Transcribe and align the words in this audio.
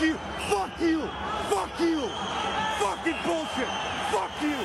You! 0.00 0.14
Fuck 0.48 0.80
you! 0.80 1.02
Fuck 1.50 1.78
you! 1.78 2.08
Fucking 2.78 3.16
bullshit! 3.22 3.68
Fuck 4.10 4.30
you! 4.40 4.56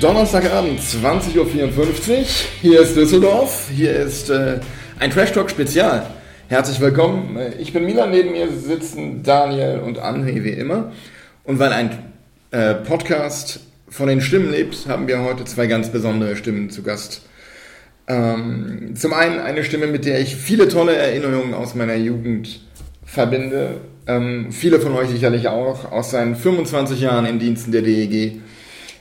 Donnerstagabend, 0.00 0.78
20.54 0.78 1.36
Uhr. 1.36 2.26
Hier 2.62 2.80
ist 2.80 2.94
Düsseldorf. 2.94 3.70
Hier 3.74 3.92
ist 3.96 4.30
äh, 4.30 4.60
ein 5.00 5.10
Trash 5.10 5.32
Talk 5.32 5.50
Spezial. 5.50 6.19
Herzlich 6.50 6.80
willkommen. 6.80 7.38
Ich 7.60 7.72
bin 7.72 7.84
Milan, 7.84 8.10
neben 8.10 8.32
mir 8.32 8.50
sitzen 8.50 9.22
Daniel 9.22 9.78
und 9.86 10.00
André 10.00 10.42
wie 10.42 10.50
immer. 10.50 10.90
Und 11.44 11.60
weil 11.60 11.72
ein 11.72 11.96
äh, 12.50 12.74
Podcast 12.74 13.60
von 13.88 14.08
den 14.08 14.20
Stimmen 14.20 14.50
lebt, 14.50 14.88
haben 14.88 15.06
wir 15.06 15.22
heute 15.22 15.44
zwei 15.44 15.68
ganz 15.68 15.90
besondere 15.90 16.34
Stimmen 16.34 16.68
zu 16.68 16.82
Gast. 16.82 17.22
Ähm, 18.08 18.96
zum 18.96 19.12
einen 19.12 19.38
eine 19.38 19.62
Stimme, 19.62 19.86
mit 19.86 20.04
der 20.04 20.18
ich 20.18 20.34
viele 20.34 20.66
tolle 20.66 20.96
Erinnerungen 20.96 21.54
aus 21.54 21.76
meiner 21.76 21.94
Jugend 21.94 22.62
verbinde. 23.04 23.76
Ähm, 24.08 24.50
viele 24.50 24.80
von 24.80 24.96
euch 24.96 25.08
sicherlich 25.10 25.46
auch 25.46 25.92
aus 25.92 26.10
seinen 26.10 26.34
25 26.34 27.00
Jahren 27.00 27.26
in 27.26 27.38
Diensten 27.38 27.70
der 27.70 27.82
DEG. 27.82 28.40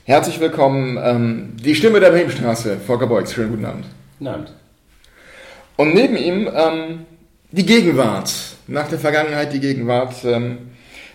Herzlich 0.03 0.39
willkommen, 0.39 0.99
ähm, 1.01 1.53
die 1.57 1.73
Stimme 1.73 1.99
der 1.99 2.11
Bremenstraße, 2.11 2.77
Volker 2.85 3.07
Beugs. 3.07 3.33
Schönen 3.33 3.49
guten 3.49 3.65
Abend. 3.65 3.85
Guten 4.19 4.27
Abend. 4.27 4.53
Und 5.77 5.95
neben 5.95 6.15
ihm 6.15 6.47
ähm, 6.53 7.05
die 7.51 7.65
Gegenwart. 7.65 8.31
Nach 8.67 8.87
der 8.87 8.99
Vergangenheit 8.99 9.51
die 9.53 9.59
Gegenwart. 9.59 10.13
Ähm, 10.23 10.69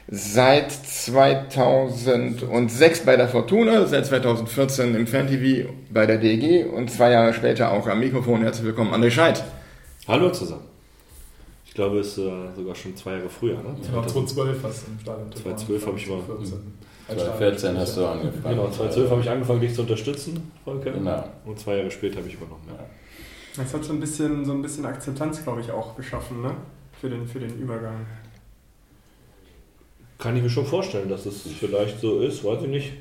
seit 0.08 0.70
2006 0.72 3.00
bei 3.06 3.16
der 3.16 3.28
Fortuna, 3.28 3.86
seit 3.86 4.06
2014 4.06 4.94
im 4.94 5.06
Fan-TV 5.06 5.70
bei 5.90 6.06
der 6.06 6.18
DEG 6.18 6.66
und 6.72 6.90
zwei 6.90 7.12
Jahre 7.12 7.32
später 7.32 7.72
auch 7.72 7.86
am 7.86 8.00
Mikrofon. 8.00 8.42
Herzlich 8.42 8.66
willkommen, 8.66 8.92
André 8.92 9.10
Scheid. 9.10 9.42
Hallo 10.06 10.30
zusammen. 10.30 10.64
Ich 11.66 11.72
glaube, 11.74 11.98
es 12.00 12.08
ist 12.08 12.18
äh, 12.18 12.30
sogar 12.54 12.74
schon 12.74 12.94
zwei 12.96 13.12
Jahre 13.12 13.28
früher, 13.28 13.54
ne? 13.56 13.74
Ja, 13.82 14.06
2012 14.06 14.62
hast 14.62 14.86
du 14.86 14.90
im 14.92 15.00
Stadion. 15.00 15.32
2012 15.32 15.86
habe 15.86 15.98
ich 15.98 16.06
mal- 16.08 16.20
2014 17.08 17.78
hast 17.78 17.96
du 17.96 18.06
angefangen. 18.06 18.42
Genau, 18.56 18.70
2012 18.70 19.10
habe 19.10 19.20
ich 19.22 19.30
angefangen, 19.30 19.60
dich 19.60 19.74
zu 19.74 19.82
unterstützen, 19.82 20.50
Volker. 20.64 20.90
Genau. 20.92 21.24
Und 21.46 21.58
zwei 21.58 21.76
Jahre 21.78 21.90
später 21.90 22.18
habe 22.18 22.28
ich 22.28 22.34
übernommen. 22.34 22.62
Ja. 22.68 22.78
Das 23.56 23.72
hat 23.72 23.84
so 23.84 23.92
ein 23.92 24.00
bisschen, 24.00 24.44
so 24.44 24.52
ein 24.52 24.62
bisschen 24.62 24.84
Akzeptanz, 24.84 25.42
glaube 25.42 25.60
ich, 25.60 25.70
auch 25.70 25.96
geschaffen, 25.96 26.42
ne? 26.42 26.54
Für 27.00 27.08
den, 27.08 27.26
für 27.26 27.38
den 27.38 27.56
Übergang. 27.58 28.04
Kann 30.18 30.36
ich 30.36 30.42
mir 30.42 30.50
schon 30.50 30.66
vorstellen, 30.66 31.08
dass 31.08 31.26
es 31.26 31.42
vielleicht 31.42 32.00
so 32.00 32.20
ist, 32.20 32.44
weiß 32.44 32.62
ich 32.62 32.68
nicht. 32.68 32.92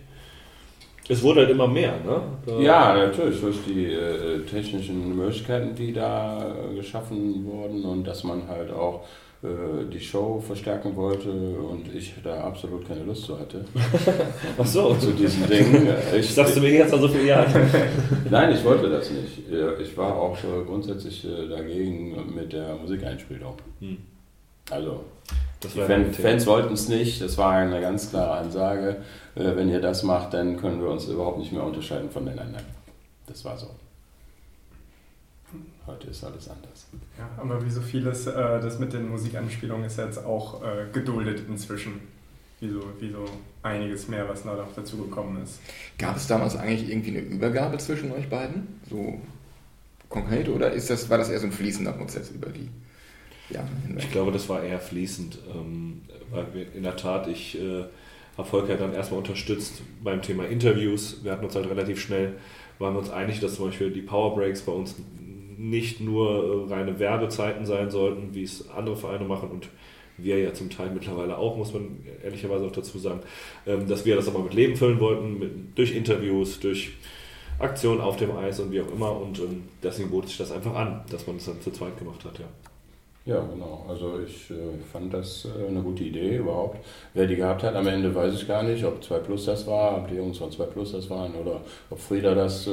Es 1.09 1.21
wurde 1.21 1.41
halt 1.41 1.49
immer 1.49 1.67
mehr, 1.67 1.99
ne? 2.05 2.21
Da- 2.45 2.59
Ja, 2.59 2.93
natürlich, 2.95 3.39
durch 3.41 3.57
die 3.67 3.85
äh, 3.93 4.39
technischen 4.45 5.15
Möglichkeiten, 5.15 5.75
die 5.75 5.91
da 5.93 6.55
äh, 6.71 6.75
geschaffen 6.75 7.45
wurden 7.45 7.83
und 7.83 8.03
dass 8.05 8.23
man 8.23 8.47
halt 8.47 8.71
auch 8.71 9.01
äh, 9.03 9.05
die 9.91 9.99
Show 9.99 10.39
verstärken 10.39 10.95
wollte 10.95 11.29
und 11.29 11.93
ich 11.93 12.13
da 12.23 12.45
absolut 12.45 12.87
keine 12.87 13.03
Lust 13.03 13.23
zu 13.25 13.37
hatte. 13.37 13.65
Ach 14.57 14.65
so. 14.65 14.93
Zu 14.95 15.11
diesen 15.11 15.45
Dingen. 15.49 15.87
Ich 16.15 16.33
sagst 16.33 16.55
du 16.55 16.61
mir 16.61 16.71
jetzt 16.71 16.93
nach 16.93 17.01
so 17.01 17.09
viel 17.09 17.25
Jahren. 17.25 17.51
Nein, 18.29 18.53
ich 18.53 18.63
wollte 18.63 18.89
das 18.89 19.09
nicht. 19.11 19.51
Äh, 19.51 19.81
Ich 19.81 19.97
war 19.97 20.15
auch 20.15 20.37
äh, 20.37 20.63
grundsätzlich 20.65 21.25
äh, 21.25 21.49
dagegen 21.49 22.33
mit 22.33 22.53
der 22.53 22.75
Musikeinspielung. 22.75 23.55
Hm. 23.79 23.97
Also, 24.71 25.03
Die 25.61 25.67
Fan. 25.67 26.13
Fans 26.13 26.47
wollten 26.47 26.73
es 26.73 26.87
nicht, 26.87 27.21
das 27.21 27.37
war 27.37 27.51
eine 27.51 27.81
ganz 27.81 28.11
klare 28.11 28.37
Ansage. 28.37 28.97
Äh, 29.35 29.55
wenn 29.57 29.67
ihr 29.67 29.81
das 29.81 30.03
macht, 30.03 30.33
dann 30.33 30.55
können 30.55 30.81
wir 30.81 30.89
uns 30.89 31.05
überhaupt 31.07 31.39
nicht 31.39 31.51
mehr 31.51 31.63
unterscheiden 31.65 32.09
voneinander. 32.09 32.59
Das 33.27 33.43
war 33.43 33.57
so. 33.57 33.67
Heute 35.85 36.07
ist 36.07 36.23
alles 36.23 36.49
anders. 36.49 36.87
Ja, 37.17 37.29
aber 37.37 37.65
wie 37.65 37.69
so 37.69 37.81
vieles, 37.81 38.25
äh, 38.27 38.33
das 38.33 38.79
mit 38.79 38.93
den 38.93 39.09
Musikanspielungen 39.09 39.85
ist 39.85 39.97
jetzt 39.97 40.23
auch 40.23 40.63
äh, 40.63 40.85
geduldet 40.93 41.43
inzwischen. 41.47 41.99
Wie 42.61 42.69
so, 42.69 42.81
wie 43.01 43.11
so 43.11 43.25
einiges 43.61 44.07
mehr, 44.07 44.29
was 44.29 44.43
da 44.43 44.55
noch 44.55 44.73
dazu 44.73 44.97
gekommen 44.97 45.43
ist. 45.43 45.59
Gab 45.97 46.15
es 46.15 46.27
damals 46.27 46.55
eigentlich 46.55 46.89
irgendwie 46.89 47.09
eine 47.09 47.19
Übergabe 47.19 47.77
zwischen 47.77 48.13
euch 48.13 48.29
beiden? 48.29 48.79
So 48.89 49.19
konkret? 50.07 50.47
Oder 50.47 50.71
ist 50.71 50.89
das, 50.89 51.09
war 51.09 51.17
das 51.17 51.29
eher 51.29 51.39
so 51.39 51.47
ein 51.47 51.51
fließender 51.51 51.91
Prozess 51.91 52.29
über 52.29 52.47
die 52.49 52.69
Jahre 53.53 53.67
hinweg? 53.85 54.05
Ich 54.05 54.11
glaube, 54.11 54.31
das 54.31 54.47
war 54.47 54.63
eher 54.63 54.79
fließend, 54.79 55.39
ähm, 55.53 56.03
weil 56.31 56.53
wir 56.53 56.73
in 56.73 56.83
der 56.83 56.95
Tat, 56.95 57.27
ich 57.27 57.59
äh, 57.59 57.83
habe 58.37 58.47
Volker 58.47 58.77
dann 58.77 58.93
erstmal 58.93 59.19
unterstützt 59.19 59.81
beim 60.01 60.21
Thema 60.21 60.45
Interviews. 60.45 61.23
Wir 61.23 61.33
hatten 61.33 61.43
uns 61.43 61.55
halt 61.55 61.69
relativ 61.69 61.99
schnell, 61.99 62.35
waren 62.79 62.93
wir 62.93 62.99
uns 62.99 63.09
einig, 63.09 63.41
dass 63.41 63.55
zum 63.55 63.65
Beispiel 63.65 63.91
die 63.91 64.01
Power 64.01 64.35
Breaks 64.35 64.61
bei 64.61 64.71
uns 64.71 64.95
nicht 65.57 65.99
nur 65.99 66.67
äh, 66.69 66.73
reine 66.73 66.99
Werbezeiten 66.99 67.65
sein 67.65 67.89
sollten, 67.89 68.33
wie 68.33 68.43
es 68.43 68.69
andere 68.69 68.95
Vereine 68.95 69.25
machen 69.25 69.49
und 69.49 69.69
wir 70.17 70.39
ja 70.39 70.53
zum 70.53 70.69
Teil 70.69 70.91
mittlerweile 70.91 71.37
auch, 71.37 71.57
muss 71.57 71.73
man 71.73 72.05
ehrlicherweise 72.23 72.65
auch 72.65 72.71
dazu 72.71 72.97
sagen, 72.99 73.21
ähm, 73.65 73.87
dass 73.87 74.05
wir 74.05 74.15
das 74.15 74.27
aber 74.27 74.39
mit 74.39 74.53
Leben 74.53 74.75
füllen 74.75 74.99
wollten, 74.99 75.39
mit, 75.39 75.51
durch 75.77 75.95
Interviews, 75.95 76.59
durch 76.59 76.91
Aktionen 77.59 78.01
auf 78.01 78.17
dem 78.17 78.35
Eis 78.35 78.59
und 78.59 78.71
wie 78.71 78.81
auch 78.81 78.91
immer 78.91 79.15
und 79.19 79.39
ähm, 79.39 79.63
deswegen 79.81 80.09
bot 80.09 80.27
sich 80.27 80.37
das 80.37 80.51
einfach 80.51 80.75
an, 80.75 81.03
dass 81.09 81.27
man 81.27 81.37
es 81.37 81.45
dann 81.45 81.61
zu 81.61 81.71
zweit 81.71 81.97
gemacht 81.97 82.23
hat, 82.25 82.39
ja. 82.39 82.45
Ja, 83.25 83.39
genau. 83.39 83.85
Also 83.87 84.19
ich 84.19 84.51
äh, 84.51 84.55
fand 84.91 85.13
das 85.13 85.45
äh, 85.45 85.67
eine 85.69 85.81
gute 85.81 86.03
Idee 86.03 86.37
überhaupt. 86.37 86.79
Wer 87.13 87.25
die 87.25 87.37
gehabt 87.37 87.63
hat, 87.63 87.73
am 87.73 87.87
Ende 87.87 88.13
weiß 88.13 88.33
ich 88.33 88.45
gar 88.45 88.63
nicht, 88.63 88.83
ob 88.83 89.01
2 89.01 89.19
Plus 89.19 89.45
das 89.45 89.65
war, 89.65 89.97
ob 89.97 90.09
die 90.09 90.15
Jungs 90.15 90.39
von 90.39 90.51
2 90.51 90.65
Plus 90.65 90.91
das 90.91 91.09
waren 91.09 91.33
oder 91.35 91.61
ob 91.89 91.99
Frieda 91.99 92.35
das 92.35 92.67
äh, 92.67 92.71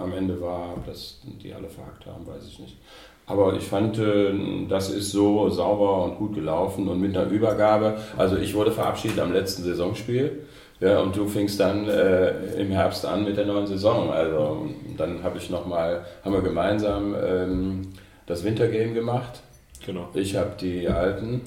am 0.00 0.14
Ende 0.14 0.40
war, 0.40 0.72
ob 0.74 0.86
das 0.86 1.20
die 1.24 1.52
alle 1.52 1.68
verhackt 1.68 2.06
haben, 2.06 2.26
weiß 2.26 2.48
ich 2.48 2.58
nicht. 2.60 2.78
Aber 3.26 3.54
ich 3.54 3.64
fand, 3.64 3.98
äh, 3.98 4.32
das 4.70 4.88
ist 4.88 5.10
so 5.10 5.50
sauber 5.50 6.04
und 6.04 6.16
gut 6.16 6.34
gelaufen 6.34 6.88
und 6.88 6.98
mit 6.98 7.14
einer 7.14 7.30
Übergabe. 7.30 7.98
Also 8.16 8.38
ich 8.38 8.54
wurde 8.54 8.72
verabschiedet 8.72 9.20
am 9.20 9.34
letzten 9.34 9.64
Saisonspiel. 9.64 10.46
Ja, 10.80 11.00
und 11.00 11.14
du 11.14 11.26
fingst 11.26 11.60
dann 11.60 11.88
äh, 11.88 12.54
im 12.56 12.70
Herbst 12.70 13.04
an 13.04 13.24
mit 13.24 13.36
der 13.36 13.46
neuen 13.46 13.66
Saison. 13.66 14.10
Also 14.10 14.66
dann 14.96 15.22
habe 15.22 15.36
ich 15.36 15.50
noch 15.50 15.66
mal, 15.66 16.04
haben 16.24 16.32
wir 16.32 16.42
gemeinsam 16.42 17.14
ähm, 17.22 17.82
das 18.26 18.44
Wintergame 18.44 18.94
gemacht. 18.94 19.42
Genau. 19.84 20.08
Ich 20.14 20.34
habe 20.36 20.52
die 20.60 20.88
alten, 20.88 21.42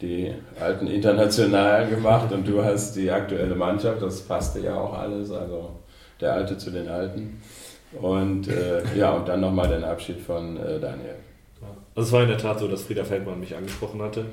die 0.00 0.32
alten 0.60 0.86
internationalen 0.86 1.90
gemacht 1.90 2.30
und 2.32 2.46
du 2.46 2.62
hast 2.62 2.94
die 2.96 3.10
aktuelle 3.10 3.54
Mannschaft. 3.54 4.02
Das 4.02 4.20
passte 4.22 4.60
ja 4.60 4.74
auch 4.78 4.92
alles, 4.94 5.30
also 5.30 5.70
der 6.20 6.34
Alte 6.34 6.58
zu 6.58 6.70
den 6.70 6.88
Alten. 6.88 7.40
Und 8.00 8.48
äh, 8.48 8.82
ja, 8.96 9.12
und 9.12 9.26
dann 9.28 9.40
nochmal 9.40 9.68
den 9.68 9.82
Abschied 9.84 10.20
von 10.20 10.56
äh, 10.58 10.78
Daniel. 10.78 11.14
Also 11.94 12.08
es 12.08 12.12
war 12.12 12.22
in 12.22 12.28
der 12.28 12.38
Tat 12.38 12.58
so, 12.60 12.68
dass 12.68 12.82
Frieder 12.82 13.04
Feldmann 13.04 13.40
mich 13.40 13.56
angesprochen 13.56 14.02
hatte. 14.02 14.26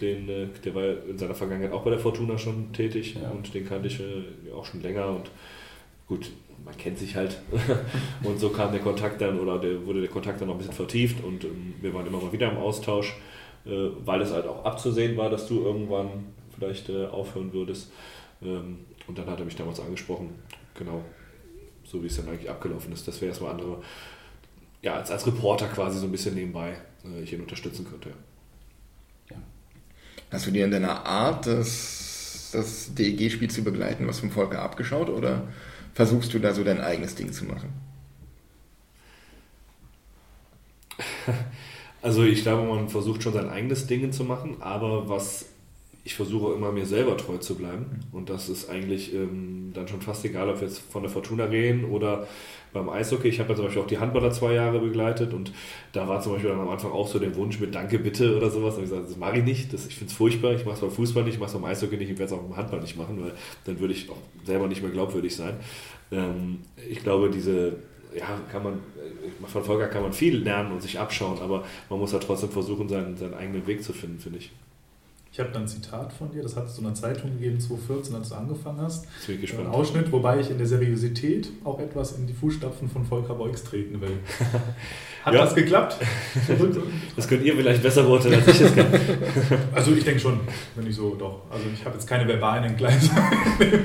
Den, 0.00 0.28
äh, 0.28 0.46
der 0.64 0.74
war 0.74 0.84
in 1.08 1.18
seiner 1.18 1.34
Vergangenheit 1.34 1.72
auch 1.72 1.82
bei 1.82 1.90
der 1.90 1.98
Fortuna 1.98 2.38
schon 2.38 2.72
tätig 2.72 3.16
Ja. 3.20 3.30
und 3.30 3.52
den 3.52 3.66
kannte 3.68 3.88
ich 3.88 4.00
äh, 4.00 4.52
auch 4.56 4.64
schon 4.64 4.82
länger 4.82 5.08
und 5.08 5.30
gut, 6.06 6.30
man 6.64 6.76
kennt 6.76 6.98
sich 6.98 7.16
halt. 7.16 7.40
und 8.22 8.38
so 8.38 8.50
kam 8.50 8.72
der 8.72 8.80
Kontakt 8.80 9.20
dann 9.20 9.38
oder 9.38 9.58
der, 9.58 9.84
wurde 9.86 10.00
der 10.00 10.10
Kontakt 10.10 10.40
dann 10.40 10.48
noch 10.48 10.54
ein 10.54 10.58
bisschen 10.58 10.74
vertieft 10.74 11.22
und 11.24 11.44
ähm, 11.44 11.74
wir 11.80 11.92
waren 11.94 12.06
immer 12.06 12.20
mal 12.20 12.32
wieder 12.32 12.50
im 12.50 12.58
Austausch, 12.58 13.16
äh, 13.64 13.88
weil 14.04 14.20
es 14.20 14.32
halt 14.32 14.46
auch 14.46 14.64
abzusehen 14.64 15.16
war, 15.16 15.30
dass 15.30 15.46
du 15.46 15.64
irgendwann 15.64 16.26
vielleicht 16.54 16.88
äh, 16.88 17.06
aufhören 17.06 17.52
würdest. 17.52 17.90
Ähm, 18.42 18.80
und 19.06 19.18
dann 19.18 19.26
hat 19.26 19.38
er 19.38 19.44
mich 19.44 19.56
damals 19.56 19.80
angesprochen, 19.80 20.30
genau, 20.74 21.04
so 21.84 22.02
wie 22.02 22.06
es 22.06 22.16
dann 22.16 22.28
eigentlich 22.28 22.48
abgelaufen 22.48 22.92
ist, 22.92 23.06
dass 23.08 23.20
wir 23.20 23.28
erstmal 23.28 23.52
andere, 23.52 23.82
ja, 24.80 24.94
als, 24.94 25.10
als 25.10 25.26
Reporter 25.26 25.68
quasi 25.68 25.98
so 25.98 26.06
ein 26.06 26.12
bisschen 26.12 26.34
nebenbei 26.34 26.76
äh, 27.04 27.22
ich 27.22 27.32
ihn 27.32 27.40
unterstützen 27.40 27.86
könnte. 27.88 28.10
Hast 30.32 30.46
du 30.46 30.50
dir 30.50 30.64
in 30.64 30.70
deiner 30.70 31.04
Art, 31.04 31.46
das, 31.46 32.50
das 32.54 32.94
DEG-Spiel 32.94 33.50
zu 33.50 33.62
begleiten, 33.62 34.08
was 34.08 34.20
vom 34.20 34.30
Volker 34.30 34.62
abgeschaut 34.62 35.10
oder 35.10 35.46
versuchst 35.94 36.32
du 36.34 36.38
da 36.38 36.54
so 36.54 36.64
dein 36.64 36.80
eigenes 36.80 37.14
Ding 37.14 37.32
zu 37.32 37.44
machen? 37.44 37.72
Also 42.04 42.24
ich 42.24 42.42
glaube, 42.42 42.66
man 42.68 42.88
versucht 42.88 43.22
schon 43.22 43.32
sein 43.32 43.48
eigenes 43.48 43.86
Ding 43.86 44.10
zu 44.10 44.24
machen, 44.24 44.56
aber 44.58 45.08
was 45.08 45.46
ich 46.04 46.14
versuche 46.14 46.54
immer 46.54 46.72
mir 46.72 46.86
selber 46.86 47.16
treu 47.16 47.36
zu 47.38 47.54
bleiben. 47.54 48.00
Und 48.10 48.28
das 48.28 48.48
ist 48.48 48.68
eigentlich 48.68 49.14
ähm, 49.14 49.70
dann 49.72 49.86
schon 49.86 50.02
fast 50.02 50.24
egal, 50.24 50.48
ob 50.48 50.60
wir 50.60 50.66
jetzt 50.66 50.80
von 50.80 51.02
der 51.02 51.12
Fortuna 51.12 51.44
reden 51.44 51.84
oder 51.84 52.26
beim 52.72 52.88
Eishockey. 52.88 53.28
Ich 53.28 53.38
habe 53.40 53.50
ja 53.50 53.56
zum 53.56 53.64
Beispiel 53.66 53.82
auch 53.82 53.86
die 53.86 53.98
Handballer 53.98 54.30
zwei 54.30 54.54
Jahre 54.54 54.80
begleitet 54.80 55.34
und 55.34 55.52
da 55.92 56.08
war 56.08 56.20
zum 56.20 56.32
Beispiel 56.32 56.50
dann 56.50 56.60
am 56.60 56.68
Anfang 56.68 56.92
auch 56.92 57.06
so 57.06 57.18
der 57.18 57.34
Wunsch 57.36 57.60
mit 57.60 57.74
Danke 57.74 57.98
bitte 57.98 58.36
oder 58.36 58.50
sowas. 58.50 58.76
Und 58.76 58.84
ich 58.84 58.90
gesagt, 58.90 59.08
das 59.08 59.16
mache 59.16 59.38
ich 59.38 59.44
nicht, 59.44 59.72
das, 59.72 59.86
ich 59.86 59.96
finde 59.96 60.10
es 60.10 60.16
furchtbar, 60.16 60.52
ich 60.54 60.64
mache 60.64 60.76
es 60.76 60.80
beim 60.80 60.90
Fußball 60.90 61.24
nicht, 61.24 61.34
ich 61.34 61.40
mache 61.40 61.48
es 61.48 61.54
beim 61.54 61.64
Eishockey 61.64 61.96
nicht, 61.96 62.10
ich 62.10 62.18
werde 62.18 62.34
es 62.34 62.38
auch 62.38 62.42
beim 62.42 62.56
Handball 62.56 62.80
nicht 62.80 62.96
machen, 62.96 63.22
weil 63.22 63.32
dann 63.64 63.80
würde 63.80 63.94
ich 63.94 64.08
auch 64.10 64.16
selber 64.44 64.68
nicht 64.68 64.82
mehr 64.82 64.90
glaubwürdig 64.90 65.34
sein. 65.34 65.54
Ähm, 66.10 66.60
ich 66.88 67.02
glaube, 67.02 67.30
diese 67.30 67.76
ja, 68.14 68.38
kann 68.50 68.62
man, 68.62 68.80
von 69.46 69.64
Volker 69.64 69.88
kann 69.88 70.02
man 70.02 70.12
viel 70.12 70.36
lernen 70.38 70.72
und 70.72 70.82
sich 70.82 70.98
abschauen, 70.98 71.38
aber 71.40 71.64
man 71.88 71.98
muss 71.98 72.12
ja 72.12 72.18
trotzdem 72.18 72.50
versuchen, 72.50 72.88
seinen, 72.88 73.16
seinen 73.16 73.34
eigenen 73.34 73.66
Weg 73.66 73.82
zu 73.82 73.92
finden, 73.92 74.18
finde 74.18 74.38
ich. 74.38 74.50
Ich 75.34 75.40
habe 75.40 75.48
dann 75.50 75.62
ein 75.62 75.68
Zitat 75.68 76.12
von 76.12 76.30
dir, 76.30 76.42
das 76.42 76.56
hat 76.56 76.66
es 76.66 76.76
in 76.78 76.84
einer 76.84 76.94
Zeitung 76.94 77.30
gegeben, 77.32 77.58
2014, 77.58 78.14
als 78.16 78.28
du 78.28 78.34
angefangen 78.34 78.82
hast. 78.82 79.06
Jetzt 79.16 79.26
bin 79.28 79.36
ich 79.36 79.40
Ein 79.40 79.40
gespannt. 79.46 79.68
Ausschnitt, 79.74 80.12
wobei 80.12 80.40
ich 80.40 80.50
in 80.50 80.58
der 80.58 80.66
Seriosität 80.66 81.48
auch 81.64 81.78
etwas 81.80 82.18
in 82.18 82.26
die 82.26 82.34
Fußstapfen 82.34 82.86
von 82.90 83.02
Volker 83.06 83.34
Beugs 83.34 83.64
treten 83.64 83.98
will. 84.02 84.18
Hat 85.24 85.32
Ja. 85.32 85.44
das 85.44 85.54
geklappt? 85.54 85.96
Das 87.16 87.28
könnt 87.28 87.44
ihr 87.44 87.56
vielleicht 87.56 87.82
besser 87.82 88.02
beurteilen, 88.02 88.34
als 88.34 88.48
ich 88.48 88.60
es 88.60 88.74
kann. 88.74 88.86
Also 89.74 89.92
ich 89.92 90.04
denke 90.04 90.20
schon, 90.20 90.38
wenn 90.76 90.86
ich 90.86 90.96
so 90.96 91.14
doch. 91.14 91.40
Also 91.50 91.64
ich 91.72 91.82
habe 91.82 91.94
jetzt 91.94 92.06
keine 92.06 92.28
verbalen 92.28 92.64
Entgleise, 92.64 93.08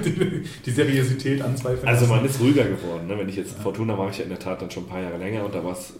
die, 0.04 0.42
die 0.66 0.72
Seriosität 0.72 1.42
anzweifeln. 1.42 1.88
Also 1.88 2.08
man 2.08 2.26
ist 2.26 2.42
ruhiger 2.42 2.66
geworden. 2.66 3.08
Ne? 3.08 3.18
Wenn 3.18 3.30
ich 3.30 3.38
jetzt 3.38 3.58
Fortuna 3.60 3.96
mache 3.96 4.10
ich 4.10 4.18
ja 4.18 4.24
in 4.24 4.30
der 4.32 4.40
Tat 4.40 4.62
dann 4.62 4.70
schon 4.70 4.84
ein 4.84 4.90
paar 4.90 5.02
Jahre 5.02 5.18
länger 5.18 5.46
und 5.46 5.56
da 5.56 5.64
war 5.64 5.72
es, 5.72 5.94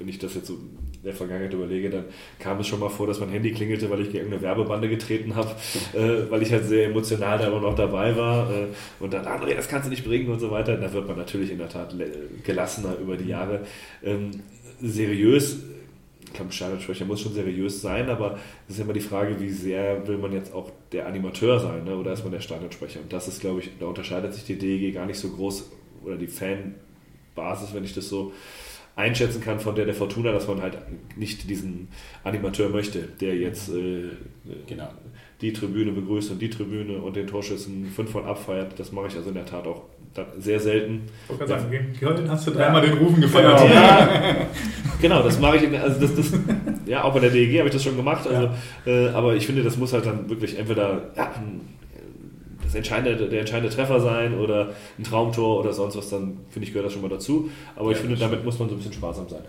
wenn 0.00 0.08
ich 0.08 0.18
das 0.18 0.34
jetzt 0.34 0.48
so 0.48 0.58
der 1.04 1.12
Vergangenheit 1.12 1.52
überlege, 1.52 1.90
dann 1.90 2.04
kam 2.38 2.58
es 2.60 2.66
schon 2.66 2.80
mal 2.80 2.88
vor, 2.88 3.06
dass 3.06 3.20
mein 3.20 3.30
Handy 3.30 3.52
klingelte, 3.52 3.88
weil 3.90 4.00
ich 4.00 4.10
gegen 4.10 4.26
eine 4.26 4.42
Werbebande 4.42 4.88
getreten 4.88 5.34
habe, 5.34 5.50
äh, 5.94 6.30
weil 6.30 6.42
ich 6.42 6.52
halt 6.52 6.66
sehr 6.66 6.86
emotional 6.86 7.38
da 7.38 7.46
immer 7.46 7.60
noch 7.60 7.74
dabei 7.74 8.16
war 8.16 8.50
äh, 8.50 8.66
und 9.00 9.12
dann, 9.12 9.26
André, 9.26 9.54
das 9.54 9.68
kannst 9.68 9.86
du 9.86 9.90
nicht 9.90 10.04
bringen 10.04 10.28
und 10.30 10.40
so 10.40 10.50
weiter. 10.50 10.76
Da 10.76 10.92
wird 10.92 11.06
man 11.06 11.16
natürlich 11.16 11.50
in 11.50 11.58
der 11.58 11.68
Tat 11.68 11.94
gelassener 12.44 12.96
über 13.00 13.16
die 13.16 13.28
Jahre. 13.28 13.60
Ähm, 14.02 14.30
seriös, 14.80 15.58
ich 16.24 16.32
glaube, 16.32 16.52
Stadionsprecher 16.52 17.04
muss 17.04 17.20
schon 17.20 17.32
seriös 17.32 17.80
sein, 17.80 18.10
aber 18.10 18.38
es 18.68 18.74
ist 18.74 18.80
immer 18.80 18.92
die 18.92 19.00
Frage, 19.00 19.40
wie 19.40 19.50
sehr 19.50 20.06
will 20.06 20.18
man 20.18 20.32
jetzt 20.32 20.52
auch 20.52 20.70
der 20.92 21.06
Animateur 21.06 21.58
sein 21.58 21.84
ne? 21.84 21.96
oder 21.96 22.12
ist 22.12 22.22
man 22.22 22.32
der 22.32 22.40
Stadionsprecher? 22.40 23.00
Und 23.00 23.12
das 23.12 23.28
ist, 23.28 23.40
glaube 23.40 23.60
ich, 23.60 23.70
da 23.78 23.86
unterscheidet 23.86 24.34
sich 24.34 24.44
die 24.44 24.58
DEG 24.58 24.94
gar 24.94 25.06
nicht 25.06 25.18
so 25.18 25.30
groß 25.30 25.70
oder 26.04 26.16
die 26.16 26.26
Fanbasis, 26.26 27.72
wenn 27.72 27.84
ich 27.84 27.94
das 27.94 28.08
so 28.08 28.32
einschätzen 28.98 29.40
kann 29.40 29.60
von 29.60 29.74
der 29.76 29.84
der 29.86 29.94
Fortuna, 29.94 30.32
dass 30.32 30.48
man 30.48 30.60
halt 30.60 30.76
nicht 31.16 31.48
diesen 31.48 31.88
Animateur 32.24 32.68
möchte, 32.68 32.98
der 33.20 33.36
jetzt 33.36 33.68
äh, 33.70 34.10
Genau. 34.66 34.88
die 35.40 35.52
Tribüne 35.52 35.92
begrüßt 35.92 36.32
und 36.32 36.42
die 36.42 36.50
Tribüne 36.50 36.98
und 36.98 37.14
den 37.14 37.26
Torschüssen 37.26 37.86
fünf 37.94 38.10
von 38.10 38.24
abfeiert. 38.24 38.72
Das 38.78 38.90
mache 38.92 39.06
ich 39.06 39.16
also 39.16 39.28
in 39.28 39.34
der 39.36 39.46
Tat 39.46 39.66
auch 39.66 39.84
sehr 40.38 40.58
selten. 40.58 41.02
Ich 41.24 41.28
wollte 41.30 41.44
gerade 41.44 41.62
sagen, 41.62 41.70
gegen 41.70 41.92
Köln 41.92 42.30
hast 42.30 42.46
du 42.46 42.50
dreimal 42.50 42.82
den 42.82 42.94
Rufen 42.98 43.20
gefeiert. 43.20 43.60
Genau. 43.60 43.72
Ja, 43.72 44.36
genau, 45.00 45.22
das 45.22 45.38
mache 45.38 45.58
ich. 45.58 45.62
In, 45.62 45.76
also 45.76 46.00
das, 46.00 46.16
das, 46.16 46.32
ja, 46.86 47.04
auch 47.04 47.14
bei 47.14 47.20
der 47.20 47.30
DEG 47.30 47.58
habe 47.58 47.68
ich 47.68 47.74
das 47.74 47.84
schon 47.84 47.96
gemacht. 47.96 48.26
Also, 48.26 48.50
äh, 48.86 49.08
aber 49.10 49.36
ich 49.36 49.46
finde, 49.46 49.62
das 49.62 49.76
muss 49.76 49.92
halt 49.92 50.06
dann 50.06 50.28
wirklich 50.28 50.58
entweder 50.58 51.12
ja, 51.16 51.32
das 52.68 52.74
entscheidende, 52.76 53.28
der 53.28 53.40
entscheidende 53.40 53.74
Treffer 53.74 54.00
sein 54.00 54.38
oder 54.38 54.70
ein 54.98 55.04
Traumtor 55.04 55.60
oder 55.60 55.72
sonst 55.72 55.96
was. 55.96 56.10
Dann 56.10 56.38
finde 56.50 56.66
ich 56.66 56.72
gehört 56.72 56.86
das 56.86 56.92
schon 56.92 57.02
mal 57.02 57.08
dazu. 57.08 57.50
Aber 57.76 57.90
ich 57.92 57.98
Ja, 57.98 58.00
finde, 58.00 58.16
das 58.16 58.20
damit 58.20 58.44
muss 58.44 58.58
man 58.58 58.68
so 58.68 58.74
ein 58.74 58.78
bisschen 58.78 58.92
sparsam 58.94 59.28
sein. 59.28 59.42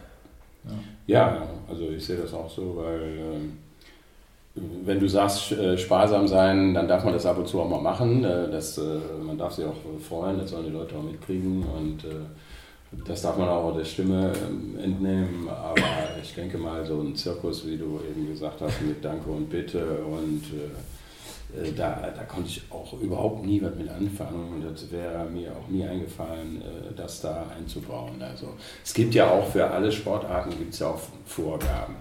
Ja, 1.07 1.47
also 1.67 1.89
ich 1.89 2.05
sehe 2.05 2.17
das 2.17 2.33
auch 2.33 2.49
so, 2.49 2.75
weil 2.77 3.01
ähm, 3.17 3.57
wenn 4.55 4.99
du 4.99 5.07
sagst, 5.07 5.51
äh, 5.53 5.77
sparsam 5.77 6.27
sein, 6.27 6.73
dann 6.73 6.87
darf 6.87 7.03
man 7.03 7.13
das 7.13 7.25
ab 7.25 7.37
und 7.37 7.47
zu 7.47 7.61
auch 7.61 7.69
mal 7.69 7.81
machen. 7.81 8.23
Äh, 8.23 8.49
das, 8.51 8.77
äh, 8.77 8.81
man 9.25 9.37
darf 9.37 9.53
sich 9.53 9.65
auch 9.65 9.75
freuen, 10.07 10.39
das 10.39 10.51
sollen 10.51 10.65
die 10.65 10.71
Leute 10.71 10.95
auch 10.95 11.03
mitkriegen 11.03 11.63
und 11.63 12.03
das 13.05 13.21
darf 13.21 13.37
man 13.37 13.47
auch 13.47 13.75
der 13.77 13.85
Stimme 13.85 14.33
ähm, 14.47 14.79
entnehmen. 14.83 15.47
Aber 15.47 15.75
ich 16.21 16.33
denke 16.33 16.57
mal, 16.57 16.83
so 16.85 16.99
ein 17.01 17.15
Zirkus, 17.15 17.65
wie 17.67 17.77
du 17.77 17.99
eben 18.09 18.27
gesagt 18.27 18.61
hast, 18.61 18.81
mit 18.81 19.03
Danke 19.05 19.29
und 19.29 19.49
Bitte 19.49 19.99
und 20.03 20.41
äh, 21.55 21.71
da, 21.71 22.11
da 22.15 22.23
konnte 22.23 22.49
ich 22.49 22.61
auch 22.69 22.93
überhaupt 22.99 23.45
nie 23.45 23.61
was 23.61 23.75
mit 23.75 23.89
anfangen 23.89 24.53
und 24.53 24.63
das 24.63 24.91
wäre 24.91 25.25
mir 25.25 25.51
auch 25.51 25.67
nie 25.67 25.83
eingefallen, 25.83 26.61
äh, 26.61 26.93
das 26.95 27.21
da 27.21 27.47
einzubauen. 27.57 28.21
Also 28.21 28.53
es 28.83 28.93
gibt 28.93 29.15
ja 29.15 29.29
auch 29.29 29.47
für 29.47 29.65
alle 29.65 29.91
Sportarten 29.91 30.51
gibt 30.51 30.73
es 30.73 30.79
ja 30.79 30.87
auch 30.87 30.99
Vorgaben. 31.25 31.95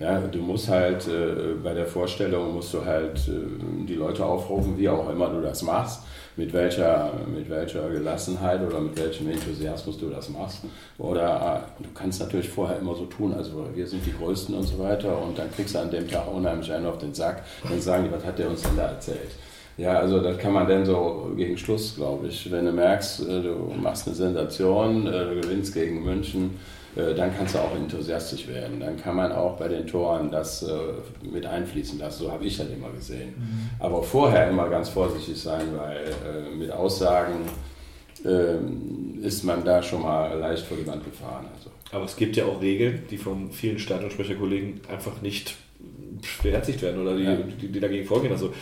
Ja, 0.00 0.20
du 0.20 0.38
musst 0.38 0.68
halt 0.68 1.08
äh, 1.08 1.54
bei 1.62 1.74
der 1.74 1.86
Vorstellung 1.86 2.54
musst 2.54 2.72
du 2.72 2.84
halt 2.84 3.18
äh, 3.26 3.84
die 3.84 3.96
Leute 3.96 4.24
aufrufen, 4.24 4.78
wie 4.78 4.88
auch 4.88 5.10
immer 5.10 5.28
du 5.28 5.40
das 5.40 5.62
machst, 5.62 6.02
mit 6.36 6.52
welcher, 6.52 7.12
mit 7.26 7.50
welcher 7.50 7.90
Gelassenheit 7.90 8.60
oder 8.64 8.80
mit 8.80 8.96
welchem 8.96 9.28
Enthusiasmus 9.28 9.98
du 9.98 10.08
das 10.08 10.28
machst. 10.28 10.60
Oder 10.98 11.66
äh, 11.78 11.82
du 11.82 11.88
kannst 11.94 12.20
natürlich 12.20 12.48
vorher 12.48 12.78
immer 12.78 12.94
so 12.94 13.06
tun, 13.06 13.34
also 13.34 13.66
wir 13.74 13.86
sind 13.88 14.06
die 14.06 14.12
Größten 14.12 14.54
und 14.54 14.62
so 14.62 14.78
weiter 14.78 15.20
und 15.20 15.36
dann 15.36 15.50
kriegst 15.50 15.74
du 15.74 15.80
an 15.80 15.90
dem 15.90 16.06
Tag 16.06 16.32
unheimlich 16.32 16.72
einen 16.72 16.86
auf 16.86 16.98
den 16.98 17.12
Sack 17.12 17.42
und 17.68 17.82
sagen 17.82 18.04
die, 18.04 18.12
was 18.12 18.24
hat 18.24 18.38
der 18.38 18.48
uns 18.50 18.62
denn 18.62 18.76
da 18.76 18.90
erzählt? 18.90 19.32
Ja, 19.78 19.98
also 19.98 20.20
das 20.20 20.38
kann 20.38 20.52
man 20.52 20.68
dann 20.68 20.84
so 20.84 21.32
gegen 21.36 21.56
Schluss, 21.56 21.94
glaube 21.96 22.28
ich. 22.28 22.50
Wenn 22.50 22.66
du 22.66 22.72
merkst, 22.72 23.28
äh, 23.28 23.42
du 23.42 23.74
machst 23.80 24.06
eine 24.06 24.14
Sensation, 24.14 25.08
äh, 25.08 25.24
du 25.24 25.40
gewinnst 25.40 25.74
gegen 25.74 26.04
München, 26.04 26.58
dann 27.14 27.36
kannst 27.36 27.54
du 27.54 27.58
auch 27.58 27.74
enthusiastisch 27.76 28.48
werden. 28.48 28.80
Dann 28.80 28.96
kann 28.96 29.16
man 29.16 29.32
auch 29.32 29.56
bei 29.56 29.68
den 29.68 29.86
Toren 29.86 30.30
das 30.30 30.62
äh, 30.62 30.72
mit 31.22 31.46
einfließen 31.46 31.98
lassen. 31.98 32.24
So 32.24 32.32
habe 32.32 32.44
ich 32.44 32.56
das 32.56 32.68
immer 32.68 32.90
gesehen. 32.90 33.34
Aber 33.78 34.02
vorher 34.02 34.48
immer 34.50 34.68
ganz 34.68 34.88
vorsichtig 34.88 35.40
sein, 35.40 35.62
weil 35.76 36.06
äh, 36.08 36.54
mit 36.56 36.70
Aussagen 36.70 37.44
ähm, 38.24 39.18
ist 39.22 39.44
man 39.44 39.64
da 39.64 39.82
schon 39.82 40.02
mal 40.02 40.36
leicht 40.38 40.66
vor 40.66 40.76
die 40.76 40.86
Wand 40.86 41.04
gefahren. 41.04 41.46
Also. 41.56 41.70
Aber 41.92 42.04
es 42.04 42.16
gibt 42.16 42.36
ja 42.36 42.44
auch 42.46 42.60
Regeln, 42.60 43.02
die 43.10 43.16
von 43.16 43.50
vielen 43.52 43.78
Stadionsprecherkollegen 43.78 44.80
einfach 44.90 45.22
nicht 45.22 45.56
beherzigt 46.42 46.82
werden 46.82 47.00
oder 47.00 47.16
die, 47.16 47.22
Ja. 47.24 47.36
die, 47.36 47.68
die 47.68 47.80
dagegen 47.80 48.04
vorgehen. 48.06 48.32
Also 48.32 48.52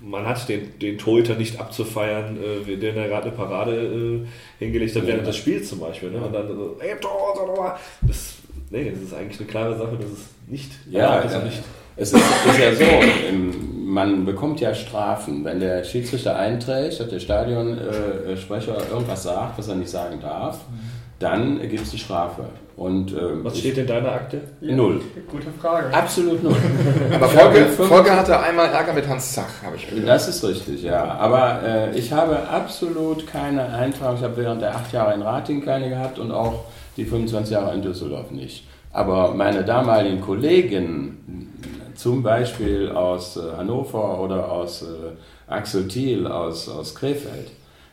man 0.00 0.26
hat 0.26 0.48
den, 0.48 0.78
den 0.78 0.98
Torhüter 0.98 1.34
nicht 1.34 1.58
abzufeiern, 1.60 2.38
äh, 2.66 2.76
den 2.76 2.96
er 2.96 3.08
gerade 3.08 3.28
eine 3.28 3.36
Parade 3.36 3.72
äh, 3.76 4.26
hingelegt 4.64 4.94
hat 4.94 5.02
Ja. 5.02 5.08
während 5.08 5.26
des 5.26 5.36
Spiels 5.36 5.68
zum 5.68 5.80
Beispiel. 5.80 6.10
Ne? 6.10 6.18
Und 6.18 6.32
dann 6.32 6.48
so, 6.48 6.76
ey, 6.80 6.94
Tor, 7.00 7.34
Tor, 7.34 7.54
Tor. 7.54 7.78
Das, 8.02 8.34
nee, 8.70 8.90
das 8.90 9.00
ist 9.02 9.14
eigentlich 9.14 9.40
eine 9.40 9.48
klare 9.48 9.76
Sache, 9.76 9.96
das 10.00 10.10
ist 10.10 10.28
nicht. 10.48 10.70
Ja, 10.90 11.16
das 11.20 11.32
ist 11.32 11.38
ja. 11.38 11.44
nicht. 11.44 11.62
Es 11.98 12.12
ist, 12.12 12.22
ist 12.22 12.58
ja 12.58 12.74
so, 12.74 12.84
man 13.72 14.26
bekommt 14.26 14.60
ja 14.60 14.74
Strafen. 14.74 15.44
Wenn 15.44 15.60
der 15.60 15.82
Schiedsrichter 15.82 16.36
einträgt, 16.36 17.00
dass 17.00 17.08
der 17.08 17.20
Stadionsprecher 17.20 18.76
irgendwas 18.90 19.22
sagt, 19.22 19.58
was 19.58 19.68
er 19.68 19.76
nicht 19.76 19.88
sagen 19.90 20.20
darf, 20.20 20.60
dann 21.18 21.60
gibt 21.60 21.82
es 21.82 21.90
die 21.90 21.98
Strafe. 21.98 22.44
Und, 22.76 23.12
ähm, 23.12 23.42
Was 23.42 23.58
steht 23.58 23.78
in 23.78 23.86
deiner 23.86 24.12
Akte? 24.12 24.42
Null. 24.60 25.00
Gute 25.30 25.46
Frage. 25.58 25.94
Absolut 25.94 26.42
null. 26.42 26.56
Aber 27.14 27.26
Volker, 27.26 27.66
Volker 27.68 28.16
hatte 28.16 28.38
einmal 28.38 28.68
Ärger 28.68 28.92
mit 28.92 29.08
Hans 29.08 29.32
Zach, 29.32 29.48
habe 29.64 29.76
ich 29.76 29.88
gehört. 29.88 30.06
Das 30.06 30.28
ist 30.28 30.44
richtig, 30.44 30.82
ja. 30.82 31.14
Aber 31.14 31.62
äh, 31.62 31.98
ich 31.98 32.12
habe 32.12 32.46
absolut 32.50 33.26
keine 33.26 33.66
Eintragung. 33.72 34.16
Ich 34.18 34.24
habe 34.24 34.36
während 34.36 34.60
der 34.60 34.76
acht 34.76 34.92
Jahre 34.92 35.14
in 35.14 35.22
Rating 35.22 35.64
keine 35.64 35.88
gehabt 35.88 36.18
und 36.18 36.30
auch 36.32 36.64
die 36.98 37.06
25 37.06 37.54
Jahre 37.54 37.74
in 37.74 37.80
Düsseldorf 37.80 38.30
nicht. 38.30 38.66
Aber 38.92 39.32
meine 39.34 39.64
damaligen 39.64 40.20
Kollegen, 40.20 41.52
zum 41.94 42.22
Beispiel 42.22 42.90
aus 42.90 43.38
äh, 43.38 43.56
Hannover 43.56 44.20
oder 44.20 44.52
aus 44.52 44.82
äh, 44.82 44.86
Axel 45.50 45.88
Thiel 45.88 46.26
aus, 46.26 46.68
aus 46.68 46.94
Krefeld, 46.94 47.48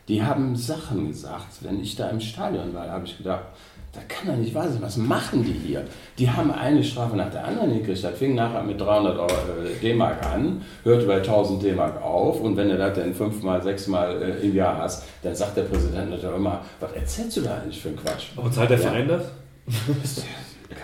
die 0.08 0.22
haben 0.22 0.56
Sachen 0.56 1.08
gesagt. 1.08 1.46
Wenn 1.60 1.80
ich 1.80 1.96
da 1.96 2.08
im 2.10 2.20
Stadion 2.20 2.74
war, 2.74 2.88
habe 2.90 3.06
ich 3.06 3.16
gedacht, 3.16 3.44
das 3.92 4.02
kann 4.08 4.26
doch 4.26 4.36
nicht 4.36 4.52
wahr 4.54 4.68
sein. 4.68 4.82
Was 4.82 4.96
machen 4.96 5.44
die 5.44 5.52
hier? 5.52 5.84
Die 6.18 6.28
haben 6.28 6.50
eine 6.50 6.82
Strafe 6.82 7.16
nach 7.16 7.30
der 7.30 7.44
anderen 7.44 7.78
gekriegt. 7.78 8.02
Das 8.02 8.18
fing 8.18 8.34
nachher 8.34 8.62
mit 8.64 8.80
300 8.80 9.16
Euro, 9.18 9.30
äh, 9.30 9.80
D-Mark 9.80 10.26
an, 10.26 10.62
hörte 10.82 11.06
bei 11.06 11.18
1000 11.18 11.62
D-Mark 11.62 12.02
auf. 12.02 12.40
Und 12.40 12.56
wenn 12.56 12.68
du 12.70 12.76
das 12.76 12.98
dann 12.98 13.14
fünfmal, 13.14 13.62
sechsmal 13.62 14.20
äh, 14.20 14.46
im 14.46 14.54
Jahr 14.54 14.78
hast, 14.78 15.04
dann 15.22 15.34
sagt 15.34 15.56
der 15.56 15.62
Präsident 15.62 16.10
natürlich 16.10 16.36
immer, 16.36 16.60
was 16.80 16.92
erzählst 16.92 17.36
du 17.36 17.42
da 17.42 17.58
eigentlich 17.58 17.80
für 17.80 17.88
einen 17.88 17.98
Quatsch? 17.98 18.30
Aber 18.36 18.50
zahlt 18.50 18.70
der 18.70 18.78
Ja. 18.78 18.88
Verein 18.88 19.08
das? 19.08 19.22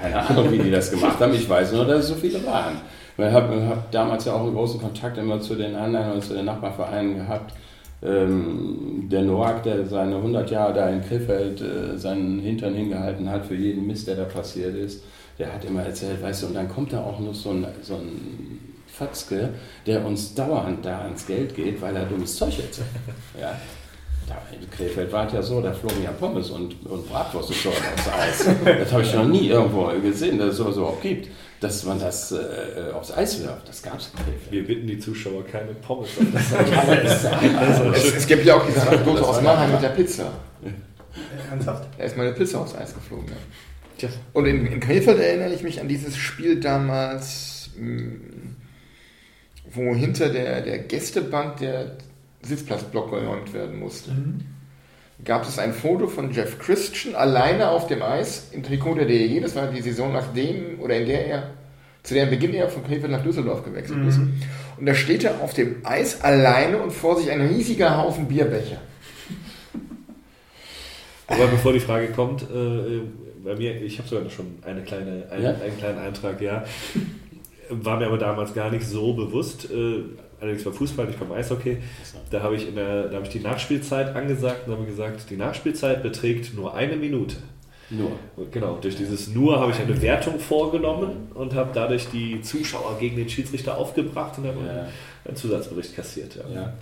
Keine 0.01 0.29
Ahnung, 0.29 0.53
wie 0.53 0.59
die 0.59 0.71
das 0.71 0.91
gemacht 0.93 1.19
haben. 1.19 1.35
Ich 1.35 1.49
weiß 1.49 1.73
nur, 1.73 1.85
dass 1.85 2.05
es 2.05 2.09
so 2.09 2.15
viele 2.15 2.47
waren. 2.47 2.81
Ich 3.19 3.25
habe 3.25 3.67
hab 3.69 3.91
damals 3.91 4.25
ja 4.25 4.35
auch 4.35 4.45
einen 4.45 4.55
großen 4.55 4.81
Kontakt 4.81 5.19
immer 5.19 5.41
zu 5.41 5.57
den 5.57 5.75
anderen 5.75 6.13
und 6.13 6.25
zu 6.25 6.33
den 6.33 6.47
Nachbarvereinen 6.47 7.17
gehabt. 7.17 7.53
Ähm, 8.03 9.09
der 9.11 9.23
Noak, 9.23 9.63
der 9.65 9.87
seine 9.87 10.17
100 10.17 10.51
Jahre 10.51 10.73
da 10.73 10.89
in 10.89 11.03
Krefeld 11.03 11.61
äh, 11.61 11.99
seinen 11.99 12.41
Hintern 12.41 12.75
hingehalten 12.75 13.31
hat 13.31 13.45
für 13.45 13.55
jeden 13.55 13.87
Mist, 13.87 14.07
der 14.07 14.17
da 14.17 14.25
passiert 14.25 14.75
ist, 14.75 15.03
der 15.39 15.53
hat 15.53 15.65
immer 15.65 15.83
erzählt, 15.83 16.23
weißt 16.23 16.43
du, 16.43 16.47
und 16.47 16.55
dann 16.55 16.69
kommt 16.69 16.93
da 16.93 17.03
auch 17.03 17.21
noch 17.21 17.35
so 17.35 17.51
ein, 17.51 17.67
so 17.83 17.95
ein 17.95 18.61
Fatzke, 18.87 19.51
der 19.87 20.05
uns 20.05 20.35
dauernd 20.35 20.85
da 20.85 21.01
ans 21.03 21.27
Geld 21.27 21.55
geht, 21.55 21.81
weil 21.83 21.95
er 21.95 22.07
dummes 22.07 22.37
Zeug 22.37 22.59
erzählt. 22.59 22.89
Ja. 23.41 23.57
In 24.53 24.71
Krefeld 24.71 25.11
war 25.13 25.27
es 25.27 25.33
ja 25.33 25.43
so, 25.43 25.61
da 25.61 25.73
flogen 25.73 26.05
ja 26.05 26.13
Pommes 26.13 26.51
und, 26.51 26.87
und 26.87 27.09
Bratwurst 27.09 27.49
und 27.49 27.57
so 27.57 27.69
aufs 27.71 28.09
Eis. 28.09 28.55
Das 28.65 28.93
habe 28.93 29.03
ich 29.03 29.13
noch 29.13 29.27
nie 29.27 29.49
irgendwo 29.49 29.91
gesehen, 30.01 30.39
dass 30.39 30.51
es 30.51 30.57
sowas 30.59 30.77
überhaupt 30.77 31.03
gibt. 31.03 31.29
Dass 31.61 31.85
man 31.85 32.01
das 32.01 32.33
äh, 32.33 32.91
aufs 32.95 33.13
Eis 33.13 33.43
wirft, 33.43 33.69
das 33.69 33.83
gab 33.83 33.99
es 33.99 34.09
in 34.09 34.17
Krefeld. 34.17 34.51
Wir 34.51 34.67
bitten 34.67 34.87
die 34.87 34.99
Zuschauer 34.99 35.45
keine 35.45 35.75
Pommes 35.75 36.09
auf 36.19 36.27
das 36.33 37.23
ist 37.23 37.25
Es, 38.07 38.15
es 38.17 38.27
gibt 38.27 38.47
ja 38.47 38.57
auch 38.57 38.67
diese 38.67 38.81
Anekdote 38.81 39.27
aus 39.27 39.43
Mannheim 39.43 39.73
mit 39.73 39.83
der 39.83 39.91
Pizza. 39.91 40.33
Ernsthaft? 41.51 41.89
Da 41.99 42.05
ist 42.05 42.17
mal 42.17 42.27
eine 42.27 42.35
Pizza 42.35 42.61
aufs 42.61 42.75
Eis 42.75 42.95
geflogen. 42.95 43.27
Ja. 43.99 44.09
Und 44.33 44.47
in, 44.47 44.67
in 44.67 44.81
Krefeld 44.81 45.19
erinnere 45.19 45.53
ich 45.53 45.63
mich 45.63 45.81
an 45.81 45.89
dieses 45.89 46.17
Spiel 46.17 46.61
damals, 46.61 47.71
mh, 47.77 48.17
wo 49.73 49.95
hinter 49.95 50.31
der, 50.31 50.63
der 50.63 50.79
Gästebank 50.79 51.59
der 51.59 51.99
Sitzplatzblock 52.43 53.11
geräumt 53.11 53.53
werden 53.53 53.79
musste. 53.79 54.13
Gab 55.25 55.47
es 55.47 55.59
ein 55.59 55.73
Foto 55.73 56.07
von 56.07 56.33
Jeff 56.33 56.59
Christian 56.59 57.15
alleine 57.15 57.71
auf 57.71 57.87
dem 57.87 58.03
Eis 58.03 58.49
im 58.53 58.63
Trikot 58.63 58.95
der 58.95 59.07
DEG. 59.07 59.43
Das 59.43 59.55
war 59.55 59.67
die 59.67 59.83
Saison 59.83 60.13
nachdem 60.13 60.81
oder 60.81 60.97
in 60.97 61.07
der 61.07 61.27
er 61.27 61.51
zu 62.03 62.15
deren 62.15 62.31
Beginn 62.31 62.55
er 62.55 62.69
von 62.69 62.85
Krefeld 62.85 63.11
nach 63.11 63.23
Düsseldorf 63.23 63.65
gewechselt 63.65 64.07
ist. 64.07 64.19
Und 64.79 64.87
da 64.87 64.95
steht 64.95 65.25
er 65.25 65.41
auf 65.43 65.53
dem 65.53 65.85
Eis 65.85 66.23
alleine 66.23 66.79
und 66.79 66.93
vor 66.93 67.17
sich 67.17 67.31
ein 67.31 67.41
riesiger 67.43 67.99
Haufen 67.99 68.27
Bierbecher. 68.27 68.79
Aber 71.27 71.47
bevor 71.47 71.73
die 71.73 71.81
Frage 71.81 72.09
kommt, 72.09 72.43
äh, 72.43 73.03
bei 73.45 73.55
mir, 73.55 73.81
ich 73.83 73.99
habe 73.99 74.09
sogar 74.09 74.29
schon 74.31 74.59
eine 74.67 74.83
kleine, 74.83 75.27
einen, 75.31 75.45
Ja? 75.45 75.51
einen 75.51 75.79
kleinen 75.79 75.99
Eintrag, 75.99 76.41
ja. 76.41 76.65
War 77.69 77.99
mir 77.99 78.07
aber 78.07 78.19
damals 78.19 78.53
gar 78.53 78.71
nicht 78.71 78.87
so 78.87 79.13
bewusst. 79.15 79.71
Äh, 79.71 80.03
allerdings 80.41 80.65
beim 80.65 80.73
Fußball, 80.75 81.07
nicht 81.07 81.19
beim 81.21 81.33
Eishockey. 81.33 81.79
Da 82.31 82.43
habe 82.43 82.57
ich, 82.57 82.69
in 82.69 82.75
der, 82.75 83.09
da 83.09 83.17
habe 83.17 83.27
ich 83.27 83.33
die 83.33 83.41
Nachspielzeit 83.41 84.15
angesagt 84.17 84.67
und 84.67 84.75
habe 84.75 84.85
gesagt, 84.87 85.29
die 85.31 85.37
Nachspielzeit 85.37 86.03
beträgt 86.03 86.55
nur 86.55 86.75
eine 86.75 86.97
Minute. 86.97 87.37
Nur. 87.91 88.13
Genau, 88.53 88.79
durch 88.81 88.95
dieses 88.97 89.29
Nur 89.35 89.59
habe 89.59 89.73
ich 89.73 89.81
eine 89.81 90.01
Wertung 90.01 90.39
vorgenommen 90.39 91.29
und 91.35 91.55
habe 91.55 91.71
dadurch 91.75 92.09
die 92.11 92.41
Zuschauer 92.41 92.97
gegen 93.01 93.17
den 93.17 93.29
Schiedsrichter 93.29 93.77
aufgebracht 93.77 94.39
und 94.39 94.47
habe 94.47 94.59
Ja. 94.65 94.87
einen 95.25 95.37
Zusatzbericht 95.37 95.97
kassiert. 95.97 96.37
Ja. 96.37 96.55
Ja. 96.55 96.73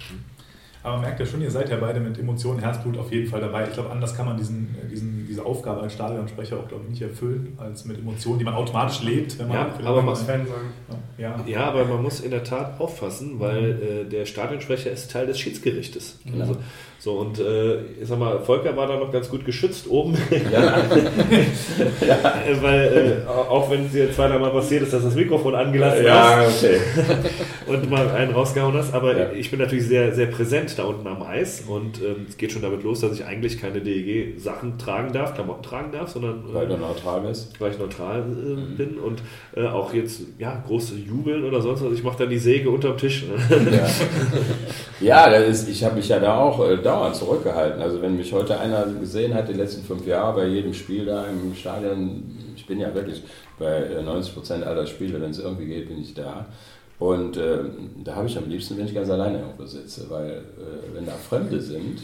Aber 0.82 0.92
man 0.96 1.02
merkt 1.06 1.18
ja 1.20 1.26
schon, 1.26 1.40
ihr 1.40 1.50
seid 1.50 1.70
ja 1.70 1.76
beide 1.76 1.98
mit 1.98 2.18
Emotionen, 2.18 2.60
Herzblut 2.60 2.98
auf 2.98 3.10
jeden 3.10 3.26
Fall 3.26 3.40
dabei. 3.40 3.64
Ich 3.66 3.72
glaube, 3.72 3.90
anders 3.90 4.14
kann 4.14 4.26
man 4.26 4.36
diesen, 4.36 4.74
diesen, 4.90 5.17
diese 5.38 5.46
Aufgabe 5.46 5.82
als 5.82 5.92
Stadionsprecher 5.94 6.56
auch, 6.56 6.66
glaube 6.68 6.84
ich, 6.84 6.90
nicht 6.90 7.02
erfüllen, 7.02 7.56
als 7.58 7.84
mit 7.84 7.98
Emotionen, 7.98 8.38
die 8.40 8.44
man 8.44 8.54
automatisch 8.54 9.02
lebt. 9.02 9.38
Wenn 9.38 9.48
man 9.48 9.56
Ja, 9.56 9.68
aber 9.84 10.02
man- 10.02 10.16
Fan 10.16 10.46
sagen. 10.46 10.72
ja. 11.16 11.36
Ja, 11.46 11.64
aber 11.66 11.84
man 11.84 12.02
muss 12.02 12.20
in 12.20 12.30
der 12.30 12.42
Tat 12.44 12.80
aufpassen, 12.80 13.38
weil 13.38 14.04
äh, 14.06 14.10
der 14.10 14.26
Stadionsprecher 14.26 14.90
ist 14.90 15.10
Teil 15.12 15.26
des 15.26 15.38
Schiedsgerichtes. 15.38 16.18
Genau. 16.24 16.40
Also, 16.40 16.56
so 17.00 17.12
und 17.12 17.38
äh, 17.38 17.80
ich 18.02 18.08
sag 18.08 18.18
mal, 18.18 18.40
Volker 18.40 18.76
war 18.76 18.88
da 18.88 18.96
noch 18.98 19.12
ganz 19.12 19.28
gut 19.30 19.44
geschützt 19.44 19.88
oben, 19.88 20.16
Ja. 20.52 20.82
Äh, 22.48 22.62
weil 22.62 23.22
äh, 23.26 23.28
auch 23.28 23.70
wenn 23.70 23.86
es 23.86 23.92
dir 23.92 24.10
zweimal 24.12 24.50
passiert 24.50 24.82
ist, 24.82 24.92
dass 24.92 25.02
das 25.04 25.14
Mikrofon 25.14 25.54
angelassen 25.54 26.04
ja, 26.04 26.36
hast 26.46 26.64
okay. 26.64 26.78
und 27.66 27.88
mal 27.90 28.08
einen 28.10 28.32
rausgehauen 28.32 28.74
hast, 28.74 28.92
aber 28.94 29.16
Ja. 29.16 29.32
ich 29.32 29.50
bin 29.50 29.60
natürlich 29.60 29.86
sehr, 29.86 30.14
sehr 30.14 30.26
präsent 30.26 30.74
da 30.78 30.84
unten 30.84 31.06
am 31.06 31.22
Eis 31.22 31.62
und 31.66 32.00
ähm, 32.02 32.26
es 32.28 32.36
geht 32.36 32.52
schon 32.52 32.62
damit 32.62 32.82
los, 32.82 33.00
dass 33.00 33.12
ich 33.12 33.24
eigentlich 33.24 33.60
keine 33.60 33.80
DEG-Sachen 33.80 34.78
tragen 34.78 35.12
darf, 35.12 35.27
Klamotten 35.34 35.62
tragen 35.62 35.92
darf, 35.92 36.10
sondern 36.10 36.44
äh, 36.50 36.54
Weil 36.54 36.68
du 36.68 36.76
neutral 36.76 37.20
bist. 37.22 37.60
weil 37.60 37.72
ich 37.72 37.78
neutral 37.78 38.20
äh, 38.20 38.76
bin 38.76 38.98
und 38.98 39.22
äh, 39.56 39.66
auch 39.66 39.92
jetzt 39.92 40.22
ja 40.38 40.62
große 40.66 40.96
Jubeln 40.96 41.44
oder 41.44 41.60
sonst 41.60 41.84
was. 41.84 41.92
Ich 41.92 42.02
mache 42.02 42.18
dann 42.18 42.30
die 42.30 42.38
Säge 42.38 42.70
unterm 42.70 42.96
Tisch. 42.96 43.24
Ja, 45.00 45.26
ja 45.26 45.30
das 45.30 45.48
ist, 45.48 45.68
ich 45.68 45.84
habe 45.84 45.96
mich 45.96 46.08
ja 46.08 46.18
da 46.20 46.38
auch 46.38 46.66
äh, 46.68 46.76
dauernd 46.76 47.16
zurückgehalten. 47.16 47.80
Also 47.80 48.00
wenn 48.02 48.16
mich 48.16 48.32
heute 48.32 48.58
einer 48.58 48.84
gesehen 48.86 49.34
hat, 49.34 49.48
die 49.48 49.54
letzten 49.54 49.84
fünf 49.84 50.06
Jahre 50.06 50.40
bei 50.40 50.46
jedem 50.46 50.74
Spiel 50.74 51.04
da 51.04 51.24
im 51.26 51.54
Stadion, 51.54 52.22
ich 52.56 52.66
bin 52.66 52.80
ja 52.80 52.94
wirklich 52.94 53.22
bei 53.58 53.82
äh, 53.82 54.02
90 54.02 54.34
Prozent 54.34 54.64
aller 54.64 54.86
Spiele, 54.86 55.20
wenn 55.20 55.30
es 55.30 55.38
irgendwie 55.38 55.66
geht, 55.66 55.88
bin 55.88 56.00
ich 56.00 56.14
da. 56.14 56.46
Und 56.98 57.36
äh, 57.36 57.58
da 58.02 58.16
habe 58.16 58.26
ich 58.26 58.36
am 58.36 58.48
liebsten, 58.48 58.76
wenn 58.76 58.86
ich 58.86 58.94
ganz 58.94 59.08
alleine 59.08 59.38
irgendwo 59.38 59.66
sitze, 59.66 60.06
weil 60.08 60.30
äh, 60.30 60.94
wenn 60.94 61.06
da 61.06 61.12
Fremde 61.12 61.60
sind 61.60 62.00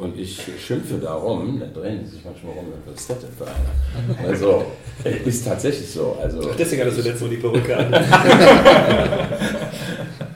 und 0.00 0.18
ich 0.18 0.40
schimpfe 0.58 0.98
da 0.98 1.14
rum, 1.14 1.60
dann 1.60 1.72
drehen 1.72 2.00
die 2.00 2.06
sich 2.06 2.24
manchmal 2.24 2.54
rum, 2.54 2.66
was 2.86 3.00
ist 3.00 3.10
das 3.10 3.18
denn 3.20 3.30
für 3.32 3.46
einer? 3.46 4.28
Also, 4.28 4.64
äh, 5.04 5.28
ist 5.28 5.44
tatsächlich 5.44 5.90
so. 5.90 6.16
Also, 6.20 6.50
Deswegen 6.58 6.82
hattest 6.82 6.98
du 6.98 7.02
letztes 7.02 7.20
Mal 7.22 7.30
die 7.30 7.36
Perücke 7.36 7.76
an. 7.76 7.94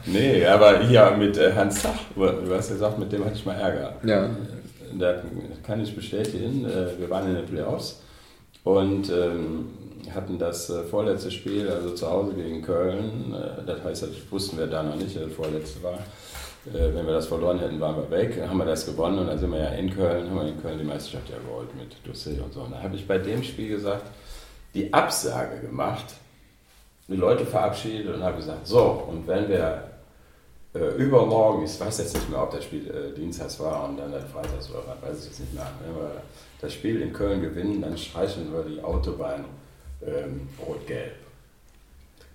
Nee, 0.07 0.45
aber 0.47 0.81
hier 0.81 1.17
mit 1.19 1.37
äh, 1.39 1.53
Hans 1.53 1.83
Zach, 1.83 1.99
du 2.15 2.55
hast 2.55 2.69
gesagt, 2.69 2.99
mit 2.99 3.11
dem 3.11 3.25
hatte 3.25 3.35
ich 3.35 3.47
mal 3.47 3.55
Ärger. 3.55 3.95
Ja. 4.05 4.31
Da 4.99 5.23
kann 5.67 5.83
ich 5.83 5.95
bestätigen, 5.95 6.65
äh, 6.67 6.99
wir 7.01 7.11
waren 7.11 7.29
in 7.29 7.35
den 7.35 7.47
Playoffs 7.47 8.03
und 8.63 9.11
ähm, 9.11 9.67
hatten 10.15 10.39
das 10.39 10.71
äh, 10.71 10.85
vorletzte 10.85 11.31
Spiel, 11.31 11.69
also 11.69 11.91
zu 11.95 12.09
Hause 12.09 12.35
gegen 12.35 12.63
Köln. 12.63 13.35
Äh, 13.35 13.67
das 13.67 13.83
heißt, 13.83 14.03
das 14.03 14.11
wussten 14.31 14.59
wir 14.59 14.67
da 14.67 14.83
noch 14.83 14.97
nicht, 14.97 15.17
das 15.17 15.33
vorletzte 15.33 15.83
war. 15.83 15.99
Äh, 16.67 16.95
wenn 16.95 17.07
wir 17.07 17.13
das 17.13 17.27
verloren 17.27 17.59
hätten, 17.59 17.81
waren 17.81 17.97
wir 17.97 18.11
weg. 18.11 18.37
Dann 18.39 18.49
haben 18.49 18.59
wir 18.59 18.65
das 18.65 18.87
gewonnen 18.87 19.19
und 19.19 19.27
dann 19.27 19.39
sind 19.39 19.53
wir 19.53 19.61
ja 19.61 19.71
in 19.71 19.95
Köln, 19.95 20.31
haben 20.31 20.37
wir 20.37 20.49
in 20.49 20.61
Köln 20.61 20.79
die 20.79 20.85
Meisterschaft 20.85 21.29
ja 21.29 21.37
geholt 21.39 21.75
mit 21.75 21.95
Dossier 22.07 22.43
und 22.45 22.53
so. 22.53 22.61
Und 22.63 22.73
da 22.73 22.83
habe 22.83 22.97
ich 22.97 23.07
bei 23.07 23.19
dem 23.19 23.43
Spiel 23.43 23.69
gesagt, 23.69 24.07
die 24.73 24.93
Absage 24.93 25.61
gemacht, 25.61 26.07
die 27.09 27.17
Leute 27.17 27.45
verabschiedet 27.45 28.15
und 28.15 28.23
habe 28.23 28.39
gesagt, 28.39 28.67
so, 28.67 29.05
und 29.09 29.27
wenn 29.27 29.49
wir 29.49 29.91
äh, 30.75 30.97
übermorgen, 30.97 31.65
ich 31.65 31.79
weiß 31.79 31.99
jetzt 31.99 32.15
nicht 32.15 32.31
mehr, 32.31 32.43
ob 32.43 32.51
das 32.51 32.65
Spiel 32.65 32.91
äh, 32.91 33.15
Dienstags 33.15 33.61
war 33.61 33.89
und 33.89 33.99
dann 33.99 34.11
der 34.11 34.23
Freitags 34.23 34.73
war, 34.73 34.83
weiß 35.03 35.21
ich 35.21 35.27
jetzt 35.27 35.41
nicht 35.41 35.55
mehr. 35.55 35.71
Wenn 35.85 35.95
wir 35.95 36.11
das 36.61 36.73
Spiel 36.73 37.03
in 37.03 37.13
Köln 37.13 37.43
gewinnen, 37.43 37.83
dann 37.83 37.97
streichen 37.97 38.53
wir 38.53 38.63
die 38.63 38.83
Autobahn 38.83 39.45
ähm, 40.05 40.49
rot-gelb. 40.67 41.13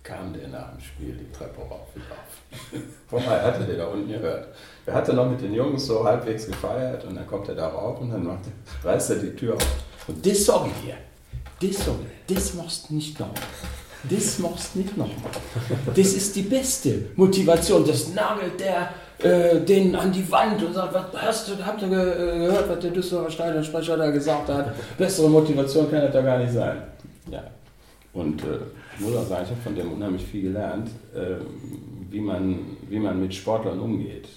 Kam 0.10 0.34
der 0.34 0.48
nach 0.48 0.72
dem 0.72 0.80
Spiel 0.80 1.14
die 1.14 1.32
Treppe 1.32 1.62
rauf 1.62 1.88
und 1.94 2.02
auf. 2.12 2.82
Vorher 3.08 3.44
hatte 3.44 3.64
der 3.64 3.78
da 3.78 3.86
unten 3.88 4.10
gehört. 4.10 4.48
Er 4.86 4.94
hatte 4.96 5.14
noch 5.14 5.30
mit 5.30 5.40
den 5.40 5.54
Jungs 5.54 5.86
so 5.86 6.04
halbwegs 6.04 6.48
gefeiert 6.48 7.06
und 7.06 7.16
dann 7.16 7.28
kommt 7.28 7.48
er 7.48 7.56
da 7.56 7.68
rauf 7.68 8.02
und 8.02 8.10
dann 8.10 8.26
macht, 8.26 8.40
reißt 8.84 9.12
er 9.12 9.16
die 9.18 9.36
Tür 9.36 9.56
auf. 9.56 9.68
Und 10.08 10.26
das 10.26 10.40
ich 10.40 10.48
dir, 10.48 10.96
das 11.62 11.86
dir, 11.86 12.36
das 12.36 12.54
machst 12.56 12.90
du 12.90 12.96
nicht 12.96 13.20
nochmal. 13.20 13.36
Das 14.10 14.40
machst 14.40 14.74
du 14.74 14.80
nicht 14.80 14.98
nochmal. 14.98 15.32
Das 15.94 16.08
ist 16.08 16.36
die 16.36 16.42
beste 16.42 17.10
Motivation. 17.16 17.86
Das 17.86 18.14
nagelt 18.14 18.60
der 18.60 18.90
äh, 19.20 19.60
den 19.60 19.96
an 19.96 20.12
die 20.12 20.32
Wand 20.32 20.64
und 20.64 20.74
sagt, 20.74 20.94
was 20.94 21.22
hast 21.22 21.50
du, 21.50 21.66
habt 21.66 21.82
ihr 21.82 21.88
äh, 21.88 22.40
gehört, 22.40 22.70
was 22.70 22.80
der 22.80 22.92
Düsseldorfer 22.92 23.32
Stadionsprecher 23.32 23.98
da 23.98 24.10
gesagt 24.10 24.48
hat? 24.48 24.74
Bessere 24.98 25.30
Motivation 25.30 25.92
kann 25.92 26.02
das 26.02 26.14
da 26.14 26.22
gar 26.22 26.40
nicht 26.40 26.54
sein. 26.54 26.82
Ja. 27.30 27.44
Und 28.14 28.42
äh, 28.42 28.60
muss 29.00 29.16
auch 29.16 29.28
sagen, 29.28 29.44
ich 29.46 29.52
habe 29.52 29.62
von 29.62 29.76
dem 29.76 29.92
unheimlich 29.92 30.26
viel 30.26 30.44
gelernt, 30.44 30.90
äh, 31.14 31.36
wie, 32.10 32.20
man, 32.20 32.78
wie 32.90 33.00
man 33.00 33.22
mit 33.22 33.34
Sportlern 33.34 33.80
umgeht. 33.80 34.28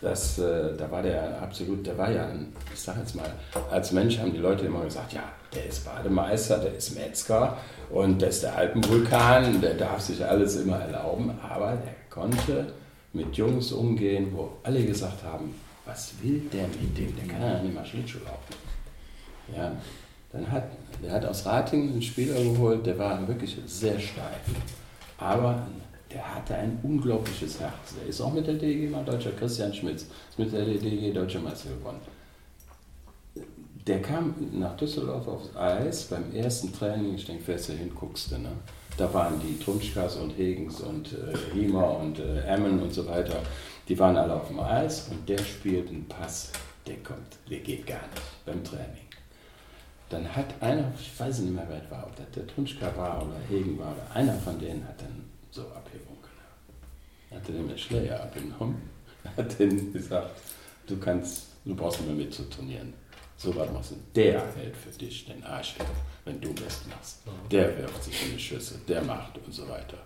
Das, 0.00 0.38
äh, 0.38 0.76
da 0.76 0.90
war 0.90 1.02
der 1.02 1.42
absolut, 1.42 1.86
der 1.86 1.98
war 1.98 2.10
ja, 2.10 2.26
ein, 2.26 2.52
ich 2.72 2.80
sag 2.80 2.96
jetzt 2.98 3.14
mal, 3.14 3.30
als 3.70 3.92
Mensch 3.92 4.18
haben 4.18 4.32
die 4.32 4.38
Leute 4.38 4.64
immer 4.64 4.84
gesagt, 4.84 5.12
ja, 5.12 5.24
der 5.54 5.66
ist 5.66 5.84
Bademeister, 5.84 6.58
der 6.58 6.74
ist 6.74 6.96
Metzger 6.96 7.58
und 7.90 8.22
der 8.22 8.30
ist 8.30 8.42
der 8.42 8.56
Alpenvulkan, 8.56 9.60
der 9.60 9.74
darf 9.74 10.00
sich 10.00 10.24
alles 10.24 10.56
immer 10.56 10.78
erlauben, 10.78 11.30
aber 11.42 11.76
der 11.76 11.94
konnte 12.08 12.72
mit 13.12 13.36
Jungs 13.36 13.72
umgehen, 13.72 14.28
wo 14.32 14.50
alle 14.62 14.84
gesagt 14.84 15.22
haben, 15.24 15.54
was 15.84 16.14
will 16.22 16.40
der 16.52 16.66
mit 16.68 16.96
dem, 16.96 17.14
der 17.16 17.26
kann 17.26 17.42
ja 17.42 17.62
nicht 17.62 17.74
mal 17.74 17.84
Schlittschuh 17.84 18.20
laufen. 18.24 18.54
Ja, 19.54 19.72
dann 20.32 20.50
hat, 20.50 20.64
der 21.02 21.12
hat 21.12 21.24
aus 21.24 21.44
Ratingen 21.44 21.92
einen 21.92 22.02
Spieler 22.02 22.34
geholt, 22.34 22.86
der 22.86 22.98
war 22.98 23.26
wirklich 23.26 23.56
sehr 23.66 23.98
steif. 23.98 24.40
Aber 25.18 25.66
der 26.12 26.34
hatte 26.34 26.54
ein 26.54 26.78
unglaubliches 26.82 27.60
Herz. 27.60 27.94
Der 27.98 28.08
ist 28.08 28.20
auch 28.20 28.32
mit 28.32 28.46
der 28.46 28.54
DG 28.54 28.88
mal 28.88 29.04
Deutscher, 29.04 29.32
Christian 29.32 29.72
Schmitz, 29.72 30.06
ist 30.30 30.38
mit 30.38 30.52
der 30.52 30.64
DG 30.64 31.12
Deutscher 31.12 31.40
Meister 31.40 31.70
geworden. 31.70 32.00
Der 33.86 34.02
kam 34.02 34.34
nach 34.52 34.76
Düsseldorf 34.76 35.26
aufs 35.26 35.56
Eis 35.56 36.04
beim 36.04 36.34
ersten 36.34 36.72
Training, 36.72 37.14
ich 37.14 37.24
denke, 37.24 37.42
fährst 37.42 37.70
du 37.70 37.72
hin, 37.72 37.90
guckst 37.94 38.30
du, 38.30 38.38
ne? 38.38 38.52
Da 38.96 39.12
waren 39.14 39.40
die 39.40 39.58
Trunschkas 39.58 40.16
und 40.16 40.36
Hegens 40.36 40.80
und 40.80 41.12
äh, 41.12 41.34
Hiemer 41.54 41.98
und 41.98 42.18
äh, 42.18 42.42
Emmen 42.42 42.82
und 42.82 42.92
so 42.92 43.06
weiter. 43.06 43.40
Die 43.88 43.98
waren 43.98 44.16
alle 44.16 44.34
auf 44.34 44.48
dem 44.48 44.60
Eis 44.60 45.08
und 45.10 45.26
der 45.28 45.38
spielt 45.38 45.88
einen 45.88 46.06
Pass, 46.06 46.52
der 46.86 46.96
kommt, 46.96 47.38
der 47.48 47.60
geht 47.60 47.86
gar 47.86 48.02
nicht 48.08 48.44
beim 48.44 48.62
Training. 48.62 49.09
Dann 50.10 50.36
hat 50.36 50.60
einer, 50.60 50.92
ich 51.00 51.18
weiß 51.18 51.38
nicht 51.38 51.54
mehr, 51.54 51.64
wer 51.68 51.82
es 51.82 51.90
war, 51.90 52.04
ob 52.04 52.16
das 52.16 52.26
der 52.34 52.46
Trunschka 52.46 52.94
war 52.96 53.22
oder 53.22 53.36
Hegen 53.48 53.78
war, 53.78 53.92
oder 53.92 54.06
einer 54.12 54.34
von 54.34 54.58
denen 54.58 54.86
hat 54.86 55.00
dann 55.00 55.30
so 55.52 55.62
Abhebung 55.62 56.18
genommen. 56.20 57.42
Hat 57.42 57.48
den 57.48 57.66
mit 57.66 57.78
Schläger 57.78 58.20
abgenommen, 58.20 58.82
hat 59.36 59.58
denen 59.58 59.92
gesagt, 59.92 60.32
du 60.88 60.98
kannst, 60.98 61.46
du 61.64 61.76
brauchst 61.76 62.00
nicht 62.00 62.08
mehr 62.08 62.24
mit 62.24 62.34
zu 62.34 62.42
turnieren. 62.50 62.92
So 63.36 63.54
was 63.54 63.70
machst 63.70 63.92
du. 63.92 63.94
Der 64.14 64.44
hält 64.54 64.76
für 64.76 64.90
dich 64.90 65.24
den 65.26 65.42
Arsch 65.44 65.76
hin, 65.76 65.86
wenn 66.24 66.40
du 66.40 66.52
das 66.54 66.84
machst. 66.88 67.20
Der 67.50 67.78
wirft 67.78 68.04
sich 68.04 68.26
in 68.26 68.32
die 68.32 68.42
Schüsse, 68.42 68.80
der 68.86 69.02
macht 69.02 69.38
und 69.38 69.54
so 69.54 69.66
weiter. 69.68 69.96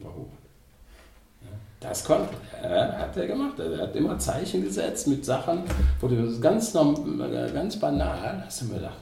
Warum? 0.00 0.30
Das 1.80 2.04
konnte 2.04 2.34
er, 2.60 2.98
hat 2.98 3.16
er 3.16 3.26
gemacht. 3.26 3.58
Er 3.60 3.78
hat 3.78 3.94
immer 3.94 4.18
Zeichen 4.18 4.64
gesetzt 4.64 5.06
mit 5.06 5.24
Sachen, 5.24 5.62
wo 6.00 6.08
du 6.08 6.40
ganz, 6.40 6.74
äh, 6.74 7.52
ganz 7.52 7.78
banal 7.78 8.42
hast 8.44 8.62
du 8.62 8.64
mir 8.66 8.74
gedacht, 8.74 8.98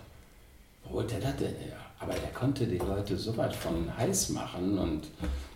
wo 0.84 0.96
holt 0.96 1.10
der 1.10 1.20
das 1.20 1.36
denn 1.36 1.54
her? 1.54 1.76
Aber 1.98 2.12
der 2.12 2.30
konnte 2.30 2.66
die 2.66 2.78
Leute 2.78 3.16
so 3.16 3.34
weit 3.38 3.56
von 3.56 3.96
heiß 3.96 4.28
machen 4.30 4.78
und 4.78 5.08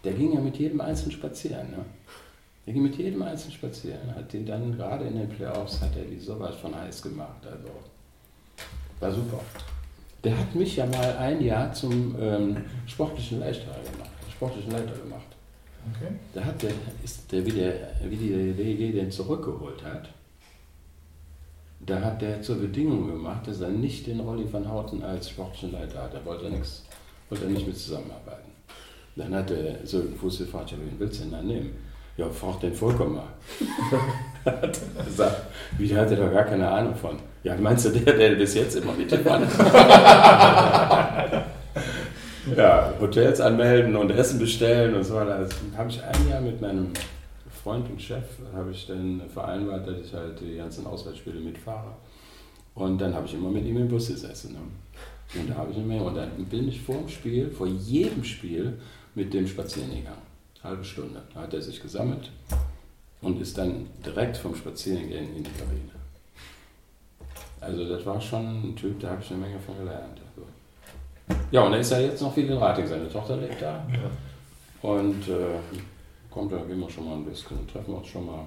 der 0.03 0.15
ging 0.15 0.33
ja 0.33 0.41
mit 0.41 0.57
jedem 0.57 0.81
Einzelnen 0.81 1.13
spazieren. 1.13 1.71
Ne? 1.71 1.85
Der 2.67 2.73
ging 2.73 2.83
mit 2.83 2.97
jedem 2.97 3.21
Einzelnen 3.23 3.53
spazieren. 3.53 4.15
Hat 4.15 4.33
die 4.33 4.45
dann, 4.45 4.75
gerade 4.75 5.05
in 5.05 5.19
den 5.19 5.29
Playoffs, 5.29 5.83
hat 5.83 5.95
er 5.97 6.05
die 6.05 6.19
so 6.19 6.41
weit 6.41 6.55
von 6.55 6.75
heiß 6.75 7.03
gemacht. 7.03 7.45
Also 7.45 7.69
war 8.99 9.13
super. 9.13 9.41
Der 10.25 10.39
hat 10.39 10.55
mich 10.55 10.77
ja 10.77 10.87
mal 10.87 11.17
ein 11.19 11.43
Jahr 11.43 11.73
zum 11.73 12.15
ähm, 12.21 12.57
sportlichen 12.87 13.41
Leiter 13.41 13.67
gemacht. 13.93 14.11
Sportlichen 14.31 14.71
Leiter 14.71 14.93
gemacht. 14.93 15.30
Okay. 15.89 16.13
Da 16.35 16.45
hat 16.45 16.63
der, 16.63 16.73
ist 17.03 17.33
der, 17.33 17.45
wie, 17.47 17.53
der, 17.53 17.73
wie 18.05 18.17
die 18.17 18.53
DEG 18.53 18.93
den 18.93 19.11
zurückgeholt 19.11 19.83
hat, 19.83 20.11
da 21.81 22.01
hat 22.01 22.21
der 22.21 22.43
zur 22.43 22.57
Bedingung 22.57 23.07
gemacht, 23.07 23.47
dass 23.47 23.61
er 23.61 23.71
nicht 23.71 24.07
den 24.07 24.21
Rolli 24.21 24.53
van 24.53 24.71
Houten 24.71 25.03
als 25.03 25.31
sportlichen 25.31 25.73
Leiter 25.73 26.03
hat. 26.03 26.15
Da 26.15 26.25
wollte 26.25 26.45
er 26.45 26.51
nichts, 26.51 26.85
wollte 27.31 27.45
er 27.45 27.51
nicht 27.51 27.67
mit 27.67 27.77
zusammenarbeiten. 27.77 28.51
Dann 29.17 29.35
hat 29.35 29.51
der 29.51 29.85
so 29.85 30.01
den 30.01 30.17
Fuß 30.17 30.39
gefragt, 30.39 30.71
ja, 30.71 30.77
wen 30.79 30.99
willst 30.99 31.21
du 31.21 31.25
denn 31.25 31.33
da 31.33 31.43
nehmen? 31.43 31.75
Ja, 32.17 32.29
frag 32.29 32.61
den 32.61 32.75
Volker 32.75 33.07
mal. 33.07 33.29
hat 34.45 34.81
er 34.99 35.05
gesagt, 35.05 35.43
wie, 35.79 35.89
der 35.89 36.03
hatte 36.03 36.17
da 36.17 36.29
gar 36.29 36.45
keine 36.45 36.69
Ahnung 36.69 36.95
von. 36.95 37.17
Ja, 37.43 37.57
meinst 37.57 37.87
du 37.87 37.91
der, 37.91 38.15
der 38.15 38.35
bis 38.35 38.55
jetzt 38.55 38.77
immer 38.77 38.93
mitgefahren 38.93 39.45
ist? 39.45 39.59
ja, 42.57 42.93
Hotels 43.01 43.41
anmelden 43.41 43.97
und 43.97 44.11
Essen 44.11 44.39
bestellen 44.39 44.95
und 44.95 45.05
so 45.05 45.15
weiter. 45.15 45.39
Das 45.39 45.51
habe 45.77 45.91
ich 45.91 46.03
ein 46.03 46.29
Jahr 46.29 46.41
mit 46.41 46.61
meinem 46.61 46.93
Freund 47.63 47.89
und 47.91 48.01
Chef, 48.01 48.25
habe 48.55 48.71
ich 48.71 48.87
dann 48.87 49.23
vereinbart, 49.33 49.87
dass 49.87 49.99
ich 49.99 50.15
halt 50.15 50.41
die 50.41 50.57
ganzen 50.57 50.87
Auswärtsspiele 50.87 51.41
mitfahre. 51.41 51.93
Und 52.75 52.99
dann 52.99 53.15
habe 53.15 53.27
ich 53.27 53.35
immer 53.35 53.51
mit 53.51 53.65
ihm 53.67 53.77
im 53.77 53.89
Bus 53.89 54.09
gesessen. 54.09 54.53
Ne? 54.53 55.41
Und 55.41 55.51
da 55.51 55.55
habe 55.57 55.71
ich 55.71 55.79
immer, 55.79 56.05
und 56.05 56.15
dann 56.17 56.45
bin 56.47 56.69
ich 56.69 56.81
vor 56.81 56.97
dem 56.97 57.09
Spiel, 57.09 57.51
vor 57.51 57.67
jedem 57.67 58.25
Spiel 58.25 58.79
mit 59.15 59.35
dem 59.35 59.47
spazieren 59.47 59.91
gegangen. 59.91 60.23
Halbe 60.63 60.85
Stunde. 60.85 61.23
Da 61.35 61.41
hat 61.43 61.55
er 61.55 61.63
sich 61.63 61.81
gesammelt 61.81 62.31
und 63.21 63.41
ist 63.41 63.57
dann 63.59 63.87
direkt 64.05 64.37
vom 64.37 64.55
Spazierengehen 64.55 65.37
in 65.37 65.45
die 65.45 65.51
Kabine. 65.51 65.91
Also 67.61 67.87
das 67.89 68.05
war 68.07 68.21
schon 68.21 68.71
ein 68.71 68.77
Typ, 68.77 69.01
da 69.01 69.11
habe 69.11 69.23
ich 69.23 69.31
eine 69.31 69.41
Menge 69.41 69.59
von 69.59 69.77
gelernt. 69.77 70.21
Ja, 71.51 71.63
und 71.63 71.73
er 71.73 71.81
ist 71.81 71.91
ja 71.91 72.01
jetzt 72.01 72.23
noch 72.23 72.33
viel 72.33 72.49
in 72.49 72.59
Rating, 72.59 72.87
seine 72.87 73.11
Tochter 73.11 73.37
lebt 73.37 73.61
da. 73.61 73.85
Und 74.83 75.29
äh, 75.29 75.59
kommt, 76.31 76.53
da 76.53 76.59
gehen 76.59 76.81
wir 76.81 76.89
schon 76.89 77.07
mal 77.09 77.17
ein 77.17 77.25
bisschen, 77.25 77.67
treffen 77.69 77.93
wir 77.93 77.99
uns 77.99 78.07
schon 78.07 78.27
mal. 78.27 78.45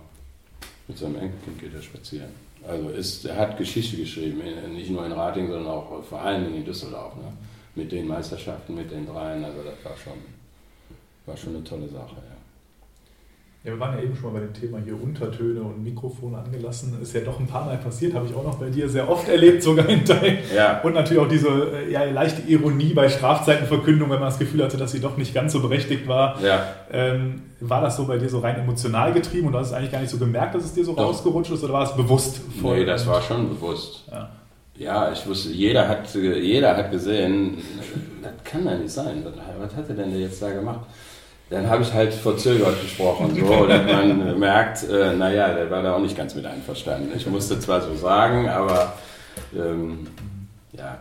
Mit 0.88 0.98
seinem 0.98 1.16
Enkelkind 1.16 1.60
geht 1.60 1.74
er 1.74 1.82
spazieren. 1.82 2.30
Also 2.68 2.90
ist, 2.90 3.25
er 3.25 3.38
hat 3.38 3.58
Geschichte 3.58 3.98
geschrieben, 3.98 4.42
nicht 4.74 4.90
nur 4.90 5.06
in 5.06 5.12
Rating, 5.12 5.48
sondern 5.48 5.68
auch 5.68 6.04
vor 6.04 6.22
allen 6.22 6.46
Dingen 6.46 6.58
in 6.58 6.66
Düsseldorf. 6.66 7.16
Ne? 7.16 7.32
Mit 7.75 7.92
den 7.92 8.08
Meisterschaften, 8.08 8.75
mit 8.75 8.92
den 8.92 9.06
dreien, 9.06 9.44
also 9.44 9.60
das 9.63 9.84
war 9.84 9.98
schon, 9.98 10.13
war 11.25 11.36
schon 11.36 11.56
eine 11.56 11.63
tolle 11.63 11.90
Sache. 11.90 12.16
Ja. 12.16 12.33
Ja, 13.63 13.72
wir 13.72 13.79
waren 13.79 13.98
ja 13.98 14.03
eben 14.03 14.13
schon 14.13 14.34
mal 14.34 14.39
bei 14.41 14.46
dem 14.46 14.53
Thema 14.53 14.77
hier 14.84 15.01
Untertöne 15.01 15.62
und 15.62 15.82
Mikrofone 15.82 16.38
angelassen. 16.38 16.98
Ist 17.01 17.13
ja 17.13 17.22
doch 17.22 17.39
ein 17.39 17.48
paar 17.48 17.65
Mal 17.65 17.77
passiert, 17.77 18.13
habe 18.13 18.25
ich 18.25 18.36
auch 18.36 18.43
noch 18.43 18.55
bei 18.55 18.70
dir 18.70 18.89
sehr 18.89 19.10
oft 19.10 19.29
erlebt, 19.29 19.63
sogar 19.63 19.88
in 19.88 20.03
Teilen. 20.03 20.39
Ja. 20.53 20.82
Und 20.82 20.96
natürlich 20.96 21.24
auch 21.24 21.29
diese 21.29 21.48
äh, 21.48 21.89
ja, 21.89 22.03
leichte 22.03 22.41
Ironie 22.41 22.93
bei 22.93 23.08
Strafzeitenverkündung, 23.08 24.10
wenn 24.10 24.20
man 24.20 24.27
das 24.27 24.38
Gefühl 24.38 24.65
hatte, 24.65 24.75
dass 24.75 24.91
sie 24.91 25.00
doch 25.00 25.15
nicht 25.15 25.34
ganz 25.34 25.53
so 25.53 25.62
berechtigt 25.62 26.10
war. 26.10 26.41
Ja. 26.43 26.67
Ähm, 26.91 27.43
war 27.62 27.79
das 27.79 27.96
so 27.96 28.05
bei 28.05 28.17
dir 28.17 28.27
so 28.27 28.39
rein 28.39 28.58
emotional 28.58 29.13
getrieben 29.13 29.48
und 29.48 29.53
du 29.53 29.60
hast 29.60 29.67
es 29.67 29.74
eigentlich 29.74 29.93
gar 29.93 30.01
nicht 30.01 30.12
so 30.12 30.17
gemerkt, 30.17 30.55
dass 30.55 30.65
es 30.65 30.74
dir 30.74 30.84
so 30.84 30.93
Doch. 30.93 31.05
rausgerutscht 31.05 31.51
ist 31.51 31.63
oder 31.63 31.72
war 31.72 31.84
es 31.84 31.96
bewusst? 31.96 32.41
Nee, 32.62 32.84
das 32.84 33.08
war 33.08 33.22
schon 33.22 33.48
bewusst. 33.48 34.03
Ja. 34.12 34.29
Ja, 34.75 35.12
ich 35.12 35.25
wusste, 35.25 35.50
jeder 35.50 35.88
hat, 35.88 36.13
jeder 36.15 36.75
hat 36.75 36.91
gesehen, 36.91 37.60
das 38.22 38.32
kann 38.43 38.65
ja 38.65 38.75
nicht 38.75 38.89
sein. 38.89 39.24
Was 39.60 39.75
hat 39.75 39.88
er 39.88 39.96
denn 39.96 40.20
jetzt 40.20 40.41
da 40.41 40.51
gemacht? 40.51 40.82
Dann 41.53 41.69
habe 41.69 41.83
ich 41.83 41.93
halt 41.93 42.13
verzögert 42.13 42.81
gesprochen, 42.81 43.36
so, 43.39 43.65
dass 43.67 43.86
man 43.91 44.39
merkt, 44.39 44.89
äh, 44.89 45.13
naja, 45.15 45.53
der 45.53 45.69
war 45.69 45.83
da 45.83 45.95
auch 45.95 46.00
nicht 46.00 46.17
ganz 46.17 46.33
mit 46.36 46.45
einverstanden. 46.45 47.10
Ich 47.15 47.27
musste 47.27 47.60
zwar 47.60 47.79
so 47.81 47.93
sagen, 47.95 48.50
aber 48.50 48.93
ähm, 49.55 50.00
ja, 50.72 50.98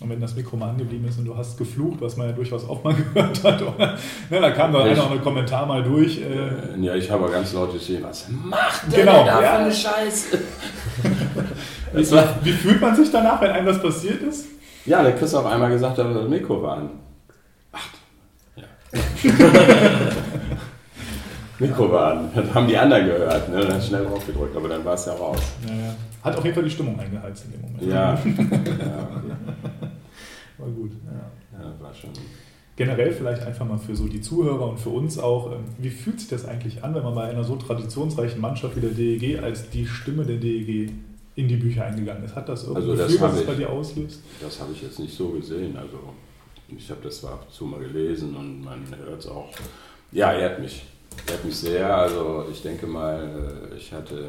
Und 0.00 0.10
wenn 0.10 0.20
das 0.20 0.34
Mikro 0.34 0.56
mal 0.56 0.70
angeblieben 0.70 1.08
ist 1.08 1.18
und 1.18 1.24
du 1.24 1.34
hast 1.36 1.56
geflucht, 1.56 2.00
was 2.00 2.16
man 2.18 2.26
ja 2.28 2.32
durchaus 2.34 2.68
auch 2.68 2.84
mal 2.84 2.94
gehört 3.14 3.42
hat, 3.44 3.62
oder, 3.62 3.96
ne, 4.30 4.40
da 4.40 4.50
kam 4.50 4.72
dann 4.72 4.86
Ich- 4.90 4.92
einer 5.00 5.10
einen 5.10 5.22
Kommentar 5.22 5.64
mal 5.66 5.82
durch. 5.82 6.18
Äh, 6.20 6.24
äh, 6.24 6.80
ja, 6.82 6.94
ich 6.94 7.10
habe 7.10 7.30
ganz 7.30 7.52
laut 7.54 7.72
geschrien, 7.72 8.02
was 8.02 8.26
macht 8.28 8.92
der 8.92 9.00
Genau, 9.06 9.24
da 9.24 9.40
ja. 9.40 9.48
für 9.52 9.58
eine 9.58 9.72
Scheiße? 9.72 10.38
War, 12.14 12.34
wie 12.42 12.52
fühlt 12.52 12.80
man 12.80 12.94
sich 12.96 13.10
danach, 13.12 13.40
wenn 13.40 13.50
einem 13.52 13.66
das 13.66 13.80
passiert 13.80 14.20
ist? 14.22 14.46
ja, 14.86 15.02
der 15.02 15.12
Chris 15.16 15.32
auf 15.34 15.46
einmal 15.46 15.70
gesagt 15.70 15.96
hat, 15.96 16.14
das 16.14 16.28
Mikro 16.28 16.60
war 16.62 16.76
an. 16.78 16.90
Ja. 18.94 19.30
Mikro 21.58 21.90
war 21.90 22.12
an. 22.12 22.30
Das 22.34 22.52
haben 22.52 22.66
die 22.66 22.76
anderen 22.76 23.06
gehört. 23.06 23.48
Ne? 23.48 23.64
Dann 23.64 23.80
schnell 23.80 24.04
drauf 24.04 24.26
gedrückt, 24.26 24.56
aber 24.56 24.68
dann 24.68 24.84
war 24.84 24.94
es 24.94 25.06
ja 25.06 25.12
raus. 25.12 25.38
Naja, 25.66 25.94
hat 26.22 26.36
auf 26.36 26.44
jeden 26.44 26.54
Fall 26.54 26.64
die 26.64 26.70
Stimmung 26.70 26.98
eingeheizt 26.98 27.44
in 27.46 27.52
dem 27.52 27.60
Moment. 27.60 27.82
Ja, 27.82 28.14
ja, 28.86 29.08
War 30.58 30.68
gut. 30.68 30.92
Ja. 31.04 31.58
ja 31.60 31.80
war 31.80 31.94
schon. 31.94 32.10
Generell 32.76 33.12
vielleicht 33.12 33.42
einfach 33.42 33.64
mal 33.66 33.78
für 33.78 33.94
so 33.94 34.08
die 34.08 34.20
Zuhörer 34.20 34.68
und 34.68 34.80
für 34.80 34.88
uns 34.88 35.16
auch, 35.18 35.52
ähm, 35.52 35.60
wie 35.78 35.90
fühlt 35.90 36.18
sich 36.18 36.28
das 36.28 36.44
eigentlich 36.44 36.82
an, 36.82 36.92
wenn 36.94 37.04
man 37.04 37.14
bei 37.14 37.28
einer 37.28 37.44
so 37.44 37.54
traditionsreichen 37.54 38.40
Mannschaft 38.40 38.74
wie 38.74 38.80
der 38.80 38.90
DEG 38.90 39.40
als 39.40 39.70
die 39.70 39.86
Stimme 39.86 40.24
der 40.24 40.38
DEG 40.38 40.90
in 41.36 41.46
die 41.48 41.56
Bücher 41.56 41.84
eingegangen 41.84 42.24
ist? 42.24 42.34
Hat 42.34 42.48
das 42.48 42.64
irgendein 42.64 42.82
Also 42.82 42.96
das 42.96 43.12
Gefühl, 43.12 43.28
was 43.28 43.36
es 43.36 43.46
bei 43.46 43.54
dir 43.54 43.70
auslöst? 43.70 44.22
Das 44.40 44.60
habe 44.60 44.72
ich 44.72 44.82
jetzt 44.82 44.98
nicht 44.98 45.16
so 45.16 45.28
gesehen. 45.28 45.76
Also 45.76 45.98
ich 46.68 46.90
habe 46.90 47.00
das 47.02 47.20
zwar 47.20 47.34
ab 47.34 47.46
und 47.46 47.52
zu 47.52 47.64
mal 47.64 47.80
gelesen 47.80 48.34
und 48.36 48.64
man 48.64 48.86
hört 49.04 49.20
es 49.20 49.26
auch. 49.26 49.50
Ja, 50.12 50.32
ehrt 50.32 50.60
mich. 50.60 50.84
Ehrt 51.30 51.44
mich 51.44 51.56
sehr. 51.56 51.96
Also 51.96 52.46
ich 52.50 52.62
denke 52.62 52.86
mal, 52.86 53.70
äh, 53.72 53.76
ich 53.76 53.92
hatte 53.92 54.28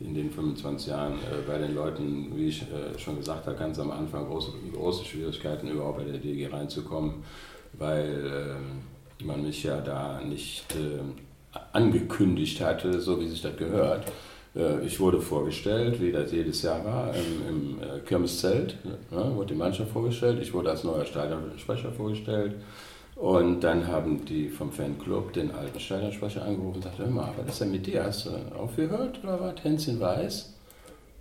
in 0.00 0.14
den 0.14 0.30
25 0.30 0.88
Jahren 0.88 1.14
äh, 1.14 1.46
bei 1.46 1.58
den 1.58 1.74
Leuten, 1.74 2.32
wie 2.36 2.48
ich 2.48 2.62
äh, 2.62 2.98
schon 2.98 3.18
gesagt 3.18 3.46
habe, 3.46 3.56
ganz 3.56 3.78
am 3.78 3.90
Anfang 3.90 4.26
große, 4.26 4.52
große 4.72 5.04
Schwierigkeiten 5.04 5.68
überhaupt 5.68 5.98
bei 5.98 6.04
der 6.04 6.18
DG 6.18 6.46
reinzukommen, 6.46 7.24
weil 7.72 8.56
ähm, 8.56 9.26
man 9.26 9.42
mich 9.42 9.64
ja 9.64 9.80
da 9.80 10.20
nicht 10.20 10.74
äh, 10.76 11.00
angekündigt 11.72 12.60
hatte, 12.60 13.00
so 13.00 13.20
wie 13.20 13.28
sich 13.28 13.42
das 13.42 13.56
gehört. 13.56 14.04
Äh, 14.58 14.84
Ich 14.84 14.98
wurde 15.00 15.20
vorgestellt, 15.20 16.00
wie 16.00 16.12
das 16.12 16.32
jedes 16.32 16.62
Jahr 16.62 16.84
war, 16.84 17.14
im, 17.14 17.48
im 17.48 17.78
äh, 17.82 18.00
Kirmeszelt, 18.00 18.76
ne, 18.84 19.32
wurde 19.34 19.54
die 19.54 19.58
Mannschaft 19.58 19.90
vorgestellt. 19.92 20.38
Ich 20.42 20.52
wurde 20.52 20.70
als 20.70 20.84
neuer 20.84 21.04
Stadionsprecher 21.04 21.92
vorgestellt. 21.92 22.54
Und 23.16 23.60
dann 23.62 23.86
haben 23.88 24.24
die 24.24 24.48
vom 24.48 24.70
Fanclub 24.70 25.32
den 25.32 25.50
alten 25.50 25.80
Stadionsprecher 25.80 26.44
angerufen 26.44 26.76
und 26.76 26.84
sagte, 26.84 27.04
hör 27.04 27.10
mal, 27.10 27.32
was 27.36 27.54
ist 27.54 27.60
denn 27.62 27.72
mit 27.72 27.86
dir? 27.86 28.04
Hast 28.04 28.26
du 28.26 28.30
aufgehört 28.56 29.18
oder 29.24 29.40
was? 29.40 29.64
Hänschen 29.64 29.98
weiß? 29.98 30.52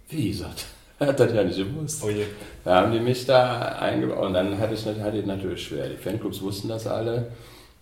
Wie, 0.10 0.32
sagt 0.32 0.66
er, 1.00 1.08
hat 1.08 1.20
das 1.20 1.34
ja 1.34 1.44
nicht 1.44 1.58
gewusst. 1.58 2.04
Oh 2.06 2.10
je. 2.10 2.26
Da 2.64 2.82
haben 2.82 2.92
die 2.92 3.00
mich 3.00 3.26
da 3.26 3.60
eingebaut 3.80 4.28
und 4.28 4.34
dann 4.34 4.58
hatte 4.60 4.76
ich, 4.76 4.86
hatte 4.86 5.18
ich 5.18 5.26
natürlich 5.26 5.64
schwer. 5.64 5.90
Die 5.90 5.98
Fanclubs 5.98 6.42
wussten 6.42 6.68
das 6.68 6.86
alle 6.86 7.32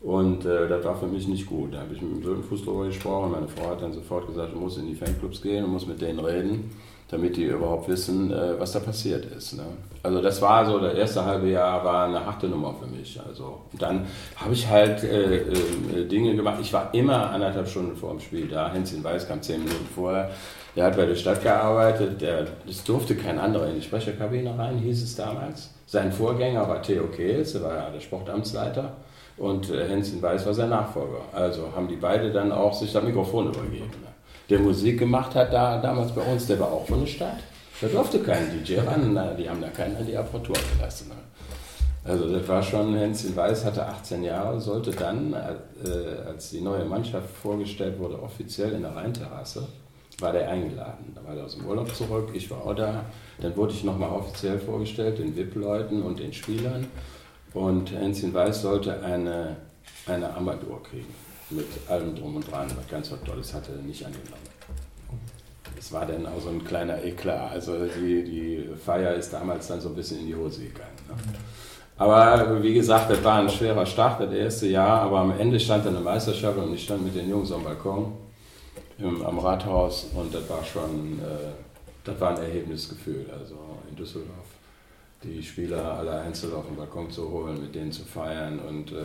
und 0.06 0.46
äh, 0.46 0.68
das 0.68 0.86
war 0.86 0.96
für 0.96 1.08
mich 1.08 1.28
nicht 1.28 1.48
gut. 1.48 1.74
Da 1.74 1.80
habe 1.80 1.96
ich 1.96 2.02
mit 2.02 2.18
dem 2.18 2.24
Söhnfuß 2.24 2.64
drüber 2.64 2.86
gesprochen. 2.86 3.32
Meine 3.32 3.48
Frau 3.48 3.72
hat 3.72 3.82
dann 3.82 3.92
sofort 3.92 4.28
gesagt, 4.28 4.54
du 4.54 4.60
musst 4.60 4.78
in 4.78 4.86
die 4.86 4.94
Fanclubs 4.94 5.42
gehen 5.42 5.66
und 5.66 5.72
musst 5.72 5.88
mit 5.88 6.00
denen 6.00 6.20
reden, 6.20 6.70
damit 7.10 7.36
die 7.38 7.46
überhaupt 7.46 7.90
wissen, 7.90 8.32
äh, 8.32 8.60
was 8.60 8.72
da 8.74 8.82
passiert 8.82 9.26
ist. 9.26 9.58
Ne? 9.58 9.64
Also 10.04 10.22
das 10.22 10.40
war 10.44 10.64
so, 10.64 10.78
das 10.78 10.94
erste 10.94 11.26
halbe 11.26 11.50
Jahr 11.50 11.84
war 11.84 12.06
eine 12.06 12.24
harte 12.24 12.48
Nummer 12.48 12.76
für 12.80 12.86
mich. 12.86 13.20
Also 13.28 13.62
dann 13.80 14.06
habe 14.36 14.54
ich 14.54 14.70
halt 14.70 15.04
äh, 15.04 15.38
äh, 15.38 16.06
Dinge 16.06 16.36
gemacht. 16.36 16.60
Ich 16.62 16.72
war 16.72 16.94
immer 16.94 17.32
anderthalb 17.32 17.68
Stunden 17.68 17.96
vor 17.96 18.12
dem 18.12 18.20
Spiel 18.20 18.48
da. 18.48 18.72
Hänschen 18.72 19.04
Weiß 19.04 19.28
kam 19.28 19.42
zehn 19.42 19.64
Minuten 19.64 19.88
vorher. 19.96 20.30
Der 20.76 20.86
hat 20.86 20.98
bei 20.98 21.08
der 21.08 21.16
Stadt 21.16 21.42
gearbeitet. 21.42 22.22
Der, 22.22 22.46
es 22.70 22.84
durfte 22.84 23.16
kein 23.16 23.40
anderer 23.40 23.70
in 23.70 23.78
die 23.78 23.82
Sprecherkabine 23.82 24.56
rein, 24.56 24.78
hieß 24.78 25.02
es 25.02 25.16
damals. 25.16 25.72
Sein 25.88 26.12
Vorgänger 26.12 26.70
war 26.70 26.84
Theo 26.84 27.08
Kehls, 27.08 27.54
der 27.54 27.64
war 27.64 27.74
ja 27.74 27.90
der 27.90 28.02
Sportamtsleiter. 28.02 28.98
Und 29.38 29.70
äh, 29.70 29.88
Hänschen 29.88 30.22
Weiß 30.22 30.46
war 30.46 30.54
sein 30.54 30.70
Nachfolger. 30.70 31.22
Also 31.34 31.72
haben 31.76 31.88
die 31.88 31.98
beide 31.98 32.32
dann 32.32 32.52
auch 32.52 32.74
sich 32.74 32.94
das 32.94 33.04
Mikrofon 33.04 33.48
übergeben. 33.48 33.90
Ne? 34.02 34.08
Der 34.50 34.60
Musik 34.60 35.00
gemacht 35.00 35.36
hat 35.36 35.52
da 35.52 35.82
damals 35.82 36.12
bei 36.12 36.22
uns, 36.22 36.48
der 36.48 36.60
war 36.60 36.72
auch 36.72 36.86
von 36.86 37.02
der 37.02 37.08
Stadt. 37.08 37.40
Da 37.82 37.88
durfte 37.88 38.20
kein 38.20 38.50
DJ 38.52 38.80
ran, 38.80 39.20
die 39.38 39.50
haben 39.50 39.60
da 39.60 39.68
keinen 39.70 39.98
an 39.98 40.06
die 40.06 40.16
Apparatur 40.16 40.56
gelassen. 40.78 41.10
Ne? 41.10 41.16
Also 42.06 42.32
das 42.32 42.48
war 42.48 42.62
schon, 42.62 42.96
Hänschen 42.96 43.36
Weiß 43.36 43.66
hatte 43.66 43.86
18 43.86 44.24
Jahre, 44.24 44.62
sollte 44.62 44.92
dann, 44.92 45.34
äh, 45.34 46.28
als 46.28 46.52
die 46.52 46.62
neue 46.62 46.86
Mannschaft 46.86 47.28
vorgestellt 47.42 48.00
wurde, 48.00 48.22
offiziell 48.22 48.74
in 48.74 48.84
der 48.84 48.96
Rheinterrasse, 48.96 49.68
war 50.20 50.32
der 50.32 50.50
eingeladen. 50.50 51.12
Da 51.16 51.28
war 51.28 51.36
er 51.36 51.46
aus 51.46 51.58
dem 51.58 51.66
Urlaub 51.66 51.94
zurück, 51.94 52.30
ich 52.34 52.50
war 52.52 52.66
auch 52.66 52.76
da. 52.76 53.04
Dann 53.42 53.58
wurde 53.58 53.74
ich 53.74 53.84
nochmal 53.84 54.12
offiziell 54.12 54.60
vorgestellt, 54.60 55.18
den 55.18 55.36
VIP-Leuten 55.36 56.04
und 56.04 56.20
den 56.20 56.32
Spielern. 56.32 56.88
Und 57.56 57.90
Hänschen 57.94 58.34
Weiß 58.34 58.64
sollte 58.64 59.02
eine, 59.02 59.56
eine 60.08 60.30
Armbanduhr 60.36 60.84
kriegen, 60.84 61.16
mit 61.50 61.66
allem 61.88 62.14
drum 62.14 62.36
und 62.36 62.52
dran, 62.52 62.68
was 62.76 62.88
ganz 62.90 63.10
was 63.10 63.24
Tolles 63.24 63.54
hatte 63.54 63.72
er 63.72 63.82
nicht 63.82 64.06
angenommen. 64.06 64.44
Es 65.80 65.92
war 65.94 66.06
dann 66.06 66.26
auch 66.26 66.42
so 66.42 66.50
ein 66.50 66.66
kleiner 66.66 67.02
Eklat. 67.02 67.54
Also 67.54 67.86
die, 67.86 68.24
die 68.26 68.70
Feier 68.76 69.14
ist 69.14 69.32
damals 69.32 69.68
dann 69.68 69.80
so 69.80 69.88
ein 69.90 69.96
bisschen 69.96 70.20
in 70.20 70.28
die 70.28 70.36
Hose 70.36 70.64
gegangen. 70.64 70.98
Ne? 71.08 71.16
Aber 71.98 72.62
wie 72.62 72.74
gesagt, 72.74 73.10
das 73.10 73.24
war 73.24 73.40
ein 73.40 73.50
schwerer 73.50 73.86
Start, 73.86 74.20
das 74.20 74.34
erste 74.34 74.68
Jahr, 74.68 75.04
aber 75.04 75.20
am 75.20 75.40
Ende 75.40 75.58
stand 75.58 75.86
dann 75.86 75.96
eine 75.96 76.04
Meisterschaft 76.04 76.58
und 76.58 76.74
ich 76.74 76.84
stand 76.84 77.06
mit 77.06 77.16
den 77.16 77.30
Jungs 77.30 77.54
am 77.54 77.64
Balkon 77.64 78.12
im, 78.98 79.26
am 79.26 79.40
Rathaus 79.40 80.08
und 80.14 80.34
das 80.36 80.50
war 80.50 80.62
schon, 80.66 81.20
äh, 81.20 81.54
das 82.04 82.20
war 82.20 82.32
ein 82.32 82.44
erhebendes 82.44 82.90
Gefühl. 82.90 83.26
Also 83.32 83.56
in 83.90 83.96
Düsseldorf 83.96 84.45
die 85.26 85.44
Spieler 85.44 85.98
alle 85.98 86.22
einzeln 86.22 86.54
auf 86.54 86.66
den 86.66 86.76
Balkon 86.76 87.10
zu 87.10 87.30
holen, 87.30 87.62
mit 87.62 87.76
denen 87.76 87.92
zu 87.92 88.04
feiern 88.04 88.60
und 88.60 88.92
äh, 88.92 88.96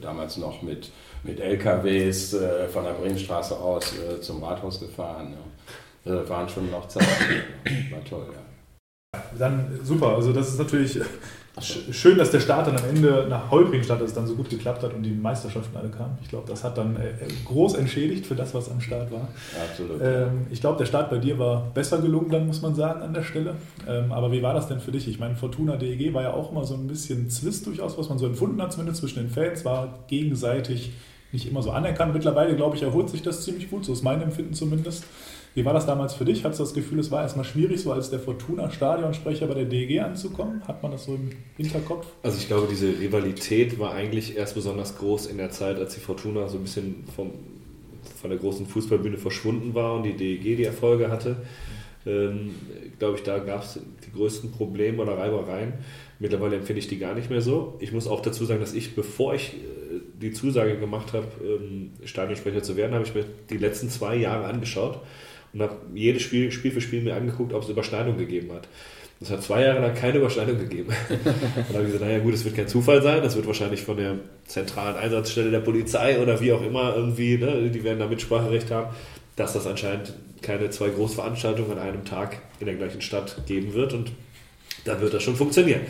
damals 0.00 0.36
noch 0.36 0.62
mit, 0.62 0.90
mit 1.22 1.40
LKWs 1.40 2.34
äh, 2.34 2.68
von 2.68 2.84
der 2.84 2.92
Bremenstraße 2.92 3.56
aus 3.56 3.92
äh, 3.98 4.20
zum 4.20 4.42
Rathaus 4.42 4.80
gefahren. 4.80 5.32
Ja. 5.32 6.16
Das 6.16 6.28
waren 6.28 6.48
schon 6.48 6.70
noch 6.70 6.88
Zeiten. 6.88 7.06
War 7.90 8.04
toll, 8.04 8.26
ja. 8.32 9.20
Dann 9.38 9.80
super, 9.82 10.16
also 10.16 10.32
das 10.32 10.48
ist 10.48 10.58
natürlich 10.58 10.98
Schön, 11.60 12.18
dass 12.18 12.30
der 12.30 12.40
Start 12.40 12.66
dann 12.66 12.76
am 12.76 12.84
Ende 12.88 13.26
nach 13.28 13.50
dass 13.50 14.00
es 14.00 14.14
dann 14.14 14.26
so 14.26 14.34
gut 14.34 14.50
geklappt 14.50 14.82
hat 14.82 14.94
und 14.94 15.02
die 15.02 15.10
Meisterschaften 15.10 15.76
alle 15.76 15.88
kamen. 15.88 16.18
Ich 16.22 16.28
glaube, 16.28 16.46
das 16.48 16.64
hat 16.64 16.78
dann 16.78 16.96
äh, 16.96 17.12
groß 17.44 17.74
entschädigt 17.74 18.26
für 18.26 18.34
das, 18.34 18.54
was 18.54 18.70
am 18.70 18.80
Start 18.80 19.10
war. 19.10 19.28
Absolut. 19.70 20.00
Ähm, 20.02 20.46
ich 20.50 20.60
glaube, 20.60 20.78
der 20.78 20.86
Start 20.86 21.10
bei 21.10 21.18
dir 21.18 21.38
war 21.38 21.70
besser 21.74 21.98
gelungen, 21.98 22.30
dann 22.30 22.46
muss 22.46 22.62
man 22.62 22.74
sagen, 22.74 23.02
an 23.02 23.14
der 23.14 23.22
Stelle. 23.22 23.54
Ähm, 23.88 24.12
aber 24.12 24.32
wie 24.32 24.42
war 24.42 24.54
das 24.54 24.68
denn 24.68 24.80
für 24.80 24.92
dich? 24.92 25.08
Ich 25.08 25.18
meine, 25.18 25.36
Fortuna 25.36 25.76
DEG 25.76 26.14
war 26.14 26.22
ja 26.22 26.32
auch 26.32 26.52
immer 26.52 26.64
so 26.64 26.74
ein 26.74 26.86
bisschen 26.86 27.30
Zwist 27.30 27.66
durchaus, 27.66 27.98
was 27.98 28.08
man 28.08 28.18
so 28.18 28.26
empfunden 28.26 28.60
hat, 28.62 28.72
zumindest 28.72 29.00
zwischen 29.00 29.20
den 29.20 29.30
Fans, 29.30 29.64
war 29.64 29.98
gegenseitig 30.08 30.92
nicht 31.32 31.48
immer 31.48 31.62
so 31.62 31.70
anerkannt. 31.70 32.14
Mittlerweile, 32.14 32.56
glaube 32.56 32.76
ich, 32.76 32.82
erholt 32.82 33.10
sich 33.10 33.22
das 33.22 33.42
ziemlich 33.42 33.70
gut, 33.70 33.84
so 33.84 33.92
ist 33.92 34.02
mein 34.02 34.22
Empfinden 34.22 34.54
zumindest. 34.54 35.04
Wie 35.58 35.64
war 35.64 35.74
das 35.74 35.86
damals 35.86 36.14
für 36.14 36.24
dich? 36.24 36.44
Hattest 36.44 36.60
du 36.60 36.64
das 36.66 36.72
Gefühl, 36.72 37.00
es 37.00 37.10
war 37.10 37.22
erstmal 37.22 37.44
schwierig, 37.44 37.80
so 37.80 37.90
als 37.90 38.10
der 38.10 38.20
Fortuna-Stadionsprecher 38.20 39.48
bei 39.48 39.54
der 39.54 39.64
DEG 39.64 39.98
anzukommen? 39.98 40.62
Hat 40.68 40.84
man 40.84 40.92
das 40.92 41.06
so 41.06 41.16
im 41.16 41.30
Hinterkopf? 41.56 42.06
Also 42.22 42.38
ich 42.38 42.46
glaube, 42.46 42.68
diese 42.70 42.86
Rivalität 43.00 43.76
war 43.80 43.92
eigentlich 43.92 44.36
erst 44.36 44.54
besonders 44.54 44.96
groß 44.98 45.26
in 45.26 45.36
der 45.36 45.50
Zeit, 45.50 45.78
als 45.78 45.94
die 45.94 46.00
Fortuna 46.00 46.46
so 46.46 46.58
ein 46.58 46.62
bisschen 46.62 47.02
vom, 47.16 47.32
von 48.20 48.30
der 48.30 48.38
großen 48.38 48.66
Fußballbühne 48.66 49.16
verschwunden 49.16 49.74
war 49.74 49.96
und 49.96 50.04
die 50.04 50.12
DEG 50.12 50.58
die 50.58 50.62
Erfolge 50.62 51.10
hatte. 51.10 51.38
Ähm, 52.06 52.54
glaube 53.00 53.16
ich, 53.16 53.24
da 53.24 53.40
gab 53.40 53.64
es 53.64 53.80
die 54.06 54.12
größten 54.12 54.52
Probleme 54.52 55.02
oder 55.02 55.18
Reibereien. 55.18 55.72
Mittlerweile 56.20 56.54
empfinde 56.54 56.78
ich 56.78 56.86
die 56.86 57.00
gar 57.00 57.16
nicht 57.16 57.30
mehr 57.30 57.42
so. 57.42 57.74
Ich 57.80 57.90
muss 57.90 58.06
auch 58.06 58.22
dazu 58.22 58.44
sagen, 58.44 58.60
dass 58.60 58.74
ich, 58.74 58.94
bevor 58.94 59.34
ich 59.34 59.54
äh, 59.54 59.56
die 60.22 60.30
Zusage 60.30 60.78
gemacht 60.78 61.14
habe, 61.14 61.26
ähm, 61.42 61.94
Stadionsprecher 62.04 62.62
zu 62.62 62.76
werden, 62.76 62.94
habe 62.94 63.04
ich 63.04 63.12
mir 63.12 63.24
die 63.50 63.58
letzten 63.58 63.90
zwei 63.90 64.14
Jahre 64.14 64.44
angeschaut 64.44 65.00
und 65.52 65.62
habe 65.62 65.76
jedes 65.94 66.22
Spiel, 66.22 66.50
Spiel 66.50 66.70
für 66.70 66.80
Spiel 66.80 67.02
mir 67.02 67.14
angeguckt, 67.14 67.52
ob 67.52 67.62
es 67.62 67.68
Überschneidungen 67.68 68.18
gegeben 68.18 68.52
hat. 68.52 68.68
Es 69.20 69.30
hat 69.30 69.42
zwei 69.42 69.62
Jahre 69.62 69.80
lang 69.80 69.94
keine 69.94 70.18
Überschneidung 70.18 70.58
gegeben. 70.58 70.90
und 71.08 71.74
habe 71.74 71.84
ich 71.86 71.92
gesagt, 71.92 72.02
naja 72.02 72.20
gut, 72.20 72.34
es 72.34 72.44
wird 72.44 72.54
kein 72.54 72.68
Zufall 72.68 73.02
sein, 73.02 73.22
das 73.22 73.34
wird 73.34 73.46
wahrscheinlich 73.46 73.82
von 73.82 73.96
der 73.96 74.14
zentralen 74.46 74.96
Einsatzstelle 74.96 75.50
der 75.50 75.60
Polizei 75.60 76.20
oder 76.20 76.40
wie 76.40 76.52
auch 76.52 76.62
immer 76.62 76.94
irgendwie, 76.94 77.36
ne, 77.36 77.68
die 77.68 77.82
werden 77.82 77.98
da 77.98 78.06
Mitspracherecht 78.06 78.70
haben, 78.70 78.94
dass 79.34 79.54
das 79.54 79.66
anscheinend 79.66 80.14
keine 80.40 80.70
zwei 80.70 80.90
Großveranstaltungen 80.90 81.72
an 81.72 81.78
einem 81.78 82.04
Tag 82.04 82.38
in 82.60 82.66
der 82.66 82.76
gleichen 82.76 83.00
Stadt 83.00 83.42
geben 83.46 83.74
wird 83.74 83.92
und 83.92 84.12
dann 84.84 85.00
wird 85.00 85.12
das 85.12 85.22
schon 85.22 85.34
funktionieren. 85.34 85.80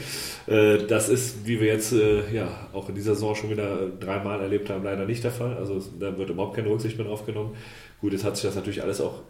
Äh, 0.47 0.79
das 0.89 1.11
ist, 1.11 1.47
wie 1.47 1.61
wir 1.61 1.69
jetzt 1.69 1.93
äh, 1.93 2.33
ja 2.33 2.49
auch 2.73 2.89
in 2.89 2.95
dieser 2.95 3.15
Saison 3.15 3.35
schon 3.35 3.51
wieder 3.51 3.89
dreimal 4.01 4.41
erlebt 4.41 4.71
haben, 4.71 4.83
leider 4.85 5.05
nicht 5.05 5.23
der 5.23 5.31
Fall. 5.31 5.57
Also 5.57 5.83
da 6.01 6.17
wird 6.17 6.31
überhaupt 6.31 6.57
keine 6.57 6.71
Rücksicht 6.71 6.97
mehr 6.97 7.07
drauf 7.07 7.27
genommen. 7.27 7.55
Gut, 8.01 8.13
jetzt 8.13 8.25
hat 8.25 8.37
sich 8.37 8.47
das 8.47 8.55
natürlich 8.55 8.83
alles 8.83 9.01
auch 9.01 9.23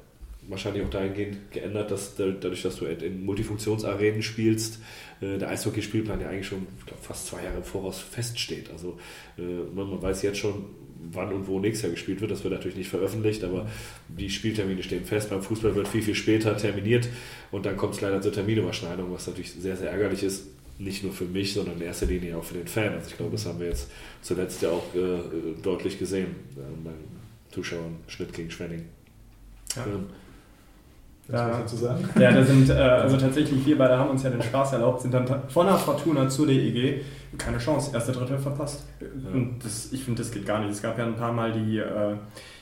wahrscheinlich 0.49 0.85
auch 0.85 0.91
dahingehend 0.91 1.53
geändert, 1.53 1.91
dass 1.91 2.17
dadurch, 2.17 2.63
dass 2.63 2.77
du 2.77 2.87
in 2.87 3.25
Multifunktionsarenen 3.25 4.23
spielst, 4.23 4.81
äh, 5.21 5.39
der 5.39 5.51
Eishockeyspielplan 5.51 6.21
ja 6.21 6.29
eigentlich 6.29 6.47
schon 6.47 6.67
glaub, 6.87 7.03
fast 7.03 7.27
zwei 7.27 7.45
Jahre 7.45 7.59
im 7.59 7.65
Voraus 7.65 8.01
feststeht. 8.01 8.71
Also 8.71 8.99
äh, 9.39 9.43
man 9.43 10.01
weiß 10.01 10.23
jetzt 10.23 10.39
schon, 10.39 10.65
wann 11.13 11.33
und 11.33 11.47
wo 11.47 11.61
nächstes 11.61 11.83
Jahr 11.83 11.93
gespielt 11.93 12.21
wird. 12.21 12.31
Das 12.31 12.43
wird 12.43 12.55
natürlich 12.55 12.77
nicht 12.77 12.89
veröffentlicht, 12.89 13.45
aber 13.45 13.69
die 14.09 14.31
Spieltermine 14.31 14.83
stehen 14.83 15.05
fest. 15.05 15.31
Beim 15.31 15.43
Fußball 15.43 15.75
wird 15.75 15.89
viel, 15.89 16.03
viel 16.03 16.15
später 16.15 16.57
terminiert 16.57 17.09
und 17.51 17.67
dann 17.67 17.77
kommt 17.77 17.95
es 17.95 18.01
leider 18.01 18.21
zur 18.21 18.33
Terminüberschneidung, 18.33 19.13
was 19.13 19.27
natürlich 19.27 19.53
sehr, 19.53 19.77
sehr 19.77 19.91
ärgerlich 19.91 20.23
ist. 20.23 20.47
Nicht 20.81 21.03
nur 21.03 21.13
für 21.13 21.25
mich, 21.25 21.55
sondern 21.55 21.77
in 21.77 21.83
erster 21.83 22.07
Linie 22.07 22.37
auch 22.37 22.45
für 22.45 22.55
den 22.55 22.69
Fan. 22.69 22.93
Also 22.93 23.11
ich 23.11 23.17
glaube, 23.17 23.33
das 23.33 23.47
haben 23.47 23.59
wir 23.59 23.67
jetzt 23.67 23.91
zuletzt 24.23 24.63
ja 24.63 24.71
auch 24.71 24.95
äh, 24.95 25.61
deutlich 25.61 25.99
gesehen 25.99 26.37
äh, 26.57 26.61
beim 26.85 26.95
Zuschauerschnitt 27.51 28.33
gegen 28.33 28.51
Schwenning. 28.51 28.85
Ja. 29.75 29.87
Ähm, 29.87 30.07
Ja. 31.31 31.51
Ja, 32.19 32.33
da 32.33 32.43
sind, 32.43 32.71
äh, 32.71 32.73
also 32.73 33.17
tatsächlich, 33.19 33.65
wir 33.67 33.77
beide 33.77 33.99
haben 33.99 34.11
uns 34.11 34.23
ja 34.23 34.31
den 34.31 34.43
Spaß 34.43 34.73
erlaubt, 34.73 35.03
sind 35.03 35.13
dann 35.13 35.27
von 35.49 35.67
der 35.67 35.77
Fortuna 35.77 36.29
zur 36.29 36.47
DEG, 36.47 37.03
keine 37.37 37.59
Chance, 37.59 37.91
erste, 37.93 38.13
dritte 38.13 38.39
verpasst. 38.39 38.87
Und 39.33 39.59
das, 39.63 39.93
ich 39.93 40.05
finde, 40.05 40.23
das 40.23 40.31
geht 40.33 40.47
gar 40.47 40.61
nicht. 40.61 40.71
Es 40.71 40.81
gab 40.83 40.97
ja 40.99 41.05
ein 41.05 41.17
paar 41.17 41.33
Mal 41.33 41.53
die, 41.53 41.79
äh, 41.79 42.15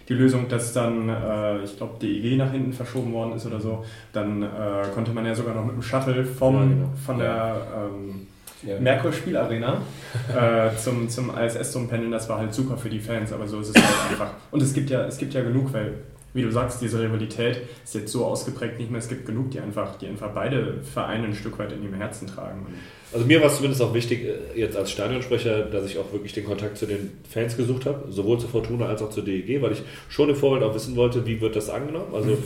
die 0.09 0.14
Lösung, 0.14 0.48
dass 0.48 0.72
dann, 0.72 1.09
äh, 1.09 1.62
ich 1.62 1.76
glaube, 1.76 1.98
DEG 2.00 2.37
nach 2.37 2.50
hinten 2.50 2.72
verschoben 2.72 3.12
worden 3.12 3.35
ist 3.35 3.46
oder 3.46 3.61
so. 3.61 3.85
Dann 4.12 4.42
äh, 4.42 4.48
konnte 4.94 5.12
man 5.12 5.24
ja 5.24 5.35
sogar 5.35 5.55
noch 5.55 5.64
mit 5.64 5.74
dem 5.76 5.83
Shuttle 5.83 6.24
vom, 6.24 6.55
Ja, 6.57 6.62
genau. 6.62 6.88
von 7.07 7.18
der 7.18 7.57
ähm, 7.76 8.26
Ja. 8.66 8.81
Merkur 8.81 9.12
Spielarena 9.12 9.81
äh, 10.35 10.76
zum, 10.76 11.09
zum 11.09 11.31
ISS 11.38 11.70
zum 11.70 11.88
Pendeln, 11.88 12.11
das 12.11 12.29
war 12.29 12.38
halt 12.38 12.52
super 12.52 12.76
für 12.76 12.88
die 12.90 12.98
Fans, 13.00 13.33
aber 13.33 13.46
so 13.46 13.61
ist 13.61 13.68
es 13.68 13.76
halt 13.76 14.11
einfach. 14.11 14.31
Und 14.50 14.61
es 14.61 14.72
gibt 14.74 14.90
ja, 14.90 15.05
es 15.05 15.18
gibt 15.18 15.35
ja 15.35 15.42
genug, 15.42 15.72
weil, 15.72 15.94
wie 16.37 16.42
du 16.42 16.53
sagst, 16.53 16.81
diese 16.81 17.03
Rivalität 17.03 17.62
ist 17.83 17.94
jetzt 17.94 18.12
so 18.12 18.25
ausgeprägt 18.25 18.79
nicht 18.79 18.90
mehr. 18.90 19.01
Es 19.01 19.09
gibt 19.09 19.27
genug, 19.27 19.51
die 19.51 19.61
einfach, 19.61 19.96
die 19.96 20.07
einfach 20.07 20.31
beide 20.33 20.83
Vereine 20.83 21.27
ein 21.27 21.35
Stück 21.35 21.59
weit 21.59 21.72
in 21.72 21.83
ihrem 21.83 21.94
Herzen 21.94 22.27
tragen. 22.29 22.66
Also 23.12 23.25
mir 23.25 23.40
war 23.40 23.46
es 23.46 23.57
zumindest 23.57 23.81
auch 23.83 23.94
wichtig, 23.94 24.25
äh, 24.25 24.61
jetzt 24.61 24.77
als 24.77 24.90
Stadionsprecher, 24.90 25.62
dass 25.62 25.87
ich 25.87 25.99
auch 25.99 26.12
wirklich 26.12 26.33
den 26.33 26.44
Kontakt 26.44 26.77
zu 26.77 26.87
den 26.87 27.12
Fans 27.29 27.57
gesucht 27.57 27.87
habe, 27.87 28.12
sowohl 28.12 28.38
zur 28.38 28.51
Fortuna 28.51 28.87
als 28.87 29.01
auch 29.01 29.11
zur 29.11 29.25
DEG, 29.25 29.62
weil 29.62 29.72
ich 29.72 29.83
schon 30.09 30.29
im 30.29 30.37
Vorfeld 30.37 30.62
auch 30.62 30.75
wissen 30.75 30.96
wollte, 30.96 31.25
wie 31.27 31.40
wird 31.40 31.57
das 31.57 31.70
angenommen. 31.70 32.14
Also 32.14 32.37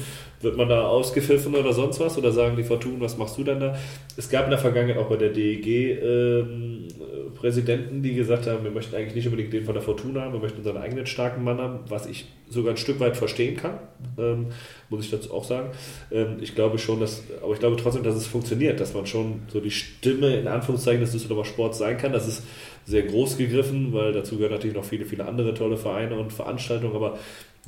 wird 0.43 0.57
man 0.57 0.69
da 0.69 0.87
ausgepfiffen 0.87 1.55
oder 1.55 1.73
sonst 1.73 1.99
was 2.01 2.17
oder 2.17 2.33
sagen 2.33 2.57
die 2.57 2.65
Fortuna, 2.65 3.01
was 3.01 3.17
machst 3.17 3.37
du 3.39 3.45
denn 3.45 3.61
da? 3.61 3.77
Es 4.17 4.31
gab 4.31 4.45
in 4.45 4.51
der 4.51 4.59
Vergangenheit 4.59 4.99
auch 4.99 5.09
bei 5.09 5.17
der 5.17 5.31
DEG 5.31 5.67
ähm, 5.67 6.89
äh, 7.01 7.10
Präsidenten, 7.41 8.03
die 8.03 8.15
gesagt 8.15 8.47
haben, 8.47 8.65
wir 8.65 8.71
möchten 8.71 8.95
eigentlich 8.95 9.15
nicht 9.15 9.27
unbedingt 9.27 9.51
den 9.55 9.65
von 9.65 9.73
der 9.73 9.83
Fortuna 9.83 10.21
haben, 10.21 10.35
wir 10.35 10.41
möchten 10.41 10.59
unseren 10.59 10.77
eigenen 10.77 11.07
starken 11.07 11.43
Mann 11.43 11.57
haben, 11.57 11.79
was 11.89 12.05
ich 12.05 12.27
sogar 12.51 12.75
ein 12.75 12.77
Stück 12.77 13.01
weit 13.01 13.17
verstehen 13.17 13.57
kann, 13.57 13.79
ähm, 14.19 14.49
muss 14.91 15.07
ich 15.07 15.11
dazu 15.11 15.33
auch 15.33 15.45
sagen. 15.45 15.71
Ähm, 16.13 16.37
ich 16.43 16.55
glaube 16.55 16.79
schon, 16.79 17.01
dass, 17.01 17.23
aber 17.43 17.55
ich 17.55 17.59
glaube 17.59 17.77
trotzdem, 17.77 18.03
dass 18.03 18.15
es 18.15 18.27
funktioniert, 18.27 18.79
dass 18.79 18.93
man 18.93 19.07
schon 19.07 19.41
so 19.49 19.61
die 19.61 19.71
Stimme 19.71 20.37
in 20.37 20.49
Anführungszeichen 20.49 21.01
des 21.01 21.13
Düsseldorfer 21.13 21.49
Sports 21.49 21.79
sein 21.79 21.97
kann. 21.97 22.13
Das 22.13 22.29
ist 22.29 22.43
sehr 22.85 23.05
groß 23.05 23.39
gegriffen, 23.39 23.95
weil 23.95 24.13
dazu 24.13 24.37
gehören 24.37 24.53
natürlich 24.53 24.77
noch 24.77 24.85
viele, 24.85 25.07
viele 25.07 25.25
andere 25.25 25.55
tolle 25.55 25.79
Vereine 25.79 26.19
und 26.19 26.35
Veranstaltungen, 26.35 26.95
aber 26.95 27.19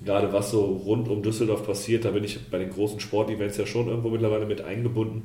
gerade 0.04 0.34
was 0.34 0.50
so 0.50 0.64
rund 0.64 1.08
um 1.08 1.22
Düsseldorf 1.22 1.64
passiert, 1.64 2.04
da 2.04 2.10
bin 2.10 2.24
ich 2.24 2.38
bei 2.50 2.58
den 2.58 2.68
großen 2.68 3.00
Sportevents 3.00 3.56
ja 3.56 3.64
schon 3.64 3.88
irgendwo 3.88 4.10
mittlerweile 4.10 4.44
mit 4.44 4.60
eingebunden. 4.60 5.24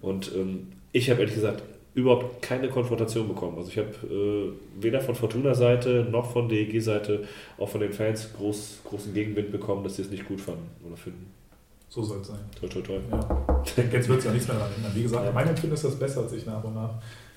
Und 0.00 0.32
ähm, 0.34 0.68
ich 0.92 1.10
habe 1.10 1.20
ehrlich 1.20 1.34
gesagt 1.34 1.62
überhaupt 1.94 2.40
keine 2.40 2.68
Konfrontation 2.68 3.28
bekommen. 3.28 3.58
Also 3.58 3.68
ich 3.68 3.78
habe 3.78 3.90
äh, 4.06 4.82
weder 4.82 5.00
von 5.00 5.14
Fortuna-Seite 5.14 6.06
noch 6.10 6.32
von 6.32 6.48
DEG-Seite, 6.48 7.24
auch 7.58 7.68
von 7.68 7.80
den 7.80 7.92
Fans 7.92 8.32
groß, 8.36 8.80
großen 8.84 9.12
Gegenwind 9.12 9.52
bekommen, 9.52 9.84
dass 9.84 9.96
sie 9.96 10.02
es 10.02 10.10
nicht 10.10 10.26
gut 10.26 10.40
fanden 10.40 10.68
oder 10.86 10.96
finden. 10.96 11.26
So 11.92 12.02
soll 12.02 12.22
es 12.22 12.28
sein. 12.28 12.38
Toi, 12.58 12.68
toi, 12.68 12.80
toi. 12.80 12.98
Ja. 13.10 13.62
Jetzt 13.92 14.08
wird 14.08 14.20
es 14.20 14.24
ja 14.24 14.32
nichts 14.32 14.48
mehr 14.48 14.56
daran 14.56 14.72
ändern. 14.76 14.92
Wie 14.94 15.02
gesagt, 15.02 15.34
mein 15.34 15.46
Empfinden 15.46 15.74
ist, 15.74 15.84
das 15.84 15.94
bessert 15.96 16.30
sich 16.30 16.46
nach 16.46 16.64
und 16.64 16.74
nach. 16.74 16.94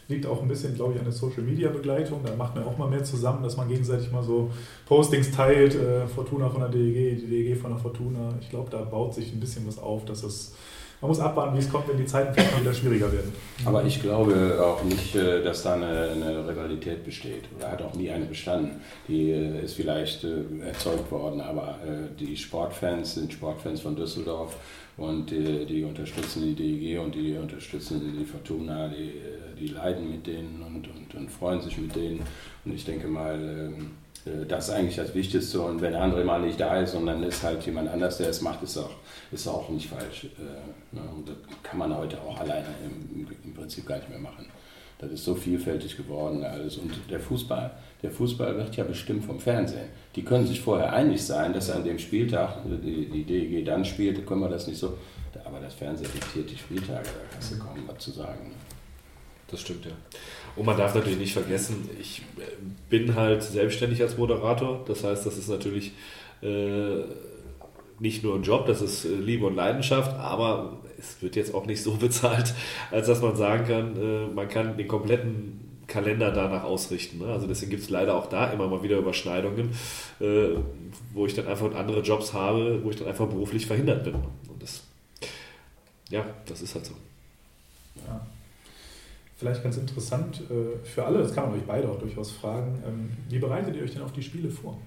Liegt 0.08 0.26
auch 0.26 0.42
ein 0.42 0.48
bisschen, 0.48 0.74
glaube 0.76 0.94
ich, 0.94 1.00
an 1.00 1.04
der 1.04 1.12
Social-Media-Begleitung. 1.12 2.22
Da 2.24 2.34
macht 2.38 2.56
man 2.56 2.64
auch 2.64 2.78
mal 2.78 2.88
mehr 2.88 3.04
zusammen, 3.04 3.44
dass 3.44 3.58
man 3.58 3.68
gegenseitig 3.68 4.12
mal 4.14 4.24
so 4.24 4.52
Postings 4.86 5.32
teilt. 5.32 5.76
Äh, 5.76 6.08
Fortuna 6.08 6.48
von 6.48 6.62
der 6.62 6.70
DEG, 6.70 7.18
die 7.20 7.28
DEG 7.28 7.58
von 7.58 7.72
der 7.72 7.80
Fortuna. 7.80 8.30
Ich 8.40 8.50
glaube, 8.50 8.70
da 8.70 8.78
baut 8.84 9.14
sich 9.14 9.34
ein 9.34 9.42
bisschen 9.42 9.68
was 9.68 9.78
auf. 9.78 10.06
Dass 10.06 10.24
es, 10.24 10.56
man 11.02 11.10
muss 11.10 11.20
abwarten, 11.20 11.56
wie 11.56 11.60
es 11.60 11.70
kommt, 11.70 11.88
wenn 11.88 11.98
die 11.98 12.06
Zeiten 12.06 12.34
vielleicht 12.34 12.60
wieder 12.62 12.74
schwieriger 12.74 13.12
werden. 13.12 13.34
Aber 13.66 13.84
ich 13.84 14.02
glaube 14.02 14.60
auch 14.64 14.84
nicht, 14.84 15.16
äh, 15.16 15.44
dass 15.44 15.64
da 15.64 15.74
eine, 15.74 16.10
eine 16.10 16.48
Rivalität 16.48 17.04
besteht. 17.04 17.44
Oder 17.58 17.72
hat 17.72 17.82
auch 17.82 17.94
nie 17.94 18.10
eine 18.10 18.26
bestanden. 18.26 18.82
Die 19.08 19.32
äh, 19.32 19.64
ist 19.64 19.74
vielleicht 19.74 20.24
äh, 20.24 20.68
erzeugt 20.68 21.12
worden, 21.12 21.42
aber 21.42 21.78
die 22.20 22.36
Sportfans 22.36 23.16
sind 23.16 23.34
Sportfans 23.34 23.82
von 23.82 23.96
Düsseldorf 23.96 24.56
und 24.98 25.30
die, 25.30 25.66
die 25.66 25.84
unterstützen 25.84 26.44
die 26.44 26.56
DEG 26.56 27.00
und 27.00 27.14
die 27.14 27.38
unterstützen 27.38 28.16
die 28.18 28.26
Fortuna, 28.26 28.88
die, 28.88 29.12
die 29.60 29.68
leiden 29.68 30.10
mit 30.10 30.26
denen 30.26 30.64
und, 30.66 30.88
und, 30.88 31.16
und 31.16 31.32
freuen 31.32 31.62
sich 31.62 31.78
mit 31.78 31.96
denen. 31.96 32.22
Und 32.64 32.74
ich 32.74 32.86
denke 32.86 33.08
mal, 33.08 33.36
ähm, 33.36 33.74
äh, 33.74 34.05
das 34.48 34.70
ist 34.70 34.74
eigentlich 34.74 34.96
das 34.96 35.14
Wichtigste. 35.14 35.62
Und 35.62 35.82
wenn 35.82 35.94
der 35.94 36.02
andere 36.02 36.24
mal 36.24 36.42
nicht 36.42 36.60
da 36.60 36.80
ist 36.82 36.96
und 36.96 37.06
dann 37.06 37.22
ist 37.24 37.44
halt 37.44 37.64
jemand 37.66 37.90
anders, 37.90 38.18
der 38.18 38.30
es 38.30 38.42
macht, 38.42 38.64
ist 38.64 38.78
auch, 38.78 38.90
ist 39.32 39.48
auch 39.48 39.70
nicht 39.70 39.88
falsch. 39.88 40.26
Äh, 40.38 40.96
ne? 40.96 41.02
Und 41.16 41.30
das 41.30 41.36
kann 41.62 41.78
man 41.78 41.96
heute 41.96 42.20
auch 42.22 42.40
alleine 42.40 42.66
im, 42.84 43.28
im 43.44 43.54
Prinzip 43.54 43.86
gar 43.86 43.98
nicht 43.98 44.10
mehr 44.10 44.20
machen. 44.20 44.48
Das 44.98 45.12
ist 45.12 45.26
so 45.26 45.36
vielfältig 45.36 45.98
geworden 45.98 46.44
alles. 46.44 46.78
Und 46.78 46.92
der 47.10 47.20
Fußball, 47.20 47.72
der 48.02 48.12
Fußball 48.12 48.56
wird 48.56 48.76
ja 48.76 48.84
bestimmt 48.84 49.26
vom 49.26 49.40
Fernsehen. 49.40 49.90
Die 50.16 50.24
können 50.24 50.48
sich 50.48 50.62
vorher 50.62 50.94
einig 50.94 51.24
sein, 51.24 51.54
dass 51.54 51.70
an 51.70 51.84
dem 51.84 52.00
Spieltag 52.00 52.60
die, 52.66 53.08
die 53.10 53.24
DEG 53.24 53.66
dann 53.66 53.84
spielt, 53.84 54.26
können 54.26 54.42
wir 54.42 54.50
das 54.50 54.68
nicht 54.68 54.80
so. 54.80 54.98
Aber 55.44 55.60
das 55.60 55.74
Fernsehen 55.74 56.10
diktiert 56.14 56.50
die 56.50 56.58
Spieltage, 56.58 57.04
da 57.04 57.20
kannst 57.32 57.52
du 57.52 57.60
kaum 57.60 57.78
was 57.86 57.98
zu 58.00 58.12
sagen. 58.12 58.52
Das 59.48 59.62
stimmt, 59.62 59.86
ja. 59.86 59.92
Und 60.56 60.66
man 60.66 60.78
darf 60.78 60.96
natürlich 60.96 61.18
nicht 61.18 61.34
vergessen, 61.34 61.90
ich 62.00 62.22
äh, 62.38 62.44
bin 62.90 63.16
halt 63.16 63.44
selbstständig 63.44 64.02
als 64.02 64.18
Moderator. 64.18 64.84
Das 64.88 65.04
heißt, 65.04 65.26
das 65.26 65.38
ist 65.38 65.50
natürlich 65.50 65.92
äh, 66.42 67.04
nicht 68.00 68.24
nur 68.24 68.36
ein 68.36 68.44
Job, 68.44 68.66
das 68.66 68.82
ist 68.82 69.06
äh, 69.06 69.10
Liebe 69.10 69.46
und 69.46 69.56
Leidenschaft, 69.56 70.18
aber 70.18 70.78
es 70.98 71.22
wird 71.22 71.36
jetzt 71.36 71.54
auch 71.54 71.66
nicht 71.66 71.82
so 71.82 71.94
bezahlt, 71.96 72.54
als 72.92 73.08
dass 73.08 73.22
man 73.22 73.36
sagen 73.36 73.66
kann, 73.66 73.96
äh, 73.96 74.28
man 74.34 74.48
kann 74.48 74.78
den 74.78 74.88
kompletten 74.88 75.62
Kalender 75.88 76.32
danach 76.32 76.64
ausrichten. 76.64 77.20
Ne? 77.20 77.28
Also 77.28 77.48
deswegen 77.48 77.72
gibt 77.72 77.84
es 77.84 77.90
leider 77.90 78.16
auch 78.16 78.28
da 78.28 78.52
immer 78.52 78.68
mal 78.68 78.82
wieder 78.82 78.98
Überschneidungen, 78.98 79.72
äh, 80.20 80.50
wo 81.14 81.26
ich 81.26 81.34
dann 81.36 81.48
einfach 81.48 81.74
andere 81.76 82.02
Jobs 82.02 82.34
habe, 82.34 82.84
wo 82.84 82.90
ich 82.90 82.96
dann 82.96 83.08
einfach 83.08 83.28
beruflich 83.28 83.66
verhindert 83.66 84.04
bin. 84.04 84.16
Und 84.16 84.62
das, 84.62 84.84
ja, 86.10 86.26
das 86.48 86.62
ist 86.62 86.76
halt 86.76 86.86
so. 86.86 86.94
Ja. 88.08 88.26
Vielleicht 89.38 89.64
ganz 89.64 89.76
interessant 89.76 90.42
äh, 90.50 90.86
für 90.86 91.06
alle, 91.06 91.20
das 91.20 91.34
kann 91.34 91.50
man 91.50 91.60
euch 91.60 91.66
beide 91.66 91.90
auch 91.90 92.00
durchaus 92.00 92.32
fragen, 92.32 92.82
ähm, 92.88 93.10
wie 93.30 93.40
bereitet 93.40 93.76
ihr 93.76 93.84
euch 93.84 93.92
denn 93.92 94.02
auf 94.02 94.14
die 94.14 94.24
Spiele 94.24 94.50
vor? 94.50 94.78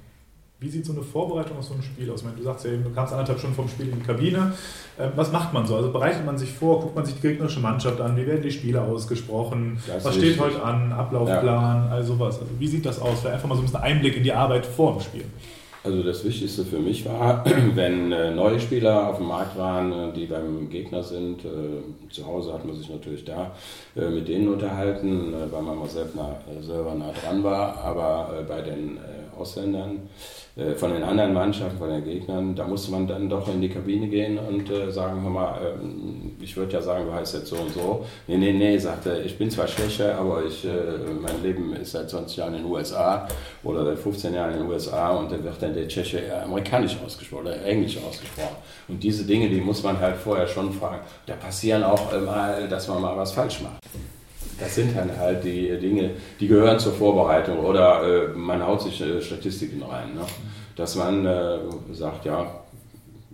Wie 0.61 0.69
sieht 0.69 0.87
so 0.87 0.93
eine 0.93 1.03
Vorbereitung 1.03 1.59
auf 1.59 1.65
so 1.65 1.75
ein 1.75 1.83
Spiel 1.83 2.11
aus? 2.11 2.21
Ich 2.21 2.25
meine, 2.25 2.39
du 2.39 2.43
sagst 2.43 2.65
ja 2.65 2.73
eben, 2.73 2.83
du 2.83 2.91
kamst 2.91 3.13
anderthalb 3.13 3.39
Stunden 3.39 3.55
vom 3.55 3.69
Spiel 3.69 3.91
in 3.91 4.01
die 4.01 4.05
Kabine. 4.05 4.55
Ähm, 4.99 5.13
was 5.15 5.31
macht 5.31 5.53
man 5.53 5.67
so? 5.67 5.77
Also 5.77 5.93
bereitet 5.93 6.25
man 6.25 6.39
sich 6.39 6.51
vor, 6.51 6.81
guckt 6.81 6.97
man 6.97 7.05
sich 7.05 7.15
die 7.15 7.21
gegnerische 7.21 7.61
Mannschaft 7.61 8.01
an, 8.01 8.17
wie 8.17 8.27
werden 8.27 8.43
die 8.43 8.51
Spiele 8.51 8.81
ausgesprochen, 8.83 9.79
Das 9.87 10.05
was 10.05 10.17
steht 10.17 10.41
heute 10.41 10.63
an, 10.63 10.93
Ablaufplan, 10.93 11.89
all 11.91 12.03
sowas. 12.03 12.41
Also 12.41 12.51
wie 12.59 12.67
sieht 12.67 12.87
das 12.87 13.01
aus? 13.01 13.21
Vielleicht 13.21 13.35
einfach 13.35 13.49
mal 13.49 13.55
so 13.55 13.61
ein 13.61 13.67
bisschen 13.67 13.81
Einblick 13.83 14.17
in 14.17 14.25
die 14.25 14.33
Arbeit 14.33 14.65
vor 14.65 14.95
dem 14.95 15.01
Spiel. 15.03 15.25
Also 15.85 16.03
das 16.03 16.25
Wichtigste 16.25 16.65
für 16.65 16.81
mich 16.81 17.05
war, 17.07 17.45
wenn 17.75 18.11
äh, 18.11 18.33
neue 18.33 18.59
Spieler 18.59 19.09
auf 19.09 19.19
dem 19.19 19.29
Markt 19.29 19.57
waren, 19.57 19.93
äh, 19.93 20.13
die 20.13 20.27
beim 20.27 20.69
Gegner 20.69 21.03
sind. 21.03 21.45
Äh, 21.45 22.11
zu 22.11 22.27
Hause 22.27 22.53
hat 22.53 22.65
man 22.65 22.75
sich 22.75 22.89
natürlich 22.89 23.25
da 23.25 23.53
mit 23.95 24.29
denen 24.29 24.49
unterhalten, 24.49 25.35
weil 25.51 25.63
man 25.63 25.79
mal 25.79 25.89
selbst 25.89 26.17
nah, 26.17 26.41
selber 26.61 26.95
nah 26.95 27.13
dran 27.13 27.45
war. 27.45 27.77
Aber 27.85 28.45
bei 28.49 28.63
den 28.63 28.99
Ausländern, 29.39 30.09
äh, 30.59 30.75
von 30.75 30.93
den 30.93 31.05
anderen 31.05 31.33
Mannschaften, 31.33 31.79
von 31.79 31.89
den 31.89 32.05
Gegnern, 32.05 32.57
da 32.57 32.67
musste 32.67 32.91
man 32.91 33.07
dann 33.07 33.29
doch 33.29 33.47
in 33.49 33.61
die 33.61 33.69
Kabine 33.69 34.09
gehen 34.09 34.39
und 34.39 34.69
äh, 34.69 34.91
sagen, 34.91 35.23
hör 35.23 35.31
mal, 35.31 35.55
äh, 35.55 36.43
ich 36.43 36.57
würde 36.57 36.73
ja 36.73 36.83
sagen, 36.83 37.07
du 37.07 37.13
heißt 37.13 37.35
jetzt 37.35 37.47
so 37.47 37.57
und 37.57 37.73
so. 37.73 38.05
Nee, 38.27 38.39
nee, 38.39 38.53
nee, 38.53 38.77
sagte, 38.77 39.11
er, 39.11 39.25
ich 39.25 39.39
bin 39.39 39.51
zwar 39.51 39.67
Tscheche, 39.67 40.17
aber 40.17 40.45
ich, 40.45 40.65
äh, 40.65 40.71
mein 41.21 41.43
Leben 41.45 41.73
ist 41.75 41.93
seit 41.93 42.11
20 42.11 42.39
Jahren 42.39 42.55
in 42.55 42.63
den 42.63 42.73
USA 42.73 43.29
oder 43.63 43.85
seit 43.85 43.99
15 44.01 44.35
Jahren 44.35 44.55
in 44.55 44.59
den 44.61 44.69
USA 44.69 45.11
und 45.11 45.31
dann 45.31 45.45
wird 45.45 45.63
dann 45.63 45.75
der 45.75 45.87
Tscheche 45.87 46.19
eher 46.19 46.43
amerikanisch 46.43 46.97
ausgesprochen 47.07 47.47
oder 47.47 47.65
englisch 47.65 47.97
ausgesprochen. 47.99 48.57
Und 48.89 49.01
diese 49.01 49.25
Dinge, 49.25 49.49
die 49.49 49.61
muss 49.61 49.85
man 49.85 50.01
halt 50.01 50.17
vorher 50.17 50.49
schon 50.49 50.73
fragen. 50.73 51.03
Da 51.27 51.35
passieren 51.35 51.85
auch 51.85 52.11
mal, 52.21 52.69
dass 52.69 52.89
man 52.89 53.01
mal 53.01 53.17
was 53.17 53.31
falsch 53.31 53.61
macht. 53.63 53.79
Das 54.59 54.75
sind 54.75 54.97
dann 54.97 55.17
halt 55.17 55.45
die 55.45 55.79
Dinge, 55.79 56.11
die 56.41 56.49
gehören 56.49 56.79
zur 56.79 56.93
Vorbereitung 56.93 57.59
oder 57.59 58.03
äh, 58.03 58.29
man 58.29 58.67
haut 58.67 58.83
sich 58.83 59.01
äh, 59.01 59.21
Statistiken 59.21 59.83
rein. 59.83 60.15
Ne? 60.15 60.23
Dass 60.75 60.97
man 60.97 61.25
äh, 61.25 61.59
sagt, 61.93 62.25
ja, 62.25 62.47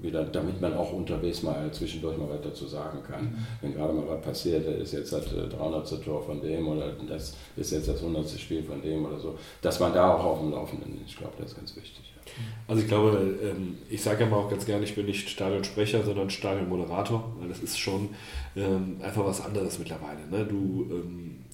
wieder, 0.04 0.22
damit 0.24 0.60
man 0.60 0.74
auch 0.74 0.92
unterwegs 0.92 1.42
mal 1.42 1.70
zwischendurch 1.72 2.16
mal 2.16 2.28
was 2.28 2.42
dazu 2.42 2.66
sagen 2.66 2.98
kann. 3.08 3.46
Wenn 3.60 3.74
gerade 3.74 3.92
mal 3.92 4.04
was 4.06 4.20
passiert, 4.20 4.66
ist 4.66 4.92
jetzt 4.92 5.12
das 5.12 5.26
äh, 5.32 5.48
300. 5.48 6.04
Tor 6.04 6.22
von 6.22 6.40
dem 6.40 6.68
oder 6.68 6.92
das 7.08 7.34
ist 7.56 7.72
jetzt 7.72 7.88
das 7.88 8.00
100. 8.00 8.28
Spiel 8.38 8.62
von 8.62 8.82
dem 8.82 9.04
oder 9.06 9.18
so, 9.18 9.36
dass 9.62 9.80
man 9.80 9.92
da 9.92 10.14
auch 10.14 10.24
auf 10.24 10.38
dem 10.40 10.52
Laufenden 10.52 11.00
ist. 11.00 11.10
Ich 11.12 11.16
glaube, 11.16 11.32
das 11.38 11.52
ist 11.52 11.56
ganz 11.56 11.74
wichtig. 11.76 12.12
Ja. 12.26 12.42
Also 12.68 12.82
ich 12.82 12.88
glaube, 12.88 13.38
ähm, 13.42 13.78
ich 13.88 14.02
sage 14.02 14.24
ja 14.24 14.30
mal 14.30 14.36
auch 14.36 14.50
ganz 14.50 14.66
gerne, 14.66 14.84
ich 14.84 14.94
bin 14.94 15.06
nicht 15.06 15.28
Stadionsprecher, 15.28 16.02
sondern 16.02 16.30
Stadionmoderator, 16.30 17.32
weil 17.38 17.48
das 17.48 17.60
ist 17.60 17.78
schon 17.78 18.10
ähm, 18.56 18.96
einfach 19.02 19.24
was 19.24 19.40
anderes 19.40 19.78
mittlerweile. 19.78 20.26
Ne? 20.30 20.46
Du, 20.46 20.86
ähm, 20.90 21.44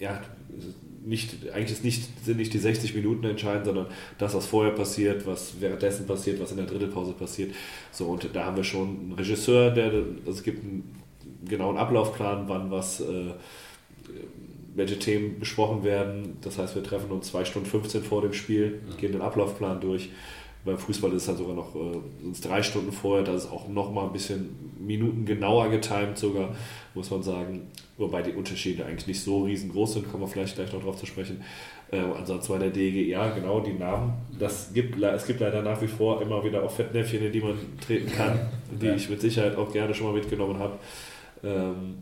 ja, 0.00 0.20
nicht, 1.06 1.50
eigentlich 1.52 1.72
ist 1.72 1.84
nicht, 1.84 2.24
sind 2.24 2.36
nicht 2.36 2.52
die 2.52 2.58
60 2.58 2.94
Minuten 2.94 3.24
entscheidend, 3.24 3.66
sondern 3.66 3.86
das, 4.18 4.34
was 4.34 4.46
vorher 4.46 4.72
passiert, 4.72 5.24
was 5.24 5.60
währenddessen 5.60 6.06
passiert, 6.06 6.40
was 6.40 6.50
in 6.50 6.56
der 6.56 6.66
Drittelpause 6.66 7.12
passiert. 7.12 7.54
So, 7.92 8.06
und 8.06 8.28
da 8.34 8.44
haben 8.44 8.56
wir 8.56 8.64
schon 8.64 8.88
einen 8.88 9.12
Regisseur, 9.12 9.70
der, 9.70 9.92
also 9.92 10.30
es 10.30 10.42
gibt 10.42 10.64
einen 10.64 11.00
genauen 11.44 11.76
Ablaufplan, 11.76 12.48
wann 12.48 12.72
was, 12.72 13.00
äh, 13.00 13.34
welche 14.74 14.98
Themen 14.98 15.38
besprochen 15.38 15.84
werden. 15.84 16.38
Das 16.40 16.58
heißt, 16.58 16.74
wir 16.74 16.82
treffen 16.82 17.10
uns 17.12 17.28
2 17.28 17.44
Stunden 17.44 17.68
15 17.68 18.02
vor 18.02 18.22
dem 18.22 18.32
Spiel, 18.32 18.80
gehen 18.98 19.12
den 19.12 19.22
Ablaufplan 19.22 19.80
durch. 19.80 20.10
Beim 20.66 20.76
Fußball 20.76 21.12
ist 21.12 21.22
es 21.22 21.28
halt 21.28 21.38
sogar 21.38 21.54
noch 21.54 21.74
äh, 21.74 22.42
drei 22.42 22.62
Stunden 22.62 22.92
vorher, 22.92 23.24
das 23.24 23.44
ist 23.44 23.50
auch 23.50 23.68
noch 23.68 23.92
mal 23.92 24.04
ein 24.04 24.12
bisschen 24.12 24.74
Minuten 24.78 25.24
genauer 25.24 25.70
getimt 25.70 26.18
sogar, 26.18 26.54
muss 26.94 27.10
man 27.10 27.22
sagen. 27.22 27.70
Wobei 27.98 28.20
die 28.20 28.32
Unterschiede 28.32 28.84
eigentlich 28.84 29.06
nicht 29.06 29.22
so 29.22 29.44
riesengroß 29.44 29.94
sind, 29.94 30.10
kommen 30.10 30.24
wir 30.24 30.28
vielleicht 30.28 30.56
gleich 30.56 30.72
noch 30.72 30.82
drauf 30.82 30.98
zu 30.98 31.06
sprechen. 31.06 31.42
Äh, 31.90 31.98
ansonsten 31.98 32.52
war 32.52 32.58
der 32.58 32.76
ja 32.76 33.30
genau, 33.30 33.60
die 33.60 33.72
Namen. 33.72 34.14
Das 34.38 34.72
gibt, 34.74 35.00
es 35.00 35.26
gibt 35.26 35.40
leider 35.40 35.62
nach 35.62 35.80
wie 35.80 35.86
vor 35.86 36.20
immer 36.20 36.44
wieder 36.44 36.62
auch 36.62 36.70
Fettnäpfchen, 36.70 37.24
in 37.24 37.32
die 37.32 37.40
man 37.40 37.56
treten 37.80 38.12
kann, 38.12 38.38
die 38.80 38.88
ich 38.88 39.08
mit 39.08 39.20
Sicherheit 39.20 39.56
auch 39.56 39.72
gerne 39.72 39.94
schon 39.94 40.08
mal 40.08 40.14
mitgenommen 40.14 40.58
habe. 40.58 40.78
Ähm, 41.42 41.98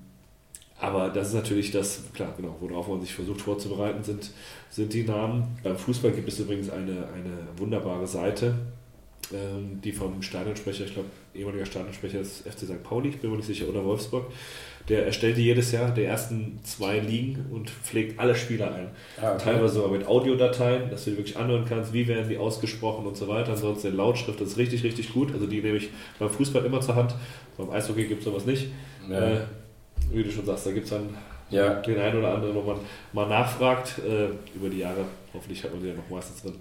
aber 0.85 1.09
das 1.09 1.29
ist 1.29 1.35
natürlich 1.35 1.71
das, 1.71 2.03
klar, 2.13 2.35
genau, 2.37 2.57
worauf 2.61 2.89
man 2.89 3.01
sich 3.01 3.15
versucht 3.15 3.41
vorzubereiten, 3.41 4.05
sind, 4.05 4.31
sind 4.69 4.93
die 4.93 5.05
Namen. 5.05 5.57
Beim 5.63 5.79
Fußball 5.79 6.11
gibt 6.11 6.29
es 6.29 6.39
übrigens 6.39 6.69
eine, 6.69 7.09
eine 7.15 7.39
wunderbare 7.57 8.07
Seite, 8.07 8.55
ähm, 9.33 9.81
die 9.83 9.93
vom 9.93 10.21
Stadionsprecher, 10.21 10.85
ich 10.85 10.93
glaube, 10.93 11.09
ehemaliger 11.35 11.65
Stadionsprecher 11.65 12.21
ist 12.21 12.47
FC 12.47 12.67
St. 12.67 12.83
Pauli, 12.83 13.09
ich 13.09 13.19
bin 13.19 13.31
mir 13.31 13.39
nicht 13.39 13.47
sicher, 13.47 13.67
oder 13.67 13.83
Wolfsburg, 13.83 14.27
der 14.91 15.07
erstellt 15.07 15.39
die 15.39 15.45
jedes 15.45 15.73
Jahr, 15.73 15.91
die 15.95 16.05
ersten 16.05 16.61
zwei 16.65 16.99
Ligen 16.99 17.47
und 17.51 17.71
pflegt 17.71 18.21
alle 18.21 18.35
Spieler 18.35 18.75
ein. 18.75 18.89
Ah, 19.23 19.33
okay. 19.33 19.45
Teilweise 19.45 19.77
sogar 19.77 19.91
mit 19.91 20.07
Audiodateien, 20.07 20.91
dass 20.91 21.07
du 21.07 21.13
die 21.13 21.17
wirklich 21.17 21.39
anhören 21.39 21.65
kannst, 21.67 21.95
wie 21.95 22.07
werden 22.07 22.29
die 22.29 22.37
ausgesprochen 22.37 23.07
und 23.07 23.17
so 23.17 23.27
weiter. 23.27 23.53
Ansonsten 23.53 23.87
in 23.87 23.97
Lautschrift, 23.97 24.39
das 24.39 24.49
ist 24.49 24.59
richtig, 24.59 24.85
richtig 24.85 25.15
gut. 25.15 25.33
Also 25.33 25.47
die 25.47 25.63
nehme 25.63 25.79
ich 25.79 25.89
beim 26.19 26.29
Fußball 26.29 26.63
immer 26.67 26.83
zur 26.83 26.97
Hand. 26.97 27.15
Beim 27.57 27.71
Eishockey 27.71 28.05
gibt 28.05 28.19
es 28.19 28.27
sowas 28.27 28.45
nicht. 28.45 28.67
Ja. 29.09 29.37
Äh, 29.37 29.41
wie 30.13 30.23
du 30.23 30.31
schon 30.31 30.45
sagst, 30.47 30.67
da 30.67 30.73
gibt 30.73 30.85
es 30.85 30.91
dann 30.91 31.09
Ja. 31.51 31.75
den 31.75 31.99
einen 32.01 32.19
oder 32.19 32.35
anderen, 32.35 32.55
wo 32.55 32.63
man 32.63 32.77
mal 33.13 33.29
nachfragt. 33.29 33.99
Äh, 33.99 34.29
über 34.57 34.69
die 34.71 34.79
Jahre, 34.79 35.05
hoffentlich 35.33 35.63
hat 35.65 35.73
man 35.73 35.83
die 35.83 35.89
ja 35.89 35.95
noch 35.95 36.09
meistens 36.11 36.43
drin. 36.43 36.55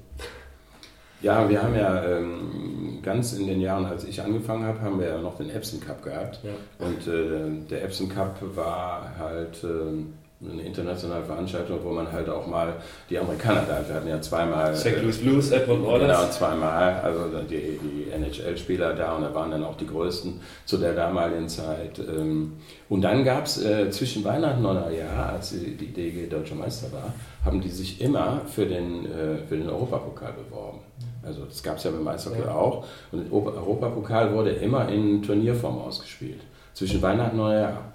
Ja, 1.21 1.47
wir 1.47 1.63
haben 1.63 1.73
ja 1.75 2.03
ähm, 2.03 2.99
ganz 3.01 3.31
in 3.33 3.47
den 3.47 3.61
Jahren, 3.61 3.85
als 3.85 4.03
ich 4.03 4.21
angefangen 4.21 4.65
habe, 4.65 4.81
haben 4.81 4.99
wir 4.99 5.07
ja 5.07 5.17
noch 5.21 5.37
den 5.37 5.49
Epson 5.49 5.79
Cup 5.79 6.03
gehabt. 6.03 6.41
Ja. 6.43 6.85
Und 6.85 7.07
äh, 7.07 7.65
der 7.69 7.83
Epson 7.85 8.09
Cup 8.09 8.37
war 8.55 9.09
halt 9.17 9.63
äh, 9.63 10.03
eine 10.51 10.61
internationale 10.63 11.23
Veranstaltung, 11.23 11.79
wo 11.83 11.91
man 11.91 12.11
halt 12.11 12.29
auch 12.29 12.45
mal 12.47 12.73
die 13.09 13.17
Amerikaner 13.17 13.63
da, 13.67 13.79
wir 13.87 13.95
hatten 13.95 14.07
ja 14.07 14.21
zweimal. 14.21 14.75
St. 14.75 14.87
äh, 14.87 14.99
Louis 15.01 15.17
Blues, 15.19 15.49
Genau, 15.51 15.87
Oilers. 15.89 16.37
zweimal. 16.37 16.99
Also 17.01 17.19
die, 17.49 17.79
die 17.81 18.11
NHL-Spieler 18.11 18.93
da 18.93 19.15
und 19.15 19.23
da 19.23 19.33
waren 19.33 19.51
dann 19.51 19.63
auch 19.63 19.75
die 19.77 19.87
größten 19.87 20.39
zu 20.65 20.77
der 20.77 20.93
damaligen 20.93 21.47
Zeit. 21.47 21.99
Ähm, 21.99 22.53
Und 22.89 23.01
dann 23.01 23.23
gab 23.23 23.45
es 23.45 23.63
äh, 23.63 23.89
zwischen 23.89 24.23
Weihnachten 24.23 24.65
und 24.65 24.75
Neujahr, 24.81 25.33
als 25.33 25.51
die, 25.51 25.75
DG 25.93 26.27
Deutscher 26.27 26.55
Meister 26.55 26.91
war, 26.91 27.13
haben 27.45 27.59
die 27.61 27.69
sich 27.69 28.01
immer 28.01 28.41
für 28.47 28.65
den, 28.65 29.05
äh, 29.05 29.37
für 29.47 29.57
den 29.57 29.69
Europapokal 29.69 30.33
beworben. 30.33 30.79
Also 31.25 31.45
das 31.45 31.63
gab 31.63 31.77
es 31.77 31.85
ja 31.85 31.91
beim 31.91 32.05
Eishockey 32.07 32.43
auch. 32.43 32.85
Und 33.11 33.23
der 33.25 33.31
Opa- 33.31 33.55
Europapokal 33.55 34.33
wurde 34.33 34.49
immer 34.51 34.89
in 34.89 35.21
Turnierform 35.23 35.79
ausgespielt. 35.79 36.41
Zwischen 36.73 37.01
Weihnachten 37.01 37.39
und 37.39 37.45
Neujahr. 37.45 37.92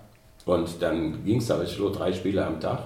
Und 0.48 0.80
dann 0.80 1.24
ging 1.26 1.40
es 1.40 1.48
da 1.48 1.58
wirklich 1.58 1.78
nur 1.78 1.92
drei 1.92 2.10
Spiele 2.10 2.46
am 2.46 2.58
Tag. 2.58 2.78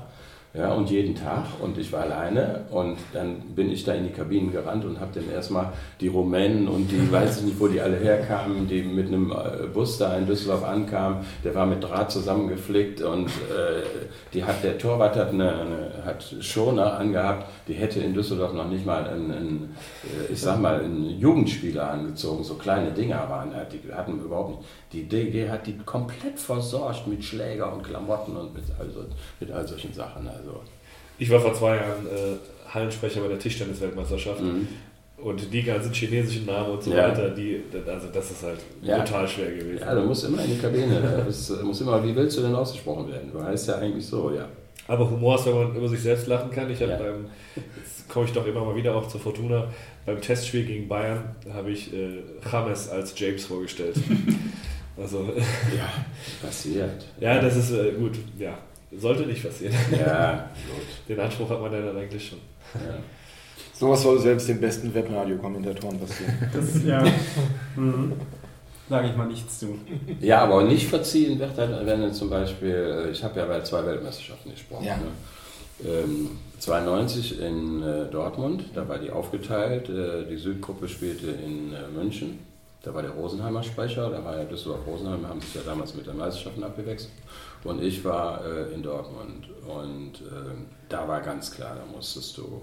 Ja, 0.54 0.74
und 0.74 0.90
jeden 0.90 1.14
Tag. 1.14 1.46
Und 1.62 1.78
ich 1.78 1.90
war 1.92 2.02
alleine. 2.02 2.66
Und 2.70 2.98
dann 3.14 3.40
bin 3.54 3.70
ich 3.70 3.84
da 3.84 3.94
in 3.94 4.04
die 4.04 4.12
Kabinen 4.12 4.52
gerannt 4.52 4.84
und 4.84 5.00
habe 5.00 5.10
dann 5.14 5.30
erstmal 5.30 5.72
die 6.00 6.08
Rumänen 6.08 6.68
und 6.68 6.90
die, 6.90 7.10
weiß 7.12 7.38
ich 7.38 7.44
nicht, 7.44 7.60
wo 7.60 7.68
die 7.68 7.80
alle 7.80 7.96
herkamen, 7.96 8.68
die 8.68 8.82
mit 8.82 9.08
einem 9.08 9.32
äh, 9.32 9.66
Bus 9.72 9.96
da 9.96 10.14
in 10.16 10.26
Düsseldorf 10.26 10.64
ankamen. 10.64 11.24
Der 11.42 11.54
war 11.54 11.64
mit 11.64 11.82
Draht 11.82 12.10
zusammengeflickt 12.10 13.00
und 13.00 13.28
äh, 13.28 13.82
die 14.34 14.44
hat, 14.44 14.62
der 14.62 14.76
Torwart 14.76 15.16
hat, 15.16 15.30
eine, 15.30 15.52
eine, 15.52 16.04
hat 16.04 16.22
Schoner 16.40 16.98
angehabt. 16.98 17.48
Die 17.66 17.74
hätte 17.74 18.00
in 18.00 18.12
Düsseldorf 18.12 18.52
noch 18.52 18.68
nicht 18.68 18.84
mal 18.84 19.04
einen, 19.08 19.30
einen 19.30 19.76
äh, 20.04 20.32
ich 20.32 20.40
sag 20.40 20.60
mal, 20.60 20.80
einen 20.80 21.18
Jugendspieler 21.18 21.90
angezogen. 21.90 22.44
So 22.44 22.54
kleine 22.54 22.90
Dinger 22.90 23.26
waren. 23.30 23.54
halt. 23.54 23.68
Die 23.72 23.80
hatten 23.90 24.20
überhaupt 24.20 24.58
nicht. 24.58 24.68
Die 24.92 25.08
DG 25.08 25.48
hat 25.48 25.66
die 25.66 25.78
komplett 25.78 26.38
versorgt 26.38 27.06
mit 27.06 27.24
Schläger 27.24 27.72
und 27.72 27.82
Klamotten 27.82 28.36
und 28.36 28.52
mit, 28.52 28.64
also, 28.78 29.06
mit 29.40 29.50
all 29.50 29.66
solchen 29.66 29.94
Sachen. 29.94 30.28
Also, 30.28 30.41
Ich 31.18 31.30
war 31.30 31.40
vor 31.40 31.54
zwei 31.54 31.76
Jahren 31.76 32.06
äh, 32.06 32.70
Hallensprecher 32.72 33.20
bei 33.20 33.28
der 33.28 33.38
Tischtennis-Weltmeisterschaft. 33.38 34.40
Und 35.18 35.52
die 35.52 35.62
ganzen 35.62 35.92
chinesischen 35.92 36.46
Namen 36.46 36.70
und 36.72 36.82
so 36.82 36.90
Mhm. 36.90 36.96
Ja. 36.96 37.08
weiter, 37.10 37.30
die, 37.30 37.62
also 37.86 38.08
das 38.12 38.30
ist 38.32 38.42
halt 38.42 38.58
Ja. 38.82 38.98
total 39.04 39.28
schwer 39.28 39.52
gewesen. 39.52 39.78
ja, 39.80 39.94
du 39.94 40.00
musst 40.02 40.24
immer 40.24 40.42
in 40.44 40.50
die 40.50 40.58
Kabine. 40.58 41.22
Das 41.26 41.50
muss 41.62 41.80
immer, 41.80 42.02
wie 42.04 42.16
willst 42.16 42.36
du 42.38 42.42
denn 42.42 42.54
ausgesprochen 42.54 43.08
werden? 43.12 43.30
Du 43.32 43.40
heißt 43.42 43.68
ja 43.68 43.76
eigentlich 43.76 44.04
so, 44.04 44.32
ja. 44.32 44.48
Aber 44.88 45.08
Humor 45.08 45.36
ist, 45.36 45.46
wenn 45.46 45.54
man 45.54 45.76
über 45.76 45.88
sich 45.88 46.00
selbst 46.00 46.26
lachen 46.26 46.50
kann. 46.50 46.68
Ich 46.70 46.80
habe 46.82 46.90
Ja. 46.92 46.98
beim, 46.98 47.26
jetzt 47.54 48.08
komme 48.08 48.26
ich 48.26 48.32
doch 48.32 48.44
immer 48.46 48.64
mal 48.64 48.74
wieder 48.74 48.96
auch 48.96 49.06
zur 49.06 49.20
Fortuna, 49.20 49.68
beim 50.04 50.20
Testspiel 50.20 50.64
gegen 50.64 50.88
Bayern 50.88 51.22
habe 51.54 51.70
ich 51.70 51.92
äh, 51.94 52.18
James 52.50 52.88
als 52.88 53.16
James 53.16 53.44
vorgestellt. 53.44 53.94
also, 54.96 55.18
Ja, 55.76 55.88
passiert. 56.44 57.04
ja, 57.20 57.40
das 57.40 57.56
ist 57.56 57.70
äh, 57.70 57.92
gut, 57.92 58.18
ja, 58.40 58.58
sollte 58.98 59.22
nicht 59.22 59.42
passieren. 59.42 59.74
Ja, 59.90 60.50
gut. 60.66 61.08
Den 61.08 61.20
Anspruch 61.20 61.50
hat 61.50 61.60
man 61.60 61.72
ja 61.72 61.80
dann 61.80 61.96
eigentlich 61.96 62.28
schon. 62.28 62.38
Ja. 62.74 62.94
Sowas 63.72 64.02
soll 64.02 64.20
selbst 64.20 64.48
den 64.48 64.60
besten 64.60 64.94
Webradiokommentatoren 64.94 65.98
passieren. 65.98 66.34
Das, 66.52 66.84
ja. 66.84 67.04
Mhm. 67.76 68.12
Sage 68.88 69.08
ich 69.08 69.16
mal 69.16 69.26
nichts 69.26 69.58
zu. 69.58 69.78
Ja, 70.20 70.42
aber 70.42 70.64
nicht 70.64 70.86
verziehen 70.86 71.38
wird 71.38 71.56
halt, 71.56 71.86
wenn 71.86 72.12
zum 72.12 72.28
Beispiel, 72.28 73.08
ich 73.10 73.24
habe 73.24 73.40
ja 73.40 73.46
bei 73.46 73.62
zwei 73.62 73.84
Weltmeisterschaften 73.86 74.50
gesprochen. 74.50 74.84
Ja. 74.84 74.96
Ne? 74.96 75.04
Ähm, 75.84 76.30
92 76.58 77.40
in 77.40 77.82
äh, 77.82 78.06
Dortmund, 78.10 78.64
da 78.74 78.88
war 78.88 78.98
die 78.98 79.10
aufgeteilt. 79.10 79.88
Äh, 79.88 80.26
die 80.30 80.36
Südgruppe 80.36 80.88
spielte 80.88 81.28
in 81.28 81.72
äh, 81.72 81.88
München 81.92 82.38
Da 82.82 82.94
war 82.94 83.02
der 83.02 83.12
Rosenheimer 83.12 83.62
Sprecher, 83.62 84.10
da 84.10 84.24
war 84.24 84.36
ja 84.36 84.44
Düsseldorf-Rosenheim, 84.44 85.26
haben 85.26 85.40
sich 85.40 85.54
ja 85.54 85.62
damals 85.64 85.94
mit 85.94 86.06
den 86.06 86.16
Meisterschaften 86.16 86.62
abgewechselt. 86.62 87.12
Und 87.64 87.82
ich 87.82 88.04
war 88.04 88.44
äh, 88.44 88.72
in 88.72 88.82
Dortmund. 88.82 89.48
Und 89.66 90.20
äh, 90.20 90.54
da 90.88 91.06
war 91.06 91.20
ganz 91.20 91.50
klar, 91.50 91.76
da 91.76 91.84
musstest 91.84 92.36
du 92.38 92.62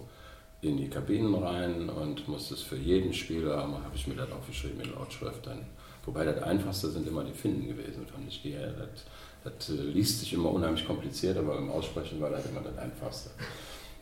in 0.62 0.78
die 0.78 0.90
Kabinen 0.90 1.34
rein 1.36 1.90
und 1.90 2.28
musstest 2.28 2.64
für 2.66 2.76
jeden 2.76 3.14
Spieler, 3.14 3.58
habe 3.58 3.96
ich 3.96 4.08
mir 4.08 4.16
das 4.16 4.32
aufgeschrieben 4.32 4.82
in 4.82 4.94
Lautschrift, 4.94 5.48
dann, 5.48 5.66
wobei 6.06 6.26
das 6.26 6.44
Einfachste 6.44 6.90
sind 6.90 7.08
immer 7.08 7.24
die 7.24 7.34
Finden 7.34 7.68
gewesen, 7.68 8.06
fand 8.06 8.28
ich. 8.28 8.42
Die, 8.42 8.54
das, 8.54 9.06
das 9.58 9.70
äh, 9.70 9.82
liest 9.82 10.20
sich 10.20 10.34
immer 10.34 10.52
unheimlich 10.52 10.86
kompliziert, 10.86 11.38
aber 11.38 11.58
im 11.58 11.72
Aussprechen 11.72 12.20
war 12.20 12.30
das 12.30 12.46
immer 12.46 12.62
das 12.62 12.78
Einfachste. 12.78 13.30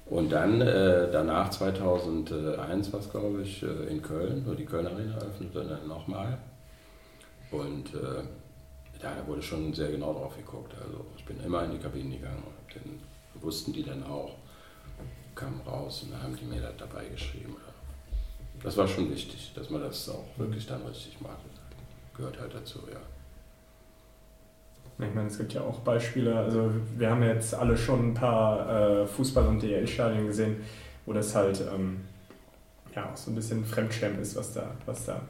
Und 0.10 0.31
dann 0.31 0.62
äh, 0.62 1.12
danach 1.12 1.49
2001 1.49 2.93
war 2.93 2.99
es, 2.99 3.10
glaube 3.12 3.41
ich, 3.41 3.62
äh, 3.62 3.91
in 3.91 4.01
Köln, 4.01 4.43
wo 4.45 4.53
die 4.53 4.65
Köln 4.65 4.88
Arena 4.88 5.15
eröffnete 5.15 5.63
dann 5.63 5.88
nochmal. 5.88 6.38
Und 7.51 7.93
äh, 7.93 8.23
da 8.99 9.15
wurde 9.25 9.41
schon 9.41 9.73
sehr 9.73 9.91
genau 9.91 10.13
drauf 10.13 10.36
geguckt. 10.36 10.73
Also 10.83 11.05
ich 11.17 11.25
bin 11.25 11.39
immer 11.43 11.63
in 11.65 11.71
die 11.71 11.79
Kabinen 11.79 12.12
gegangen 12.12 12.43
den 12.73 12.99
wussten 13.41 13.73
die 13.73 13.83
dann 13.83 14.03
auch, 14.03 14.36
kamen 15.36 15.62
raus 15.62 16.03
und 16.03 16.12
dann 16.12 16.23
haben 16.23 16.36
die 16.36 16.45
mir 16.45 16.62
das 16.62 16.73
dabei 16.77 17.05
geschrieben. 17.05 17.55
Das 18.63 18.75
war 18.75 18.88
schon 18.88 19.12
wichtig, 19.12 19.53
dass 19.55 19.69
man 19.69 19.81
das 19.81 20.10
auch 20.10 20.25
wirklich 20.38 20.65
dann 20.65 20.81
richtig 20.81 21.21
macht. 21.21 21.38
Gehört 22.15 22.39
halt 22.39 22.55
dazu, 22.55 22.79
ja. 22.91 22.99
Ich 25.05 25.13
meine, 25.13 25.27
es 25.27 25.38
gibt 25.38 25.53
ja 25.53 25.62
auch 25.62 25.79
Beispiele, 25.81 26.36
also 26.36 26.71
wir 26.97 27.12
haben 27.12 27.21
jetzt 27.21 27.53
alle 27.53 27.77
schon 27.77 28.10
ein 28.10 28.13
paar 28.15 29.03
äh, 29.03 29.05
Fußball- 29.05 29.47
und 29.47 29.62
DL-Stadien 29.62 30.25
gesehen, 30.25 30.63
wo 31.05 31.13
das 31.13 31.36
halt 31.36 31.62
ähm, 31.71 32.01
ja 32.95 33.15
so 33.15 33.29
ein 33.29 33.36
bisschen 33.36 33.63
Fremdschämen 33.63 34.19
ist, 34.19 34.36
was 34.36 34.53
da, 34.53 34.71
was 34.88 35.05
da, 35.05 35.21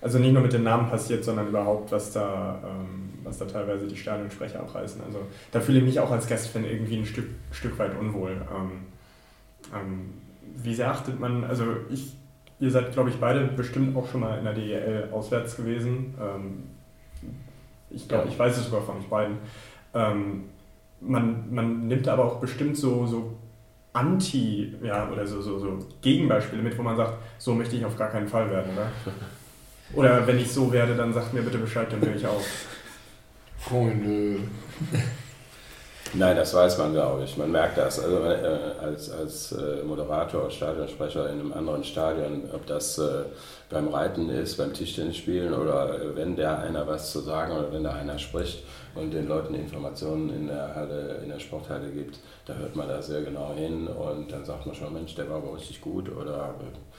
also 0.00 0.18
nicht 0.18 0.32
nur 0.32 0.42
mit 0.42 0.52
den 0.52 0.62
Namen 0.62 0.88
passiert, 0.88 1.24
sondern 1.24 1.48
überhaupt, 1.48 1.92
was 1.92 2.12
da, 2.12 2.60
ähm, 2.64 3.10
was 3.24 3.38
da 3.38 3.44
teilweise 3.44 3.86
die 3.86 3.96
Stadionsprecher 3.96 4.62
auch 4.62 4.74
reißen. 4.74 5.02
Also 5.04 5.18
da 5.52 5.60
fühle 5.60 5.78
ich 5.78 5.84
mich 5.84 6.00
auch 6.00 6.10
als 6.10 6.26
Gastfan 6.26 6.64
irgendwie 6.64 6.96
ein 6.98 7.06
Stück, 7.06 7.26
Stück 7.52 7.78
weit 7.78 7.98
unwohl. 7.98 8.30
Ähm, 8.32 8.70
ähm, 9.74 10.14
wie 10.62 10.74
sehr 10.74 10.90
achtet 10.90 11.20
man, 11.20 11.44
also 11.44 11.64
ich, 11.90 12.14
ihr 12.60 12.70
seid, 12.70 12.92
glaube 12.92 13.10
ich, 13.10 13.16
beide 13.16 13.44
bestimmt 13.46 13.96
auch 13.96 14.08
schon 14.10 14.20
mal 14.20 14.38
in 14.38 14.44
der 14.44 14.54
DEL 14.54 15.08
auswärts 15.12 15.56
gewesen. 15.56 16.14
Ähm, 16.20 16.64
ich 17.90 18.08
glaube, 18.08 18.28
ich 18.28 18.38
weiß 18.38 18.56
es 18.56 18.66
sogar 18.66 18.82
von 18.82 18.98
euch 18.98 19.06
beiden. 19.08 19.36
Ähm, 19.94 20.44
man, 21.00 21.52
man 21.52 21.88
nimmt 21.88 22.08
aber 22.08 22.24
auch 22.24 22.40
bestimmt 22.40 22.76
so, 22.76 23.06
so 23.06 23.34
Anti- 23.92 24.74
ja, 24.82 25.10
oder 25.10 25.26
so, 25.26 25.40
so, 25.42 25.58
so 25.58 25.78
Gegenbeispiele 26.00 26.62
mit, 26.62 26.78
wo 26.78 26.82
man 26.82 26.96
sagt, 26.96 27.14
so 27.38 27.54
möchte 27.54 27.76
ich 27.76 27.84
auf 27.84 27.96
gar 27.96 28.08
keinen 28.10 28.28
Fall 28.28 28.48
werden, 28.50 28.72
oder? 28.74 28.90
Oder 29.94 30.26
wenn 30.26 30.38
ich 30.38 30.52
so 30.52 30.72
werde, 30.72 30.94
dann 30.94 31.12
sagt 31.12 31.32
mir 31.34 31.42
bitte 31.42 31.58
Bescheid, 31.58 31.88
dann 31.90 32.00
höre 32.00 32.14
ich 32.14 32.26
auf. 32.26 32.44
Freunde. 33.58 34.40
Nein, 36.12 36.34
das 36.36 36.54
weiß 36.54 36.78
man, 36.78 36.92
glaube 36.92 37.22
ich. 37.22 37.36
Man 37.36 37.52
merkt 37.52 37.78
das. 37.78 38.00
Also 38.00 38.24
äh, 38.24 38.74
als, 38.80 39.10
als 39.12 39.52
äh, 39.52 39.84
Moderator, 39.84 40.44
als 40.44 40.54
Stadionsprecher 40.54 41.30
in 41.30 41.38
einem 41.38 41.52
anderen 41.52 41.84
Stadion, 41.84 42.48
ob 42.52 42.66
das 42.66 42.98
äh, 42.98 43.24
beim 43.68 43.86
Reiten 43.86 44.28
ist, 44.28 44.56
beim 44.56 44.74
Tischtennis 44.74 45.18
spielen 45.18 45.54
oder 45.54 46.00
äh, 46.00 46.16
wenn 46.16 46.34
der 46.34 46.58
einer 46.58 46.84
was 46.88 47.12
zu 47.12 47.20
sagen 47.20 47.52
oder 47.56 47.72
wenn 47.72 47.84
da 47.84 47.92
einer 47.92 48.18
spricht 48.18 48.64
und 48.96 49.12
den 49.12 49.28
Leuten 49.28 49.54
Informationen 49.54 50.30
in 50.30 50.46
der 50.48 50.74
Halle, 50.74 51.20
in 51.22 51.28
der 51.28 51.38
Sporthalle 51.38 51.90
gibt, 51.90 52.18
da 52.46 52.54
hört 52.54 52.74
man 52.74 52.88
da 52.88 53.00
sehr 53.00 53.22
genau 53.22 53.54
hin 53.54 53.86
und 53.86 54.32
dann 54.32 54.44
sagt 54.44 54.66
man 54.66 54.74
schon, 54.74 54.92
Mensch, 54.92 55.14
der 55.14 55.30
war 55.30 55.36
aber 55.36 55.54
richtig 55.54 55.80
gut 55.80 56.10
oder 56.10 56.56
äh, 56.58 56.89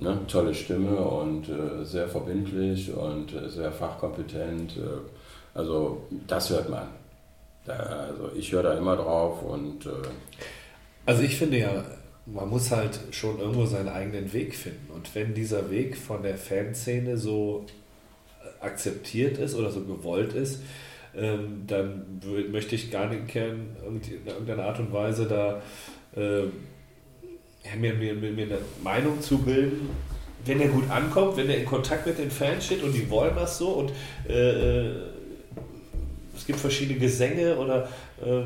ne, 0.00 0.18
tolle 0.28 0.54
Stimme 0.54 0.96
und 0.96 1.48
äh, 1.48 1.84
sehr 1.84 2.08
verbindlich 2.08 2.92
und 2.92 3.34
sehr 3.48 3.72
fachkompetent. 3.72 4.78
also 5.54 6.02
das 6.26 6.50
hört 6.50 6.68
man. 6.68 6.88
Also 7.66 8.30
ich 8.36 8.52
höre 8.52 8.62
da 8.62 8.74
immer 8.78 8.96
drauf 8.96 9.42
und. 9.42 9.86
Äh 9.86 9.90
also 11.04 11.22
ich 11.22 11.36
finde 11.36 11.58
ja, 11.58 11.84
man 12.26 12.48
muss 12.48 12.70
halt 12.70 12.98
schon 13.12 13.38
irgendwo 13.38 13.66
seinen 13.66 13.88
eigenen 13.88 14.32
Weg 14.32 14.54
finden. 14.54 14.90
Und 14.92 15.14
wenn 15.14 15.34
dieser 15.34 15.70
Weg 15.70 15.96
von 15.96 16.22
der 16.22 16.36
Fanszene 16.36 17.16
so 17.16 17.64
akzeptiert 18.60 19.38
ist 19.38 19.54
oder 19.54 19.70
so 19.70 19.82
gewollt 19.82 20.32
ist, 20.32 20.62
ähm, 21.14 21.64
dann 21.66 22.20
möchte 22.50 22.74
ich 22.74 22.90
gar 22.90 23.08
nicht 23.08 23.34
in 23.34 23.76
irgendeiner 24.26 24.64
Art 24.64 24.80
und 24.80 24.92
Weise 24.92 25.26
da 25.26 25.62
äh, 27.72 27.76
mir, 27.76 27.94
mir, 27.94 28.14
mir 28.14 28.44
eine 28.44 28.58
Meinung 28.82 29.20
zu 29.20 29.38
bilden, 29.38 29.90
wenn 30.44 30.60
er 30.60 30.68
gut 30.68 30.88
ankommt, 30.90 31.36
wenn 31.36 31.50
er 31.50 31.58
in 31.58 31.66
Kontakt 31.66 32.06
mit 32.06 32.18
den 32.18 32.30
Fans 32.30 32.66
steht 32.66 32.82
und 32.82 32.92
die 32.92 33.08
wollen 33.10 33.34
das 33.34 33.58
so 33.58 33.68
und 33.68 33.92
äh, 34.28 34.90
es 36.36 36.46
gibt 36.46 36.60
verschiedene 36.60 36.98
Gesänge 36.98 37.56
oder 37.56 37.88
äh, 38.24 38.40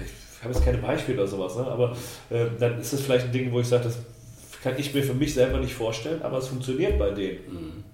ich 0.00 0.42
habe 0.42 0.52
jetzt 0.52 0.64
keine 0.64 0.78
Beispiele 0.78 1.18
oder 1.18 1.28
sowas, 1.28 1.56
ne? 1.56 1.66
aber 1.66 1.96
äh, 2.30 2.46
dann 2.58 2.80
ist 2.80 2.92
es 2.92 3.00
vielleicht 3.00 3.26
ein 3.26 3.32
Ding, 3.32 3.52
wo 3.52 3.60
ich 3.60 3.66
sage, 3.66 3.84
das 3.84 3.98
kann 4.62 4.74
ich 4.78 4.92
mir 4.92 5.02
für 5.02 5.14
mich 5.14 5.34
selber 5.34 5.58
nicht 5.58 5.74
vorstellen, 5.74 6.22
aber 6.22 6.38
es 6.38 6.48
funktioniert 6.48 6.98
bei 6.98 7.10
denen. 7.10 7.38
Mhm. 7.48 7.84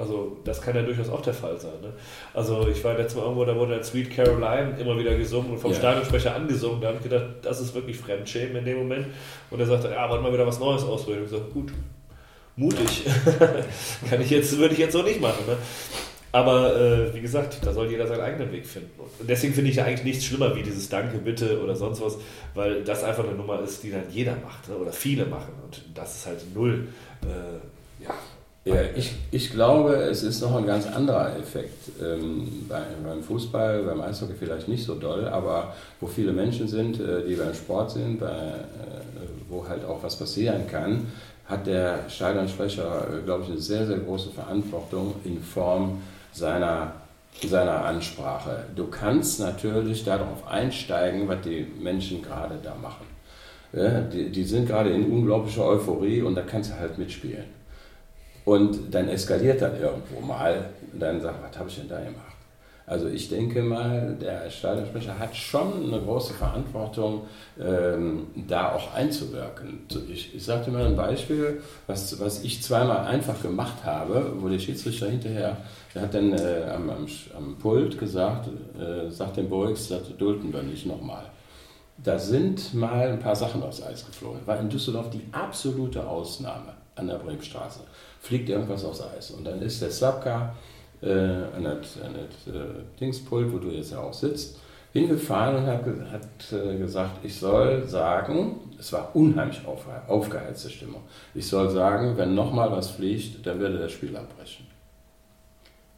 Also 0.00 0.38
das 0.44 0.62
kann 0.62 0.74
ja 0.74 0.82
durchaus 0.82 1.10
auch 1.10 1.20
der 1.20 1.34
Fall 1.34 1.58
sein. 1.58 1.80
Ne? 1.82 1.92
Also 2.32 2.66
ich 2.68 2.82
war 2.82 2.96
letztes 2.96 3.16
Mal 3.16 3.22
irgendwo, 3.22 3.44
da 3.44 3.54
wurde 3.54 3.74
der 3.74 3.84
Sweet 3.84 4.10
Caroline 4.10 4.76
immer 4.80 4.98
wieder 4.98 5.14
gesungen 5.16 5.50
und 5.50 5.58
vom 5.58 5.72
ja. 5.72 5.78
Stadionsprecher 5.78 6.34
angesungen. 6.34 6.80
Da 6.80 6.88
habe 6.88 6.96
ich 6.96 7.02
gedacht, 7.02 7.26
das 7.42 7.60
ist 7.60 7.74
wirklich 7.74 7.98
Fremdschämen 7.98 8.56
in 8.56 8.64
dem 8.64 8.78
Moment. 8.78 9.06
Und 9.50 9.60
er 9.60 9.66
sagte, 9.66 9.90
ja, 9.90 10.08
wollen 10.08 10.24
wir 10.24 10.32
wieder 10.32 10.46
was 10.46 10.58
Neues 10.58 10.82
ausprobieren. 10.82 11.24
Ich 11.24 11.30
gesagt, 11.30 11.52
gut, 11.52 11.72
mutig. 12.56 13.04
kann 14.10 14.20
ich 14.20 14.30
jetzt, 14.30 14.56
würde 14.58 14.72
ich 14.72 14.80
jetzt 14.80 14.92
so 14.92 15.02
nicht 15.02 15.20
machen. 15.20 15.44
Ne? 15.46 15.56
Aber 16.32 16.76
äh, 16.76 17.14
wie 17.14 17.20
gesagt, 17.20 17.58
da 17.64 17.72
soll 17.72 17.90
jeder 17.90 18.06
seinen 18.06 18.20
eigenen 18.20 18.52
Weg 18.52 18.66
finden. 18.66 18.90
Und 18.98 19.28
deswegen 19.28 19.52
finde 19.52 19.70
ich 19.70 19.76
ja 19.76 19.84
eigentlich 19.84 20.04
nichts 20.04 20.24
schlimmer 20.24 20.54
wie 20.54 20.62
dieses 20.62 20.88
Danke, 20.88 21.18
bitte 21.18 21.60
oder 21.60 21.74
sonst 21.74 22.00
was, 22.00 22.18
weil 22.54 22.84
das 22.84 23.02
einfach 23.02 23.24
eine 23.24 23.34
Nummer 23.34 23.60
ist, 23.62 23.82
die 23.82 23.90
dann 23.90 24.04
jeder 24.10 24.36
macht 24.36 24.68
ne? 24.68 24.76
oder 24.76 24.92
viele 24.92 25.26
machen. 25.26 25.52
Und 25.64 25.82
das 25.94 26.16
ist 26.16 26.26
halt 26.26 26.54
null. 26.54 26.86
Äh, 27.22 28.04
ja. 28.04 28.14
Ja, 28.64 28.74
ich, 28.94 29.12
ich 29.30 29.50
glaube, 29.52 29.94
es 29.94 30.22
ist 30.22 30.42
noch 30.42 30.54
ein 30.54 30.66
ganz 30.66 30.86
anderer 30.86 31.34
Effekt. 31.38 31.92
Ähm, 32.02 32.66
bei, 32.68 32.82
beim 33.02 33.22
Fußball, 33.22 33.84
beim 33.84 34.02
Eishockey 34.02 34.34
vielleicht 34.38 34.68
nicht 34.68 34.84
so 34.84 34.96
doll, 34.96 35.26
aber 35.28 35.74
wo 35.98 36.06
viele 36.06 36.32
Menschen 36.32 36.68
sind, 36.68 37.00
äh, 37.00 37.26
die 37.26 37.36
beim 37.36 37.54
Sport 37.54 37.92
sind, 37.92 38.20
bei, 38.20 38.26
äh, 38.26 38.60
wo 39.48 39.66
halt 39.66 39.82
auch 39.86 40.02
was 40.02 40.14
passieren 40.16 40.66
kann, 40.70 41.06
hat 41.46 41.66
der 41.66 42.00
Stadionsprecher, 42.10 43.20
äh, 43.20 43.22
glaube 43.24 43.44
ich, 43.44 43.50
eine 43.50 43.60
sehr, 43.60 43.86
sehr 43.86 43.98
große 43.98 44.28
Verantwortung 44.28 45.14
in 45.24 45.42
Form 45.42 46.02
seiner, 46.32 46.92
seiner 47.42 47.86
Ansprache. 47.86 48.64
Du 48.76 48.88
kannst 48.88 49.40
natürlich 49.40 50.04
darauf 50.04 50.46
einsteigen, 50.46 51.26
was 51.28 51.40
die 51.40 51.66
Menschen 51.80 52.22
gerade 52.22 52.58
da 52.62 52.74
machen. 52.74 53.06
Ja, 53.72 54.02
die, 54.02 54.28
die 54.30 54.44
sind 54.44 54.68
gerade 54.68 54.90
in 54.90 55.10
unglaublicher 55.10 55.64
Euphorie 55.64 56.20
und 56.20 56.34
da 56.34 56.42
kannst 56.42 56.72
du 56.72 56.78
halt 56.78 56.98
mitspielen. 56.98 57.59
Und 58.50 58.92
dann 58.92 59.08
eskaliert 59.08 59.62
das 59.62 59.78
irgendwo 59.78 60.20
mal 60.20 60.70
und 60.92 61.00
dann 61.00 61.20
sagt, 61.20 61.36
was 61.40 61.56
habe 61.56 61.68
ich 61.68 61.76
denn 61.76 61.88
da 61.88 62.00
gemacht? 62.00 62.34
Also 62.84 63.06
ich 63.06 63.28
denke 63.28 63.62
mal, 63.62 64.16
der 64.20 64.50
Stadionsprecher 64.50 65.16
hat 65.16 65.36
schon 65.36 65.84
eine 65.86 66.02
große 66.02 66.34
Verantwortung, 66.34 67.26
ähm, 67.60 68.26
da 68.48 68.72
auch 68.72 68.92
einzuwirken. 68.92 69.86
Ich, 70.12 70.34
ich 70.34 70.44
sagte 70.44 70.72
mal 70.72 70.84
ein 70.84 70.96
Beispiel, 70.96 71.62
was, 71.86 72.18
was 72.18 72.42
ich 72.42 72.60
zweimal 72.60 73.06
einfach 73.06 73.40
gemacht 73.40 73.84
habe, 73.84 74.32
wo 74.40 74.48
der 74.48 74.58
Schiedsrichter 74.58 75.08
hinterher, 75.08 75.56
der 75.94 76.02
hat 76.02 76.12
dann 76.12 76.32
äh, 76.32 76.64
am, 76.74 76.90
am, 76.90 77.06
am, 77.36 77.56
Pult 77.56 78.00
gesagt, 78.00 78.48
äh, 78.76 79.12
sagt 79.12 79.36
dem 79.36 79.48
Boix, 79.48 79.86
das 79.86 80.16
dulden 80.18 80.52
wir 80.52 80.64
nicht 80.64 80.86
nochmal. 80.86 81.26
Da 81.98 82.18
sind 82.18 82.74
mal 82.74 83.10
ein 83.10 83.20
paar 83.20 83.36
Sachen 83.36 83.62
aufs 83.62 83.80
Eis 83.80 84.04
geflogen. 84.04 84.44
War 84.44 84.58
in 84.58 84.68
Düsseldorf 84.68 85.10
die 85.10 85.22
absolute 85.30 86.04
Ausnahme 86.04 86.74
an 86.96 87.06
der 87.06 87.16
Bremstraße. 87.16 87.80
Fliegt 88.20 88.48
irgendwas 88.48 88.84
aufs 88.84 89.02
Eis. 89.02 89.30
Und 89.30 89.44
dann 89.44 89.60
ist 89.62 89.82
der 89.82 89.90
Slapka 89.90 90.54
äh, 91.02 91.10
an 91.10 91.64
das, 91.64 92.00
an 92.02 92.14
das 92.14 92.54
äh, 92.54 92.60
Dingspult, 93.00 93.52
wo 93.52 93.58
du 93.58 93.68
jetzt 93.70 93.92
ja 93.92 94.00
auch 94.00 94.14
sitzt, 94.14 94.58
hingefahren 94.92 95.56
und 95.56 95.66
hat, 95.66 95.84
hat 96.12 96.52
äh, 96.52 96.76
gesagt, 96.76 97.24
ich 97.24 97.38
soll 97.38 97.86
sagen, 97.86 98.56
es 98.78 98.92
war 98.92 99.10
unheimlich 99.14 99.60
auf, 99.66 99.86
aufgeheizte 100.08 100.68
Stimmung, 100.68 101.02
ich 101.34 101.46
soll 101.46 101.70
sagen, 101.70 102.16
wenn 102.16 102.34
nochmal 102.34 102.70
was 102.70 102.90
fliegt, 102.90 103.46
dann 103.46 103.58
würde 103.58 103.78
das 103.78 103.92
Spiel 103.92 104.16
abbrechen. 104.16 104.66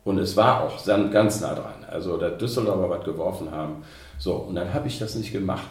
Und 0.04 0.18
es 0.18 0.36
war 0.36 0.64
auch 0.64 0.84
ganz 1.12 1.40
nah 1.40 1.54
dran. 1.54 1.84
Also 1.88 2.16
da 2.16 2.30
Düsseldorfer 2.30 2.90
was 2.90 3.04
geworfen 3.04 3.50
haben. 3.50 3.84
So, 4.18 4.34
und 4.34 4.56
dann 4.56 4.72
habe 4.74 4.88
ich 4.88 4.98
das 4.98 5.14
nicht 5.14 5.32
gemacht. 5.32 5.70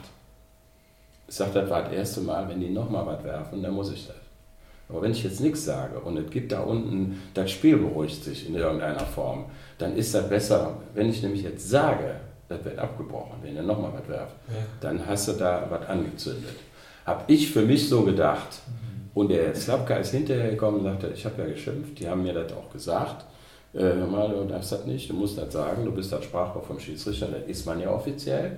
Ich 1.28 1.36
sage, 1.36 1.52
das 1.54 1.70
war 1.70 1.84
das 1.84 1.94
erste 1.94 2.22
Mal, 2.22 2.48
wenn 2.48 2.62
die 2.62 2.70
nochmal 2.70 3.06
was 3.06 3.24
werfen, 3.24 3.62
dann 3.62 3.74
muss 3.74 3.92
ich 3.92 4.08
das. 4.08 4.21
Aber 4.92 5.02
wenn 5.02 5.12
ich 5.12 5.24
jetzt 5.24 5.40
nichts 5.40 5.66
sage 5.66 6.00
und 6.00 6.18
es 6.18 6.30
gibt 6.30 6.52
da 6.52 6.62
unten, 6.62 7.22
das 7.34 7.50
Spiel 7.52 7.78
beruhigt 7.78 8.24
sich 8.24 8.48
in 8.48 8.56
irgendeiner 8.56 9.00
Form, 9.00 9.46
dann 9.78 9.96
ist 9.96 10.14
das 10.14 10.30
besser. 10.30 10.78
Wenn 10.94 11.10
ich 11.10 11.24
nämlich 11.24 11.44
jetzt 11.44 11.70
sage, 11.70 12.16
das 12.50 12.64
wird 12.66 12.78
abgebrochen, 12.78 13.38
wenn 13.42 13.56
ihr 13.56 13.64
nochmal 13.64 13.94
was 13.94 14.08
werft, 14.10 14.36
ja. 14.50 14.56
dann 14.82 15.06
hast 15.08 15.30
du 15.30 15.34
da 15.34 15.66
was 15.70 15.88
angezündet. 15.88 16.56
Habe 17.06 17.24
ich 17.28 17.52
für 17.52 17.62
mich 17.62 17.88
so 17.88 18.04
gedacht, 18.04 18.62
Und 19.14 19.30
der 19.30 19.54
Slapka 19.54 19.96
ist 19.96 20.12
hinterher 20.12 20.52
gekommen 20.52 20.78
und 20.78 20.84
sagte, 20.84 21.12
ich 21.14 21.26
habe 21.26 21.42
ja 21.42 21.50
geschimpft, 21.50 22.00
die 22.00 22.08
haben 22.08 22.24
mir 22.24 22.34
das 22.34 22.54
auch 22.54 22.72
gesagt. 22.72 23.26
Äh, 23.74 23.80
hör 23.80 24.08
mal, 24.08 24.30
du 24.30 24.46
darfst 24.46 24.72
das 24.72 24.86
nicht, 24.86 25.10
du 25.10 25.14
musst 25.14 25.38
das 25.38 25.52
sagen, 25.52 25.86
du 25.86 25.92
bist 25.92 26.12
das 26.12 26.24
Sprachrohr 26.24 26.62
vom 26.62 26.80
Schiedsrichter, 26.80 27.28
das 27.28 27.48
ist 27.48 27.66
man 27.66 27.80
ja 27.80 27.92
offiziell. 27.92 28.58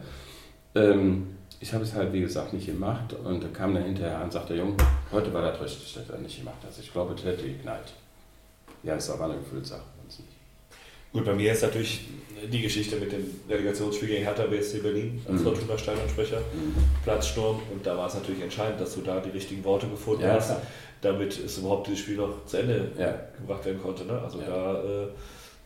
Ähm, 0.76 1.28
ich 1.60 1.74
habe 1.74 1.84
es 1.84 1.94
halt, 1.94 2.12
wie 2.14 2.22
gesagt, 2.22 2.54
nicht 2.54 2.66
gemacht 2.66 3.14
und 3.14 3.44
da 3.44 3.48
kam 3.50 3.74
dann 3.74 3.84
hinterher 3.84 4.18
an 4.18 4.24
und 4.24 4.34
sagte, 4.34 4.56
Junge, 4.56 4.76
heute 5.12 5.34
war 5.34 5.42
das 5.42 5.62
richtig, 5.62 5.94
dass 5.94 6.06
du 6.08 6.12
das 6.14 6.22
nicht 6.22 6.38
gemacht 6.40 6.58
hast. 6.66 6.80
Ich 6.80 6.92
glaube, 6.92 7.14
das 7.16 7.24
hätte 7.26 7.44
geknallt. 7.44 7.94
Ja, 8.84 8.96
ist 8.96 9.10
aber 9.10 9.26
eine 9.26 9.36
Gefühlssache. 9.36 9.82
Gut, 11.14 11.26
bei 11.26 11.34
mir 11.34 11.52
ist 11.54 11.62
natürlich 11.62 12.08
die 12.52 12.62
Geschichte 12.62 12.96
mit 12.96 13.12
dem 13.12 13.24
Relegationsspiel 13.48 14.08
gegen 14.10 14.24
Hertha 14.24 14.48
BSC 14.48 14.80
Berlin 14.80 15.22
als 15.30 15.42
Mhm. 15.42 15.44
Fortuna 15.46 15.78
Steinsprecher, 15.78 16.40
Mhm. 16.40 16.74
Platzsturm 17.04 17.60
und 17.72 17.86
da 17.86 17.96
war 17.96 18.08
es 18.08 18.16
natürlich 18.16 18.42
entscheidend, 18.42 18.82
dass 18.82 18.96
du 18.96 19.02
da 19.02 19.20
die 19.20 19.30
richtigen 19.30 19.64
Worte 19.64 19.88
gefunden 19.88 20.24
Ja, 20.24 20.34
hast, 20.34 20.56
damit 21.02 21.38
es 21.38 21.60
überhaupt 21.60 21.86
dieses 21.88 22.00
Spiel 22.00 22.18
noch 22.18 22.44
zu 22.48 22.58
Ende 22.58 22.90
Ja. 22.98 23.14
gebracht 23.40 23.64
werden 23.64 23.80
konnte. 23.82 24.06
Ne? 24.06 24.20
Also 24.20 24.40
Ja. 24.42 24.48
da 24.48 24.84
äh, 24.84 25.08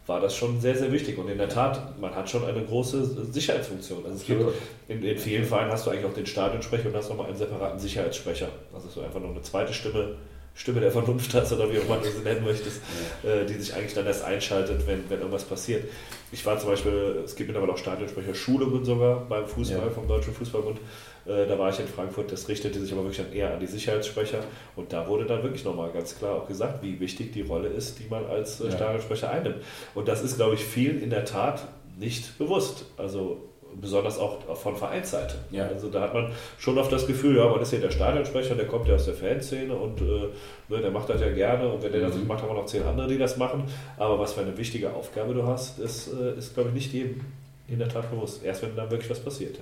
war 0.08 0.20
das 0.22 0.36
schon 0.36 0.60
sehr, 0.62 0.76
sehr 0.76 0.92
wichtig 0.92 1.18
und 1.18 1.30
in 1.30 1.38
der 1.38 1.50
Tat, 1.50 2.00
man 2.00 2.16
hat 2.16 2.30
schon 2.30 2.46
eine 2.46 2.64
große 2.64 3.32
Sicherheitsfunktion. 3.32 4.06
Also 4.06 4.18
es 4.18 4.26
gibt 4.26 4.42
in, 4.88 5.04
in 5.04 5.18
vielen 5.18 5.46
Vereinen 5.46 5.72
hast 5.72 5.86
du 5.86 5.92
eigentlich 5.92 6.06
auch 6.06 6.14
den 6.14 6.26
Stadionsprecher 6.26 6.88
und 6.88 6.96
hast 6.96 7.10
nochmal 7.10 7.28
einen 7.28 7.36
separaten 7.38 7.78
Sicherheitssprecher. 7.80 8.48
Also 8.74 8.88
so 8.88 9.02
einfach 9.02 9.20
noch 9.20 9.32
eine 9.32 9.42
zweite 9.42 9.74
Stimme, 9.74 10.16
Stimme 10.56 10.80
der 10.80 10.92
Vernunft 10.92 11.34
hast 11.36 11.52
oder 11.54 11.72
wie 11.72 11.78
auch 11.80 11.84
immer 11.86 11.98
du 11.98 12.10
sie 12.10 12.24
nennen 12.24 12.44
möchtest, 12.46 12.78
äh, 13.24 13.46
die 13.46 13.54
sich 13.56 13.76
eigentlich 13.76 13.94
dann 13.94 14.08
erst 14.08 14.24
einschaltet, 14.24 14.88
wenn, 14.88 15.10
wenn 15.10 15.20
irgendwas 15.20 15.44
passiert. 15.44 15.84
Ich 16.32 16.46
war 16.46 16.58
zum 16.58 16.70
Beispiel, 16.70 17.22
es 17.26 17.36
gibt 17.36 17.50
mittlerweile 17.50 17.74
auch 17.74 17.78
Stadionsprecher 17.78 18.34
Schulungen 18.34 18.84
sogar 18.86 19.26
beim 19.28 19.46
Fußball, 19.46 19.86
Ja. 19.88 19.90
vom 19.92 20.08
Deutschen 20.08 20.34
Fußballbund. 20.34 20.80
Äh, 21.28 21.46
da 21.48 21.60
war 21.60 21.70
ich 21.70 21.80
in 21.80 21.88
Frankfurt, 21.88 22.32
das 22.32 22.48
richtete 22.48 22.80
sich 22.80 22.92
aber 22.94 23.04
wirklich 23.04 23.18
dann 23.26 23.34
eher 23.36 23.54
an 23.54 23.60
die 23.60 23.68
Sicherheitssprecher 23.68 24.40
und 24.76 24.94
da 24.94 25.08
wurde 25.08 25.26
dann 25.26 25.44
wirklich 25.44 25.66
nochmal 25.66 25.92
ganz 25.92 26.18
klar 26.18 26.36
auch 26.36 26.48
gesagt, 26.48 26.82
wie 26.84 27.00
wichtig 27.00 27.34
die 27.34 27.42
Rolle 27.42 27.68
ist, 27.70 28.00
die 28.00 28.08
man 28.10 28.26
als 28.26 28.62
äh, 28.62 28.66
Ja. 28.66 28.72
Stadionsprecher 28.72 29.30
einnimmt. 29.30 29.58
Und 29.96 30.08
das 30.08 30.24
ist, 30.24 30.38
glaube 30.38 30.56
ich, 30.56 30.64
vielen 30.64 31.02
in 31.02 31.10
der 31.10 31.26
Tat 31.26 31.68
nicht 32.00 32.38
bewusst. 32.38 32.86
Also 32.98 33.42
besonders 33.80 34.18
auch 34.18 34.40
von 34.56 34.76
Vereinsseite. 34.76 35.36
Ja. 35.52 35.68
Also 35.68 35.90
da 35.90 36.02
hat 36.02 36.14
man 36.14 36.32
schon 36.58 36.78
oft 36.80 36.92
das 36.92 37.06
Gefühl, 37.06 37.38
ja, 37.38 37.48
man 37.48 37.62
ist 37.62 37.70
hier 37.70 37.80
der 37.82 37.92
Stadionsprecher, 37.92 38.56
der 38.56 38.66
kommt 38.66 38.88
ja 38.88 38.96
aus 38.96 39.06
der 39.06 39.14
Fanszene 39.14 39.76
und 39.76 40.02
äh, 40.02 40.30
ne, 40.70 40.82
der 40.82 40.90
macht 40.90 41.10
das 41.10 41.22
ja 41.22 41.30
gerne 41.30 41.68
und 41.70 41.84
wenn 41.84 41.92
der 41.92 42.02
das 42.02 42.14
Mhm. 42.14 42.20
nicht 42.22 42.28
macht, 42.30 42.42
haben 42.42 42.50
wir 42.50 42.56
noch 42.56 42.66
zehn 42.66 42.82
andere, 42.84 43.08
die 43.08 43.18
das 43.20 43.38
machen. 43.38 43.66
Aber 43.98 44.18
was 44.18 44.34
für 44.34 44.42
eine 44.42 44.58
wichtige 44.58 44.94
Aufgabe 44.94 45.34
du 45.34 45.46
hast, 45.46 45.78
ist, 45.80 46.08
äh, 46.14 46.38
ist 46.38 46.54
glaube 46.56 46.70
ich, 46.70 46.76
nicht 46.76 46.94
jedem 46.94 47.22
in 47.68 47.78
der 47.80 47.90
Tat 47.90 48.10
bewusst. 48.10 48.44
Erst 48.44 48.64
wenn 48.64 48.76
dann 48.76 48.90
wirklich 48.90 49.10
was 49.12 49.20
passiert. 49.20 49.58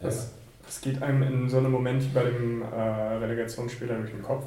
Ja. 0.00 0.08
Ja. 0.08 0.14
Was 0.64 0.80
geht 0.80 1.02
einem 1.02 1.22
in 1.22 1.48
so 1.48 1.58
einem 1.58 1.70
Moment 1.70 2.02
wie 2.02 2.08
bei 2.08 2.24
dem 2.24 2.62
äh, 2.62 2.66
Relegationsspiel 2.66 3.88
durch 3.88 4.10
den 4.10 4.22
Kopf? 4.22 4.44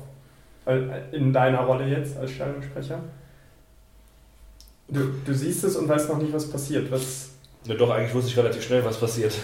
Äh, 0.66 1.16
In 1.16 1.32
deiner 1.34 1.62
Rolle 1.62 1.88
jetzt 1.88 2.18
als 2.18 2.32
Stadionsprecher? 2.32 3.00
Du, 4.88 5.00
du 5.26 5.34
siehst 5.34 5.64
es 5.64 5.76
und 5.76 5.88
weißt 5.88 6.10
noch 6.10 6.18
nicht, 6.20 6.32
was 6.34 6.50
passiert. 6.50 6.92
Was, 6.92 7.32
Ja, 7.66 7.74
doch, 7.76 7.90
eigentlich 7.90 8.14
wusste 8.14 8.30
ich 8.30 8.38
relativ 8.38 8.64
schnell, 8.64 8.84
was 8.86 9.00
passiert. 9.00 9.34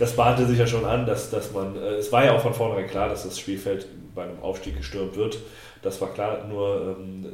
Das 0.00 0.16
bahnte 0.16 0.44
sich 0.44 0.58
ja 0.58 0.66
schon 0.66 0.84
an, 0.84 1.06
dass, 1.06 1.30
dass 1.30 1.52
man, 1.52 1.76
äh, 1.76 1.94
es 1.94 2.10
war 2.10 2.24
ja 2.24 2.32
auch 2.34 2.42
von 2.42 2.52
vornherein 2.52 2.88
klar, 2.88 3.08
dass 3.08 3.22
das 3.22 3.38
Spielfeld 3.38 3.86
bei 4.12 4.24
einem 4.24 4.40
Aufstieg 4.42 4.76
gestürmt 4.76 5.16
wird. 5.16 5.38
Das 5.82 6.00
war 6.00 6.12
klar, 6.12 6.46
nur 6.48 6.96
ähm, 6.98 7.26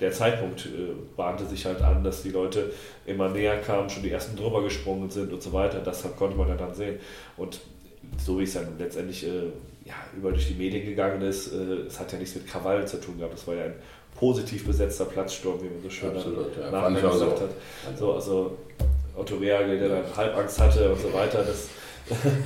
der 0.00 0.10
Zeitpunkt 0.10 0.66
äh, 0.66 0.94
bahnte 1.16 1.46
sich 1.46 1.64
halt 1.64 1.80
an, 1.80 2.02
dass 2.02 2.22
die 2.24 2.30
Leute 2.30 2.72
immer 3.06 3.28
näher 3.28 3.58
kamen, 3.58 3.88
schon 3.88 4.02
die 4.02 4.10
ersten 4.10 4.36
drüber 4.36 4.64
gesprungen 4.64 5.10
sind 5.10 5.32
und 5.32 5.40
so 5.42 5.52
weiter. 5.52 5.78
Das 5.78 6.04
konnte 6.16 6.36
man 6.36 6.48
ja 6.48 6.56
dann 6.56 6.74
sehen. 6.74 6.98
Und 7.36 7.60
so 8.18 8.38
wie 8.38 8.44
es 8.44 8.54
dann 8.54 8.78
letztendlich 8.78 9.26
äh, 9.26 9.50
ja, 9.84 9.94
über 10.16 10.30
durch 10.30 10.48
die 10.48 10.54
Medien 10.54 10.84
gegangen 10.84 11.22
ist, 11.22 11.52
äh, 11.52 11.86
es 11.86 11.98
hat 11.98 12.12
ja 12.12 12.18
nichts 12.18 12.34
mit 12.34 12.46
Krawall 12.46 12.86
zu 12.86 13.00
tun 13.00 13.18
gehabt. 13.18 13.34
Das 13.34 13.46
war 13.46 13.54
ja 13.54 13.64
ein 13.64 13.74
positiv 14.18 14.66
besetzter 14.66 15.04
Platzsturm, 15.04 15.60
wie 15.62 15.68
man 15.68 15.82
so 15.82 15.90
schön 15.90 16.10
Absolut, 16.10 16.56
ja. 16.56 16.70
nachher 16.70 17.10
gesagt 17.10 17.38
so. 17.38 17.44
hat. 17.44 17.98
So, 17.98 18.12
also 18.14 18.58
Otto 19.16 19.36
Reagel, 19.36 19.78
der 19.78 19.88
dann 19.88 20.16
Halbangst 20.16 20.60
hatte 20.60 20.90
und 20.90 21.00
so 21.00 21.12
weiter, 21.12 21.42
das, 21.42 21.68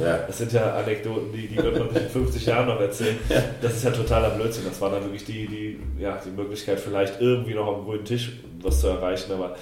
Ja. 0.01 0.19
das 0.27 0.39
sind 0.39 0.53
ja 0.53 0.75
Anekdoten, 0.75 1.33
die, 1.33 1.49
die 1.49 1.57
wird 1.57 1.79
man 1.79 1.95
in 1.95 2.09
50 2.09 2.47
Jahren 2.47 2.67
noch 2.67 2.81
erzählen. 2.81 3.19
Das 3.61 3.75
ist 3.75 3.85
ja 3.85 3.91
totaler 3.91 4.31
Blödsinn. 4.31 4.65
Das 4.65 4.81
war 4.81 4.91
dann 4.91 5.03
wirklich 5.03 5.25
die, 5.25 5.47
die, 5.47 5.79
ja, 6.01 6.21
die 6.25 6.31
Möglichkeit, 6.31 6.81
vielleicht 6.81 7.21
irgendwie 7.21 7.55
noch 7.55 7.79
am 7.79 7.85
grünen 7.85 8.05
Tisch 8.05 8.33
was 8.61 8.81
zu 8.81 8.89
erreichen. 8.89 9.33
Aber 9.33 9.57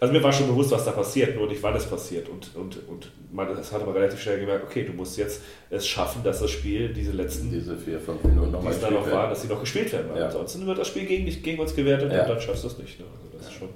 also 0.00 0.12
mir 0.12 0.22
war 0.22 0.32
schon 0.32 0.48
bewusst, 0.48 0.70
was 0.70 0.84
da 0.84 0.92
passiert, 0.92 1.36
nur 1.36 1.46
nicht 1.46 1.62
wann 1.62 1.76
es 1.76 1.86
passiert. 1.86 2.28
Und, 2.28 2.54
und, 2.56 2.88
und 2.88 3.10
man 3.34 3.48
das 3.48 3.72
hat 3.72 3.82
aber 3.82 3.94
relativ 3.94 4.20
schnell 4.20 4.38
gemerkt, 4.40 4.64
okay, 4.64 4.84
du 4.84 4.92
musst 4.92 5.18
jetzt 5.18 5.42
es 5.70 5.86
schaffen, 5.86 6.22
dass 6.22 6.40
das 6.40 6.50
Spiel, 6.50 6.92
diese 6.92 7.12
letzten, 7.12 7.50
die 7.50 7.58
Diese 7.58 7.76
vier, 7.76 7.98
fünf 8.00 8.22
Minuten 8.22 8.52
nochmal 8.52 8.72
es 8.72 8.80
dann 8.80 8.94
noch 8.94 9.10
waren, 9.10 9.28
dass 9.28 9.42
sie 9.42 9.48
noch 9.48 9.60
gespielt 9.60 9.92
werden. 9.92 10.16
Ja. 10.16 10.26
Ansonsten 10.26 10.66
wird 10.66 10.78
das 10.78 10.88
Spiel 10.88 11.04
gegen, 11.04 11.26
dich, 11.26 11.42
gegen 11.42 11.60
uns 11.60 11.74
gewertet 11.74 12.12
Ja. 12.12 12.22
und 12.22 12.28
dann 12.30 12.40
schaffst 12.40 12.62
du 12.62 12.68
es 12.68 12.78
nicht. 12.78 13.00
Ne? 13.00 13.06
Also 13.12 13.36
das 13.36 13.46
ist 13.48 13.52
schon. 13.52 13.68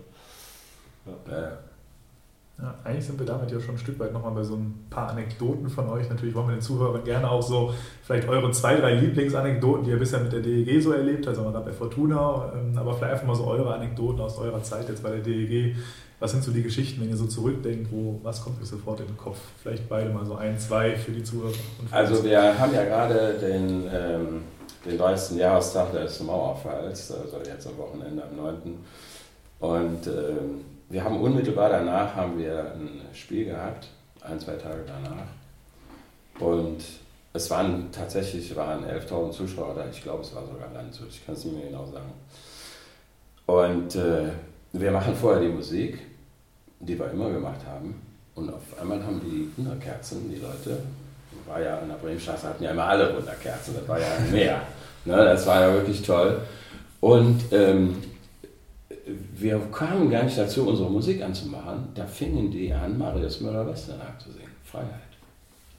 Ja. 1.30 1.58
Ja, 2.60 2.74
eigentlich 2.82 3.06
sind 3.06 3.20
wir 3.20 3.26
damit 3.26 3.52
ja 3.52 3.60
schon 3.60 3.76
ein 3.76 3.78
Stück 3.78 4.00
weit 4.00 4.12
nochmal 4.12 4.32
bei 4.32 4.42
so 4.42 4.56
ein 4.56 4.86
paar 4.90 5.10
Anekdoten 5.10 5.68
von 5.68 5.88
euch. 5.90 6.08
Natürlich 6.08 6.34
wollen 6.34 6.48
wir 6.48 6.54
den 6.56 6.60
Zuhörern 6.60 7.04
gerne 7.04 7.30
auch 7.30 7.40
so 7.40 7.72
vielleicht 8.02 8.28
eure 8.28 8.50
zwei, 8.50 8.74
drei 8.74 8.94
Lieblingsanekdoten, 8.94 9.84
die 9.84 9.90
ihr 9.90 9.98
bisher 9.98 10.18
mit 10.18 10.32
der 10.32 10.40
DEG 10.40 10.82
so 10.82 10.90
erlebt 10.90 11.26
habt, 11.28 11.38
also 11.38 11.48
gerade 11.48 11.64
bei 11.64 11.72
Fortuna, 11.72 12.52
ähm, 12.54 12.76
aber 12.76 12.94
vielleicht 12.94 13.12
einfach 13.12 13.26
mal 13.26 13.36
so 13.36 13.46
eure 13.46 13.72
Anekdoten 13.72 14.20
aus 14.20 14.38
eurer 14.38 14.60
Zeit 14.64 14.88
jetzt 14.88 15.04
bei 15.04 15.10
der 15.10 15.20
DEG. 15.20 15.76
Was 16.18 16.32
sind 16.32 16.42
so 16.42 16.50
die 16.50 16.64
Geschichten, 16.64 17.00
wenn 17.00 17.10
ihr 17.10 17.16
so 17.16 17.26
zurückdenkt, 17.26 17.92
wo, 17.92 18.18
was 18.24 18.42
kommt 18.42 18.60
euch 18.60 18.68
sofort 18.68 18.98
in 18.98 19.06
den 19.06 19.16
Kopf? 19.16 19.38
Vielleicht 19.62 19.88
beide 19.88 20.10
mal 20.10 20.26
so 20.26 20.34
ein, 20.34 20.58
zwei 20.58 20.96
für 20.96 21.12
die 21.12 21.22
Zuhörer. 21.22 21.52
Und 21.78 21.88
für 21.88 21.94
Also 21.94 22.24
wir 22.24 22.58
haben 22.58 22.74
ja 22.74 22.84
gerade 22.84 23.34
den, 23.34 23.84
ähm, 23.94 24.42
den 24.84 24.98
30. 24.98 25.38
Jahrestag 25.38 25.92
des 25.92 26.20
Mauerfalls, 26.24 27.12
also 27.12 27.36
jetzt 27.48 27.68
am 27.68 27.78
Wochenende 27.78 28.24
am 28.24 28.36
9. 28.36 28.54
Und 29.60 30.06
ähm, 30.08 30.64
wir 30.88 31.04
haben 31.04 31.20
unmittelbar 31.20 31.70
danach 31.70 32.14
haben 32.14 32.38
wir 32.38 32.72
ein 32.74 33.00
Spiel 33.12 33.44
gehabt, 33.44 33.88
ein, 34.22 34.40
zwei 34.40 34.54
Tage 34.54 34.84
danach. 34.86 35.26
Und 36.40 36.82
es 37.32 37.50
waren 37.50 37.90
tatsächlich 37.92 38.54
waren 38.56 38.84
11.000 38.84 39.32
Zuschauer 39.32 39.74
da, 39.74 39.86
ich 39.90 40.02
glaube 40.02 40.22
es 40.22 40.34
war 40.34 40.46
sogar 40.46 40.72
Landshut, 40.72 41.08
ich 41.10 41.24
kann 41.24 41.34
es 41.34 41.44
nicht 41.44 41.56
mehr 41.56 41.66
genau 41.66 41.86
sagen. 41.86 42.12
Und 43.46 43.96
äh, 43.96 44.30
wir 44.72 44.90
machen 44.90 45.14
vorher 45.14 45.42
die 45.42 45.48
Musik, 45.48 45.98
die 46.80 46.98
wir 46.98 47.10
immer 47.10 47.30
gemacht 47.30 47.60
haben. 47.66 48.00
Und 48.34 48.52
auf 48.52 48.62
einmal 48.80 49.02
haben 49.02 49.20
die 49.20 49.50
Wunderkerzen, 49.56 50.30
die 50.30 50.40
Leute, 50.40 50.82
war 51.46 51.60
ja 51.60 51.78
an 51.78 51.88
der 51.88 51.96
Bremenstraße, 51.96 52.48
hatten 52.48 52.62
ja 52.62 52.70
immer 52.70 52.84
alle 52.84 53.16
Wunderkerzen, 53.16 53.74
das 53.74 53.88
war 53.88 53.98
ja 53.98 54.06
Meer. 54.30 54.62
ne, 55.04 55.16
das 55.16 55.46
war 55.46 55.60
ja 55.62 55.72
wirklich 55.72 56.02
toll. 56.02 56.40
Und 57.00 57.40
ähm, 57.52 57.96
wir 59.36 59.58
kamen 59.72 60.10
gar 60.10 60.24
nicht 60.24 60.38
dazu, 60.38 60.68
unsere 60.68 60.90
Musik 60.90 61.22
anzumachen. 61.22 61.88
Da 61.94 62.06
fingen 62.06 62.50
die 62.50 62.72
an, 62.72 62.98
Marius 62.98 63.40
Müller-Westernhagen 63.40 64.18
zu 64.18 64.32
singen. 64.32 64.48
Freiheit. 64.64 64.88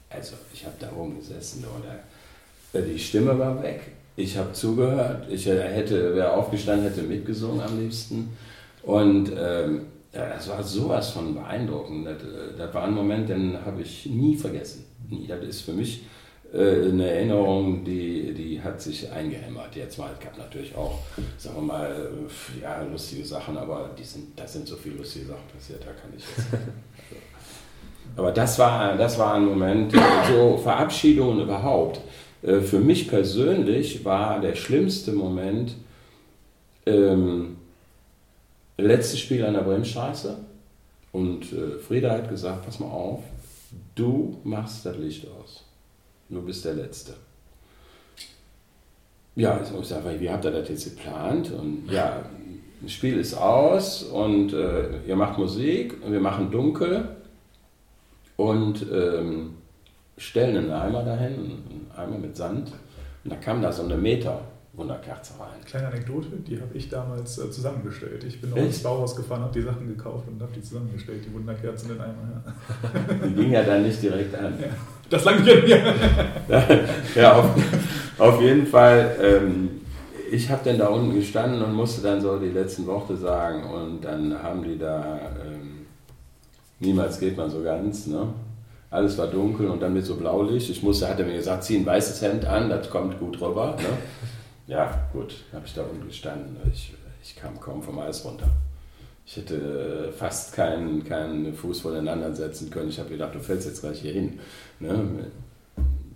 Also, 0.08 0.34
ich 0.52 0.64
habe 0.64 0.74
da 0.80 0.90
oben 0.96 1.18
gesessen 1.18 1.64
und 1.64 1.84
da, 1.84 2.80
die 2.80 2.98
Stimme 2.98 3.38
war 3.38 3.62
weg. 3.62 3.82
Ich 4.16 4.36
habe 4.36 4.52
zugehört. 4.52 5.26
Ich 5.30 5.46
äh, 5.46 5.60
hätte, 5.60 6.14
wäre 6.14 6.32
aufgestanden, 6.32 6.88
hätte 6.88 7.02
mitgesungen 7.02 7.60
am 7.60 7.80
liebsten. 7.80 8.36
Und 8.82 9.32
ähm, 9.36 9.82
das 10.12 10.48
war 10.48 10.62
sowas 10.62 11.10
von 11.10 11.34
beeindruckend. 11.34 12.06
Das, 12.06 12.22
äh, 12.22 12.56
das 12.58 12.74
war 12.74 12.84
ein 12.84 12.94
Moment, 12.94 13.28
den 13.28 13.56
habe 13.64 13.82
ich 13.82 14.06
nie 14.06 14.36
vergessen. 14.36 14.84
Nie. 15.08 15.26
Das 15.26 15.42
ist 15.42 15.60
für 15.62 15.72
mich 15.72 16.02
eine 16.52 17.08
Erinnerung, 17.08 17.84
die, 17.84 18.34
die 18.34 18.60
hat 18.60 18.80
sich 18.80 19.10
eingehämmert. 19.10 19.76
Jetzt 19.76 19.98
mal, 19.98 20.10
es 20.12 20.24
gab 20.24 20.36
natürlich 20.36 20.74
auch, 20.74 20.98
sagen 21.38 21.56
wir 21.56 21.62
mal, 21.62 21.90
äh, 21.90 22.62
ja, 22.62 22.82
lustige 22.82 23.24
Sachen, 23.24 23.56
aber 23.56 23.90
die 23.96 24.02
sind, 24.02 24.38
da 24.38 24.46
sind 24.46 24.66
so 24.66 24.76
viele 24.76 24.96
lustige 24.96 25.26
Sachen 25.26 25.46
passiert, 25.54 25.80
da 25.82 25.92
kann 25.92 26.10
ich 26.16 26.24
jetzt. 26.24 26.48
aber 28.16 28.32
das 28.32 28.58
war, 28.58 28.96
das 28.96 29.16
war 29.18 29.34
ein 29.34 29.44
Moment, 29.44 29.94
so 30.28 30.56
Verabschiedungen 30.56 31.40
überhaupt. 31.40 32.00
Äh, 32.42 32.60
Für 32.60 32.80
mich 32.80 33.08
persönlich 33.08 34.04
war 34.04 34.40
der 34.40 34.56
schlimmste 34.56 35.12
Moment 35.12 35.76
ähm, 36.86 37.58
letztes 38.76 39.20
Spiel 39.20 39.44
an 39.44 39.54
der 39.54 39.60
Bremstraße 39.60 40.36
und 41.12 41.52
äh, 41.52 41.78
Frieda 41.78 42.10
hat 42.10 42.28
gesagt, 42.28 42.64
pass 42.64 42.80
mal 42.80 42.90
auf, 42.90 43.22
du 43.94 44.38
machst 44.42 44.84
das 44.84 44.96
Licht 44.96 45.26
aus. 45.28 45.64
Du 46.30 46.40
bist 46.42 46.64
der 46.64 46.74
Letzte. 46.74 47.14
Ja, 49.34 49.60
ich 49.60 49.88
sage, 49.88 50.20
wie 50.20 50.30
habt 50.30 50.44
ihr 50.44 50.52
das 50.52 50.68
jetzt 50.68 50.96
geplant? 50.96 51.50
Und 51.50 51.90
ja, 51.90 52.24
das 52.80 52.92
Spiel 52.92 53.18
ist 53.18 53.34
aus 53.34 54.04
und 54.04 54.52
äh, 54.52 55.02
ihr 55.06 55.16
macht 55.16 55.38
Musik 55.38 55.94
und 56.04 56.12
wir 56.12 56.20
machen 56.20 56.50
dunkel 56.50 57.16
und 58.36 58.86
ähm, 58.92 59.54
stellen 60.18 60.56
einen 60.56 60.70
Eimer 60.70 61.02
dahin, 61.02 61.34
einen 61.34 61.90
Eimer 61.96 62.18
mit 62.18 62.36
Sand. 62.36 62.72
Und 63.24 63.32
da 63.32 63.36
kam 63.36 63.60
da 63.60 63.72
so 63.72 63.82
eine 63.82 63.96
Meter 63.96 64.40
Wunderkerze 64.80 65.34
rein. 65.38 65.64
Kleine 65.64 65.88
Anekdote, 65.88 66.28
die 66.46 66.60
habe 66.60 66.74
ich 66.74 66.88
damals 66.88 67.38
äh, 67.38 67.50
zusammengestellt. 67.50 68.24
Ich 68.24 68.40
bin 68.40 68.52
auch 68.52 68.56
Echt? 68.56 68.66
ins 68.66 68.82
Bauhaus 68.82 69.14
gefahren, 69.14 69.42
habe 69.42 69.52
die 69.52 69.62
Sachen 69.62 69.86
gekauft 69.88 70.24
und 70.28 70.40
habe 70.40 70.52
die 70.54 70.62
zusammengestellt, 70.62 71.24
die 71.26 71.32
Wunderkerzen 71.32 71.90
in 71.92 72.00
Eimer. 72.00 72.42
Ja. 72.44 73.26
Die 73.26 73.34
ging 73.34 73.52
ja 73.52 73.62
dann 73.62 73.82
nicht 73.82 74.02
direkt 74.02 74.34
an. 74.34 74.54
Das 75.08 75.24
langt 75.24 75.46
ja 75.46 75.54
mir. 75.54 75.94
ja, 77.14 77.36
auf, 77.36 77.50
Auf 78.20 78.38
jeden 78.42 78.66
Fall, 78.66 79.16
ähm, 79.22 79.70
ich 80.30 80.50
habe 80.50 80.60
dann 80.62 80.78
da 80.78 80.88
unten 80.88 81.14
gestanden 81.14 81.62
und 81.62 81.72
musste 81.72 82.02
dann 82.02 82.20
so 82.20 82.38
die 82.38 82.50
letzten 82.50 82.86
Worte 82.86 83.16
sagen 83.16 83.64
und 83.64 84.04
dann 84.04 84.42
haben 84.42 84.62
die 84.62 84.78
da, 84.78 85.18
ähm, 85.42 85.86
niemals 86.80 87.18
geht 87.18 87.36
man 87.38 87.48
so 87.50 87.62
ganz, 87.62 88.06
ne? 88.06 88.28
Alles 88.90 89.16
war 89.16 89.28
dunkel 89.28 89.68
und 89.68 89.80
dann 89.80 89.94
mit 89.94 90.04
so 90.04 90.16
Blaulicht. 90.16 90.68
Ich 90.68 90.82
musste, 90.82 91.08
hat 91.08 91.18
er 91.18 91.24
mir 91.24 91.36
gesagt, 91.36 91.64
zieh 91.64 91.78
ein 91.78 91.86
weißes 91.86 92.20
Hemd 92.22 92.44
an, 92.44 92.68
das 92.68 92.90
kommt 92.90 93.18
gut 93.18 93.40
rüber. 93.40 93.76
Ne? 93.78 93.88
Ja, 94.70 95.08
gut, 95.12 95.34
habe 95.52 95.66
ich 95.66 95.74
da 95.74 95.82
unten 95.82 96.06
gestanden. 96.06 96.56
Ich, 96.72 96.94
ich 97.20 97.34
kam 97.34 97.58
kaum 97.58 97.82
vom 97.82 97.98
Eis 97.98 98.24
runter. 98.24 98.46
Ich 99.26 99.36
hätte 99.36 100.12
fast 100.16 100.52
keinen, 100.52 101.02
keinen 101.02 101.52
Fuß 101.52 101.80
voneinander 101.80 102.32
setzen 102.32 102.70
können. 102.70 102.88
Ich 102.88 103.00
habe 103.00 103.10
gedacht, 103.10 103.34
du 103.34 103.40
fällst 103.40 103.66
jetzt 103.66 103.80
gleich 103.80 104.00
hier 104.00 104.12
hin. 104.12 104.38
Ne? 104.78 105.26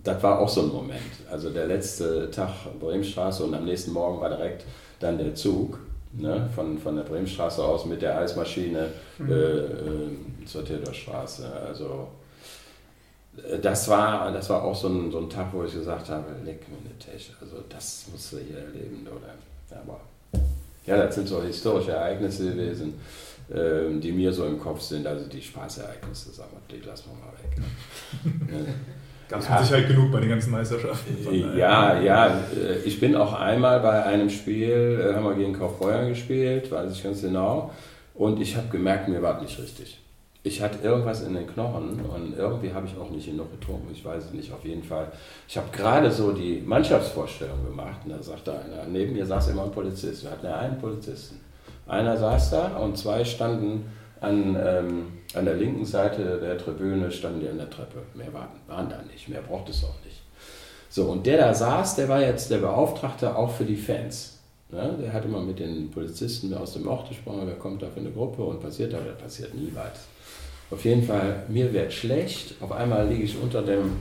Das 0.05 0.23
war 0.23 0.39
auch 0.39 0.47
so 0.47 0.61
ein 0.61 0.69
Moment. 0.69 1.01
Also 1.29 1.49
der 1.49 1.67
letzte 1.67 2.31
Tag 2.31 2.49
Bremenstraße 2.79 3.43
und 3.43 3.53
am 3.53 3.65
nächsten 3.65 3.91
Morgen 3.91 4.21
war 4.21 4.29
direkt 4.29 4.63
dann 5.01 5.17
der 5.17 5.35
Zug 5.35 5.77
ne? 6.13 6.49
von, 6.55 6.77
von 6.77 6.95
der 6.95 7.03
Bremenstraße 7.03 7.61
aus 7.61 7.85
mit 7.85 8.01
der 8.01 8.17
Eismaschine 8.17 8.87
mhm. 9.17 9.31
äh, 9.31 9.33
äh, 9.33 10.45
zur 10.45 10.63
Theodorstraße. 10.63 11.51
Also 11.67 11.85
äh, 11.85 12.24
das 13.61 13.87
war, 13.89 14.31
das 14.31 14.49
war 14.49 14.63
auch 14.63 14.75
so 14.75 14.87
ein, 14.87 15.11
so 15.11 15.19
ein 15.19 15.29
Tag, 15.29 15.47
wo 15.51 15.63
ich 15.63 15.73
gesagt 15.73 16.09
habe, 16.09 16.25
leck 16.43 16.67
mir 16.69 16.77
eine 16.77 16.97
Tasche. 16.97 17.33
Also 17.41 17.57
das 17.67 18.05
musst 18.11 18.33
du 18.33 18.37
hier 18.37 18.59
erleben. 18.59 19.05
Oder? 19.07 19.33
Aber 19.77 19.99
ja, 20.85 20.97
das 20.97 21.15
sind 21.15 21.27
so 21.27 21.41
historische 21.41 21.91
Ereignisse 21.91 22.51
gewesen, 22.51 22.93
äh, 23.49 23.99
die 23.99 24.11
mir 24.11 24.31
so 24.31 24.45
im 24.45 24.59
Kopf 24.59 24.81
sind. 24.81 25.05
Also 25.05 25.27
die 25.27 25.41
Spaßereignisse, 25.41 26.31
sagen 26.31 26.51
wir, 26.67 26.77
die 26.77 26.85
lassen 26.85 27.09
wir 27.11 27.25
mal 27.25 28.53
weg. 28.63 28.65
Gab 29.27 29.39
es 29.39 29.47
ja. 29.47 29.55
mit 29.55 29.65
Sicherheit 29.65 29.87
genug 29.87 30.11
bei 30.11 30.19
den 30.19 30.29
ganzen 30.29 30.51
Meisterschaften. 30.51 31.57
Ja, 31.57 31.99
ja. 31.99 32.27
Äh, 32.27 32.77
ich 32.85 32.99
bin 32.99 33.15
auch 33.15 33.33
einmal 33.33 33.79
bei 33.79 34.03
einem 34.03 34.29
Spiel, 34.29 35.01
äh, 35.01 35.13
haben 35.13 35.25
wir 35.25 35.33
gegen 35.33 35.53
Kaufbeuern 35.53 36.09
gespielt, 36.09 36.71
weiß 36.71 36.91
ich 36.93 37.03
ganz 37.03 37.21
genau. 37.21 37.71
Und 38.13 38.39
ich 38.39 38.55
habe 38.55 38.67
gemerkt, 38.69 39.09
mir 39.09 39.21
war 39.21 39.41
nicht 39.41 39.59
richtig 39.59 39.99
ich 40.45 40.61
hatte 40.61 40.77
irgendwas 40.83 41.23
in 41.23 41.33
den 41.33 41.47
Knochen 41.47 41.99
und 42.01 42.37
irgendwie 42.37 42.71
habe 42.71 42.85
ich 42.85 42.95
auch 42.99 43.09
nicht 43.09 43.25
genug 43.25 43.51
getrunken. 43.59 43.89
Ich 43.91 44.05
weiß 44.05 44.25
es 44.25 44.31
nicht, 44.31 44.53
auf 44.53 44.63
jeden 44.63 44.83
Fall. 44.83 45.11
Ich 45.47 45.57
habe 45.57 45.67
gerade 45.71 46.11
so 46.11 46.33
die 46.33 46.61
Mannschaftsvorstellung 46.63 47.65
gemacht 47.65 48.01
und 48.05 48.11
da 48.11 48.21
sagte 48.21 48.51
einer, 48.51 48.85
neben 48.87 49.13
mir 49.13 49.25
saß 49.25 49.49
immer 49.49 49.63
ein 49.63 49.71
Polizist. 49.71 50.23
Wir 50.23 50.29
hatten 50.29 50.45
ja 50.45 50.55
einen 50.55 50.77
Polizisten. 50.77 51.39
Einer 51.87 52.15
saß 52.15 52.51
da 52.51 52.77
und 52.77 52.95
zwei 52.95 53.25
standen 53.25 53.85
an, 54.21 54.55
ähm, 54.63 55.07
an 55.33 55.45
der 55.45 55.55
linken 55.55 55.83
Seite 55.83 56.39
der 56.39 56.59
Tribüne, 56.59 57.09
standen 57.09 57.39
die 57.39 57.49
an 57.49 57.57
der 57.57 57.71
Treppe. 57.71 58.03
Mehr 58.13 58.31
waren, 58.31 58.49
waren 58.67 58.87
da 58.87 59.01
nicht, 59.11 59.27
mehr 59.27 59.41
braucht 59.41 59.69
es 59.69 59.83
auch 59.83 60.05
nicht. 60.05 60.21
So, 60.89 61.05
und 61.05 61.25
der 61.25 61.39
da 61.39 61.55
saß, 61.55 61.95
der 61.95 62.07
war 62.07 62.21
jetzt 62.21 62.51
der 62.51 62.59
Beauftragte 62.59 63.35
auch 63.35 63.49
für 63.49 63.65
die 63.65 63.77
Fans. 63.77 64.37
Ja, 64.71 64.89
der 64.89 65.11
hat 65.11 65.25
immer 65.25 65.41
mit 65.41 65.57
den 65.57 65.89
Polizisten 65.89 66.53
aus 66.53 66.73
dem 66.73 66.87
Ort 66.87 67.09
gesprochen, 67.09 67.41
wer 67.45 67.55
kommt 67.55 67.81
da 67.81 67.87
für 67.87 67.99
eine 67.99 68.11
Gruppe 68.11 68.43
und 68.43 68.61
passiert 68.61 68.93
da, 68.93 68.99
oder 68.99 69.13
passiert 69.13 69.55
nie 69.55 69.71
was. 69.73 70.14
Auf 70.71 70.83
jeden 70.83 71.03
Fall, 71.03 71.43
mir 71.47 71.71
wird 71.73 71.93
schlecht. 71.93 72.55
Auf 72.61 72.71
einmal 72.71 73.07
liege 73.07 73.23
ich 73.23 73.37
unter 73.41 73.61
dem 73.61 73.91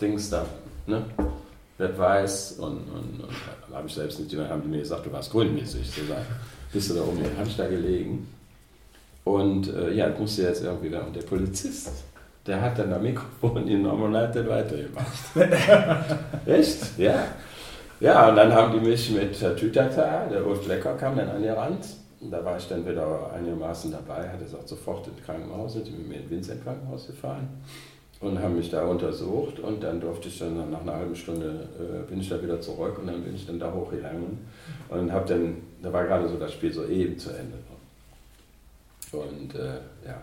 Dings 0.00 0.30
da. 0.30 0.46
Ne? 0.86 1.02
Wird 1.78 1.98
weiß 1.98 2.52
und, 2.58 2.78
und, 2.78 3.22
und 3.22 3.74
habe 3.74 3.86
ich 3.86 3.94
selbst 3.94 4.18
nicht, 4.18 4.34
haben 4.36 4.62
die 4.62 4.68
mir 4.68 4.80
gesagt, 4.80 5.06
du 5.06 5.12
warst 5.12 5.30
grünmäßig. 5.30 5.88
So 5.90 6.02
da 6.08 6.16
bist 6.72 6.90
du 6.90 6.94
da 6.94 7.02
oben, 7.02 7.22
habe 7.38 7.48
ich 7.48 7.56
da 7.56 7.68
gelegen. 7.68 8.26
Und 9.24 9.72
äh, 9.74 9.92
ja, 9.92 10.08
das 10.08 10.18
musste 10.18 10.42
jetzt 10.42 10.62
irgendwie 10.62 10.90
werden. 10.90 11.08
Und 11.08 11.16
der 11.16 11.22
Polizist, 11.22 12.04
der 12.46 12.60
hat 12.60 12.78
dann 12.78 12.92
am 12.92 13.02
Mikrofon 13.02 13.66
genommen 13.66 14.04
und 14.04 14.16
hat 14.16 14.34
dann 14.34 14.48
weitergemacht. 14.48 15.06
Echt? 16.46 16.98
Ja. 16.98 17.26
Ja, 17.98 18.28
und 18.28 18.36
dann 18.36 18.52
haben 18.52 18.72
die 18.78 18.86
mich 18.86 19.10
mit 19.10 19.38
Tütata, 19.56 20.26
der 20.26 20.46
Ulf 20.46 20.66
Lecker 20.66 20.94
kam 20.94 21.16
dann 21.16 21.30
an 21.30 21.42
die 21.42 21.48
Rand 21.48 21.86
da 22.20 22.44
war 22.44 22.56
ich 22.56 22.68
dann 22.68 22.86
wieder 22.86 23.32
einigermaßen 23.32 23.90
dabei, 23.92 24.28
hatte 24.28 24.44
es 24.44 24.54
auch 24.54 24.66
sofort 24.66 25.06
ins 25.06 25.22
Krankenhaus, 25.22 25.74
sind 25.74 25.90
mit 25.98 26.08
mir 26.08 26.16
ins 26.16 26.30
Vincent 26.30 26.64
Krankenhaus 26.64 27.06
gefahren 27.06 27.48
und 28.20 28.38
haben 28.38 28.56
mich 28.56 28.70
da 28.70 28.86
untersucht 28.86 29.60
und 29.60 29.82
dann 29.82 30.00
durfte 30.00 30.28
ich 30.28 30.38
dann 30.38 30.70
nach 30.70 30.80
einer 30.80 30.94
halben 30.94 31.14
Stunde 31.14 31.68
äh, 31.78 32.08
bin 32.08 32.20
ich 32.20 32.28
da 32.28 32.42
wieder 32.42 32.60
zurück 32.60 32.98
und 32.98 33.06
dann 33.06 33.22
bin 33.22 33.34
ich 33.34 33.46
dann 33.46 33.58
da 33.58 33.72
hochgegangen 33.72 34.38
und 34.88 35.12
habe 35.12 35.28
dann, 35.28 35.56
da 35.82 35.92
war 35.92 36.04
gerade 36.04 36.28
so 36.28 36.38
das 36.38 36.52
Spiel 36.52 36.72
so 36.72 36.86
eben 36.86 37.18
zu 37.18 37.30
Ende. 37.30 37.58
Und 39.12 39.54
äh, 39.54 39.76
ja, 40.04 40.20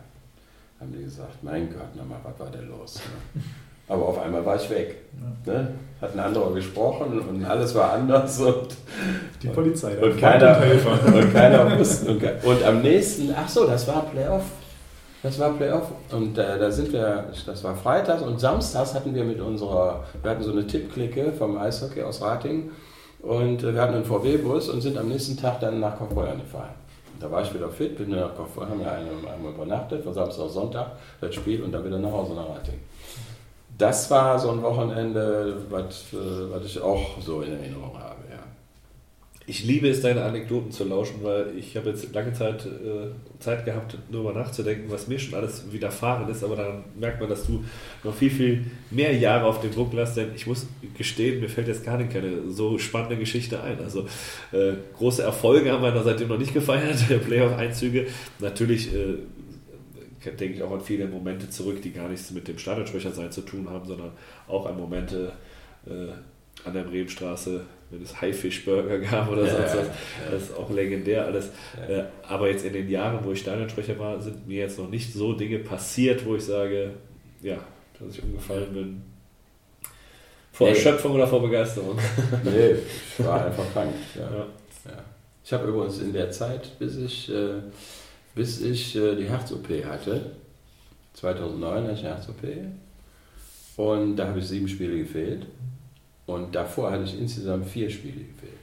haben 0.80 0.91
die 0.91 1.04
gesagt, 1.04 1.44
mein 1.44 1.72
Gott, 1.72 1.96
nochmal, 1.96 2.20
was 2.24 2.39
war 2.39 2.52
denn 2.52 2.70
los? 2.70 3.00
Ne? 3.36 3.41
Aber 3.94 4.08
auf 4.08 4.20
einmal 4.20 4.44
war 4.44 4.56
ich 4.56 4.70
weg. 4.72 4.96
Ja. 5.46 5.54
Ne? 5.54 5.68
Hat 6.02 6.14
ein 6.14 6.20
anderer 6.20 6.52
gesprochen 6.54 7.20
und 7.20 7.46
alles 7.46 7.76
war 7.76 7.94
anders. 7.94 8.39
Und, 8.41 8.76
Die 9.41 9.48
Polizei. 9.48 9.96
Und, 9.98 10.14
und 10.14 10.20
keiner, 10.20 10.58
und 11.06 11.34
keiner 11.34 11.80
wusste. 11.80 12.12
Und, 12.12 12.24
und, 12.44 12.64
am 12.64 12.82
nächsten, 12.82 13.34
ach 13.38 13.48
so, 13.48 13.66
das 13.68 13.88
war 13.88 14.04
Playoff. 14.06 14.44
Das 15.22 15.39
war 15.39 15.52
Playoff. 15.52 15.91
Und 16.12 16.38
äh, 16.38 16.60
da 16.60 16.72
sind 16.72 16.91
wir, 16.91 17.26
das 17.46 17.64
war 17.64 17.76
Freitags 17.76 18.24
und 18.24 18.39
Samstags 18.39 18.96
hatten 18.96 19.14
wir 19.14 19.24
mit 19.24 19.39
unserer, 19.39 20.04
wir 20.22 20.32
hatten 20.32 20.44
so 20.44 20.52
eine 20.52 20.66
Tippklicke 20.66 21.32
vom 21.32 21.58
Eishockey 21.58 22.02
aus 22.02 22.22
Rating. 22.22 22.72
Und 23.22 23.64
äh, 23.64 23.74
wir 23.74 23.82
hatten 23.82 23.94
einen 23.94 24.06
VW-Bus 24.06 24.70
und 24.70 24.82
sind 24.82 24.98
am 24.98 25.08
nächsten 25.08 25.38
Tag 25.38 25.60
dann 25.60 25.80
nach 25.80 25.98
Kaufbeuern 25.98 26.39
gefahren. 26.39 26.74
Da 27.20 27.32
war 27.32 27.44
ich 27.44 27.54
wieder 27.54 27.70
fit, 27.70 27.96
bin 27.96 28.10
nach 28.10 28.36
Kaufbeuern, 28.36 28.72
haben 28.72 28.80
wir 28.80 28.91
einmal 28.91 29.54
übernachtet, 29.54 30.04
von 30.04 30.14
Samstag 30.14 30.46
auf 30.46 30.52
Sonntag, 30.52 30.88
das 31.22 31.34
Spiel 31.36 31.64
und 31.64 31.72
dann 31.72 31.86
wieder 31.86 32.00
nach 32.00 32.12
Hause 32.12 32.34
nach 32.34 32.50
Rating 32.50 32.80
das 33.78 34.09
war 34.11 34.39
so 34.39 34.51
ein 34.51 34.61
Wochenende, 34.61 35.57
was, 35.69 36.13
äh, 36.13 36.51
was 36.51 36.65
ich 36.65 36.82
auch 36.82 37.21
so 37.21 37.41
in 37.41 37.51
Erinnerung 37.53 37.97
habe. 37.97 38.21
Ja. 38.30 38.43
Ich 39.45 39.63
liebe 39.65 39.89
es, 39.89 40.01
deine 40.01 40.24
Anekdoten 40.24 40.71
zu 40.71 40.86
lauschen, 40.86 41.24
weil 41.24 41.57
ich 41.57 41.76
habe 41.76 41.89
jetzt 41.89 42.13
lange 42.13 42.34
Zeit 42.34 42.65
äh, 42.65 43.11
Zeit 43.39 43.65
gehabt, 43.65 43.97
darüber 44.09 44.32
nachzudenken, 44.32 44.89
was 44.89 45.07
mir 45.07 45.19
schon 45.19 45.34
alles 45.34 45.71
widerfahren 45.71 46.30
ist, 46.30 46.43
aber 46.43 46.55
dann 46.55 46.84
merkt 46.97 47.19
man, 47.19 47.30
dass 47.30 47.45
du 47.45 47.63
noch 48.03 48.13
viel, 48.13 48.32
viel 48.32 48.65
mehr 48.89 49.13
Jahre 49.13 49.45
auf 49.45 49.59
dem 49.59 49.71
Druck 49.71 49.91
lässt, 49.91 50.15
denn 50.15 50.30
ich 50.34 50.47
muss 50.47 50.67
gestehen, 50.97 51.41
mir 51.41 51.49
fällt 51.49 51.67
jetzt 51.67 51.84
gar 51.84 51.97
nicht 51.97 52.11
keine 52.11 52.49
so 52.49 52.78
spannende 52.78 53.17
Geschichte 53.17 53.61
ein. 53.61 53.80
Also 53.84 54.07
äh, 54.53 54.74
große 54.97 55.24
Erfolge 55.24 55.71
haben 55.74 55.84
wir 55.84 55.91
da 55.91 56.03
seitdem 56.03 56.30
noch 56.30 56.38
nicht 56.38 56.53
gefeiert, 56.53 56.97
Playoff-Einzüge. 57.26 58.07
Natürlich 58.39 58.93
äh, 58.93 59.17
denke 60.26 60.55
ich 60.55 60.63
auch 60.63 60.71
an 60.71 60.82
viele 60.82 61.07
Momente 61.07 61.49
zurück, 61.49 61.82
die 61.82 61.91
gar 61.91 62.09
nichts 62.09 62.32
mit 62.32 62.47
dem 62.47 62.57
Stadionsprechersein 62.57 63.32
zu 63.32 63.41
tun 63.41 63.69
haben, 63.69 63.86
sondern 63.86 64.11
auch 64.47 64.65
an 64.65 64.78
Momente 64.78 65.34
äh, 65.86 66.13
an 66.65 66.74
der 66.74 66.84
Bremenstraße, 66.84 67.65
wenn 67.89 68.01
es 68.01 68.21
Haifischburger 68.21 68.99
gab 68.99 69.30
oder 69.30 69.45
ja, 69.45 69.51
sonst 69.51 69.78
was. 69.78 69.88
Das 70.32 70.43
ist 70.43 70.57
auch 70.57 70.69
legendär 70.69 71.26
alles. 71.26 71.47
Äh, 71.88 72.03
aber 72.28 72.49
jetzt 72.49 72.65
in 72.65 72.74
den 72.74 72.89
Jahren, 72.89 73.24
wo 73.24 73.32
ich 73.32 73.41
Stadionsprecher 73.41 73.97
war, 73.99 74.21
sind 74.21 74.47
mir 74.47 74.59
jetzt 74.59 74.80
noch 74.80 74.89
nicht 74.89 75.13
so 75.13 75.34
Dinge 75.34 75.59
passiert, 75.59 76.26
wo 76.26 76.36
ich 76.36 76.43
sage, 76.43 76.91
ja, 77.41 77.57
dass 77.99 78.17
ich 78.17 78.24
umgefallen 78.24 78.74
bin. 78.74 79.01
Vor 80.51 80.67
nee. 80.67 80.74
Erschöpfung 80.74 81.13
oder 81.13 81.28
vor 81.28 81.41
Begeisterung? 81.41 81.97
nee, 82.43 82.76
ich 83.17 83.26
war 83.26 83.45
einfach 83.45 83.71
krank. 83.74 83.93
Ja. 84.15 84.45
Ja. 84.86 85.03
Ich 85.43 85.51
habe 85.51 85.67
übrigens 85.67 85.99
in 85.99 86.13
der 86.13 86.32
Zeit, 86.32 86.78
bis 86.80 86.97
ich 86.97 87.30
äh, 87.30 87.59
bis 88.36 88.61
ich 88.61 88.95
äh, 88.95 89.15
die 89.15 89.29
Herz-OP 89.29 89.67
hatte. 89.86 90.31
2009 91.13 91.84
hatte 91.84 91.93
ich 91.93 91.99
eine 91.99 92.09
Herz-OP. 92.15 92.43
Und 93.77 94.15
da 94.15 94.27
habe 94.27 94.39
ich 94.39 94.47
sieben 94.47 94.67
Spiele 94.67 94.97
gefehlt. 94.97 95.45
Und 96.25 96.55
davor 96.55 96.91
hatte 96.91 97.03
ich 97.03 97.19
insgesamt 97.19 97.67
vier 97.67 97.89
Spiele 97.89 98.23
gefehlt. 98.23 98.53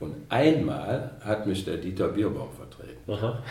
Und 0.00 0.14
einmal 0.28 1.12
hat 1.20 1.46
mich 1.46 1.64
der 1.64 1.76
Dieter 1.76 2.08
Bierbaum 2.08 2.48
vertreten. 2.52 3.02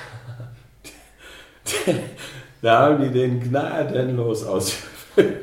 Da 2.62 2.80
haben 2.80 3.02
die 3.04 3.10
den 3.10 3.40
gnadenlos 3.40 4.44
ausgeführt. 4.46 5.42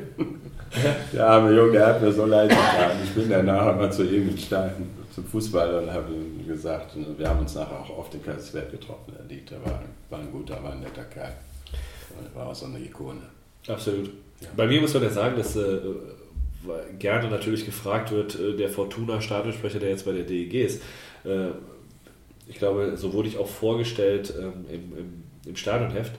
Der 1.11 1.27
arme 1.27 1.53
Junge, 1.53 1.73
der 1.73 1.87
hat 1.87 2.01
mir 2.01 2.11
so 2.13 2.25
leid 2.25 2.49
getan. 2.49 2.91
Ich 3.03 3.09
bin 3.11 3.29
danach 3.29 3.75
mal 3.75 3.91
zu 3.91 4.03
ihm 4.03 4.33
gestanden 4.33 4.98
zum 5.19 5.25
Fußball 5.25 5.83
und 5.83 5.91
habe 5.91 6.13
ihm 6.13 6.47
gesagt, 6.47 6.95
wir 6.95 7.27
haben 7.27 7.39
uns 7.39 7.55
nachher 7.55 7.79
auch 7.79 7.89
auf 7.89 8.09
dem 8.09 8.23
Kaiserswerth 8.23 8.71
getroffen. 8.71 9.13
Der 9.17 9.25
Dieter 9.25 9.57
war, 9.65 9.81
war 10.09 10.19
ein 10.19 10.31
guter, 10.31 10.61
war 10.63 10.71
ein 10.71 10.79
netter 10.79 11.03
Kerl. 11.03 11.33
Und 12.17 12.35
war 12.35 12.47
auch 12.47 12.55
so 12.55 12.65
eine 12.65 12.79
Ikone. 12.79 13.21
Absolut. 13.67 14.11
Ja. 14.41 14.47
Bei 14.55 14.67
mir 14.67 14.81
muss 14.81 14.93
man 14.93 15.03
ja 15.03 15.09
sagen, 15.09 15.35
dass 15.35 15.55
äh, 15.55 15.79
gerne 16.97 17.29
natürlich 17.29 17.65
gefragt 17.65 18.11
wird, 18.11 18.39
äh, 18.39 18.55
der 18.55 18.69
Fortuna-Stadionsprecher, 18.69 19.79
der 19.79 19.89
jetzt 19.89 20.05
bei 20.05 20.13
der 20.13 20.23
DEG 20.23 20.53
ist. 20.53 20.81
Äh, 21.25 21.49
ich 22.47 22.57
glaube, 22.57 22.95
so 22.95 23.13
wurde 23.13 23.27
ich 23.27 23.37
auch 23.37 23.47
vorgestellt 23.47 24.33
ähm, 24.39 24.65
im, 24.69 24.97
im, 24.97 25.23
im 25.45 25.55
Stadionheft 25.55 26.13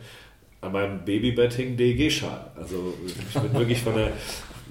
an 0.61 0.73
meinem 0.73 1.05
Babybett 1.05 1.55
hing 1.55 1.77
DEG-Schal. 1.77 2.51
Also 2.55 2.95
ich 3.07 3.41
bin 3.41 3.53
wirklich 3.55 3.81
von 3.81 3.95
der, 3.95 4.13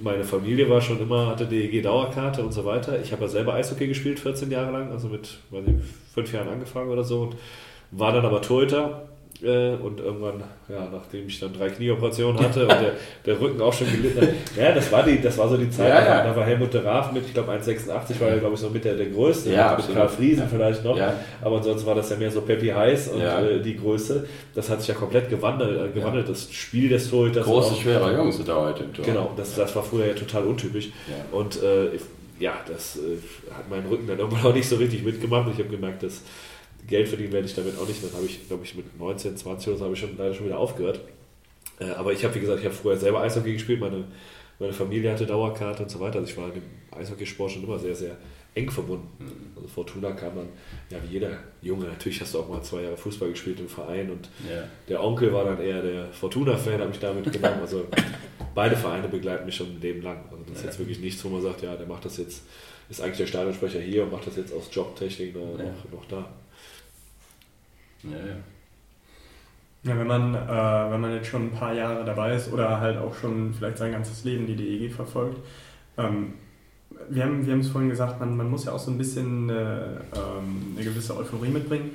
meine 0.01 0.23
Familie 0.23 0.69
war 0.69 0.81
schon 0.81 1.01
immer, 1.01 1.27
hatte 1.27 1.45
DEG-Dauerkarte 1.45 2.41
und 2.41 2.53
so 2.53 2.65
weiter. 2.65 3.01
Ich 3.01 3.11
habe 3.11 3.23
ja 3.23 3.27
selber 3.27 3.53
Eishockey 3.55 3.87
gespielt, 3.87 4.19
14 4.19 4.51
Jahre 4.51 4.71
lang, 4.71 4.91
also 4.91 5.07
mit 5.07 5.39
weiß 5.51 5.65
ich, 5.67 5.75
fünf 6.13 6.33
Jahren 6.33 6.49
angefangen 6.49 6.89
oder 6.89 7.03
so 7.03 7.23
und 7.23 7.35
war 7.91 8.13
dann 8.13 8.25
aber 8.25 8.41
Torhüter 8.41 9.08
und 9.41 9.99
irgendwann, 10.01 10.43
ja, 10.67 10.87
nachdem 10.91 11.27
ich 11.27 11.39
dann 11.39 11.53
drei 11.53 11.69
Knieoperationen 11.69 12.39
hatte 12.43 12.63
und 12.63 12.69
der, 12.69 12.91
der 13.25 13.39
Rücken 13.39 13.61
auch 13.61 13.71
schon 13.71 13.87
gelitten 13.89 14.19
hat, 14.21 14.29
ja, 14.57 14.71
das 14.73 14.91
war, 14.91 15.03
die, 15.03 15.21
das 15.21 15.37
war 15.37 15.47
so 15.47 15.55
die 15.55 15.69
Zeit, 15.69 15.87
Ja, 15.89 16.03
ja. 16.05 16.23
da 16.25 16.35
war 16.35 16.43
Helmut 16.45 16.73
de 16.73 16.81
Raaf 16.81 17.11
mit, 17.13 17.25
ich 17.25 17.33
glaube 17.33 17.51
1,86 17.53 18.19
war 18.19 18.27
er, 18.29 18.37
glaube 18.39 18.55
ich, 18.55 18.59
so 18.59 18.69
mit 18.69 18.83
der, 18.83 18.95
der 18.95 19.05
Größte, 19.07 19.51
Ja, 19.53 19.77
mit. 19.77 19.93
Karl 19.95 20.09
Friesen 20.09 20.47
vielleicht 20.49 20.83
noch, 20.83 20.97
aber 21.41 21.57
ansonsten 21.57 21.87
war 21.87 21.95
das 21.95 22.09
ja 22.09 22.17
mehr 22.17 22.31
so 22.31 22.41
Peppi 22.41 22.67
Heiß 22.67 23.09
und 23.09 23.21
äh, 23.21 23.61
die 23.61 23.77
Größe, 23.77 24.27
das 24.55 24.69
hat 24.69 24.79
sich 24.81 24.89
ja 24.89 24.95
komplett 24.95 25.29
gewandelt, 25.29 25.89
äh, 25.95 25.97
gewandelt 25.97 26.27
das 26.27 26.51
Spiel 26.51 26.89
des 26.89 27.09
Torhüters. 27.09 27.45
Große, 27.45 27.73
auch- 27.73 27.81
schwere 27.81 28.13
Jungs 28.15 28.35
sind 28.35 28.49
da 28.49 28.55
heute 28.57 28.83
im 28.83 28.93
Tor. 28.93 29.05
Genau, 29.05 29.31
das, 29.37 29.55
das 29.55 29.73
war 29.75 29.83
früher 29.83 30.07
ja 30.07 30.13
total 30.13 30.43
untypisch. 30.43 30.89
Und 31.31 31.63
äh, 31.63 31.91
ja, 32.39 32.53
das 32.67 32.97
äh, 32.97 33.53
hat 33.53 33.69
meinen 33.69 33.87
Rücken 33.87 34.07
dann 34.07 34.19
irgendwann 34.19 34.45
auch 34.51 34.53
nicht 34.55 34.67
so 34.67 34.75
richtig 34.77 35.03
mitgemacht. 35.03 35.49
Ich 35.53 35.59
habe 35.59 35.69
gemerkt, 35.69 36.03
dass 36.03 36.21
Geld 36.87 37.07
verdienen 37.07 37.31
werde 37.33 37.47
ich 37.47 37.55
damit 37.55 37.77
auch 37.77 37.87
nicht. 37.87 38.03
Dann 38.03 38.13
habe 38.13 38.25
ich, 38.25 38.47
glaube 38.47 38.63
ich, 38.63 38.75
mit 38.75 38.97
19, 38.99 39.37
20 39.37 39.67
oder 39.69 39.77
so 39.77 39.83
habe 39.85 39.93
ich 39.93 39.99
schon 39.99 40.17
leider 40.17 40.33
schon 40.33 40.45
wieder 40.47 40.57
aufgehört. 40.57 40.99
Äh, 41.79 41.85
aber 41.91 42.11
ich 42.13 42.23
habe, 42.23 42.33
wie 42.35 42.39
gesagt, 42.39 42.59
ich 42.59 42.65
habe 42.65 42.75
früher 42.75 42.97
selber 42.97 43.21
Eishockey 43.21 43.53
gespielt. 43.53 43.79
Meine, 43.79 44.03
meine 44.59 44.73
Familie 44.73 45.11
hatte 45.11 45.25
Dauerkarte 45.25 45.83
und 45.83 45.89
so 45.89 45.99
weiter. 45.99 46.19
Also 46.19 46.29
ich 46.31 46.37
war 46.37 46.47
in 46.47 46.53
dem 46.55 46.63
Eishockeysport 46.97 47.51
schon 47.51 47.63
immer 47.63 47.77
sehr, 47.79 47.95
sehr 47.95 48.17
eng 48.55 48.69
verbunden. 48.71 49.07
Also 49.55 49.67
Fortuna 49.67 50.11
kam 50.11 50.35
dann, 50.35 50.49
ja, 50.89 50.97
wie 51.07 51.13
jeder 51.13 51.37
Junge, 51.61 51.85
natürlich 51.85 52.19
hast 52.19 52.33
du 52.33 52.39
auch 52.39 52.49
mal 52.49 52.61
zwei 52.63 52.81
Jahre 52.81 52.97
Fußball 52.97 53.29
gespielt 53.29 53.59
im 53.59 53.69
Verein 53.69 54.09
und 54.09 54.27
Ja. 54.49 54.63
der 54.89 55.03
Onkel 55.03 55.31
war 55.31 55.45
dann 55.45 55.61
eher 55.61 55.81
der 55.83 56.07
Fortuna-Fan, 56.11 56.81
habe 56.81 56.91
ich 56.91 56.99
da 56.99 57.13
mitgenommen. 57.13 57.59
Also 57.61 57.85
beide 58.55 58.75
Vereine 58.75 59.07
begleiten 59.07 59.45
mich 59.45 59.55
schon 59.55 59.67
ein 59.67 59.79
Leben 59.81 60.01
lang. 60.01 60.23
Also 60.31 60.43
das 60.49 60.57
ist 60.57 60.65
jetzt 60.65 60.79
wirklich 60.79 60.99
nichts, 60.99 61.23
wo 61.23 61.29
man 61.29 61.41
sagt, 61.43 61.61
ja, 61.61 61.75
der 61.75 61.85
macht 61.85 62.03
das 62.05 62.17
jetzt, 62.17 62.41
ist 62.89 62.99
eigentlich 63.01 63.19
der 63.19 63.27
Stadionsprecher 63.27 63.79
hier 63.79 64.03
und 64.03 64.11
macht 64.11 64.25
das 64.25 64.35
jetzt 64.35 64.51
aus 64.51 64.67
Jobtechnik 64.71 65.35
noch, 65.35 65.57
Ja. 65.59 65.65
noch, 65.65 65.91
noch 66.01 66.05
da. 66.09 66.27
Ja, 68.03 68.17
ja. 68.17 68.35
Wenn 69.97 70.07
man, 70.07 70.35
äh, 70.35 70.91
wenn 70.91 71.01
man 71.01 71.13
jetzt 71.13 71.27
schon 71.27 71.47
ein 71.47 71.51
paar 71.51 71.73
Jahre 71.73 72.03
dabei 72.03 72.35
ist 72.35 72.51
oder 72.51 72.81
halt 72.81 72.97
auch 72.97 73.13
schon 73.13 73.53
vielleicht 73.53 73.77
sein 73.77 73.93
ganzes 73.93 74.25
Leben 74.25 74.45
die 74.45 74.55
DEG 74.55 74.91
verfolgt, 74.93 75.39
ähm, 75.97 76.33
wir 77.09 77.23
haben 77.23 77.45
wir 77.45 77.53
haben 77.53 77.61
es 77.61 77.69
vorhin 77.69 77.89
gesagt, 77.89 78.19
man, 78.19 78.35
man 78.35 78.49
muss 78.49 78.65
ja 78.65 78.73
auch 78.73 78.79
so 78.79 78.91
ein 78.91 78.97
bisschen 78.97 79.49
äh, 79.49 79.53
ähm, 79.53 80.75
eine 80.75 80.83
gewisse 80.83 81.15
Euphorie 81.15 81.49
mitbringen. 81.49 81.91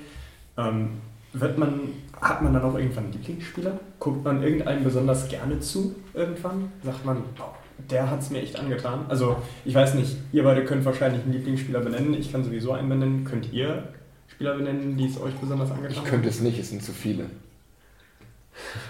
Ähm, 0.57 0.91
wird 1.33 1.59
man, 1.59 1.81
hat 2.21 2.43
man 2.43 2.55
dann 2.55 2.63
auch 2.63 2.77
irgendwann 2.77 3.05
einen 3.05 3.13
Lieblingsspieler? 3.15 3.79
Guckt 3.99 4.25
man 4.25 4.43
irgendeinem 4.43 4.85
besonders 4.85 5.29
gerne 5.29 5.59
zu 5.61 5.95
irgendwann? 6.15 6.71
Sagt 6.83 7.05
man, 7.05 7.23
boah, 7.37 7.55
der 7.91 8.09
hat 8.09 8.21
es 8.21 8.31
mir 8.31 8.41
echt 8.41 8.59
angetan? 8.59 9.05
Also 9.09 9.37
ich 9.65 9.75
weiß 9.75 9.95
nicht, 9.95 10.17
ihr 10.33 10.45
beide 10.45 10.65
könnt 10.65 10.85
wahrscheinlich 10.85 11.23
einen 11.25 11.33
Lieblingsspieler 11.33 11.81
benennen, 11.81 12.15
ich 12.15 12.31
kann 12.31 12.45
sowieso 12.45 12.73
einen 12.73 12.89
benennen. 12.89 13.25
Könnt 13.25 13.53
ihr 13.53 13.89
Spieler 14.35 14.55
benennen, 14.55 14.97
die 14.97 15.07
es 15.07 15.21
euch 15.21 15.35
besonders 15.35 15.71
angetan 15.71 15.91
Ich 15.93 15.99
haben? 15.99 16.07
könnte 16.09 16.29
es 16.29 16.41
nicht, 16.41 16.59
es 16.59 16.71
sind 16.71 16.83
zu 16.83 16.93
viele. 16.93 17.27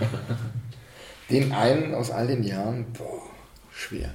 Den 1.30 1.52
einen 1.52 1.94
aus 1.94 2.10
all 2.10 2.26
den 2.26 2.42
Jahren, 2.42 2.84
boah, 2.96 3.22
schwer. 3.72 4.10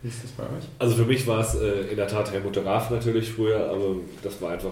Wie 0.00 0.08
ist 0.08 0.22
das 0.22 0.30
bei 0.30 0.44
euch? 0.44 0.64
Also 0.78 0.94
für 0.94 1.04
mich 1.04 1.26
war 1.26 1.40
es 1.40 1.56
äh, 1.56 1.90
in 1.90 1.96
der 1.96 2.06
Tat 2.06 2.30
Helmut 2.32 2.54
de 2.54 2.62
Raaf 2.62 2.88
natürlich 2.90 3.32
früher, 3.32 3.68
aber 3.68 3.96
das 4.22 4.40
war 4.40 4.52
einfach, 4.52 4.70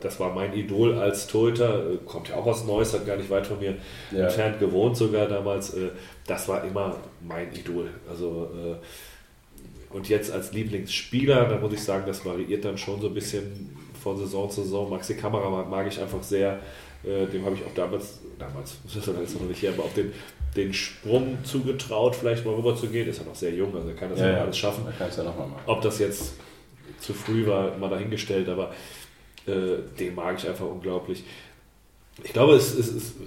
das 0.00 0.20
war 0.20 0.34
mein 0.34 0.52
Idol 0.52 0.98
als 0.98 1.26
Torhüter, 1.26 1.92
äh, 1.92 1.96
kommt 2.04 2.28
ja 2.28 2.36
auch 2.36 2.44
aus 2.46 2.64
Neuss, 2.66 2.92
hat 2.92 3.06
gar 3.06 3.16
nicht 3.16 3.30
weit 3.30 3.46
von 3.46 3.58
mir 3.58 3.76
Ja. 4.12 4.26
entfernt 4.26 4.60
gewohnt 4.60 4.96
sogar 4.96 5.26
damals. 5.28 5.72
Äh, 5.74 5.88
das 6.26 6.46
war 6.48 6.62
immer 6.64 6.96
mein 7.26 7.52
Idol. 7.54 7.88
Also 8.08 8.50
äh, 8.54 9.94
und 9.94 10.08
jetzt 10.10 10.30
als 10.30 10.52
Lieblingsspieler, 10.52 11.46
da 11.48 11.56
muss 11.58 11.72
ich 11.72 11.80
sagen, 11.82 12.04
das 12.06 12.24
variiert 12.26 12.64
dann 12.66 12.76
schon 12.76 13.00
so 13.00 13.06
ein 13.08 13.14
bisschen 13.14 13.75
von 14.06 14.16
Saison 14.16 14.48
zu 14.48 14.62
Saison. 14.62 14.88
Maxi 14.88 15.16
Kameramann 15.16 15.68
mag 15.68 15.88
ich 15.88 16.00
einfach 16.00 16.22
sehr. 16.22 16.60
Äh, 17.02 17.26
dem 17.26 17.44
habe 17.44 17.56
ich 17.56 17.64
auch 17.64 17.74
damals, 17.74 18.20
damals, 18.38 18.78
das 18.84 19.08
ist 19.08 19.40
noch 19.40 19.48
nicht 19.48 19.62
her, 19.62 19.72
aber 19.74 19.84
auch 19.84 19.92
den, 19.94 20.12
den 20.54 20.72
Sprung 20.72 21.38
zugetraut, 21.42 22.14
vielleicht 22.14 22.44
mal 22.46 22.54
rüber 22.54 22.76
zu 22.76 22.86
gehen. 22.86 23.08
Ist 23.08 23.18
ja 23.18 23.24
noch 23.24 23.34
sehr 23.34 23.52
jung, 23.52 23.74
also 23.74 23.88
er 23.88 23.96
kann 23.96 24.10
das 24.10 24.20
ja, 24.20 24.30
ja, 24.30 24.40
alles 24.42 24.56
schaffen. 24.56 24.86
Ja 24.98 25.24
nochmal 25.24 25.48
machen. 25.48 25.62
Ob 25.66 25.82
das 25.82 25.98
jetzt 25.98 26.34
zu 27.00 27.14
früh 27.14 27.46
war, 27.46 27.76
mal 27.78 27.90
dahingestellt, 27.90 28.48
aber 28.48 28.72
äh, 29.46 29.78
den 29.98 30.14
mag 30.14 30.38
ich 30.38 30.48
einfach 30.48 30.66
unglaublich. 30.66 31.24
Ich 32.22 32.32
glaube, 32.32 32.54
es, 32.54 32.74
es 32.78 32.88
ist, 32.88 33.20
äh, 33.20 33.24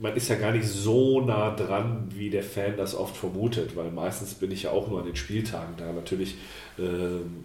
man 0.00 0.16
ist 0.16 0.28
ja 0.28 0.34
gar 0.34 0.50
nicht 0.50 0.66
so 0.66 1.20
nah 1.20 1.54
dran, 1.54 2.08
wie 2.12 2.30
der 2.30 2.42
Fan 2.42 2.76
das 2.76 2.96
oft 2.96 3.16
vermutet, 3.16 3.76
weil 3.76 3.92
meistens 3.92 4.34
bin 4.34 4.50
ich 4.50 4.64
ja 4.64 4.70
auch 4.70 4.88
nur 4.88 4.98
an 4.98 5.06
den 5.06 5.16
Spieltagen 5.16 5.74
da. 5.76 5.92
Natürlich 5.92 6.36
ähm, 6.78 7.44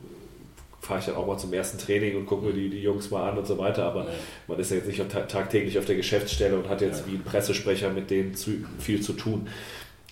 fahre 0.85 0.99
ich 0.99 1.05
dann 1.05 1.15
auch 1.15 1.25
mal 1.27 1.37
zum 1.37 1.51
ersten 1.51 1.77
Training 1.77 2.15
und 2.15 2.25
gucke 2.25 2.45
mir 2.45 2.53
die, 2.53 2.69
die 2.69 2.81
Jungs 2.81 3.09
mal 3.11 3.29
an 3.29 3.37
und 3.37 3.47
so 3.47 3.57
weiter, 3.57 3.85
aber 3.85 4.03
Ja. 4.05 4.09
man 4.47 4.59
ist 4.59 4.69
ja 4.71 4.77
jetzt 4.77 4.87
nicht 4.87 5.09
ta- 5.09 5.21
tagtäglich 5.21 5.77
auf 5.79 5.85
der 5.85 5.95
Geschäftsstelle 5.95 6.57
und 6.57 6.69
hat 6.69 6.81
jetzt 6.81 7.05
Ja. 7.05 7.11
wie 7.11 7.15
ein 7.17 7.23
Pressesprecher 7.23 7.89
mit 7.91 8.09
denen 8.11 8.35
zu, 8.35 8.51
viel 8.79 9.01
zu 9.01 9.13
tun. 9.13 9.47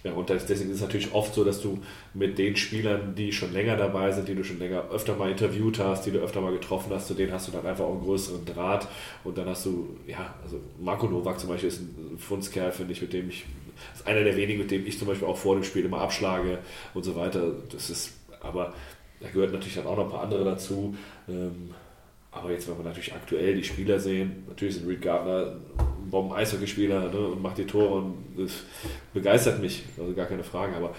Ja, 0.03 0.11
und 0.11 0.29
deswegen 0.29 0.69
ist 0.69 0.75
es 0.77 0.81
natürlich 0.81 1.13
oft 1.13 1.33
so, 1.33 1.45
dass 1.45 1.61
du 1.61 1.79
mit 2.13 2.37
den 2.37 2.57
Spielern, 2.57 3.15
die 3.15 3.31
schon 3.31 3.53
länger 3.53 3.77
dabei 3.77 4.11
sind, 4.11 4.27
die 4.27 4.35
du 4.35 4.43
schon 4.43 4.59
länger 4.59 4.89
öfter 4.91 5.15
mal 5.15 5.31
interviewt 5.31 5.79
hast, 5.79 6.05
die 6.05 6.11
du 6.11 6.19
öfter 6.19 6.41
mal 6.41 6.51
getroffen 6.51 6.91
hast, 6.93 7.07
zu 7.07 7.13
denen 7.13 7.31
hast 7.31 7.47
du 7.47 7.53
dann 7.53 7.65
einfach 7.65 7.85
auch 7.85 7.93
einen 7.93 8.01
größeren 8.03 8.43
Draht. 8.43 8.89
Und 9.23 9.37
dann 9.37 9.47
hast 9.47 9.65
du, 9.65 9.95
ja, 10.05 10.35
also 10.43 10.59
Marco 10.81 11.07
Nowak 11.07 11.39
zum 11.39 11.47
Beispiel 11.47 11.69
ist 11.69 11.79
ein 11.79 12.17
Fundskerl, 12.17 12.73
finde 12.73 12.91
ich, 12.91 13.01
mit 13.01 13.13
dem 13.13 13.29
ich, 13.29 13.45
ist 13.95 14.05
einer 14.05 14.25
der 14.25 14.35
wenigen, 14.35 14.59
mit 14.59 14.71
dem 14.71 14.85
ich 14.85 14.99
zum 14.99 15.07
Beispiel 15.07 15.25
auch 15.27 15.37
vor 15.37 15.55
dem 15.55 15.63
Spiel 15.63 15.85
immer 15.85 16.01
abschlage 16.01 16.57
und 16.93 17.03
so 17.03 17.15
weiter. 17.15 17.53
Das 17.71 17.89
ist, 17.89 18.11
aber 18.41 18.73
da 19.23 19.29
gehört 19.29 19.53
natürlich 19.53 19.75
dann 19.75 19.87
auch 19.87 19.95
noch 19.95 20.05
ein 20.05 20.11
paar 20.11 20.23
andere 20.23 20.43
dazu. 20.43 20.95
Ähm, 21.29 21.69
aber 22.31 22.51
jetzt, 22.51 22.67
wenn 22.67 22.77
wir 22.77 22.83
natürlich 22.83 23.13
aktuell 23.13 23.55
die 23.55 23.63
Spieler 23.63 23.99
sehen, 23.99 24.43
natürlich 24.47 24.75
ist 24.75 24.87
Reed 24.87 25.01
Gardner 25.01 25.55
ein 25.77 26.09
Bomben-Eishockeyspieler 26.09 27.09
ne, 27.09 27.27
und 27.27 27.41
macht 27.41 27.57
die 27.57 27.65
Tore 27.65 28.01
und 28.01 28.17
das 28.37 28.51
begeistert 29.13 29.61
mich, 29.61 29.83
also 29.97 30.13
gar 30.13 30.25
keine 30.25 30.43
Frage. 30.43 30.75
Aber 30.75 30.93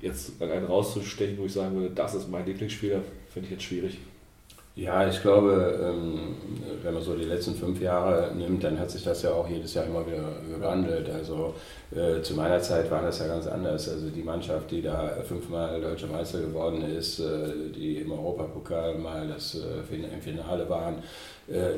jetzt 0.00 0.42
einen 0.42 0.66
rauszustechen, 0.66 1.38
wo 1.38 1.46
ich 1.46 1.52
sagen 1.52 1.74
würde, 1.74 1.94
das 1.94 2.14
ist 2.14 2.28
mein 2.28 2.44
Lieblingsspieler, 2.44 3.02
finde 3.32 3.46
ich 3.46 3.52
jetzt 3.52 3.62
schwierig. 3.62 3.98
Ja, 4.74 5.06
ich 5.06 5.20
glaube, 5.20 5.78
ähm, 5.82 6.34
wenn 6.82 6.94
man 6.94 7.02
so 7.02 7.14
die 7.14 7.24
letzten 7.24 7.54
fünf 7.54 7.78
Jahre 7.82 8.34
nimmt, 8.34 8.64
dann 8.64 8.78
hat 8.78 8.90
sich 8.90 9.04
das 9.04 9.20
ja 9.22 9.30
auch 9.32 9.46
jedes 9.46 9.74
Jahr 9.74 9.84
immer 9.84 10.06
wieder 10.06 10.24
gewandelt. 10.48 11.10
Also 11.10 11.54
äh, 11.94 12.22
zu 12.22 12.34
meiner 12.34 12.58
Zeit 12.58 12.90
war 12.90 13.02
das 13.02 13.18
ja 13.18 13.26
ganz 13.26 13.46
anders. 13.46 13.86
Also 13.90 14.08
die 14.08 14.22
Mannschaft, 14.22 14.70
die 14.70 14.80
da 14.80 15.10
fünfmal 15.28 15.78
deutscher 15.78 16.06
Meister 16.06 16.40
geworden 16.40 16.80
ist, 16.82 17.20
äh, 17.20 17.70
die 17.76 17.98
im 17.98 18.12
Europapokal 18.12 18.94
mal 18.96 19.28
das 19.28 19.56
äh, 19.56 19.94
im 19.94 20.22
Finale 20.22 20.68
waren, 20.68 21.02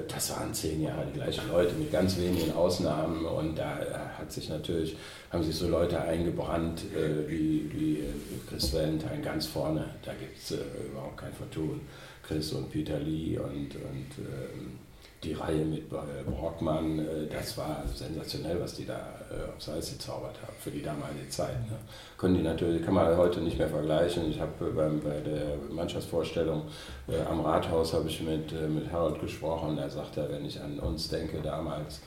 das 0.09 0.31
waren 0.31 0.53
zehn 0.53 0.83
Jahre 0.83 1.07
die 1.07 1.19
gleichen 1.19 1.49
Leute 1.51 1.75
mit 1.75 1.91
ganz 1.91 2.19
wenigen 2.19 2.53
Ausnahmen. 2.53 3.25
Und 3.25 3.59
da 3.59 3.79
hat 4.19 4.31
sich 4.31 4.51
natürlich, 4.51 4.95
haben 5.33 5.43
sich 5.43 5.57
so 5.57 5.67
Leute 5.67 6.01
eingebrannt 6.01 6.83
wie, 7.27 7.71
wie 7.73 8.05
Chris 8.47 8.75
Valentine 8.75 9.23
ganz 9.23 9.47
vorne. 9.47 9.87
Da 10.05 10.13
gibt 10.13 10.37
es 10.37 10.51
überhaupt 10.91 11.17
kein 11.17 11.33
Vertun. 11.33 11.81
Chris 12.27 12.53
und 12.53 12.71
Peter 12.71 12.99
Lee 12.99 13.39
und, 13.39 13.75
und 13.77 14.19
ähm, 14.19 14.79
die 15.25 15.33
Reihe 15.33 15.65
mit 15.65 15.91
äh, 15.93 16.31
Brockmann, 16.31 16.99
äh, 16.99 17.27
das 17.31 17.57
war 17.57 17.83
sensationell, 17.93 18.61
was 18.61 18.75
die 18.75 18.85
da 18.85 18.99
äh, 19.31 19.57
aufs 19.57 19.69
Eis 19.69 19.93
gezaubert 19.93 20.37
haben 20.43 20.53
für 20.59 20.71
die 20.71 20.83
damalige 20.83 21.29
Zeit. 21.29 21.59
Ne? 21.71 21.77
Können 22.19 22.37
die 22.37 22.43
natürlich, 22.43 22.85
kann 22.85 22.95
man 22.95 23.17
heute 23.17 23.41
nicht 23.41 23.59
mehr 23.59 23.69
vergleichen. 23.69 24.31
Ich 24.31 24.41
habe 24.41 24.53
äh, 24.67 25.05
bei 25.05 25.21
der 25.21 25.57
Mannschaftsvorstellung 25.71 26.63
äh, 27.09 27.21
am 27.23 27.41
Rathaus 27.41 27.95
habe 27.95 28.09
ich 28.09 28.21
mit, 28.23 28.53
äh, 28.53 28.69
mit 28.69 28.93
Harold 28.93 29.21
gesprochen 29.21 29.79
er 29.79 29.91
sagte, 29.91 30.29
wenn 30.31 30.45
ich 30.45 30.61
an 30.61 30.79
uns 30.79 31.09
denke 31.09 31.41
damals, 31.43 32.01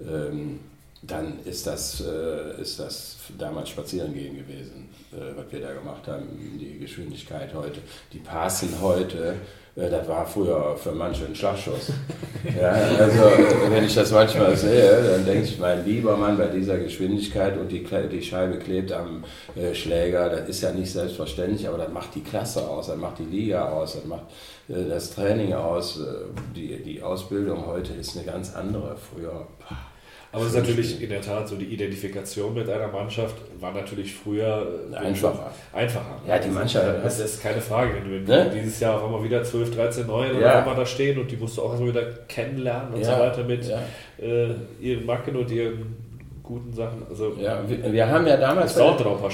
ähm, 0.00 0.60
dann 1.02 1.40
ist 1.44 1.66
das, 1.66 2.00
äh, 2.00 2.60
ist 2.60 2.78
das 2.78 3.16
damals 3.36 3.70
spazieren 3.70 4.14
gehen 4.14 4.36
gewesen, 4.36 4.88
äh, 5.12 5.36
was 5.36 5.50
wir 5.50 5.60
da 5.60 5.72
gemacht 5.72 6.06
haben. 6.06 6.28
Die 6.60 6.78
Geschwindigkeit 6.78 7.52
heute, 7.54 7.80
die 8.12 8.20
passen 8.20 8.68
heute, 8.80 9.34
äh, 9.74 9.90
das 9.90 10.06
war 10.06 10.24
früher 10.24 10.76
für 10.76 10.92
manche 10.92 11.26
ein 11.26 11.34
Schlagschuss. 11.34 11.90
ja, 12.60 12.70
also 12.70 13.20
wenn 13.68 13.84
ich 13.84 13.94
das 13.96 14.12
manchmal 14.12 14.56
sehe, 14.56 15.02
dann 15.02 15.24
denke 15.24 15.42
ich, 15.42 15.58
mein 15.58 15.84
lieber 15.84 16.16
Mann, 16.16 16.38
bei 16.38 16.46
dieser 16.46 16.78
Geschwindigkeit 16.78 17.58
und 17.58 17.72
die, 17.72 17.84
die 17.84 18.22
Scheibe 18.22 18.58
klebt 18.58 18.92
am 18.92 19.24
äh, 19.56 19.74
Schläger, 19.74 20.30
das 20.30 20.48
ist 20.48 20.62
ja 20.62 20.70
nicht 20.70 20.92
selbstverständlich, 20.92 21.66
aber 21.66 21.78
das 21.78 21.90
macht 21.90 22.14
die 22.14 22.22
Klasse 22.22 22.68
aus, 22.68 22.86
das 22.86 22.96
macht 22.96 23.18
die 23.18 23.24
Liga 23.24 23.70
aus, 23.70 23.94
das 23.94 24.04
macht 24.04 24.26
äh, 24.68 24.88
das 24.88 25.10
Training 25.10 25.52
aus. 25.54 25.98
Äh, 25.98 26.54
die, 26.54 26.80
die 26.80 27.02
Ausbildung 27.02 27.66
heute 27.66 27.92
ist 27.94 28.16
eine 28.16 28.24
ganz 28.24 28.54
andere. 28.54 28.96
Früher, 28.96 29.48
pah, 29.58 29.91
Aber 30.34 30.44
es 30.44 30.48
ist 30.54 30.56
natürlich 30.56 31.02
in 31.02 31.10
der 31.10 31.20
Tat 31.20 31.46
so, 31.46 31.56
die 31.56 31.66
Identifikation 31.66 32.54
mit 32.54 32.68
einer 32.68 32.88
Mannschaft 32.88 33.34
war 33.60 33.72
natürlich 33.72 34.14
früher 34.14 34.66
äh, 34.90 34.96
Einfacher. 34.96 35.50
Einfacher. 35.74 36.20
Ja, 36.26 36.38
die 36.38 36.48
Mannschaft- 36.48 37.04
Das 37.04 37.20
ist 37.20 37.42
keine 37.42 37.60
Frage. 37.60 37.90
Wenn 38.08 38.24
du 38.24 38.32
Ne? 38.32 38.50
dieses 38.54 38.80
Jahr 38.80 38.96
auf 38.96 39.04
einmal 39.04 39.22
wieder 39.22 39.44
12, 39.44 39.74
13 39.76 40.06
neue 40.06 40.32
Ja. 40.32 40.38
oder 40.38 40.62
immer 40.64 40.74
da 40.74 40.86
stehen 40.86 41.18
und 41.18 41.30
die 41.30 41.36
musst 41.36 41.58
du 41.58 41.62
auch 41.62 41.70
erstmal 41.72 41.90
wieder 41.90 42.04
kennenlernen 42.28 42.94
und 42.94 43.00
Ja, 43.02 43.14
so 43.16 43.20
weiter 43.22 43.44
mit 43.44 43.64
ja. 43.68 43.78
äh, 44.18 44.54
ihren 44.80 45.04
Macken 45.04 45.36
und 45.36 45.50
ihren 45.50 45.96
guten 46.42 46.72
Sachen. 46.72 47.02
Also 47.10 47.34
Ja, 47.38 47.62
wir, 47.68 47.92
wir 47.92 48.08
haben 48.08 48.26
ja 48.26 48.38
damals 48.38 48.74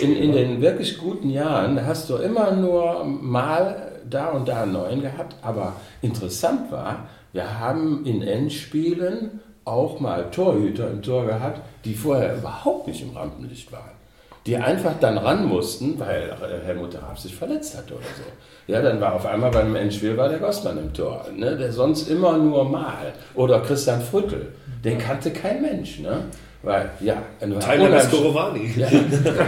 in, 0.01 0.17
in 0.17 0.31
ne? 0.31 0.37
den 0.37 0.61
wirklich 0.61 0.99
guten 0.99 1.31
Jahren 1.31 1.87
hast 1.87 2.11
du 2.11 2.17
immer 2.17 2.51
nur 2.53 3.05
mal 3.05 3.93
da 4.11 4.31
und 4.31 4.49
da 4.49 4.65
einen 4.65 4.73
neuen 4.73 5.01
gehabt, 5.03 5.37
aber 5.43 5.75
interessant 6.03 6.73
war, 6.73 7.09
wir 7.33 7.61
haben 7.61 8.05
in 8.05 8.23
Endspielen 8.23 9.41
auch 9.69 10.01
mal 10.01 10.31
Torhüter 10.31 10.91
im 10.91 11.03
Tor 11.03 11.27
gehabt, 11.27 11.61
die 11.85 11.95
vorher 11.95 12.37
überhaupt 12.37 12.89
nicht 12.89 13.03
im 13.03 13.17
Rampenlicht 13.17 13.71
waren. 13.73 13.99
Die 14.47 14.57
einfach 14.57 14.95
dann 15.01 15.19
ran 15.19 15.47
mussten, 15.47 15.99
weil 16.01 16.33
Helmut 16.65 16.95
Raab 16.95 17.19
sich 17.19 17.35
verletzt 17.35 17.77
hatte 17.77 17.95
oder 17.95 18.03
so. 18.03 18.73
Ja, 18.73 18.81
dann 18.81 19.01
war 19.01 19.15
auf 19.15 19.27
einmal 19.27 19.51
beim 19.51 19.75
Endspiel 19.77 20.17
war 20.17 20.29
der 20.29 20.39
Gossmann 20.39 20.79
im 20.79 20.93
Tor, 20.93 21.27
ne, 21.35 21.57
der 21.57 21.73
sonst 21.73 22.09
immer 22.09 22.37
nur 22.39 22.65
mal. 22.65 23.13
Oder 23.35 23.61
Christian 23.61 24.01
Früttel, 24.01 24.53
den 24.85 24.99
kannte 24.99 25.33
kein 25.33 25.61
Mensch. 25.61 25.99
Ne? 25.99 26.25
Weil, 26.63 26.91
ja, 27.01 27.23
ein 27.41 27.59
Tyler 27.61 27.93
Vescorovani. 27.93 28.73
Ja, 28.77 28.89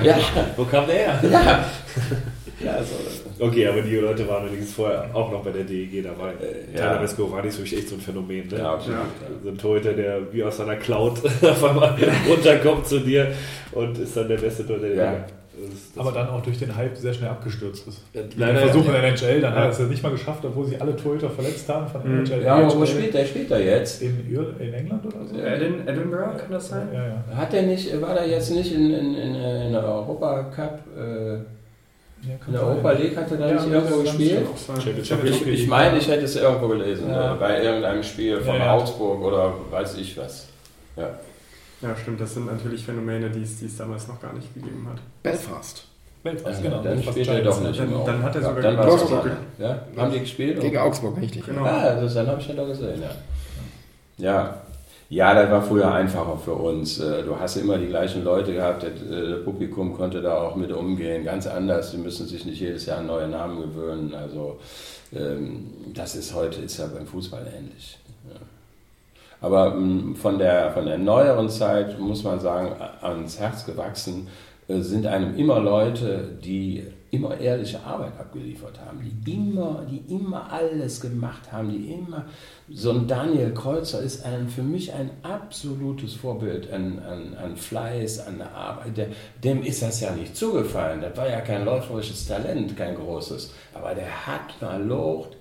ja, 0.02 0.18
Wo 0.56 0.64
kam 0.64 0.86
der 0.86 0.96
her? 0.96 1.18
ja. 1.30 1.64
Ja 2.64 2.72
also, 2.72 2.94
Okay, 3.38 3.66
aber 3.66 3.80
die 3.82 3.96
Leute 3.96 4.28
waren 4.28 4.42
allerdings 4.44 4.72
vorher 4.74 5.06
auch 5.14 5.30
noch 5.32 5.42
bei 5.42 5.50
der 5.50 5.64
DEG 5.64 6.02
dabei. 6.02 6.32
Äh, 6.32 6.76
Tyler 6.76 6.94
ja. 6.96 7.02
Vescorovani 7.02 7.48
ist 7.48 7.58
wirklich 7.58 7.78
echt 7.78 7.88
so 7.88 7.94
ein 7.96 8.00
Phänomen. 8.00 8.48
Ne? 8.48 8.58
ja, 8.58 8.74
absolut. 8.74 8.98
So 9.42 9.48
ein 9.50 9.58
Torhüter, 9.58 9.92
der 9.94 10.32
wie 10.32 10.42
aus 10.44 10.56
seiner 10.58 10.76
Cloud 10.76 11.24
auf 11.42 11.64
einmal 11.64 11.96
runterkommt 12.28 12.86
zu 12.86 13.00
dir 13.00 13.28
und 13.72 13.98
ist 13.98 14.16
dann 14.16 14.28
der 14.28 14.36
beste 14.38 14.66
Torhüter 14.66 14.88
der 14.88 14.96
Ja. 14.96 15.10
Liga. 15.12 15.24
Das 15.62 15.74
ist- 15.74 15.94
das 15.96 16.06
Aber 16.06 16.12
dann 16.16 16.28
auch 16.30 16.40
durch 16.42 16.58
den 16.58 16.74
Hype 16.74 16.96
sehr 16.96 17.12
schnell 17.12 17.28
abgestürzt 17.28 17.86
ist. 17.86 18.00
Leider- 18.36 18.52
der 18.60 18.62
Versuch 18.68 18.86
in 18.86 18.92
der 18.92 19.02
NHL, 19.04 19.40
dann 19.42 19.52
Ja. 19.52 19.58
hat 19.58 19.64
er 19.66 19.70
es 19.70 19.78
ja 19.78 19.84
nicht 19.86 20.02
mal 20.02 20.12
geschafft, 20.12 20.42
obwohl 20.44 20.64
sich 20.66 20.80
alle 20.80 20.96
Torhüter 20.96 21.28
verletzt 21.28 21.68
haben 21.68 21.86
von 21.86 22.00
der 22.02 22.10
Mhm. 22.12 22.24
NHL. 22.24 22.42
Ja, 22.44 22.54
aber 22.56 22.74
wo 22.80 22.86
spielt 22.86 23.12
der? 23.12 23.26
Spielt 23.26 23.50
er 23.50 23.60
jetzt? 23.62 24.00
In, 24.00 24.16
in 24.58 24.72
England 24.72 25.04
oder 25.04 25.26
so? 25.26 25.34
Edin, 25.38 25.86
Edinburgh, 25.86 26.36
kann 26.38 26.50
das 26.50 26.68
sein? 26.68 26.88
Ja, 26.94 27.06
ja. 27.08 27.36
Hat 27.36 27.52
er 27.52 27.62
nicht, 27.62 28.00
war 28.00 28.14
der 28.14 28.26
jetzt 28.28 28.50
nicht 28.52 28.72
in, 28.72 28.90
in, 28.90 29.14
in, 29.14 29.34
in 29.34 29.72
der 29.72 29.84
Europa 29.84 30.44
Cup, 30.44 30.78
äh, 30.96 31.34
ja 31.34 31.40
in 32.22 32.52
der 32.52 32.62
Europa 32.66 32.90
League 32.92 33.16
hat 33.16 33.30
er 33.30 33.36
da 33.38 33.46
Ja, 33.48 33.54
nicht 33.54 33.66
irgendwo 33.72 34.02
gespielt? 34.02 34.46
Ich, 35.24 35.46
ich 35.46 35.66
meine, 35.68 35.98
ich 35.98 36.08
hätte 36.08 36.24
es 36.24 36.36
irgendwo 36.36 36.68
gelesen, 36.68 37.08
Ja. 37.08 37.34
äh, 37.34 37.38
bei 37.38 37.62
irgendeinem 37.62 38.02
Spiel 38.02 38.40
von 38.40 38.54
Ja, 38.56 38.66
ja. 38.66 38.72
Augsburg 38.74 39.22
oder 39.22 39.54
weiß 39.70 39.96
ich 39.96 40.16
was. 40.18 40.48
Ja. 40.96 41.08
Ja, 41.82 41.96
stimmt, 41.96 42.20
das 42.20 42.34
sind 42.34 42.46
natürlich 42.46 42.84
Phänomene, 42.84 43.30
die 43.30 43.42
es, 43.42 43.58
die 43.58 43.64
es 43.66 43.76
damals 43.78 44.06
noch 44.06 44.20
gar 44.20 44.34
nicht 44.34 44.52
gegeben 44.52 44.86
hat. 44.92 45.00
Belfast. 45.22 45.84
Belfast, 46.22 46.62
Ja, 46.62 46.70
genau. 46.70 46.82
dann 46.82 47.02
spielt 47.02 47.28
er 47.28 47.40
doch 47.42 47.60
nicht. 47.62 47.80
Dann- 47.80 48.04
dann 48.04 48.22
hat 48.22 48.34
er 48.36 48.42
sogar 48.42 48.62
gegen 48.70 48.78
Augsburg. 48.78 49.30
Ja, 49.58 49.78
haben 49.96 50.12
die 50.12 50.20
gespielt? 50.20 50.60
Gegen 50.60 50.76
Augsburg, 50.76 51.16
richtig. 51.18 51.46
Genau. 51.46 51.64
Ah, 51.64 51.94
das, 51.98 52.12
dann 52.12 52.26
habe 52.26 52.38
ich 52.40 52.48
ja 52.48 52.54
doch 52.54 52.66
gesehen, 52.66 53.00
ja. 53.00 53.10
Ja. 54.18 54.54
Ja, 55.10 55.34
das 55.34 55.50
war 55.50 55.60
früher 55.60 55.92
einfacher 55.92 56.38
für 56.38 56.54
uns. 56.54 57.00
Äh, 57.00 57.24
Du 57.24 57.36
hast 57.38 57.56
immer 57.56 57.78
die 57.78 57.88
gleichen 57.88 58.22
Leute 58.24 58.52
gehabt, 58.54 58.84
das 58.84 58.92
äh, 59.10 59.34
Publikum 59.44 59.92
konnte 59.96 60.22
da 60.22 60.36
auch 60.38 60.54
mit 60.54 60.72
umgehen. 60.72 61.24
Ganz 61.24 61.46
anders, 61.48 61.90
die 61.90 61.96
müssen 61.98 62.26
sich 62.28 62.44
nicht 62.46 62.60
jedes 62.60 62.86
Jahr 62.86 62.98
an 62.98 63.06
neue 63.08 63.26
Namen 63.28 63.60
gewöhnen. 63.60 64.14
Also 64.14 64.60
ähm, 65.12 65.66
das 65.94 66.14
ist 66.14 66.32
heute, 66.34 66.60
ist 66.62 66.78
ja 66.78 66.86
beim 66.86 67.06
Fußball 67.06 67.44
ähnlich. 67.58 67.98
Aber 69.40 69.74
mh, 69.74 70.14
von 70.16 70.38
der, 70.38 70.70
von 70.72 70.86
der 70.86 70.98
neueren 70.98 71.48
Zeit 71.48 71.98
muss 71.98 72.22
man 72.22 72.38
sagen, 72.38 72.72
ans 73.00 73.38
Herz 73.40 73.66
gewachsen 73.66 74.28
äh, 74.68 74.80
sind 74.80 75.06
einem 75.06 75.36
immer 75.36 75.58
Leute, 75.60 76.38
die 76.44 76.84
immer 77.10 77.38
ehrliche 77.38 77.80
Arbeit 77.84 78.18
abgeliefert 78.18 78.78
haben, 78.80 79.00
die 79.02 79.32
immer, 79.32 79.84
die 79.90 80.14
immer 80.14 80.52
alles 80.52 81.00
gemacht 81.00 81.50
haben, 81.50 81.70
die 81.70 81.92
immer, 81.92 82.26
so 82.68 82.92
ein 82.92 83.08
Daniel 83.08 83.52
Kreuzer 83.52 84.00
ist 84.00 84.24
ein, 84.24 84.48
für 84.48 84.62
mich 84.62 84.92
ein 84.92 85.10
absolutes 85.22 86.14
Vorbild 86.14 86.72
an, 86.72 87.00
an, 87.00 87.34
an 87.34 87.56
Fleiß, 87.56 88.26
an 88.26 88.38
der 88.38 88.54
Arbeit. 88.54 88.96
Der, 88.96 89.08
dem 89.42 89.62
ist 89.64 89.82
das 89.82 90.00
ja 90.00 90.12
nicht 90.12 90.36
zugefallen. 90.36 91.00
Das 91.00 91.16
war 91.16 91.28
ja 91.28 91.40
kein 91.40 91.64
läuferisches 91.64 92.28
Talent, 92.28 92.76
kein 92.76 92.94
großes. 92.94 93.52
Aber 93.74 93.94
der 93.94 94.26
hat 94.26 94.60
mal 94.60 94.80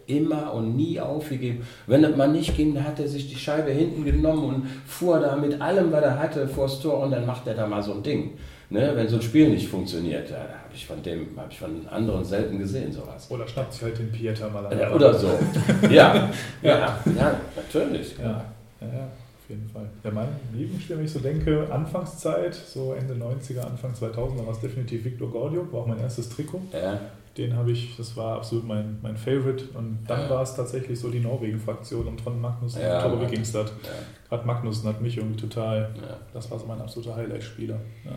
immer 0.08 0.54
und 0.54 0.76
nie 0.76 1.00
aufgegeben. 1.00 1.68
Wenn 1.86 2.02
das 2.02 2.16
mal 2.16 2.28
nicht 2.28 2.56
ging, 2.58 2.74
dann 2.74 2.86
hat 2.86 3.00
er 3.00 3.08
sich 3.08 3.30
die 3.30 3.38
Scheibe 3.38 3.72
hinten 3.72 4.06
genommen 4.06 4.44
und 4.44 4.68
fuhr 4.88 5.20
da 5.20 5.36
mit 5.36 5.62
allem, 5.62 5.92
was 5.92 6.02
er 6.02 6.18
hatte, 6.18 6.48
vors 6.48 6.80
Tor 6.82 7.04
und 7.04 7.12
dann 7.12 7.28
macht 7.28 7.46
er 7.46 7.54
da 7.54 7.68
mal 7.68 7.84
so 7.84 7.94
ein 7.94 8.02
Ding. 8.02 8.38
Ne, 8.72 8.92
wenn 8.96 9.08
so 9.08 9.16
ein 9.16 9.22
Spiel 9.24 9.50
nicht 9.50 9.68
funktioniert, 9.68 10.30
ja, 10.30 10.46
habe 10.70 10.76
ich 10.78 10.86
von 10.86 11.02
dem, 11.02 11.28
habe 11.36 11.48
ich 11.52 11.58
von 11.60 11.88
anderen 11.90 12.24
selten 12.24 12.60
gesehen, 12.60 12.92
sowas. 12.94 13.26
Oder 13.32 13.48
schnappt 13.48 13.74
sich 13.74 13.82
halt 13.82 13.98
den 13.98 14.12
Pieter 14.12 14.50
mal 14.52 14.66
an. 14.68 14.78
Ja, 14.78 14.92
oder 14.94 15.12
so. 15.14 15.28
Ja, 15.90 16.30
ja, 16.62 17.00
ja, 17.18 17.36
natürlich. 17.56 18.16
Ja, 18.20 18.46
ja, 18.80 18.88
ja, 18.88 19.04
auf 19.06 19.50
jeden 19.50 19.68
Fall. 19.68 19.90
Ja, 20.04 20.12
mein 20.12 20.28
Lieblingsspiel, 20.54 20.98
wenn 20.98 21.06
ich 21.06 21.12
so 21.12 21.20
denke, 21.20 21.68
Anfangszeit, 21.72 22.54
so 22.54 22.94
Ende 22.94 23.16
90er, 23.16 23.62
Anfang 23.62 23.94
2000er, 23.94 24.46
war 24.46 24.54
es 24.54 24.60
definitiv 24.60 25.04
Victor 25.06 25.32
Gordio, 25.32 25.68
war 25.72 25.82
auch 25.82 25.88
mein 25.88 26.00
erstes 26.00 26.30
Trikot. 26.30 26.62
Ja, 26.72 27.00
Den 27.36 27.56
habe 27.56 27.72
ich, 27.72 27.96
das 27.98 28.16
war 28.16 28.38
absolut 28.38 28.68
mein, 28.68 29.00
mein 29.02 29.18
Favorite. 29.18 29.66
Und 29.76 30.00
dann 30.08 30.22
Ja. 30.22 30.30
war 30.30 30.44
es 30.44 30.56
tatsächlich 30.56 31.00
so 31.00 31.10
die 31.10 31.20
Norwegen-Fraktion 31.20 32.08
um 32.08 32.16
Trond 32.16 32.40
Magnussen 32.42 32.82
Ja, 32.84 33.04
und 33.06 33.18
Mann. 33.20 33.22
Wikingstad. 33.32 33.68
ja, 33.84 33.90
Gerade 34.30 34.46
Magnussen 34.46 34.88
hat 34.88 35.02
mich 35.02 35.18
irgendwie 35.18 35.40
total, 35.42 35.90
das 36.32 36.52
war 36.52 36.60
so 36.60 36.68
mein 36.68 36.80
absoluter 36.80 37.16
Highlight-Spieler. 37.16 37.80
Ja. 38.06 38.12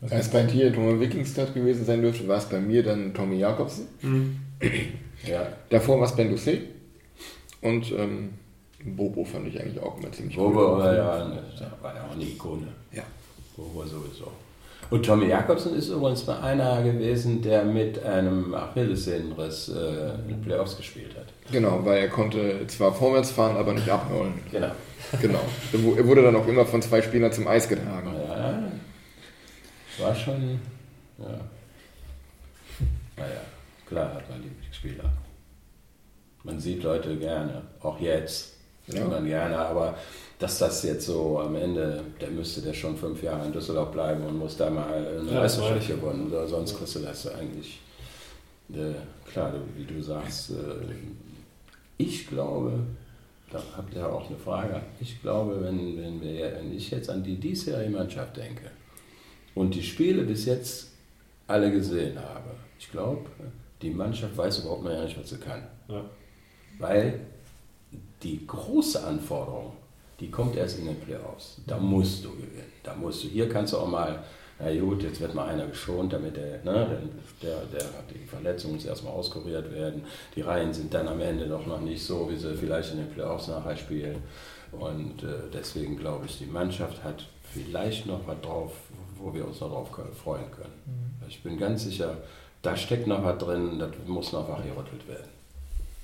Was 0.00 0.12
Als 0.12 0.28
bei 0.30 0.42
dir 0.42 0.72
Thomas 0.72 1.00
Wikingstad 1.00 1.54
gewesen 1.54 1.84
sein 1.84 2.02
dürfte, 2.02 2.28
war 2.28 2.38
es 2.38 2.44
bei 2.44 2.60
mir 2.60 2.82
dann 2.82 3.14
Tommy 3.14 3.38
Jakobsen. 3.38 3.86
Mhm. 4.02 4.36
ja. 5.26 5.46
Davor 5.70 5.98
war 5.98 6.06
es 6.06 6.16
Ben 6.16 6.30
Doucet. 6.30 6.60
Und 7.62 7.90
ähm, 7.92 8.30
Bobo 8.84 9.24
fand 9.24 9.48
ich 9.48 9.60
eigentlich 9.60 9.82
auch 9.82 9.98
immer 9.98 10.12
ziemlich 10.12 10.36
Bobo 10.36 10.76
war 10.76 10.94
ja, 10.94 11.24
ne, 11.28 11.42
war 11.80 11.94
ja 11.94 12.04
auch 12.04 12.12
eine 12.12 12.24
Ikone. 12.24 12.68
Ja. 12.92 13.02
Bobo 13.56 13.84
sowieso. 13.84 14.30
Und 14.90 15.06
Tommy 15.06 15.26
Jakobsen 15.26 15.74
ist 15.74 15.88
übrigens 15.88 16.26
mal 16.26 16.40
einer 16.40 16.82
gewesen, 16.82 17.40
der 17.40 17.64
mit 17.64 18.04
einem 18.04 18.54
Achillessehnenriss 18.54 19.70
äh, 19.70 20.14
in 20.22 20.28
den 20.28 20.42
Playoffs 20.42 20.76
gespielt 20.76 21.16
hat. 21.16 21.26
Genau, 21.50 21.80
weil 21.84 22.02
er 22.02 22.08
konnte 22.08 22.66
zwar 22.66 22.92
vorwärts 22.92 23.30
fahren, 23.30 23.56
aber 23.56 23.72
nicht 23.72 23.88
abhauen. 23.88 24.34
Genau. 24.52 24.70
Genau. 25.20 25.40
Er 25.96 26.06
wurde 26.06 26.22
dann 26.22 26.36
auch 26.36 26.46
immer 26.46 26.64
von 26.64 26.82
zwei 26.82 27.02
Spielern 27.02 27.32
zum 27.32 27.46
Eis 27.46 27.68
getragen. 27.68 28.13
War 29.98 30.14
schon, 30.14 30.60
ja. 31.18 31.40
Naja, 33.16 33.40
klar 33.86 34.14
hat 34.14 34.28
man 34.28 34.42
Lieblingsspieler. 34.42 35.04
Man 36.42 36.58
sieht 36.58 36.82
Leute 36.82 37.16
gerne, 37.16 37.62
auch 37.80 38.00
jetzt. 38.00 38.54
Sieht 38.86 38.96
Ja. 38.98 39.04
man 39.06 39.24
gerne, 39.24 39.56
aber 39.56 39.96
dass 40.38 40.58
das 40.58 40.82
jetzt 40.82 41.06
so 41.06 41.38
am 41.38 41.54
Ende, 41.54 42.02
der 42.20 42.30
müsste 42.30 42.60
der 42.60 42.74
schon 42.74 42.96
fünf 42.96 43.22
Jahre 43.22 43.46
in 43.46 43.52
Düsseldorf 43.52 43.92
bleiben 43.92 44.24
und 44.26 44.36
muss 44.38 44.56
da 44.56 44.68
mal 44.68 44.92
eine 44.92 45.30
Ja, 45.32 45.40
Meisterschaft 45.40 45.86
gewonnen. 45.88 46.26
Oder 46.26 46.46
sonst 46.46 46.76
kriegst 46.76 46.96
du 46.96 46.98
das 47.00 47.26
eigentlich. 47.32 47.80
Äh, 48.72 48.92
klar, 49.30 49.54
wie 49.76 49.84
du 49.84 50.02
sagst, 50.02 50.50
äh, 50.50 50.54
ich 51.96 52.26
glaube, 52.26 52.72
da 53.50 53.62
habt 53.76 53.94
ihr 53.94 54.06
auch 54.06 54.28
eine 54.28 54.36
Frage. 54.38 54.82
Ich 55.00 55.22
glaube, 55.22 55.62
wenn, 55.62 55.96
wenn, 56.02 56.20
wir, 56.20 56.52
wenn 56.56 56.76
ich 56.76 56.90
jetzt 56.90 57.08
an 57.08 57.22
die 57.22 57.36
diesjährige 57.36 57.90
Mannschaft 57.90 58.36
denke 58.36 58.70
und 59.54 59.74
die 59.74 59.82
Spiele 59.82 60.22
bis 60.22 60.46
jetzt 60.46 60.92
alle 61.46 61.70
gesehen 61.70 62.18
habe, 62.18 62.50
ich 62.78 62.90
glaube, 62.90 63.26
die 63.82 63.90
Mannschaft 63.90 64.36
weiß 64.36 64.60
überhaupt 64.60 64.84
noch 64.84 65.02
nicht, 65.02 65.18
was 65.18 65.30
sie 65.30 65.38
kann. 65.38 65.66
Ja. 65.88 66.04
Weil 66.78 67.20
die 68.22 68.46
große 68.46 69.04
Anforderung, 69.04 69.72
die 70.20 70.30
kommt 70.30 70.56
erst 70.56 70.78
in 70.78 70.86
den 70.86 70.98
Playoffs. 71.00 71.60
Da 71.66 71.78
musst 71.78 72.24
du 72.24 72.30
gewinnen. 72.30 72.72
Da 72.82 72.94
musst 72.94 73.24
du. 73.24 73.28
Hier 73.28 73.48
kannst 73.48 73.72
du 73.72 73.78
auch 73.78 73.88
mal, 73.88 74.24
na 74.58 74.74
gut, 74.74 75.02
jetzt 75.02 75.20
wird 75.20 75.34
mal 75.34 75.48
einer 75.48 75.66
geschont, 75.66 76.12
damit 76.12 76.36
der, 76.36 76.62
ne, 76.64 76.98
der, 77.42 77.64
der, 77.66 77.84
die 78.12 78.26
Verletzung 78.26 78.72
muss 78.72 78.84
erstmal 78.84 79.12
auskuriert 79.12 79.72
werden. 79.72 80.02
Die 80.34 80.40
Reihen 80.40 80.72
sind 80.72 80.94
dann 80.94 81.08
am 81.08 81.20
Ende 81.20 81.46
doch 81.46 81.66
noch 81.66 81.80
nicht 81.80 82.02
so, 82.02 82.30
wie 82.30 82.36
sie 82.36 82.54
vielleicht 82.54 82.92
in 82.92 82.98
den 82.98 83.10
Playoffs 83.10 83.48
nachher 83.48 83.76
spielen. 83.76 84.22
Und 84.72 85.22
äh, 85.22 85.50
deswegen 85.52 85.96
glaube 85.96 86.26
ich, 86.26 86.38
die 86.38 86.46
Mannschaft 86.46 87.04
hat 87.04 87.26
vielleicht 87.52 88.06
noch 88.06 88.26
was 88.26 88.40
drauf, 88.40 88.72
wo 89.24 89.32
wir 89.34 89.46
uns 89.46 89.60
noch 89.60 89.70
drauf 89.70 89.90
können- 89.92 90.12
freuen 90.12 90.50
können. 90.50 90.72
Ich 91.28 91.42
bin 91.42 91.58
ganz 91.58 91.84
sicher, 91.84 92.16
da 92.62 92.76
steckt 92.76 93.06
noch 93.06 93.24
was 93.24 93.38
drin, 93.38 93.78
das 93.78 93.90
muss 94.06 94.32
noch 94.32 94.48
wachgerüttelt 94.48 95.08
werden. 95.08 95.28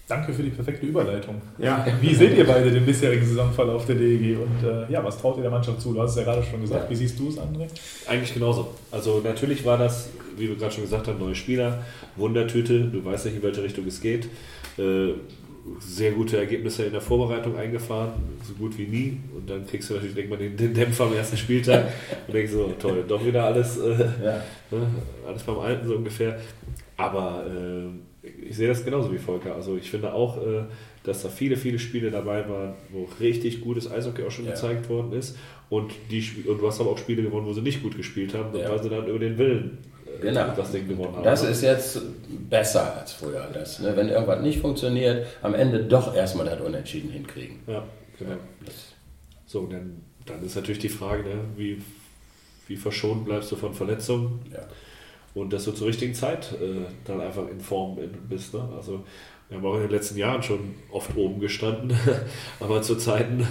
Danke 0.08 0.32
für 0.32 0.42
die 0.42 0.50
perfekte 0.50 0.86
Überleitung. 0.86 1.40
Ja, 1.58 1.86
Wie 2.00 2.12
seht 2.12 2.36
ihr 2.36 2.44
beide 2.44 2.68
den 2.72 2.84
bisherigen 2.84 3.24
Saisonverlauf 3.24 3.86
der 3.86 3.94
DEG 3.94 4.38
und 4.40 4.68
äh, 4.68 4.90
ja, 4.90 5.04
was 5.04 5.18
traut 5.18 5.36
ihr 5.36 5.42
der 5.42 5.52
Mannschaft 5.52 5.80
zu? 5.80 5.92
Du 5.94 6.02
hast 6.02 6.10
es 6.12 6.16
ja 6.16 6.24
gerade 6.24 6.42
schon 6.42 6.60
gesagt. 6.60 6.84
Ja. 6.84 6.90
Wie 6.90 6.96
siehst 6.96 7.16
du 7.16 7.28
es, 7.28 7.38
André? 7.38 7.68
Eigentlich 8.08 8.34
genauso. 8.34 8.74
Also 8.90 9.20
natürlich 9.22 9.64
war 9.64 9.78
das, 9.78 10.08
wie 10.36 10.48
wir 10.48 10.56
gerade 10.56 10.72
schon 10.72 10.82
gesagt 10.82 11.06
haben, 11.06 11.18
neue 11.20 11.36
Spieler, 11.36 11.84
Wundertüte, 12.16 12.80
du 12.86 13.04
weißt 13.04 13.26
nicht, 13.26 13.36
in 13.36 13.42
welche 13.44 13.62
Richtung 13.62 13.86
es 13.86 14.00
geht. 14.00 14.24
Äh, 14.78 15.12
sehr 15.78 16.12
gute 16.12 16.36
Ergebnisse 16.38 16.84
in 16.84 16.92
der 16.92 17.00
Vorbereitung 17.00 17.56
eingefahren, 17.56 18.12
so 18.42 18.54
gut 18.54 18.76
wie 18.78 18.86
nie. 18.86 19.18
Und 19.36 19.48
dann 19.48 19.66
kriegst 19.66 19.90
du 19.90 19.94
natürlich 19.94 20.14
denk 20.14 20.30
mal, 20.30 20.36
den, 20.38 20.56
den 20.56 20.74
Dämpfer 20.74 21.04
am 21.04 21.14
ersten 21.14 21.36
Spieltag 21.36 21.86
und 22.26 22.34
denkst 22.34 22.52
so, 22.52 22.72
toll, 22.78 23.04
doch 23.06 23.24
wieder 23.24 23.44
alles, 23.44 23.78
äh, 23.78 23.90
Ja. 24.24 24.42
ne, 24.70 24.86
alles 25.26 25.42
beim 25.42 25.58
Alten 25.58 25.86
so 25.86 25.94
ungefähr. 25.96 26.38
Aber 26.96 27.44
äh, 27.46 28.26
ich 28.48 28.56
sehe 28.56 28.68
das 28.68 28.84
genauso 28.84 29.12
wie 29.12 29.18
Volker. 29.18 29.54
Also 29.54 29.76
ich 29.76 29.90
finde 29.90 30.12
auch, 30.12 30.36
äh, 30.38 30.64
dass 31.04 31.22
da 31.22 31.28
viele, 31.30 31.56
viele 31.56 31.78
Spiele 31.78 32.10
dabei 32.10 32.46
waren, 32.48 32.74
wo 32.90 33.08
richtig 33.20 33.60
gutes 33.62 33.90
Eishockey 33.90 34.22
auch 34.24 34.30
schon 34.30 34.44
Ja. 34.44 34.50
gezeigt 34.52 34.88
worden 34.88 35.12
ist. 35.12 35.36
Und, 35.70 35.92
die, 36.10 36.22
und 36.46 36.60
du 36.60 36.66
hast 36.66 36.80
aber 36.80 36.90
auch 36.90 36.98
Spiele 36.98 37.22
gewonnen, 37.22 37.46
wo 37.46 37.52
sie 37.52 37.62
nicht 37.62 37.82
gut 37.82 37.96
gespielt 37.96 38.34
haben, 38.34 38.56
Ja. 38.58 38.68
weil 38.70 38.82
sie 38.82 38.90
dann 38.90 39.06
über 39.06 39.18
den 39.18 39.38
Willen 39.38 39.78
genau. 40.20 40.52
das 40.56 40.72
Ding 40.72 40.88
gewonnen 40.88 41.16
haben. 41.16 41.24
Das 41.24 41.42
ist 41.42 41.62
jetzt 41.62 42.00
besser 42.48 42.96
als 42.98 43.12
früher. 43.12 43.48
Das, 43.52 43.78
ne, 43.80 43.96
wenn 43.96 44.08
irgendwas 44.08 44.40
nicht 44.40 44.60
funktioniert, 44.60 45.26
am 45.42 45.54
Ende 45.54 45.84
doch 45.84 46.14
erstmal 46.14 46.46
das 46.46 46.60
Unentschieden 46.60 47.10
hinkriegen. 47.10 47.60
Ja, 47.66 47.84
genau. 48.18 48.36
So, 49.46 49.66
dann, 49.66 50.02
dann 50.26 50.44
ist 50.44 50.54
natürlich 50.56 50.80
die 50.80 50.88
Frage, 50.88 51.24
ne, 51.24 51.36
wie, 51.56 51.82
wie 52.68 52.76
verschont 52.76 53.24
bleibst 53.24 53.50
du 53.50 53.56
von 53.56 53.74
Verletzungen 53.74 54.40
Ja. 54.52 54.60
und 55.34 55.52
dass 55.52 55.64
du 55.64 55.72
zur 55.72 55.88
richtigen 55.88 56.14
Zeit 56.14 56.52
äh, 56.52 56.86
dann 57.04 57.20
einfach 57.20 57.48
in 57.48 57.60
Form 57.60 57.98
bist. 58.28 58.54
Ne? 58.54 58.68
Also 58.76 59.04
wir 59.48 59.58
haben 59.58 59.66
auch 59.66 59.74
in 59.74 59.82
den 59.82 59.90
letzten 59.90 60.16
Jahren 60.16 60.42
schon 60.44 60.76
oft 60.92 61.16
oben 61.16 61.40
gestanden, 61.40 61.96
aber 62.60 62.82
zu 62.82 62.94
Zeiten 62.94 63.44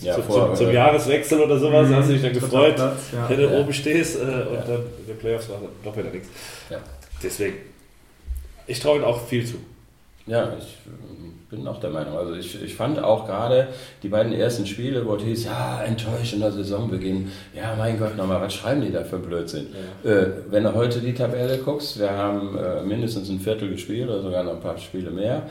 Ja, 0.00 0.14
zu, 0.14 0.22
vor- 0.22 0.48
zum, 0.48 0.56
zum 0.56 0.68
äh, 0.68 0.74
Jahreswechsel 0.74 1.40
oder 1.40 1.58
sowas 1.58 1.88
hast 1.90 2.08
du 2.08 2.12
dich 2.14 2.22
dann 2.22 2.32
gefreut, 2.32 2.76
Platz, 2.76 2.98
ja. 3.12 3.28
wenn 3.30 3.38
du 3.38 3.44
Ja. 3.46 3.58
oben 3.60 3.72
stehst 3.72 4.16
äh, 4.16 4.20
und 4.20 4.26
Ja. 4.26 4.62
dann 4.66 4.82
in 5.00 5.06
den 5.08 5.18
Playoffs 5.18 5.48
war 5.48 5.56
doch 5.84 5.96
wieder 5.96 6.10
nichts. 6.10 6.28
Ja. 6.70 6.78
Deswegen, 7.22 7.54
ich 8.66 8.78
traue 8.80 8.96
ihnen 8.96 9.04
auch 9.04 9.20
viel 9.26 9.46
zu. 9.46 9.54
Ja, 10.26 10.52
ich 10.58 10.64
äh, 10.64 11.54
bin 11.56 11.66
auch 11.68 11.78
der 11.80 11.90
Meinung. 11.90 12.16
Also 12.18 12.34
ich, 12.34 12.60
ich 12.62 12.74
fand 12.74 12.98
auch 12.98 13.26
gerade 13.26 13.68
die 14.02 14.08
beiden 14.08 14.32
ersten 14.32 14.66
Spiele, 14.66 15.06
wo 15.06 15.14
es 15.14 15.22
hieß, 15.22 15.44
ja, 15.44 15.82
enttäuschender 15.84 16.50
Saisonbeginn. 16.50 17.30
Ja, 17.54 17.74
mein 17.78 17.98
Gott, 17.98 18.16
nochmal, 18.16 18.40
was 18.40 18.52
schreiben 18.54 18.80
die 18.82 18.90
da 18.92 19.04
für 19.04 19.18
Blödsinn? 19.18 19.68
Äh, 20.04 20.26
wenn 20.50 20.64
du 20.64 20.74
heute 20.74 20.98
die 21.00 21.14
Tabelle 21.14 21.58
guckst, 21.58 21.98
wir 22.00 22.10
haben 22.10 22.58
äh, 22.58 22.82
mindestens 22.82 23.28
ein 23.30 23.38
Viertel 23.40 23.70
gespielt 23.70 24.08
oder 24.10 24.20
sogar 24.20 24.42
noch 24.42 24.54
ein 24.54 24.60
paar 24.60 24.76
Spiele 24.78 25.10
mehr. 25.10 25.42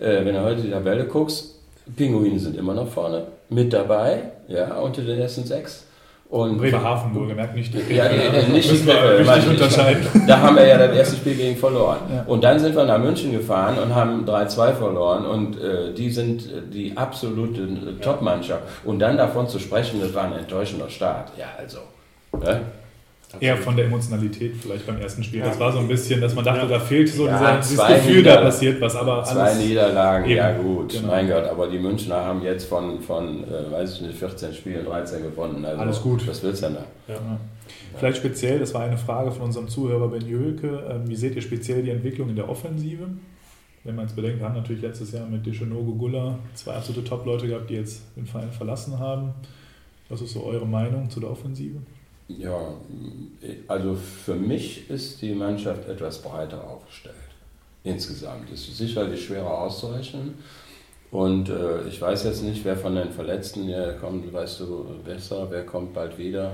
Äh, 0.00 0.24
wenn 0.24 0.34
du 0.34 0.42
heute 0.42 0.62
die 0.62 0.70
Tabelle 0.70 1.04
guckst, 1.04 1.50
Pinguine 1.96 2.38
sind 2.38 2.56
immer 2.56 2.74
noch 2.74 2.88
vorne 2.88 3.26
mit 3.52 3.72
dabei, 3.72 4.22
ja, 4.48 4.74
unter 4.76 5.02
den 5.02 5.20
ersten 5.20 5.44
sechs. 5.44 5.86
Und 6.32 6.56
Bremerhaven 6.56 7.14
wohlgemerkt, 7.14 7.54
nicht 7.54 7.74
die 7.74 7.94
ja, 7.94 8.08
die, 8.08 8.16
die, 8.16 8.52
nicht 8.52 8.70
die 8.70 8.86
Grippe, 8.86 9.18
wichtig 9.18 9.50
unterscheiden. 9.50 10.06
Da 10.26 10.40
haben 10.40 10.56
wir 10.56 10.66
ja 10.66 10.78
das 10.78 10.96
erste 10.96 11.16
Spiel 11.16 11.34
gegen 11.34 11.56
verloren. 11.58 11.98
Ja. 12.10 12.24
Und 12.26 12.42
dann 12.42 12.58
sind 12.58 12.74
wir 12.74 12.86
nach 12.86 12.98
München 12.98 13.32
gefahren 13.32 13.76
und 13.78 13.94
haben 13.94 14.24
3-2 14.24 14.72
verloren. 14.72 15.26
Und 15.26 15.60
äh, 15.60 15.92
die 15.92 16.08
sind 16.08 16.46
äh, 16.46 16.62
die 16.72 16.96
absolute 16.96 17.60
äh, 17.60 18.00
Top-Mannschaft. 18.00 18.62
Und 18.84 19.00
dann 19.00 19.18
davon 19.18 19.46
zu 19.46 19.58
sprechen, 19.58 20.00
das 20.00 20.14
war 20.14 20.24
ein 20.24 20.32
enttäuschender 20.32 20.88
Start. 20.88 21.32
Ja, 21.36 21.48
also. 21.58 21.80
Ne? 22.42 22.62
Eher 23.40 23.56
von 23.56 23.76
der 23.76 23.86
Emotionalität 23.86 24.54
vielleicht 24.56 24.86
beim 24.86 24.98
ersten 25.00 25.22
Spiel. 25.24 25.40
Das 25.40 25.58
war 25.58 25.72
so 25.72 25.78
ein 25.78 25.88
bisschen, 25.88 26.20
dass 26.20 26.34
man 26.34 26.44
dachte, 26.44 26.66
da 26.68 26.78
fehlt 26.78 27.08
so 27.08 27.26
Ja, 27.26 27.38
dieser, 27.38 27.56
dieses 27.58 27.76
zwei 27.76 27.94
Gefühl, 27.94 28.16
Nieder- 28.16 28.34
da 28.36 28.42
passiert 28.42 28.80
was. 28.80 28.94
Aber 28.96 29.24
Zwei 29.24 29.40
alles, 29.40 29.58
Niederlagen, 29.58 30.24
Eben. 30.26 30.36
ja 30.36 30.52
gut, 30.58 30.92
Genau. 30.92 31.08
mein 31.08 31.28
Gott. 31.28 31.44
Aber 31.44 31.68
die 31.68 31.78
Münchner 31.78 32.16
haben 32.24 32.42
jetzt 32.42 32.66
von, 32.66 33.00
von 33.00 33.44
äh, 33.44 33.70
weiß 33.72 33.94
ich 33.94 34.00
nicht, 34.02 34.18
14 34.18 34.52
Spielen 34.52 34.84
13 34.84 35.22
gewonnen. 35.22 35.64
Also, 35.64 35.80
Alles 35.80 36.00
gut. 36.02 36.26
Was 36.28 36.42
willst 36.42 36.62
du 36.62 36.66
denn 36.66 36.76
da? 36.76 37.12
Ja. 37.14 37.18
Vielleicht 37.98 38.18
speziell, 38.18 38.58
das 38.58 38.72
war 38.74 38.82
eine 38.82 38.96
Frage 38.98 39.30
von 39.32 39.42
unserem 39.42 39.68
Zuhörer 39.68 40.08
Ben 40.08 40.26
Jölke, 40.26 40.82
ähm, 40.90 41.08
wie 41.08 41.16
seht 41.16 41.34
ihr 41.36 41.42
speziell 41.42 41.82
die 41.82 41.90
Entwicklung 41.90 42.28
in 42.30 42.36
der 42.36 42.48
Offensive? 42.48 43.06
Wenn 43.84 43.96
man 43.96 44.06
es 44.06 44.12
bedenkt, 44.12 44.38
wir 44.40 44.46
haben 44.48 44.54
natürlich 44.54 44.80
letztes 44.82 45.10
Jahr 45.12 45.26
mit 45.26 45.44
Deschenogo 45.44 45.92
Gulla 45.94 46.38
zwei 46.54 46.74
absolute 46.74 47.02
Top-Leute 47.04 47.48
gehabt, 47.48 47.68
die 47.68 47.74
jetzt 47.74 48.02
den 48.16 48.26
Verein 48.26 48.50
verlassen 48.52 48.98
haben. 48.98 49.30
Was 50.08 50.20
ist 50.20 50.34
so 50.34 50.44
eure 50.44 50.66
Meinung 50.66 51.10
zu 51.10 51.18
der 51.20 51.30
Offensive? 51.30 51.78
Ja, 52.38 52.58
also 53.68 53.94
für 53.94 54.34
mich 54.34 54.88
ist 54.90 55.20
die 55.22 55.34
Mannschaft 55.34 55.88
etwas 55.88 56.18
breiter 56.18 56.62
aufgestellt. 56.68 57.14
Insgesamt. 57.84 58.50
Ist 58.50 58.76
sicherlich 58.76 59.24
schwerer 59.24 59.58
auszurechnen. 59.62 60.34
Und 61.10 61.48
äh, 61.50 61.82
ich 61.88 62.00
weiß 62.00 62.24
jetzt 62.24 62.42
nicht, 62.42 62.64
wer 62.64 62.76
von 62.76 62.94
den 62.94 63.10
Verletzten 63.10 63.64
hier 63.64 63.96
kommt, 64.00 64.32
weißt 64.32 64.60
du 64.60 64.86
besser, 65.04 65.46
wer 65.50 65.66
kommt 65.66 65.92
bald 65.92 66.16
wieder. 66.16 66.52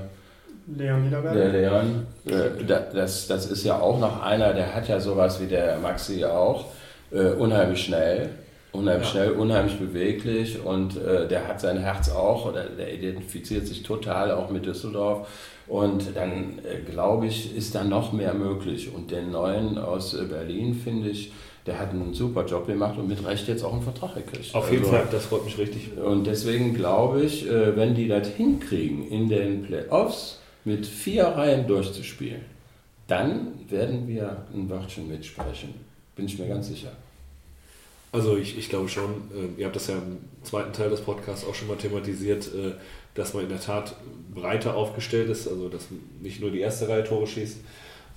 Leon 0.77 1.05
Niederberg. 1.05 1.35
Der 1.35 1.49
Leon, 1.51 2.07
äh, 2.27 2.65
da- 2.67 2.81
das, 2.93 3.27
das 3.29 3.51
ist 3.51 3.65
ja 3.65 3.79
auch 3.81 3.99
noch 4.01 4.21
einer, 4.23 4.53
der 4.55 4.75
hat 4.75 4.89
ja 4.89 4.99
sowas 5.01 5.41
wie 5.41 5.47
der 5.47 5.79
Maxi 5.79 6.25
auch, 6.25 6.67
äh, 7.13 7.31
unheimlich 7.31 7.85
schnell, 7.85 8.31
unheimlich 8.73 9.07
Ja. 9.09 9.13
schnell, 9.13 9.31
unheimlich 9.33 9.79
beweglich 9.79 10.61
und 10.63 10.97
äh, 10.97 11.29
der 11.29 11.47
hat 11.47 11.61
sein 11.61 11.79
Herz 11.79 12.11
auch, 12.11 12.45
oder 12.47 12.65
der 12.65 12.93
identifiziert 12.93 13.67
sich 13.67 13.83
total 13.83 14.31
auch 14.33 14.51
mit 14.51 14.67
Düsseldorf 14.67 15.29
und 15.69 16.17
dann 16.17 16.59
äh, 16.65 16.91
glaube 16.91 17.27
ich, 17.27 17.55
ist 17.57 17.75
da 17.75 17.85
noch 17.85 18.13
mehr 18.13 18.35
möglich 18.35 18.93
und 18.95 19.11
den 19.11 19.31
Neuen 19.33 19.79
aus 19.79 20.15
äh, 20.15 20.25
Berlin 20.25 20.75
finde 20.75 21.11
ich, 21.11 21.33
der 21.67 21.79
hat 21.79 21.91
einen 21.91 22.15
super 22.15 22.47
Job 22.47 22.67
gemacht 22.67 22.99
und 22.99 23.09
mit 23.09 23.25
Recht 23.27 23.47
jetzt 23.49 23.63
auch 23.63 23.73
einen 23.75 23.83
Vertrag 23.83 24.15
gekriegt. 24.15 24.55
Auf 24.55 24.71
jeden 24.71 24.85
Also- 24.85 24.97
Fall, 24.97 25.07
das 25.11 25.27
freut 25.27 25.45
mich 25.45 25.59
richtig. 25.59 25.91
und 25.99 26.27
deswegen 26.27 26.75
glaube 26.75 27.23
ich, 27.23 27.47
äh, 27.49 27.77
wenn 27.77 27.95
die 27.95 28.09
das 28.09 28.29
hinkriegen, 28.29 29.07
in 29.09 29.29
den 29.29 29.63
Playoffs 29.65 30.39
mit 30.65 30.87
vier 30.87 31.25
Reihen 31.25 31.67
durchzuspielen, 31.67 32.41
dann 33.07 33.49
werden 33.69 34.07
wir 34.09 34.45
ein 34.55 34.69
Wörtchen 34.69 35.09
mitsprechen. 35.09 35.75
Bin 36.17 36.27
ich 36.27 36.39
mir 36.39 36.47
ganz 36.49 36.69
sicher. 36.69 36.93
Also 38.13 38.37
ich, 38.37 38.57
ich 38.59 38.69
glaube 38.71 38.89
schon, 38.89 39.23
ihr 39.59 39.67
habt 39.67 39.77
das 39.77 39.87
ja 39.89 39.95
im 39.97 40.19
zweiten 40.43 40.73
Teil 40.73 40.89
des 40.91 41.01
Podcasts 41.03 41.47
auch 41.47 41.55
schon 41.55 41.69
mal 41.69 41.77
thematisiert, 41.77 42.49
dass 43.19 43.35
man 43.35 43.43
in 43.45 43.49
der 43.51 43.61
Tat 43.61 43.95
breiter 44.35 44.75
aufgestellt 44.77 45.29
ist, 45.29 45.49
also 45.49 45.69
dass 45.69 45.89
nicht 46.23 46.41
nur 46.41 46.51
die 46.51 46.61
erste 46.61 46.89
Reihe 46.89 47.05
Tore 47.05 47.27
schießt, 47.27 47.59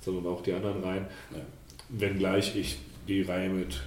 sondern 0.00 0.26
auch 0.32 0.42
die 0.42 0.52
anderen 0.52 0.82
Reihen. 0.82 1.06
Ja. 1.32 1.38
Wenngleich 1.90 2.56
ich 2.56 2.78
die 3.08 3.22
Reihe 3.22 3.48
mit 3.50 3.80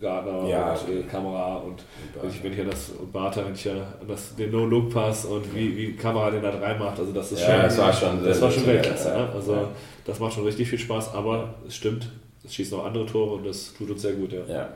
Gardner 0.00 0.48
Ja. 0.48 0.72
und 0.74 0.88
äh, 0.94 1.02
Kamera 1.02 1.56
und 1.56 1.84
ich, 2.28 2.42
wenn 2.42 2.52
ich 2.52 2.60
an 2.60 2.70
das 2.70 2.90
und 2.98 3.12
Bartha, 3.12 3.44
wenn 3.44 3.54
ich 3.54 3.64
ja 3.64 3.72
an 3.74 4.08
das, 4.08 4.34
den 4.34 4.50
No-Look-Pass 4.50 5.26
und 5.26 5.54
wie, 5.54 5.76
wie 5.76 5.92
Kamera 5.92 6.30
den 6.30 6.42
da 6.42 6.50
reinmacht, 6.50 6.98
also 6.98 7.12
das 7.12 7.32
ist 7.32 7.40
Ja, 7.40 7.46
schon, 7.52 7.62
das 7.62 7.78
war 7.78 7.92
schon 7.92 8.24
das 8.24 8.36
sehr, 8.38 8.42
war 8.46 8.50
schon 8.50 8.66
Weltklasse. 8.66 9.08
ja. 9.10 9.18
Ne? 9.26 9.32
Also 9.32 9.52
Ja. 9.54 9.68
das 10.06 10.18
macht 10.18 10.32
schon 10.34 10.44
richtig 10.44 10.68
viel 10.68 10.78
Spaß, 10.78 11.14
aber 11.14 11.54
es 11.66 11.76
stimmt, 11.76 12.10
es 12.44 12.54
schießen 12.54 12.78
auch 12.78 12.84
andere 12.86 13.06
Tore 13.06 13.34
und 13.36 13.46
das 13.46 13.74
tut 13.74 13.90
uns 13.90 14.02
sehr 14.02 14.14
gut, 14.14 14.32
ja. 14.32 14.68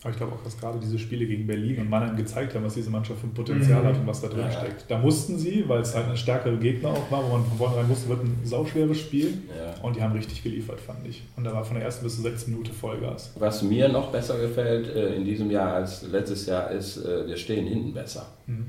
Ja. 0.00 0.04
Aber 0.04 0.10
ich 0.10 0.16
glaube 0.16 0.32
auch, 0.34 0.42
dass 0.44 0.56
gerade 0.58 0.78
diese 0.80 0.98
Spiele 0.98 1.26
gegen 1.26 1.46
Berlin 1.46 1.80
und 1.80 1.90
Mannheim 1.90 2.16
gezeigt 2.16 2.54
haben, 2.54 2.64
was 2.64 2.74
diese 2.74 2.88
Mannschaft 2.90 3.20
für 3.20 3.26
ein 3.26 3.34
Potenzial 3.34 3.82
Mhm. 3.82 3.86
hat 3.86 3.96
und 3.96 4.06
was 4.06 4.20
da 4.20 4.28
drin 4.28 4.44
Ja. 4.44 4.52
steckt. 4.52 4.84
Da 4.88 4.98
mussten 4.98 5.36
sie, 5.38 5.64
weil 5.68 5.80
es 5.80 5.94
halt 5.94 6.08
ein 6.08 6.16
stärkerer 6.16 6.56
Gegner 6.56 6.90
auch 6.90 7.10
war, 7.10 7.24
wo 7.24 7.36
man 7.36 7.44
von 7.44 7.58
vornherein 7.58 7.88
wusste, 7.88 8.08
wird 8.08 8.22
ein 8.22 8.38
sauschweres 8.44 8.98
Spiel. 9.00 9.34
Ja. 9.48 9.74
Und 9.82 9.96
die 9.96 10.02
haben 10.02 10.12
richtig 10.12 10.42
geliefert, 10.42 10.78
fand 10.80 11.04
ich. 11.06 11.24
Und 11.36 11.42
da 11.44 11.52
war 11.52 11.64
von 11.64 11.74
der 11.76 11.84
ersten 11.84 12.04
bis 12.04 12.14
zur 12.14 12.24
sechsten 12.30 12.52
Minute 12.52 12.72
Vollgas. 12.72 13.32
Was 13.38 13.62
mir 13.62 13.88
noch 13.88 14.12
besser 14.12 14.38
gefällt 14.38 14.88
äh, 14.94 15.14
in 15.16 15.24
diesem 15.24 15.50
Jahr 15.50 15.74
als 15.74 16.02
letztes 16.02 16.46
Jahr 16.46 16.70
ist, 16.70 16.98
äh, 17.04 17.26
wir 17.26 17.36
stehen 17.36 17.66
hinten 17.66 17.92
besser. 17.92 18.26
Mhm. 18.46 18.66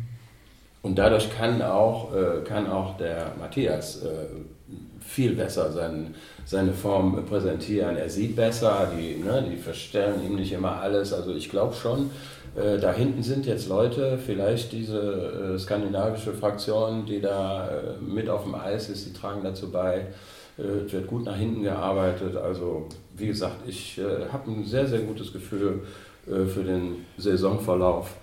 Und 0.82 0.98
dadurch 0.98 1.30
kann 1.30 1.62
auch, 1.62 2.16
äh, 2.16 2.42
kann 2.44 2.66
auch 2.68 2.98
der 2.98 3.34
Matthias 3.38 4.02
viel 5.10 5.34
besser 5.34 5.72
sein, 5.72 6.14
seine 6.46 6.72
Form 6.72 7.26
präsentieren. 7.26 7.98
Er 7.98 8.10
sieht 8.10 8.36
besser, 8.36 8.92
die, 8.96 9.16
ne, 9.18 9.44
die 9.50 9.58
verstellen 9.58 10.24
ihm 10.26 10.36
nicht 10.36 10.52
immer 10.52 10.80
alles. 10.80 11.14
Also 11.14 11.34
ich 11.34 11.50
glaube 11.50 11.74
schon, 11.74 12.12
äh, 12.56 12.78
da 12.78 12.94
hinten 12.94 13.24
sind 13.24 13.48
jetzt 13.48 13.68
Leute, 13.68 14.20
vielleicht 14.24 14.72
diese 14.72 15.56
äh, 15.56 15.60
skandinavische 15.60 16.34
Fraktion, 16.34 17.06
die 17.08 17.22
da 17.22 17.68
äh, 17.68 17.72
mit 18.02 18.30
auf 18.30 18.44
dem 18.44 18.54
Eis 18.54 18.90
ist, 18.90 19.08
die 19.08 19.14
tragen 19.14 19.42
dazu 19.44 19.72
bei. 19.72 20.08
Äh, 20.60 20.86
es 20.86 20.94
wird 20.94 21.08
gut 21.08 21.26
nach 21.26 21.38
hinten 21.38 21.64
gearbeitet. 21.64 22.36
Also 22.38 22.88
wie 23.18 23.28
gesagt, 23.28 23.68
ich 23.68 23.98
äh, 23.98 24.32
habe 24.32 24.52
ein 24.52 24.66
sehr, 24.66 24.86
sehr 24.86 25.00
gutes 25.00 25.34
Gefühl 25.34 25.82
äh, 26.28 26.46
für 26.46 26.64
den 26.64 27.06
Saisonverlauf 27.18 28.14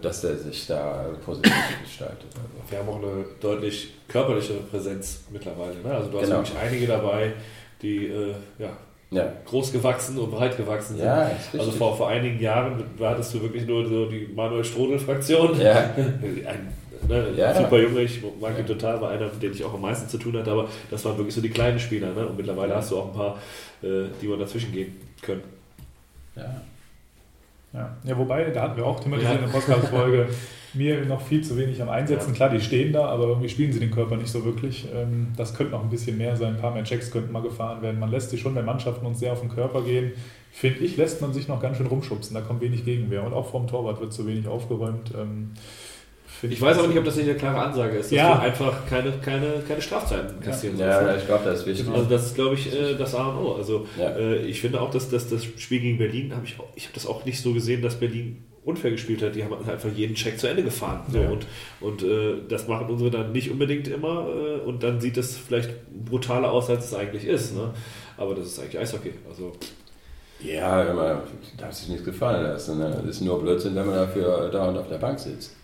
dass 0.00 0.22
der 0.22 0.36
sich 0.36 0.66
da 0.66 1.06
positiv 1.24 1.52
gestaltet. 1.84 2.26
Also. 2.34 2.70
Wir 2.70 2.78
haben 2.78 2.88
auch 2.88 2.96
eine 3.02 3.24
deutlich 3.40 3.90
körperlichere 4.08 4.58
Präsenz 4.70 5.24
mittlerweile. 5.30 5.74
Ne? 5.84 5.92
Also 5.94 6.10
du 6.10 6.18
hast 6.18 6.24
Genau. 6.26 6.38
wirklich 6.38 6.56
einige 6.58 6.86
dabei, 6.86 7.32
die 7.82 8.06
äh, 8.06 8.34
ja, 8.58 8.70
Ja, 9.10 9.32
groß 9.44 9.72
gewachsen 9.72 10.16
und 10.18 10.30
breit 10.30 10.56
gewachsen 10.56 10.96
sind. 10.96 11.04
ja 11.04 11.30
also 11.52 11.70
vor, 11.72 11.96
vor 11.96 12.08
einigen 12.08 12.40
Jahren 12.40 12.82
hattest 13.00 13.34
du 13.34 13.42
wirklich 13.42 13.66
nur 13.66 13.86
so 13.86 14.06
die 14.06 14.28
Manuel 14.34 14.64
Strodel-Fraktion. 14.64 15.60
ja, 15.60 15.90
Ein 15.96 16.72
ne, 17.08 17.28
Ja. 17.36 17.54
super 17.54 17.78
Junge, 17.80 18.00
ich 18.02 18.20
mag 18.40 18.58
ihn 18.58 18.66
total, 18.66 18.98
war 19.00 19.10
einer, 19.10 19.26
mit 19.26 19.42
dem 19.42 19.52
ich 19.52 19.62
auch 19.64 19.74
am 19.74 19.82
meisten 19.82 20.08
zu 20.08 20.16
tun 20.16 20.38
hatte, 20.38 20.50
aber 20.52 20.68
das 20.90 21.04
waren 21.04 21.16
wirklich 21.18 21.34
so 21.34 21.40
die 21.42 21.50
kleinen 21.50 21.78
Spieler. 21.78 22.14
Ne? 22.14 22.26
Und 22.26 22.36
mittlerweile 22.38 22.74
hast 22.76 22.90
du 22.92 22.98
auch 22.98 23.08
ein 23.08 23.12
paar, 23.14 23.36
äh, 23.82 24.04
die 24.22 24.26
man 24.28 24.38
dazwischen 24.38 24.72
gehen 24.72 24.96
können. 25.20 25.42
ja. 26.36 26.62
Ja. 27.72 27.96
ja, 28.04 28.18
wobei, 28.18 28.44
da 28.50 28.62
hatten 28.62 28.76
wir 28.76 28.84
auch 28.86 28.98
thematisiert 29.00 29.34
Ja. 29.34 29.38
in 29.38 29.44
der 29.46 29.52
Podcast-Folge, 29.52 30.28
mir 30.74 31.04
noch 31.06 31.20
viel 31.20 31.42
zu 31.42 31.56
wenig 31.56 31.80
am 31.80 31.88
Einsetzen. 31.88 32.30
Ja. 32.30 32.34
Klar, 32.34 32.48
die 32.50 32.60
stehen 32.60 32.92
da, 32.92 33.06
aber 33.06 33.28
irgendwie 33.28 33.48
spielen 33.48 33.72
sie 33.72 33.78
den 33.80 33.90
Körper 33.92 34.16
nicht 34.16 34.28
so 34.30 34.44
wirklich. 34.44 34.88
Ähm, 34.94 35.28
Das 35.36 35.54
könnte 35.54 35.72
noch 35.72 35.82
ein 35.82 35.90
bisschen 35.90 36.18
mehr 36.18 36.36
sein. 36.36 36.54
Ein 36.56 36.60
paar 36.60 36.72
mehr 36.72 36.84
Checks 36.84 37.10
könnten 37.10 37.32
mal 37.32 37.42
gefahren 37.42 37.80
werden. 37.82 38.00
Man 38.00 38.10
lässt 38.10 38.30
sich 38.30 38.40
schon, 38.40 38.54
wenn 38.56 38.64
Mannschaften 38.64 39.06
uns 39.06 39.20
sehr 39.20 39.32
auf 39.32 39.40
den 39.40 39.50
Körper 39.50 39.82
gehen, 39.82 40.12
finde 40.52 40.80
ich, 40.80 40.96
lässt 40.96 41.20
man 41.20 41.32
sich 41.32 41.46
noch 41.48 41.60
ganz 41.60 41.76
schön 41.76 41.86
rumschubsen. 41.86 42.34
Da 42.34 42.40
kommt 42.40 42.60
wenig 42.60 42.84
Gegenwehr. 42.84 43.24
Und 43.24 43.32
auch 43.34 43.50
vom 43.50 43.66
Torwart 43.68 44.00
wird 44.00 44.12
zu 44.12 44.26
wenig 44.26 44.48
aufgeräumt. 44.48 45.12
Find 46.40 46.52
Ich 46.54 46.60
weiß 46.60 46.78
aber 46.78 46.88
nicht, 46.88 46.96
ob 46.98 47.04
das 47.04 47.16
nicht 47.16 47.28
eine 47.28 47.38
klare 47.38 47.58
Ansage 47.66 47.98
ist, 47.98 48.06
dass 48.06 48.16
Ja. 48.16 48.34
du 48.36 48.40
einfach 48.40 48.86
keine, 48.88 49.12
keine, 49.22 49.62
keine 49.68 49.82
Strafzeiten 49.82 50.40
kassieren 50.40 50.76
sollst. 50.78 51.00
ja, 51.00 51.16
ich 51.16 51.26
glaube, 51.26 51.44
das 51.44 51.60
ist 51.60 51.66
wichtig. 51.66 51.86
Also 51.88 52.08
das 52.08 52.26
ist, 52.26 52.34
glaube 52.34 52.54
ich, 52.54 52.72
äh, 52.74 52.94
das 52.96 53.14
A 53.14 53.28
und 53.28 53.44
O. 53.44 53.52
Also 53.56 53.86
Ja. 53.98 54.08
äh, 54.16 54.36
ich 54.46 54.60
finde 54.60 54.80
auch, 54.80 54.90
dass, 54.90 55.10
dass 55.10 55.28
das 55.28 55.44
Spiel 55.44 55.80
gegen 55.80 55.98
Berlin, 55.98 56.34
habe 56.34 56.46
ich, 56.46 56.58
auch- 56.58 56.68
ich 56.76 56.84
habe 56.84 56.94
das 56.94 57.06
auch 57.06 57.24
nicht 57.26 57.42
so 57.42 57.52
gesehen, 57.52 57.82
dass 57.82 57.96
Berlin 57.96 58.44
unfair 58.64 58.90
gespielt 58.90 59.22
hat, 59.22 59.34
die 59.34 59.44
haben 59.44 59.52
einfach 59.54 59.88
jeden 59.94 60.14
Check 60.14 60.38
zu 60.38 60.46
Ende 60.48 60.62
gefahren. 60.62 61.00
So, 61.10 61.18
Ja. 61.18 61.28
Und, 61.30 61.46
und 61.80 62.02
äh, 62.02 62.36
das 62.48 62.68
machen 62.68 62.88
unsere 62.88 63.10
dann 63.10 63.32
nicht 63.32 63.50
unbedingt 63.50 63.88
immer 63.88 64.26
äh, 64.28 64.60
und 64.66 64.82
dann 64.82 65.00
sieht 65.00 65.16
es 65.18 65.36
vielleicht 65.36 65.70
brutaler 66.04 66.50
aus, 66.52 66.68
als 66.70 66.86
es 66.86 66.94
eigentlich 66.94 67.24
ist. 67.26 67.54
Ne? 67.54 67.70
Aber 68.16 68.34
das 68.34 68.46
ist 68.46 68.58
eigentlich 68.60 68.78
Eishockey. 68.78 69.12
Also 69.28 69.52
Ja, 70.42 70.92
man 70.94 71.18
darf 71.58 71.72
sich 71.74 71.88
nichts 71.88 72.04
gefallen 72.04 72.42
lassen. 72.44 72.78
Ne? 72.78 72.90
Das 73.04 73.16
ist 73.16 73.20
nur 73.20 73.40
Blödsinn, 73.42 73.74
wenn 73.74 73.86
man 73.86 73.94
dafür 73.96 74.48
dauernd 74.50 74.78
auf 74.78 74.88
der 74.88 74.96
Bank 74.98 75.18
sitzt. 75.18 75.56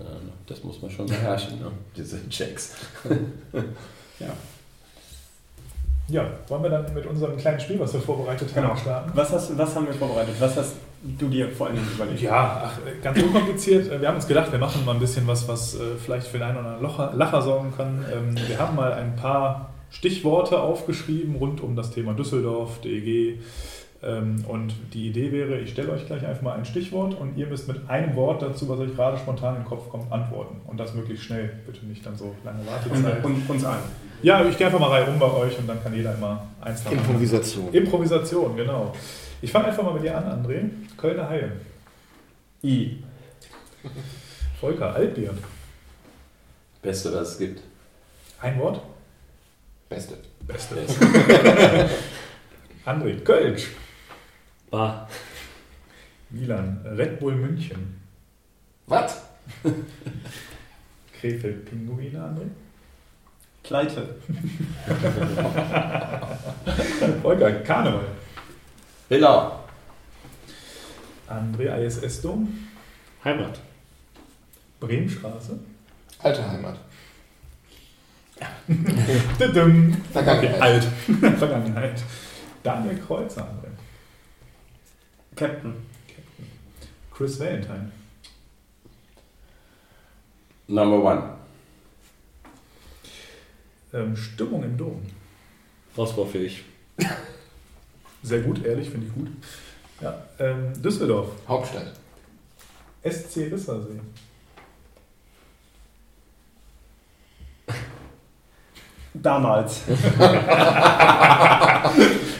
Äh, 0.00 0.04
Das 0.46 0.62
muss 0.64 0.80
man 0.82 0.90
schon 0.90 1.06
beherrschen, 1.06 1.58
ne? 1.60 1.66
diese 1.96 2.28
Checks. 2.28 2.74
Ja. 4.18 4.28
Ja, 6.08 6.26
wollen 6.48 6.62
wir 6.64 6.70
dann 6.70 6.92
mit 6.94 7.06
unserem 7.06 7.36
kleinen 7.36 7.58
Spiel, 7.60 7.78
was 7.80 7.92
wir 7.94 8.00
vorbereitet 8.00 8.48
haben, 8.54 8.62
Genau. 8.64 8.76
starten? 8.76 9.10
Was, 9.14 9.32
hast, 9.32 9.56
was 9.56 9.74
haben 9.74 9.86
wir 9.86 9.94
vorbereitet? 9.94 10.34
Was 10.38 10.56
hast 10.56 10.74
du 11.02 11.28
dir 11.28 11.48
vor 11.50 11.66
allen 11.68 11.76
Dingen 11.76 11.88
überlegt? 11.94 12.20
Ja, 12.20 12.62
ach, 12.66 12.78
ganz 13.02 13.20
unkompliziert. 13.22 14.00
Wir 14.00 14.06
haben 14.08 14.16
uns 14.16 14.26
gedacht, 14.28 14.52
wir 14.52 14.58
machen 14.58 14.84
mal 14.84 14.92
ein 14.92 15.00
bisschen 15.00 15.26
was, 15.26 15.48
was 15.48 15.74
äh, 15.74 15.96
vielleicht 16.04 16.26
für 16.26 16.38
den 16.38 16.48
einen 16.48 16.58
oder 16.58 16.76
anderen 16.76 17.18
Lacher 17.18 17.42
sorgen 17.42 17.72
kann. 17.76 18.04
Ähm, 18.12 18.36
Wir 18.48 18.58
haben 18.58 18.76
mal 18.76 18.92
ein 18.92 19.16
paar 19.16 19.70
Stichworte 19.90 20.60
aufgeschrieben 20.60 21.36
rund 21.36 21.60
um 21.60 21.74
das 21.76 21.90
Thema 21.90 22.14
Düsseldorf, 22.14 22.80
DEG. 22.82 23.40
Ähm, 24.04 24.44
Und 24.48 24.74
die 24.92 25.08
Idee 25.08 25.30
wäre, 25.30 25.58
ich 25.58 25.70
stelle 25.70 25.92
euch 25.92 26.06
gleich 26.06 26.26
einfach 26.26 26.42
mal 26.42 26.54
ein 26.54 26.64
Stichwort 26.64 27.14
und 27.18 27.36
ihr 27.36 27.46
müsst 27.46 27.68
mit 27.68 27.88
einem 27.88 28.16
Wort 28.16 28.42
dazu, 28.42 28.68
was 28.68 28.80
euch 28.80 28.94
gerade 28.96 29.16
spontan 29.16 29.56
in 29.56 29.62
den 29.62 29.68
Kopf 29.68 29.88
kommt, 29.90 30.10
antworten. 30.10 30.60
Und 30.66 30.78
das 30.80 30.94
möglichst 30.94 31.24
schnell. 31.24 31.50
Bitte 31.66 31.86
nicht 31.86 32.04
dann 32.04 32.16
so 32.16 32.34
lange 32.44 32.66
Wartezeit. 32.66 33.24
Und, 33.24 33.34
und 33.34 33.50
uns 33.50 33.64
allen. 33.64 33.82
Ja, 34.22 34.44
ich 34.44 34.58
gehe 34.58 34.66
einfach 34.66 34.80
mal 34.80 34.90
rein 34.90 35.04
rum 35.04 35.18
bei 35.18 35.30
euch 35.30 35.56
und 35.58 35.68
dann 35.68 35.82
kann 35.82 35.94
jeder 35.94 36.14
immer 36.14 36.46
eins 36.60 36.84
anderen. 36.84 37.06
Improvisation. 37.06 37.72
Improvisation, 37.72 38.56
genau. 38.56 38.92
Ich 39.40 39.50
fange 39.52 39.66
einfach 39.66 39.82
mal 39.84 39.94
mit 39.94 40.02
dir 40.02 40.16
an, 40.16 40.44
André. 40.44 40.68
Kölner 40.96 41.28
Haie. 41.28 41.52
I. 42.64 43.02
Volker, 44.60 44.94
Altbier. 44.94 45.34
Beste, 46.80 47.12
was 47.12 47.32
es 47.32 47.38
gibt. 47.38 47.62
Ein 48.40 48.58
Wort? 48.58 48.80
Beste. 49.88 50.14
Beste. 50.46 50.76
André, 52.86 53.20
Kölsch. 53.20 53.68
Bar. 54.72 55.06
Milan, 56.30 56.80
Red 56.96 57.20
Bull 57.20 57.34
München. 57.34 58.00
Was? 58.86 59.22
Krefeld, 61.20 61.66
Pinguine, 61.66 62.18
André. 62.18 62.46
Pleite. 63.62 64.14
Volker, 67.22 67.52
Karneval. 67.60 68.06
Billau. 69.10 69.58
André, 71.28 71.84
ISS 71.84 72.22
Dom. 72.22 72.48
Heimat. 73.22 73.60
Bremenstraße. 74.80 75.58
Alte 76.18 76.50
Heimat. 76.50 76.78
Vergangenheit. 80.12 80.62
Alt. 80.62 80.84
Vergangenheit. 81.38 82.02
Daniel 82.62 82.98
Kreuzer, 82.98 83.46
Captain. 85.36 85.74
Chris 87.10 87.38
Valentine. 87.38 87.92
Number 90.68 91.02
one. 91.02 91.22
Ähm, 93.92 94.16
Stimmung 94.16 94.62
im 94.62 94.76
Dom. 94.76 95.02
Ausbaufähig. 95.96 96.64
Sehr 98.22 98.40
gut, 98.40 98.64
ehrlich, 98.64 98.88
finde 98.88 99.06
ich 99.08 99.14
gut. 99.14 99.28
Ja, 100.00 100.22
ähm, 100.38 100.72
Düsseldorf. 100.82 101.28
Hauptstadt. 101.46 101.92
SC 103.04 103.52
Rissersee. 103.52 104.00
Damals. 109.14 109.82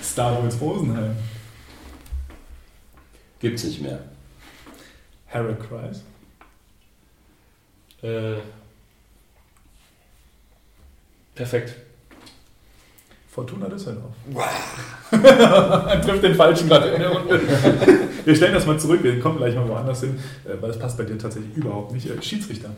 Star 0.03 0.43
Wars 0.43 0.61
Rosenheim. 0.61 1.14
Gibt's 3.43 3.64
nicht 3.64 3.82
mehr. 3.82 3.99
Harold 5.28 5.59
Kreis. 5.68 6.03
Äh, 8.01 8.36
perfekt. 11.34 11.74
Fortuna 13.28 13.68
Düsseldorf. 13.68 14.14
Trifft 15.11 16.22
den 16.22 16.34
Falschen 16.36 16.68
gerade 16.68 16.90
in 16.90 17.01
der 17.01 17.11
Runde. 17.11 17.40
Wir 18.24 18.36
stellen 18.36 18.55
das 18.55 18.64
mal 18.64 18.78
zurück, 18.78 19.03
wir 19.03 19.18
kommen 19.18 19.38
gleich 19.38 19.57
mal 19.57 19.66
woanders 19.66 20.03
hin, 20.03 20.16
äh, 20.45 20.51
weil 20.61 20.68
das 20.68 20.78
passt 20.78 20.97
bei 20.97 21.03
dir 21.03 21.18
tatsächlich 21.18 21.57
überhaupt 21.57 21.90
nicht. 21.90 22.09
Äh, 22.09 22.22
Schiedsrichter. 22.22 22.70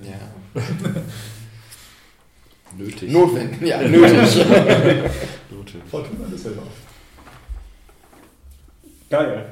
Ja. 0.00 0.62
Nötig. 2.78 3.10
Notwendig. 3.10 3.60
Ja, 3.68 3.82
nötig. 3.82 4.46
Nötig. 5.50 5.82
Fortuna 5.90 6.28
Düsseldorf. 6.28 6.68
Geil. 9.10 9.50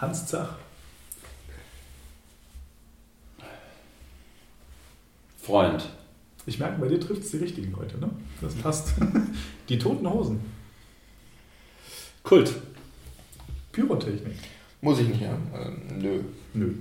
Hans 0.00 0.26
Zach. 0.26 0.56
Freund. 5.42 5.90
Ich 6.46 6.58
merke, 6.58 6.80
bei 6.80 6.88
dir 6.88 6.98
trifft 6.98 7.22
es 7.22 7.32
die 7.32 7.36
richtigen 7.36 7.72
Leute, 7.72 7.98
ne? 7.98 8.08
Das 8.40 8.54
passt. 8.54 8.94
Die 9.68 9.78
Toten 9.78 10.08
Hosen. 10.10 10.40
Kult. 12.22 12.54
Pyrotechnik. 13.72 14.36
Muss 14.80 15.00
ich 15.00 15.08
nicht 15.08 15.24
haben. 15.24 15.50
Ähm, 15.54 15.98
nö. 15.98 16.20
Nö. 16.54 16.74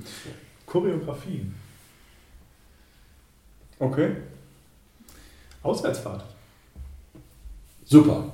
Choreografie. 0.65 1.45
Okay. 3.79 4.15
Auswärtsfahrt. 5.63 6.23
Super. 7.85 8.25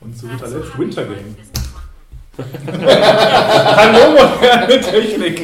Und 0.00 0.16
zu 0.16 0.28
guter 0.28 0.48
Letzt 0.48 0.78
Wintergame. 0.78 1.36
Hallo, 2.38 4.10
moderne 4.12 4.80
Technik. 4.80 5.38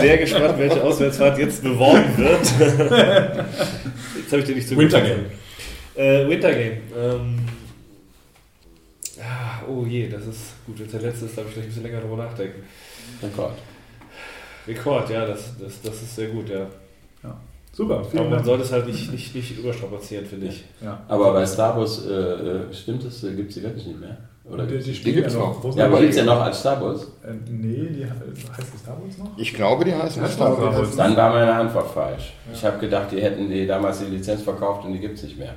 Sehr 0.00 0.18
gespannt, 0.18 0.58
welche 0.58 0.82
Auswärtsfahrt 0.82 1.38
jetzt 1.38 1.62
beworben 1.62 2.16
wird. 2.16 2.40
Jetzt 2.40 4.32
habe 4.32 4.38
ich 4.38 4.44
dir 4.44 4.54
nicht 4.54 4.68
so 4.68 4.76
Wintergame. 4.76 5.26
Äh, 5.94 6.28
Wintergame. 6.28 6.78
Ähm, 6.96 7.40
ah, 9.20 9.62
oh 9.68 9.84
je, 9.84 10.08
das 10.08 10.26
ist 10.26 10.54
gut. 10.64 10.78
Jetzt 10.78 10.94
der 10.94 11.02
letzte 11.02 11.26
ist, 11.26 11.36
darf 11.36 11.46
ich 11.46 11.52
vielleicht 11.52 11.68
ein 11.68 11.74
bisschen 11.74 11.82
länger 11.82 12.00
drüber 12.00 12.16
nachdenken. 12.24 12.62
Rekord. 13.22 13.58
Rekord, 14.66 15.10
ja, 15.10 15.26
das, 15.26 15.58
das, 15.60 15.82
das 15.82 16.02
ist 16.02 16.16
sehr 16.16 16.28
gut, 16.28 16.48
ja. 16.48 16.66
Super, 17.74 17.94
Aber 17.96 18.04
vielen 18.04 18.24
man 18.24 18.32
Dank. 18.34 18.46
sollte 18.46 18.62
es 18.62 18.72
halt 18.72 18.86
nicht, 18.86 19.10
nicht, 19.12 19.34
nicht 19.34 19.58
überstrapazieren, 19.58 20.24
finde 20.26 20.46
ich. 20.46 20.64
Ja. 20.82 21.00
Aber 21.08 21.32
bei 21.32 21.44
Star 21.44 21.76
Wars, 21.76 22.06
äh, 22.06 22.12
äh, 22.12 22.72
stimmt 22.72 23.04
es, 23.04 23.24
äh, 23.24 23.32
gibt 23.34 23.48
es 23.50 23.56
die 23.56 23.62
wirklich 23.64 23.86
nicht 23.86 24.00
mehr? 24.00 24.16
Oder 24.48 24.66
Die, 24.66 24.76
die 24.78 24.84
die? 24.84 24.94
spielen 24.94 25.16
gibt's 25.16 25.32
ja 25.34 25.40
noch. 25.40 25.62
Wo 25.64 25.70
Ja, 25.70 25.86
aber 25.86 25.98
gibt 26.00 26.10
es 26.10 26.16
ja 26.18 26.24
noch 26.24 26.40
als 26.40 26.60
Star 26.60 26.80
Wars? 26.80 27.02
Äh, 27.24 27.32
nee, 27.50 27.88
die, 27.96 28.04
heißt 28.04 28.72
die 28.74 28.78
Star 28.78 28.96
Wars 29.02 29.18
noch? 29.18 29.38
Ich 29.38 29.54
glaube, 29.54 29.84
die 29.86 29.94
heißen 29.94 30.22
Heißt 30.22 30.34
Star 30.34 30.54
Star. 30.54 30.76
Wars. 30.78 30.94
Dann 30.96 31.16
war 31.16 31.30
meine 31.32 31.52
Antwort 31.52 31.90
falsch. 31.90 32.34
Ja. 32.46 32.52
Ich 32.54 32.64
habe 32.64 32.78
gedacht, 32.78 33.10
die 33.10 33.20
hätten 33.22 33.48
die 33.48 33.66
damals 33.66 34.00
die 34.00 34.04
Lizenz 34.06 34.42
verkauft 34.42 34.84
und 34.84 34.92
die 34.92 35.00
gibt 35.00 35.16
es 35.16 35.24
nicht 35.24 35.38
mehr. 35.38 35.54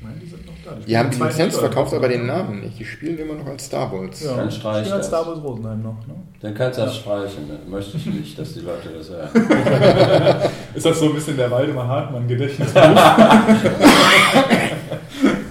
Ich 0.00 0.06
meine, 0.06 0.16
die 0.20 0.26
sind 0.26 0.46
noch 0.46 0.52
da. 0.64 0.76
Die 0.86 0.96
haben 0.96 1.10
die 1.10 1.20
Lizenz 1.20 1.56
verkauft, 1.56 1.92
aber 1.92 2.06
den 2.08 2.26
Namen 2.26 2.60
nicht. 2.60 2.78
Die 2.78 2.84
spielen 2.84 3.18
immer 3.18 3.34
noch 3.34 3.46
als 3.46 3.66
Star 3.66 3.90
Wars. 3.90 4.22
Ja, 4.22 4.36
Dann 4.36 4.48
die 4.48 4.54
streich 4.54 4.78
spielen 4.86 4.92
als 4.92 5.10
das. 5.10 5.20
Star 5.20 5.26
Wars 5.26 5.42
Rosenheim 5.42 5.82
noch. 5.82 6.06
Ne? 6.06 6.14
Dann 6.40 6.54
kannst 6.54 6.78
du 6.78 6.82
das 6.82 6.96
streichen. 6.98 7.48
Ne? 7.48 7.58
Möchte 7.68 7.96
ich 7.96 8.06
nicht, 8.06 8.38
dass 8.38 8.54
die 8.54 8.60
Leute 8.60 8.90
das 8.96 9.10
hören. 9.10 9.28
Ist 10.74 10.86
das 10.86 11.00
so 11.00 11.06
ein 11.06 11.14
bisschen 11.14 11.36
der 11.36 11.50
Waldemar 11.50 11.88
Hartmann 11.88 12.28
Gedächtnis? 12.28 12.72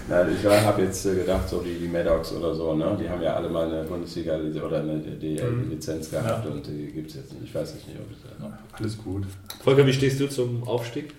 Nein, 0.10 0.28
ich 0.40 0.46
habe 0.46 0.82
jetzt 0.82 1.04
gedacht, 1.04 1.50
so 1.50 1.60
die, 1.62 1.78
die 1.80 1.88
Maddox 1.90 2.32
oder 2.32 2.56
so, 2.56 2.74
ne? 2.74 2.98
die 2.98 3.10
haben 3.10 3.22
ja 3.22 3.34
alle 3.36 3.50
mal 3.50 3.68
eine 3.68 3.84
Bundesliga 3.84 4.38
oder 4.66 4.80
eine 4.80 5.00
DL-Lizenz 5.00 6.10
gehabt 6.10 6.46
Ja. 6.46 6.52
und 6.52 6.66
die 6.66 6.88
gibt 6.94 7.10
es 7.10 7.18
jetzt 7.18 7.34
nicht. 7.34 7.44
Ich 7.44 7.54
weiß 7.54 7.74
nicht, 7.74 7.86
ob 8.00 8.10
es 8.12 8.80
Alles 8.80 8.98
gut. 8.98 9.26
Volker, 9.62 9.86
wie 9.86 9.92
stehst 9.92 10.22
du 10.22 10.30
zum 10.30 10.66
Aufstieg? 10.66 11.14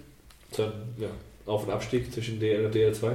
Zum 0.50 0.64
ja, 0.96 1.08
Auf- 1.48 1.66
und 1.66 1.72
Abstieg 1.72 2.12
zwischen 2.12 2.38
DL 2.40 2.66
und 2.66 2.74
DL2? 2.74 3.12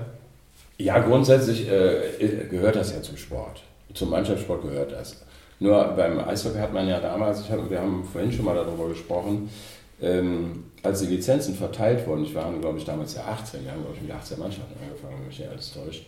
Ja, 0.78 1.00
grundsätzlich 1.00 1.70
äh, 1.70 2.48
gehört 2.50 2.76
das 2.76 2.94
ja 2.94 3.02
zum 3.02 3.18
Sport. 3.18 3.62
Zum 3.94 4.10
Mannschaftssport 4.10 4.64
gehört 4.64 4.92
das. 4.92 5.24
Nur 5.60 5.84
beim 5.96 6.20
Eishockey 6.20 6.58
hat 6.58 6.74
man 6.74 6.88
ja 6.88 7.00
damals, 7.00 7.50
hab, 7.50 7.70
wir 7.70 7.80
haben 7.80 8.04
vorhin 8.04 8.32
schon 8.32 8.46
mal 8.46 8.56
darüber 8.56 8.90
gesprochen, 8.90 9.50
ähm, 10.02 10.66
als 10.82 11.00
die 11.00 11.08
Lizenzen 11.08 11.56
verteilt 11.56 12.06
wurden, 12.06 12.26
ich 12.26 12.36
war, 12.36 12.52
glaube 12.60 12.78
ich, 12.78 12.86
damals 12.86 13.16
ja 13.16 13.24
18, 13.24 13.64
wir 13.64 13.72
haben, 13.72 13.82
glaube 13.82 13.96
ich, 13.96 14.02
mit 14.02 14.12
18 14.12 14.40
Mannschaften 14.40 14.74
angefangen, 14.82 15.14
wenn 15.20 15.28
mich 15.28 15.40
nicht 15.40 15.50
alles 15.50 15.74
täuscht, 15.74 16.06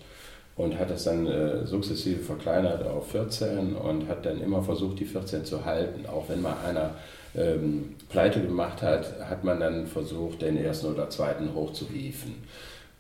und 0.57 0.78
hat 0.78 0.89
das 0.89 1.03
dann 1.05 1.28
äh, 1.28 1.65
sukzessive 1.65 2.21
verkleinert 2.21 2.86
auf 2.86 3.11
14 3.11 3.76
und 3.76 4.07
hat 4.09 4.26
dann 4.26 4.41
immer 4.41 4.63
versucht, 4.63 4.99
die 4.99 5.05
14 5.05 5.45
zu 5.45 5.65
halten. 5.65 6.05
Auch 6.05 6.28
wenn 6.30 6.41
mal 6.41 6.55
einer 6.65 6.95
ähm, 7.38 7.95
pleite 8.09 8.41
gemacht 8.41 8.81
hat, 8.81 9.19
hat 9.29 9.43
man 9.43 9.59
dann 9.59 9.88
versucht, 9.88 10.41
den 10.41 10.57
ersten 10.57 10.88
oder 10.88 11.09
zweiten 11.09 11.53
hochzuhieven. 11.53 12.36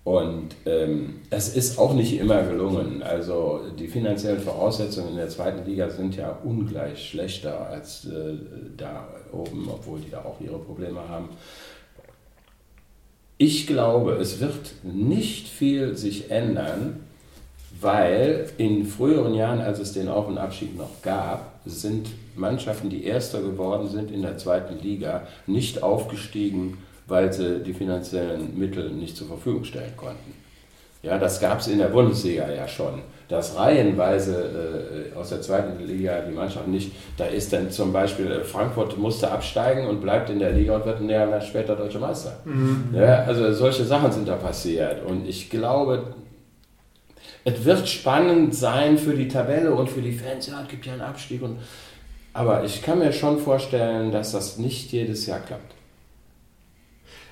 Und 0.05 0.55
ähm, 0.67 1.21
es 1.31 1.55
ist 1.55 1.79
auch 1.79 1.95
nicht 1.95 2.19
immer 2.19 2.43
gelungen. 2.43 3.01
Also 3.01 3.61
die 3.77 3.87
finanziellen 3.87 4.39
Voraussetzungen 4.39 5.09
in 5.09 5.15
der 5.15 5.29
zweiten 5.29 5.67
Liga 5.67 5.89
sind 5.89 6.15
ja 6.15 6.37
ungleich 6.43 7.09
schlechter 7.09 7.67
als 7.67 8.05
äh, 8.05 8.35
da 8.77 9.07
oben, 9.31 9.67
obwohl 9.67 9.99
die 9.99 10.11
da 10.11 10.19
auch 10.19 10.39
ihre 10.39 10.59
Probleme 10.59 11.09
haben. 11.09 11.29
Ich 13.39 13.65
glaube, 13.65 14.13
es 14.13 14.39
wird 14.39 14.73
nicht 14.83 15.47
viel 15.47 15.97
sich 15.97 16.29
ändern, 16.29 16.99
weil 17.81 18.47
in 18.57 18.85
früheren 18.85 19.33
Jahren, 19.33 19.59
als 19.59 19.79
es 19.79 19.93
den 19.93 20.07
Auf- 20.07 20.27
und 20.27 20.37
Abstieg 20.37 20.77
noch 20.77 21.01
gab, 21.01 21.59
sind 21.65 22.09
Mannschaften, 22.35 22.89
die 22.89 23.05
Erster 23.05 23.41
geworden 23.41 23.89
sind 23.89 24.11
in 24.11 24.21
der 24.21 24.37
zweiten 24.37 24.79
Liga, 24.79 25.27
nicht 25.47 25.83
aufgestiegen, 25.83 26.77
weil 27.07 27.31
sie 27.31 27.59
die 27.59 27.73
finanziellen 27.73 28.57
Mittel 28.57 28.91
nicht 28.91 29.15
zur 29.15 29.27
Verfügung 29.27 29.63
stellen 29.63 29.95
konnten. 29.95 30.33
Ja, 31.05 31.19
das 31.19 31.39
gab 31.39 31.59
es 31.59 31.67
in 31.67 31.77
der 31.77 31.87
Bundesliga 31.87 32.49
ja 32.49 32.67
schon. 32.67 33.01
Dass 33.27 33.55
reihenweise 33.55 35.11
äh, 35.13 35.17
aus 35.17 35.29
der 35.29 35.41
zweiten 35.41 35.83
Liga 35.85 36.21
die 36.21 36.33
Mannschaft 36.33 36.67
nicht, 36.67 36.91
da 37.17 37.25
ist 37.25 37.53
dann 37.53 37.71
zum 37.71 37.93
Beispiel 37.93 38.31
äh, 38.31 38.43
Frankfurt 38.43 38.97
musste 38.97 39.31
absteigen 39.31 39.87
und 39.87 40.01
bleibt 40.01 40.29
in 40.29 40.39
der 40.39 40.51
Liga 40.51 40.75
und 40.75 40.85
wird 40.85 41.01
ein 41.01 41.09
Jahr 41.09 41.41
später 41.41 41.75
deutscher 41.75 41.99
Meister. 41.99 42.39
Mhm. 42.45 42.89
Ja, 42.93 43.23
also 43.23 43.51
solche 43.53 43.83
Sachen 43.83 44.11
sind 44.11 44.27
da 44.27 44.35
passiert. 44.35 45.05
Und 45.05 45.27
ich 45.27 45.49
glaube, 45.49 46.15
es 47.43 47.63
wird 47.63 47.87
spannend 47.87 48.55
sein 48.55 48.97
für 48.97 49.13
die 49.13 49.27
Tabelle 49.27 49.73
und 49.73 49.89
für 49.89 50.01
die 50.01 50.11
Fans. 50.11 50.47
Ja, 50.47 50.61
es 50.63 50.67
gibt 50.67 50.87
ja 50.87 50.93
einen 50.93 51.01
Abstieg. 51.01 51.43
Und, 51.43 51.57
aber 52.35 52.65
ich 52.65 52.81
kann 52.81 52.99
mir 52.99 53.13
schon 53.13 53.39
vorstellen, 53.39 54.11
dass 54.11 54.33
das 54.33 54.57
nicht 54.57 54.91
jedes 54.91 55.25
Jahr 55.25 55.39
klappt. 55.39 55.73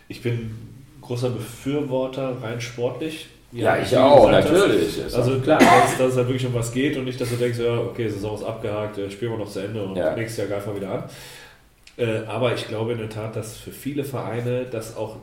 Ich 0.08 0.22
bin 0.22 0.56
großer 1.02 1.30
Befürworter 1.30 2.38
rein 2.42 2.62
sportlich. 2.62 3.28
Ja, 3.52 3.78
ich 3.78 3.96
auch, 3.98 4.32
natürlich. 4.32 5.04
Hast. 5.04 5.14
Also 5.14 5.40
klar, 5.42 5.60
dass, 5.60 5.98
dass 5.98 6.12
es 6.12 6.18
halt 6.18 6.28
wirklich 6.28 6.46
um 6.46 6.54
was 6.54 6.72
geht 6.72 6.96
und 6.96 7.04
nicht, 7.04 7.20
dass 7.20 7.30
du 7.30 7.36
denkst, 7.36 7.60
ja, 7.60 7.80
okay, 7.80 8.08
Saison 8.08 8.36
ist 8.36 8.44
abgehakt, 8.44 8.98
äh, 8.98 9.12
spielen 9.12 9.34
wir 9.34 9.40
noch 9.40 9.52
zu 9.52 9.60
Ende 9.60 9.84
und 9.84 9.98
ja. 9.98 10.16
nächstes 10.16 10.38
Jahr 10.38 10.48
greifen 10.48 10.74
wir 10.74 10.82
wieder 10.82 10.92
an. 10.94 11.04
Äh, 11.98 12.26
aber 12.26 12.54
ich 12.54 12.66
glaube 12.70 12.94
in 12.94 13.00
der 13.00 13.10
Tat, 13.10 13.36
dass 13.36 13.58
für 13.58 13.72
viele 13.72 14.06
Vereine 14.06 14.66
das 14.72 14.96
auch 14.96 15.18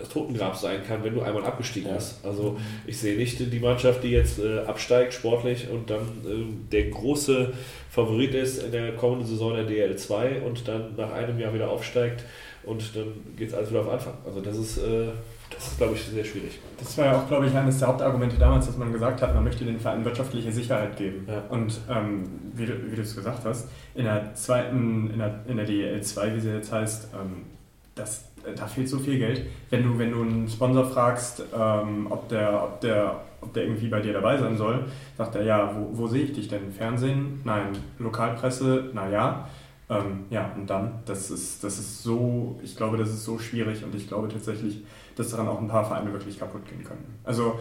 das 0.00 0.08
Totengrab 0.08 0.56
sein 0.56 0.80
kann, 0.86 1.04
wenn 1.04 1.14
du 1.14 1.22
einmal 1.22 1.44
abgestiegen 1.44 1.88
ja. 1.88 1.96
bist. 1.96 2.24
Also 2.24 2.58
ich 2.86 2.98
sehe 2.98 3.16
nicht 3.16 3.38
die 3.38 3.60
Mannschaft, 3.60 4.02
die 4.02 4.10
jetzt 4.10 4.40
absteigt 4.66 5.14
sportlich 5.14 5.68
und 5.70 5.90
dann 5.90 6.66
der 6.72 6.90
große 6.90 7.52
Favorit 7.90 8.34
ist 8.34 8.62
in 8.62 8.72
der 8.72 8.94
kommenden 8.96 9.26
Saison 9.26 9.54
der 9.54 9.68
DL2 9.68 10.42
und 10.42 10.66
dann 10.66 10.94
nach 10.96 11.12
einem 11.12 11.38
Jahr 11.38 11.52
wieder 11.52 11.70
aufsteigt 11.70 12.24
und 12.62 12.94
dann 12.94 13.36
geht 13.36 13.48
es 13.48 13.54
alles 13.54 13.70
wieder 13.70 13.80
auf 13.80 13.90
Anfang. 13.90 14.14
Also 14.24 14.40
das 14.40 14.56
ist, 14.56 14.78
äh, 14.78 15.08
das 15.50 15.68
ist, 15.68 15.78
glaube 15.78 15.94
ich, 15.94 16.02
sehr 16.02 16.24
schwierig. 16.24 16.58
Das 16.78 16.96
war 16.98 17.06
ja 17.06 17.18
auch, 17.18 17.26
glaube 17.26 17.46
ich, 17.46 17.54
eines 17.54 17.78
der 17.78 17.88
Hauptargumente 17.88 18.36
damals, 18.36 18.66
dass 18.66 18.76
man 18.76 18.92
gesagt 18.92 19.22
hat, 19.22 19.34
man 19.34 19.44
möchte 19.44 19.64
den 19.64 19.80
Vereinen 19.80 20.04
wirtschaftliche 20.04 20.52
Sicherheit 20.52 20.96
geben. 20.96 21.26
Ja. 21.28 21.42
Und 21.48 21.80
ähm, 21.90 22.28
wie, 22.54 22.66
du, 22.66 22.74
wie 22.90 22.96
du 22.96 23.02
es 23.02 23.16
gesagt 23.16 23.44
hast, 23.44 23.68
in 23.94 24.04
der 24.04 24.34
zweiten, 24.34 25.10
in 25.10 25.18
der, 25.18 25.40
in 25.48 25.56
der 25.56 25.66
DEL 25.66 26.02
2, 26.02 26.36
wie 26.36 26.40
sie 26.40 26.50
jetzt 26.50 26.70
heißt, 26.70 27.08
ähm, 27.14 27.46
das, 27.94 28.18
äh, 28.18 28.29
da 28.56 28.66
fehlt 28.66 28.88
so 28.88 28.98
viel 28.98 29.18
Geld. 29.18 29.46
Wenn 29.70 29.82
du, 29.82 29.98
wenn 29.98 30.12
du 30.12 30.22
einen 30.22 30.48
Sponsor 30.48 30.84
fragst, 30.84 31.42
ähm, 31.58 32.06
ob, 32.10 32.28
der, 32.28 32.62
ob, 32.62 32.80
der, 32.80 33.20
ob 33.40 33.52
der 33.52 33.64
irgendwie 33.64 33.88
bei 33.88 34.00
dir 34.00 34.12
dabei 34.12 34.36
sein 34.36 34.56
soll, 34.56 34.84
sagt 35.16 35.34
er, 35.34 35.44
ja, 35.44 35.74
wo, 35.74 35.98
wo 35.98 36.06
sehe 36.06 36.24
ich 36.24 36.32
dich 36.32 36.48
denn? 36.48 36.72
Fernsehen? 36.72 37.40
Nein. 37.44 37.72
Lokalpresse? 37.98 38.90
Na 38.92 39.08
ja. 39.08 39.48
Ähm, 39.88 40.26
ja, 40.30 40.52
und 40.56 40.70
dann, 40.70 41.00
das 41.04 41.30
ist, 41.30 41.64
das 41.64 41.78
ist 41.78 42.02
so, 42.02 42.60
ich 42.62 42.76
glaube, 42.76 42.96
das 42.96 43.08
ist 43.08 43.24
so 43.24 43.38
schwierig 43.38 43.82
und 43.82 43.92
ich 43.94 44.06
glaube 44.06 44.28
tatsächlich, 44.28 44.84
dass 45.16 45.30
daran 45.30 45.48
auch 45.48 45.60
ein 45.60 45.66
paar 45.66 45.84
Vereine 45.84 46.12
wirklich 46.12 46.38
kaputt 46.38 46.64
gehen 46.64 46.84
können. 46.84 47.18
Also 47.24 47.58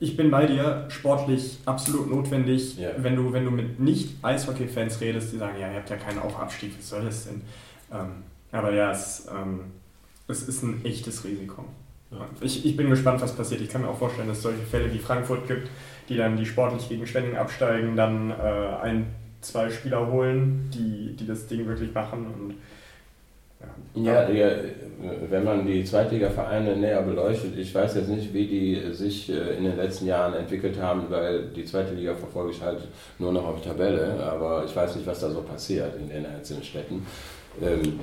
ich 0.00 0.16
bin 0.16 0.30
bei 0.30 0.46
dir, 0.46 0.86
sportlich 0.88 1.58
absolut 1.66 2.08
notwendig, 2.08 2.78
ja. 2.78 2.90
wenn, 2.98 3.16
du, 3.16 3.32
wenn 3.32 3.44
du 3.44 3.50
mit 3.50 3.78
Nicht-Eishockey-Fans 3.78 5.00
redest, 5.00 5.32
die 5.32 5.38
sagen, 5.38 5.58
ja, 5.60 5.70
ihr 5.70 5.76
habt 5.76 5.90
ja 5.90 5.96
keinen 5.96 6.20
Aufabstieg, 6.20 6.72
was 6.78 6.88
soll 6.88 7.04
das 7.04 7.26
denn? 7.26 7.42
Ähm, 7.92 8.22
aber 8.52 8.72
ja, 8.72 8.92
es, 8.92 9.26
ähm, 9.30 9.60
es 10.28 10.48
ist 10.48 10.62
ein 10.62 10.84
echtes 10.84 11.24
Risiko. 11.24 11.64
Ja. 12.10 12.26
Ich, 12.40 12.64
ich 12.64 12.76
bin 12.76 12.88
gespannt, 12.88 13.20
was 13.20 13.34
passiert. 13.34 13.60
Ich 13.60 13.68
kann 13.68 13.82
mir 13.82 13.88
auch 13.88 13.98
vorstellen, 13.98 14.28
dass 14.28 14.38
es 14.38 14.42
solche 14.42 14.62
Fälle 14.62 14.92
wie 14.92 14.98
Frankfurt 14.98 15.46
gibt, 15.46 15.68
die 16.08 16.16
dann, 16.16 16.36
die 16.36 16.46
sportlich 16.46 16.88
gegen 16.88 17.06
Schwenning 17.06 17.36
absteigen, 17.36 17.96
dann 17.96 18.30
äh, 18.30 18.34
ein 18.82 19.06
zwei 19.40 19.70
Spieler 19.70 20.10
holen, 20.10 20.70
die, 20.74 21.14
die 21.14 21.26
das 21.26 21.46
Ding 21.46 21.66
wirklich 21.66 21.92
machen. 21.92 22.26
Und, 22.26 22.54
ja. 24.04 24.28
ja, 24.28 24.50
wenn 25.28 25.44
man 25.44 25.66
die 25.66 25.84
Zweitliga-Vereine 25.84 26.76
näher 26.76 27.02
beleuchtet, 27.02 27.56
ich 27.56 27.74
weiß 27.74 27.96
jetzt 27.96 28.08
nicht, 28.08 28.32
wie 28.32 28.46
die 28.46 28.92
sich 28.92 29.30
äh, 29.30 29.56
in 29.56 29.64
den 29.64 29.76
letzten 29.76 30.06
Jahren 30.06 30.34
entwickelt 30.34 30.80
haben, 30.80 31.06
weil 31.08 31.48
die 31.48 31.64
zweite 31.64 31.94
Liga 31.94 32.14
verfolge 32.14 32.52
ich 32.52 32.62
halt 32.62 32.80
nur 33.18 33.32
noch 33.32 33.44
auf 33.44 33.62
Tabelle, 33.62 34.22
aber 34.22 34.64
ich 34.64 34.74
weiß 34.74 34.96
nicht, 34.96 35.06
was 35.06 35.20
da 35.20 35.30
so 35.30 35.42
passiert 35.42 35.96
in 35.96 36.08
den 36.08 36.26
einzelnen 36.26 36.62
Städten. 36.62 37.04
Ähm, 37.60 37.98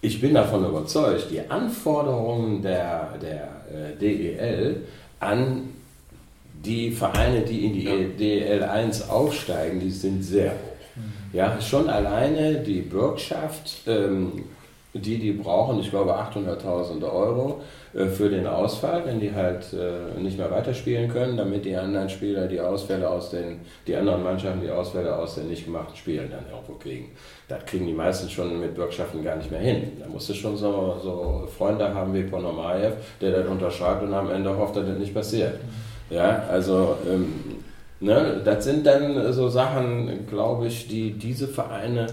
ich 0.00 0.20
bin 0.20 0.34
davon 0.34 0.64
überzeugt, 0.64 1.30
die 1.30 1.40
Anforderungen 1.48 2.62
der, 2.62 3.14
der 3.20 3.48
äh, 3.72 3.96
DEL 3.98 4.82
an 5.20 5.70
die 6.64 6.90
Vereine, 6.90 7.42
die 7.42 7.66
in 7.66 7.72
die 7.72 7.84
ja. 7.84 7.94
DEL 8.18 8.62
1 8.62 9.10
aufsteigen, 9.10 9.80
die 9.80 9.90
sind 9.90 10.22
sehr 10.22 10.52
hoch. 10.52 10.78
Ja, 11.32 11.60
schon 11.60 11.88
alleine 11.88 12.54
die 12.54 12.80
Bürgschaft, 12.80 13.82
ähm, 13.86 14.44
die 14.94 15.18
die 15.18 15.32
brauchen, 15.32 15.78
ich 15.80 15.90
glaube 15.90 16.14
800.000 16.14 17.02
Euro 17.02 17.60
für 18.06 18.28
den 18.28 18.46
Ausfall, 18.46 19.02
wenn 19.04 19.18
die 19.18 19.34
halt 19.34 19.66
äh, 19.72 20.20
nicht 20.20 20.38
mehr 20.38 20.50
weiterspielen 20.50 21.10
können, 21.10 21.36
damit 21.36 21.64
die 21.64 21.74
anderen 21.74 22.08
Spieler 22.08 22.46
die 22.46 22.60
Ausfälle 22.60 23.08
aus 23.08 23.30
den, 23.30 23.60
die 23.86 23.96
anderen 23.96 24.22
Mannschaften 24.22 24.60
die 24.60 24.70
Ausfälle 24.70 25.16
aus 25.16 25.34
den 25.34 25.48
nicht 25.48 25.64
gemachten 25.64 25.96
Spielen 25.96 26.30
dann 26.30 26.44
irgendwo 26.50 26.74
kriegen. 26.74 27.10
Das 27.48 27.64
kriegen 27.64 27.86
die 27.86 27.92
meisten 27.92 28.28
schon 28.28 28.60
mit 28.60 28.74
Bürgschaften 28.74 29.24
gar 29.24 29.36
nicht 29.36 29.50
mehr 29.50 29.60
hin. 29.60 29.92
Da 29.98 30.08
musst 30.08 30.28
du 30.28 30.34
schon 30.34 30.56
so, 30.56 30.96
so 31.02 31.48
Freunde 31.56 31.92
haben 31.92 32.14
wie 32.14 32.22
Ponomarev, 32.22 32.94
der 33.20 33.32
das 33.32 33.46
unterschreibt 33.48 34.02
und 34.02 34.14
am 34.14 34.30
Ende 34.30 34.56
hofft, 34.56 34.76
dass 34.76 34.86
das 34.86 34.98
nicht 34.98 35.14
passiert. 35.14 35.54
Ja, 36.10 36.44
also 36.50 36.96
ähm, 37.10 37.32
Ne, 38.00 38.40
das 38.44 38.64
sind 38.64 38.86
dann 38.86 39.32
so 39.32 39.48
Sachen, 39.48 40.24
glaube 40.28 40.68
ich, 40.68 40.86
die 40.86 41.12
diese 41.12 41.48
Vereine, 41.48 42.06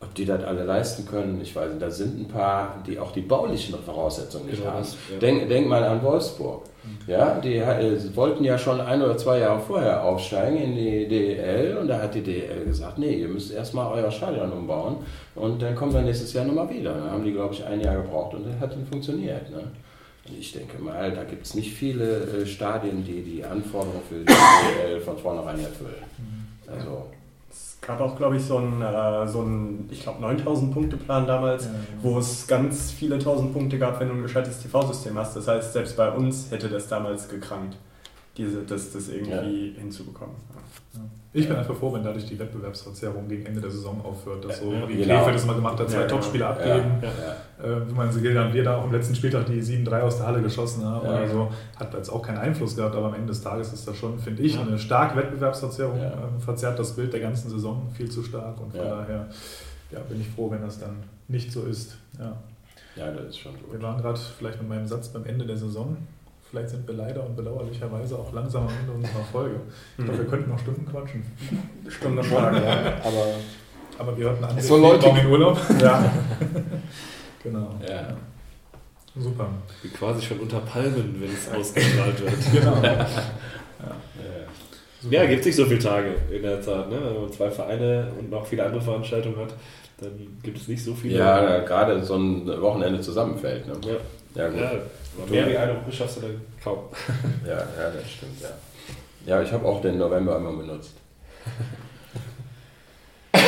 ob 0.00 0.14
die 0.14 0.24
das 0.24 0.42
alle 0.44 0.64
leisten 0.64 1.06
können, 1.06 1.38
ich 1.42 1.54
weiß 1.54 1.70
nicht, 1.70 1.82
da 1.82 1.90
sind 1.90 2.18
ein 2.18 2.28
paar, 2.28 2.82
die 2.86 2.98
auch 2.98 3.12
die 3.12 3.20
baulichen 3.20 3.74
Voraussetzungen 3.84 4.46
nicht 4.46 4.58
genau, 4.58 4.72
haben. 4.72 4.86
Ja. 5.12 5.18
Denk, 5.18 5.48
denk, 5.48 5.68
mal 5.68 5.84
an 5.84 6.02
Wolfsburg. 6.02 6.62
Ja, 7.06 7.38
die 7.38 7.56
äh, 7.56 8.16
wollten 8.16 8.42
ja 8.42 8.56
schon 8.56 8.80
ein 8.80 9.02
oder 9.02 9.18
zwei 9.18 9.40
Jahre 9.40 9.60
vorher 9.60 10.02
aufsteigen 10.02 10.56
in 10.56 10.74
die 10.74 11.06
DEL 11.06 11.76
und 11.76 11.88
da 11.88 12.00
hat 12.00 12.14
die 12.14 12.22
DEL 12.22 12.64
gesagt, 12.64 12.98
nee, 12.98 13.12
ihr 13.12 13.28
müsst 13.28 13.52
erstmal 13.52 13.92
euer 13.92 14.10
Stadion 14.10 14.50
umbauen 14.50 14.96
und 15.34 15.60
dann 15.60 15.74
kommen 15.74 15.92
wir 15.92 16.00
nächstes 16.00 16.32
Jahr 16.32 16.46
nochmal 16.46 16.70
wieder. 16.70 16.94
Da 16.94 17.10
haben 17.10 17.24
die, 17.24 17.32
glaube 17.32 17.52
ich, 17.52 17.64
ein 17.66 17.82
Jahr 17.82 17.96
gebraucht 17.96 18.34
und 18.34 18.46
das 18.46 18.58
hat 18.58 18.72
dann 18.72 18.86
funktioniert. 18.86 19.50
Ne? 19.50 19.64
Ich 20.38 20.52
denke 20.52 20.82
mal, 20.82 21.12
da 21.12 21.24
gibt 21.24 21.44
es 21.44 21.54
nicht 21.54 21.74
viele 21.74 22.22
äh, 22.22 22.46
Stadien, 22.46 23.04
die 23.04 23.22
die 23.22 23.44
Anforderungen 23.44 24.02
für 24.08 24.20
die 24.20 24.26
DL 24.26 25.00
von 25.00 25.18
vornherein 25.18 25.60
erfüllen. 25.60 25.94
Mhm. 26.16 26.72
Also, 26.72 27.06
gab 27.80 28.00
auch, 28.00 28.16
glaube 28.16 28.36
ich, 28.36 28.44
so 28.44 28.58
einen, 28.58 28.82
äh, 28.82 29.26
so 29.26 29.40
einen 29.40 29.88
ich 29.90 30.02
glaube, 30.02 30.20
9000 30.20 30.72
Punkte 30.72 30.96
Plan 30.96 31.26
damals, 31.26 31.64
ja, 31.64 31.72
ja. 31.72 31.78
wo 32.02 32.18
es 32.18 32.46
ganz 32.46 32.90
viele 32.90 33.18
tausend 33.18 33.52
Punkte 33.52 33.78
gab, 33.78 34.00
wenn 34.00 34.08
du 34.08 34.14
ein 34.14 34.22
gescheites 34.22 34.60
TV-System 34.62 35.16
hast. 35.18 35.36
Das 35.36 35.48
heißt, 35.48 35.72
selbst 35.72 35.96
bei 35.96 36.10
uns 36.10 36.50
hätte 36.50 36.68
das 36.68 36.88
damals 36.88 37.28
gekrankt, 37.28 37.76
diese, 38.36 38.62
das, 38.62 38.92
das 38.92 39.08
irgendwie 39.08 39.72
ja. 39.74 39.80
hinzubekommen. 39.80 40.36
Ich 41.32 41.46
bin 41.46 41.56
einfach 41.56 41.76
froh, 41.76 41.92
wenn 41.92 42.02
dadurch 42.02 42.26
die 42.26 42.36
Wettbewerbsverzerrung 42.36 43.28
gegen 43.28 43.46
Ende 43.46 43.60
der 43.60 43.70
Saison 43.70 44.04
aufhört, 44.04 44.44
dass 44.44 44.58
so 44.58 44.72
wie 44.88 44.96
genau. 44.96 45.18
Krefeld 45.18 45.36
das 45.36 45.46
mal 45.46 45.54
gemacht 45.54 45.78
hat, 45.78 45.88
zwei 45.88 46.00
ja, 46.00 46.06
Topspieler 46.08 46.46
ja. 46.46 46.50
abgeben. 46.50 47.02
Ja, 47.02 47.08
ja. 47.08 47.76
Äh, 47.76 47.88
ich 47.88 47.94
meine, 47.94 48.10
Gildern, 48.10 48.52
wir 48.52 48.64
da 48.64 48.78
auch 48.78 48.84
am 48.84 48.92
letzten 48.92 49.14
Spieltag 49.14 49.46
die 49.46 49.62
7-3 49.62 50.00
aus 50.00 50.16
der 50.16 50.26
Halle 50.26 50.42
geschossen 50.42 50.84
haben 50.84 51.06
ja, 51.06 51.18
oder 51.18 51.28
so, 51.28 51.52
hat 51.76 51.94
jetzt 51.94 52.08
auch 52.08 52.22
keinen 52.22 52.38
Einfluss 52.38 52.74
gehabt, 52.74 52.96
aber 52.96 53.06
am 53.06 53.14
Ende 53.14 53.28
des 53.28 53.42
Tages 53.42 53.72
ist 53.72 53.86
das 53.86 53.96
schon, 53.96 54.18
finde 54.18 54.42
ich, 54.42 54.58
eine 54.58 54.76
starke 54.76 55.16
Wettbewerbsverzerrung, 55.16 56.00
ähm, 56.00 56.40
verzerrt 56.40 56.76
das 56.80 56.96
Bild 56.96 57.12
der 57.12 57.20
ganzen 57.20 57.48
Saison 57.48 57.88
viel 57.96 58.10
zu 58.10 58.24
stark 58.24 58.60
und 58.60 58.72
von 58.74 58.88
daher 58.88 59.28
ja, 59.92 60.00
bin 60.08 60.20
ich 60.20 60.28
froh, 60.28 60.50
wenn 60.50 60.62
das 60.62 60.80
dann 60.80 60.96
nicht 61.28 61.52
so 61.52 61.62
ist. 61.62 61.96
Ja, 62.18 62.36
ja 62.96 63.12
das 63.12 63.26
ist 63.26 63.38
schon 63.38 63.52
gut. 63.52 63.72
Wir 63.72 63.82
waren 63.82 64.02
gerade 64.02 64.18
vielleicht 64.18 64.60
mit 64.60 64.68
meinem 64.68 64.88
Satz 64.88 65.08
beim 65.08 65.24
Ende 65.24 65.46
der 65.46 65.56
Saison. 65.56 65.96
Vielleicht 66.50 66.70
sind 66.70 66.86
wir 66.88 66.94
leider 66.94 67.24
und 67.24 67.36
bedauerlicherweise 67.36 68.18
auch 68.18 68.32
langsam 68.32 68.66
am 68.66 68.72
Ende 68.80 68.92
unserer 68.92 69.22
Folge. 69.30 69.60
Ich 69.96 70.04
glaube, 70.04 70.18
wir 70.18 70.24
mhm. 70.24 70.30
könnten 70.30 70.50
noch 70.50 70.58
Stunden 70.58 70.84
quatschen. 70.84 71.24
Stunden 71.88 72.24
schlagen, 72.24 72.56
ja. 72.56 72.72
Aber, 73.04 73.26
aber 73.98 74.18
wir 74.18 74.30
hatten 74.30 74.42
andere 74.42 74.60
so 74.60 74.76
Leute 74.76 75.08
in 75.08 75.26
Urlaub. 75.26 75.58
Ja. 75.80 76.12
genau. 77.42 77.68
Ja. 77.88 78.08
Super. 79.16 79.48
Wie 79.82 79.88
quasi 79.90 80.22
schon 80.22 80.40
unter 80.40 80.58
Palmen, 80.60 81.20
wenn 81.20 81.32
es 81.32 81.48
ausgestrahlt 81.52 82.20
wird. 82.20 82.32
genau. 82.52 82.82
Ja. 82.82 83.06
Ja, 85.08 85.24
gibt 85.26 85.40
es 85.40 85.46
nicht 85.46 85.56
so 85.56 85.64
viele 85.64 85.78
Tage 85.78 86.14
in 86.30 86.42
der 86.42 86.60
Zeit. 86.60 86.90
Ne? 86.90 86.98
Wenn 87.02 87.22
man 87.22 87.32
zwei 87.32 87.50
Vereine 87.50 88.08
und 88.18 88.28
noch 88.28 88.44
viele 88.44 88.64
andere 88.64 88.82
Veranstaltungen 88.82 89.36
hat, 89.38 89.54
dann 89.98 90.10
gibt 90.42 90.58
es 90.58 90.68
nicht 90.68 90.84
so 90.84 90.94
viele. 90.94 91.16
Ja, 91.16 91.60
gerade 91.60 92.02
so 92.04 92.16
ein 92.16 92.46
Wochenende 92.60 93.00
zusammenfällt. 93.00 93.66
Ne? 93.66 93.74
Ja. 93.86 93.96
Ja, 94.34 94.48
gut. 94.48 94.60
Ja, 94.60 94.70
mehr 95.28 95.48
wie 95.48 95.56
eine 95.56 95.76
Woche 95.76 95.92
schaffst 95.92 96.18
du 96.18 96.20
dann 96.22 96.40
kaum. 96.62 96.78
Ja, 97.46 97.58
ja, 97.58 97.90
das 97.94 98.10
stimmt, 98.10 98.40
ja. 98.40 98.50
Ja, 99.26 99.42
ich 99.42 99.52
habe 99.52 99.66
auch 99.66 99.80
den 99.82 99.98
November 99.98 100.36
immer 100.36 100.52
benutzt. 100.52 100.94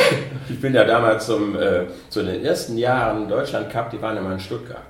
Ich 0.49 0.59
bin 0.59 0.73
ja 0.73 0.83
damals 0.83 1.25
zum, 1.25 1.55
äh, 1.55 1.85
zu 2.09 2.21
den 2.21 2.43
ersten 2.43 2.77
Jahren 2.77 3.29
Deutschland 3.29 3.69
Cup, 3.69 3.89
die 3.91 4.01
waren 4.01 4.17
immer 4.17 4.33
in 4.33 4.39
Stuttgart. 4.39 4.83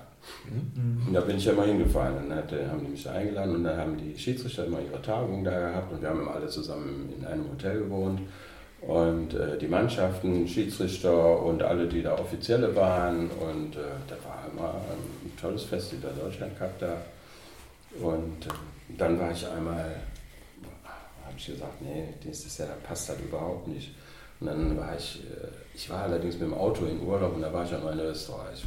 Und 1.07 1.13
da 1.13 1.21
bin 1.21 1.37
ich 1.37 1.45
ja 1.45 1.53
mal 1.53 1.67
hingefahren. 1.67 2.17
Und 2.17 2.29
dann 2.29 2.39
hatte, 2.39 2.69
haben 2.69 2.83
die 2.83 2.91
mich 2.91 3.07
eingeladen 3.09 3.55
und 3.55 3.63
dann 3.63 3.77
haben 3.77 3.97
die 3.97 4.17
Schiedsrichter 4.17 4.65
immer 4.65 4.79
ihre 4.79 5.01
Tagung 5.01 5.43
da 5.43 5.51
gehabt 5.51 5.91
und 5.91 6.01
wir 6.01 6.09
haben 6.09 6.21
immer 6.21 6.35
alle 6.35 6.47
zusammen 6.47 7.13
in 7.17 7.25
einem 7.25 7.49
Hotel 7.51 7.79
gewohnt. 7.79 8.21
Und 8.81 9.33
äh, 9.33 9.57
die 9.57 9.67
Mannschaften, 9.67 10.47
Schiedsrichter 10.47 11.41
und 11.41 11.63
alle, 11.63 11.87
die 11.87 12.01
da 12.01 12.13
Offizielle 12.13 12.75
waren. 12.75 13.29
Und 13.29 13.75
äh, 13.75 13.79
das 14.07 14.17
war 14.25 14.43
immer 14.51 14.69
ein 14.69 15.22
tolles 15.43 15.63
Fest, 15.63 15.91
dieser 15.91 16.11
Deutschland 16.11 16.57
Cup 16.57 16.79
da. 16.79 16.97
Und 18.01 18.45
äh, 18.45 18.49
dann 18.97 19.19
war 19.19 19.31
ich 19.31 19.45
einmal, 19.47 19.95
habe 21.25 21.37
ich 21.37 21.45
gesagt, 21.45 21.81
nee, 21.81 22.13
nächstes 22.23 22.57
Jahr 22.57 22.69
passt 22.87 23.09
das 23.09 23.19
überhaupt 23.19 23.67
nicht. 23.67 23.93
Und 24.39 24.47
dann 24.47 24.77
war 24.77 24.95
ich, 24.95 25.21
äh, 25.23 25.47
ich 25.75 25.89
war 25.89 26.03
allerdings 26.03 26.35
mit 26.35 26.43
dem 26.43 26.53
Auto 26.53 26.85
in 26.85 27.01
Urlaub 27.01 27.35
und 27.35 27.41
da 27.41 27.53
war 27.53 27.65
ich 27.65 27.75
auch 27.75 27.83
mal 27.83 27.93
in 27.93 28.05
Österreich. 28.05 28.63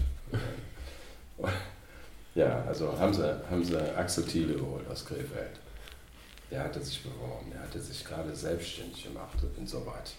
ja, 2.35 2.65
also 2.67 2.97
haben 2.99 3.13
sie, 3.13 3.41
haben 3.51 3.65
sie 3.65 3.77
Axel 3.97 4.25
Thiele 4.25 4.55
geholt 4.55 4.87
aus 4.89 5.05
Krefeld. 5.05 5.61
Der 6.51 6.63
hatte 6.63 6.81
sich 6.81 7.03
beworben, 7.03 7.51
der 7.53 7.63
hatte 7.63 7.81
sich 7.81 8.05
gerade 8.05 8.35
selbstständig 8.35 9.05
gemacht, 9.05 9.37
insoweit. 9.59 10.07
So 10.07 10.15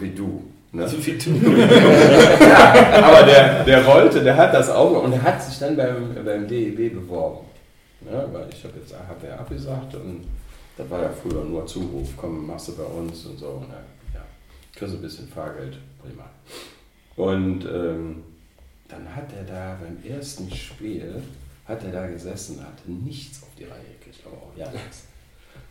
wie 0.00 0.10
du. 0.10 0.44
Ne? 0.72 0.86
So 0.86 1.04
wie 1.04 1.16
du. 1.16 1.30
ja, 1.60 3.02
aber 3.02 3.26
der, 3.26 3.64
der 3.64 3.86
wollte, 3.86 4.22
der 4.22 4.36
hat 4.36 4.52
das 4.52 4.68
auch 4.68 5.02
und 5.02 5.12
er 5.12 5.22
hat 5.22 5.42
sich 5.42 5.58
dann 5.58 5.76
beim, 5.76 6.14
beim 6.24 6.46
DEB 6.46 6.92
beworben. 6.92 7.46
Ja, 8.04 8.32
weil 8.32 8.48
ich 8.52 8.62
habe 8.64 8.74
jetzt 8.78 8.94
HPR 8.94 9.40
abgesagt 9.40 9.94
und 9.94 10.24
das 10.76 10.88
war 10.88 11.02
ja 11.02 11.10
früher 11.10 11.44
nur 11.44 11.66
Zuruf, 11.66 12.10
komm, 12.16 12.46
machst 12.46 12.68
du 12.68 12.76
bei 12.76 12.84
uns 12.84 13.26
und 13.26 13.38
so. 13.38 13.64
Dann, 13.68 13.84
ja, 14.14 14.20
kriegst 14.74 14.94
ein 14.94 15.02
bisschen 15.02 15.28
Fahrgeld, 15.28 15.78
prima. 16.00 16.24
Und 17.16 17.64
ähm, 17.64 18.22
dann 18.86 19.14
hat 19.14 19.32
er 19.36 19.44
da 19.44 19.76
beim 19.80 19.98
ersten 20.08 20.54
Spiel, 20.54 21.22
hat 21.66 21.82
er 21.82 21.90
da 21.90 22.06
gesessen, 22.06 22.60
hatte 22.60 22.90
nichts 22.90 23.42
auf 23.42 23.48
die 23.58 23.64
Reihe 23.64 23.82
gekriegt, 23.98 24.24
aber 24.24 24.36
auch 24.36 24.56
ja 24.56 24.70
nichts. 24.70 25.07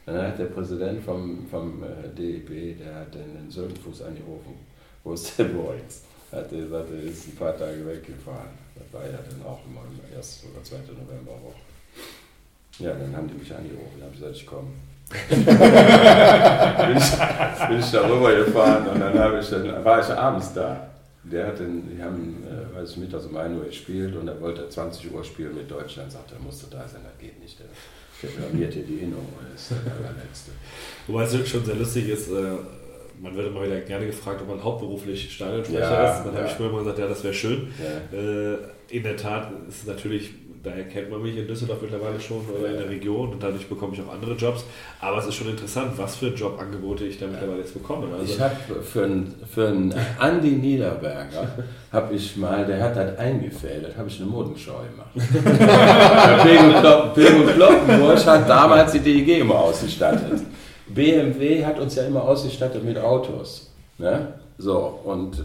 Dann 0.07 0.25
hat 0.25 0.39
der 0.39 0.45
Präsident 0.45 1.03
vom, 1.03 1.45
vom 1.51 1.83
äh, 1.83 2.07
DEB, 2.17 2.79
der 2.79 2.95
hat 2.95 3.13
den 3.13 3.51
Söldenfuß 3.51 4.03
angerufen. 4.03 4.53
Wo 5.03 5.11
ist 5.11 5.37
der 5.37 5.43
Boys? 5.43 6.03
Hat 6.31 6.49
er 6.49 6.61
gesagt, 6.61 6.91
er 6.93 7.03
ist 7.03 7.27
ein 7.27 7.35
paar 7.35 7.57
Tage 7.57 7.85
weggefahren. 7.85 8.51
Das 8.73 8.85
war 8.93 9.03
ja 9.05 9.17
dann 9.29 9.45
auch 9.45 9.59
immer 9.65 9.81
im 9.81 10.17
1. 10.17 10.45
oder 10.49 10.63
2. 10.63 10.77
Novemberwoche. 10.77 11.59
Ja, 12.79 12.93
dann 12.93 13.17
haben 13.17 13.27
die 13.27 13.33
mich 13.33 13.53
angerufen, 13.53 14.01
habe 14.01 14.13
gesagt, 14.13 14.35
ich 14.37 14.45
komme. 14.45 14.69
bin, 15.29 15.39
ich, 16.97 17.67
bin 17.67 17.79
ich 17.79 17.91
darüber 17.91 18.33
gefahren 18.33 18.87
und 18.87 18.99
dann, 19.01 19.39
ich, 19.39 19.49
dann 19.49 19.83
war 19.83 19.99
ich 19.99 20.07
abends 20.07 20.53
da. 20.53 20.89
Der 21.23 21.47
hat 21.47 21.59
den, 21.59 21.89
die 21.89 22.01
haben, 22.01 22.45
äh, 22.47 22.77
weiß 22.77 22.91
ich, 22.91 22.97
mittags 22.97 23.25
um 23.25 23.35
1 23.35 23.57
Uhr 23.57 23.65
gespielt 23.65 24.15
und 24.15 24.29
er 24.29 24.39
wollte 24.39 24.69
20 24.69 25.13
Uhr 25.13 25.21
spielen 25.21 25.53
mit 25.53 25.69
Deutschland. 25.69 26.09
Sagt 26.09 26.31
er, 26.31 26.39
musste 26.39 26.67
da 26.67 26.87
sein, 26.87 27.01
das 27.03 27.17
geht 27.19 27.41
nicht. 27.41 27.59
Der 27.59 27.65
reklamiert 28.23 28.73
hier 28.73 28.83
die 28.83 28.99
Innung 28.99 29.25
und 29.37 29.55
ist 29.55 29.71
der 29.71 29.93
allerletzte. 29.93 30.51
Wobei 31.07 31.23
es 31.23 31.49
schon 31.49 31.65
sehr 31.65 31.75
lustig 31.75 32.09
ist, 32.09 32.29
äh, 32.29 32.57
man 33.21 33.35
wird 33.35 33.47
immer 33.47 33.63
wieder 33.63 33.79
gerne 33.81 34.05
gefragt, 34.05 34.41
ob 34.41 34.49
man 34.49 34.63
hauptberuflich 34.63 35.33
Stadionsprecher 35.33 35.79
Ja, 35.79 36.17
ist. 36.17 36.25
Dann 36.25 36.33
ja. 36.33 36.39
habe 36.39 36.49
ich 36.49 36.53
früher 36.53 36.69
immer 36.69 36.79
gesagt, 36.79 36.99
ja, 36.99 37.07
das 37.07 37.23
wäre 37.23 37.33
schön. 37.33 37.67
Ja. 37.81 38.17
Äh, 38.17 38.57
in 38.89 39.03
der 39.03 39.17
Tat 39.17 39.51
ist 39.67 39.81
es 39.81 39.87
natürlich, 39.87 40.31
daher 40.67 40.83
kennt 40.85 41.09
man 41.09 41.21
mich 41.21 41.37
in 41.37 41.47
Düsseldorf 41.47 41.81
mittlerweile 41.81 42.19
schon 42.19 42.45
oder 42.47 42.69
in 42.69 42.77
der 42.77 42.89
Region 42.89 43.31
und 43.31 43.41
dadurch 43.41 43.67
bekomme 43.67 43.93
ich 43.93 44.01
auch 44.01 44.13
andere 44.13 44.33
Jobs. 44.33 44.65
Aber 44.99 45.17
es 45.17 45.27
ist 45.27 45.35
schon 45.35 45.49
interessant, 45.49 45.93
was 45.97 46.17
für 46.17 46.27
Jobangebote 46.27 47.05
ich 47.05 47.19
da 47.19 47.27
mittlerweile 47.27 47.59
jetzt 47.59 47.73
bekomme. 47.73 48.07
Also, 48.13 48.33
Ich 48.33 48.39
habe 48.39 48.55
für 48.83 49.03
einen 49.03 49.35
für 49.49 49.67
einen 49.67 49.93
Andi 50.19 50.51
Niederberger, 50.51 51.47
habe 51.91 52.13
ich 52.13 52.35
mal, 52.37 52.65
der 52.65 52.81
hat 52.81 52.95
das 52.95 53.17
eingefädelt, 53.17 53.97
habe 53.97 54.09
ich 54.09 54.19
eine 54.19 54.29
Modenschau 54.29 54.81
gemacht. 54.91 55.13
Pego 57.15 57.51
Kloppenburg 57.53 58.25
hat 58.25 58.49
damals 58.49 58.91
die 58.91 58.99
DEG 58.99 59.39
immer 59.39 59.59
ausgestattet. 59.59 60.41
BMW 60.87 61.65
hat 61.65 61.79
uns 61.79 61.95
ja 61.95 62.03
immer 62.03 62.23
ausgestattet 62.23 62.83
mit 62.83 62.97
Autos. 62.97 63.71
Ne? 63.97 64.33
So, 64.57 64.99
und 65.03 65.43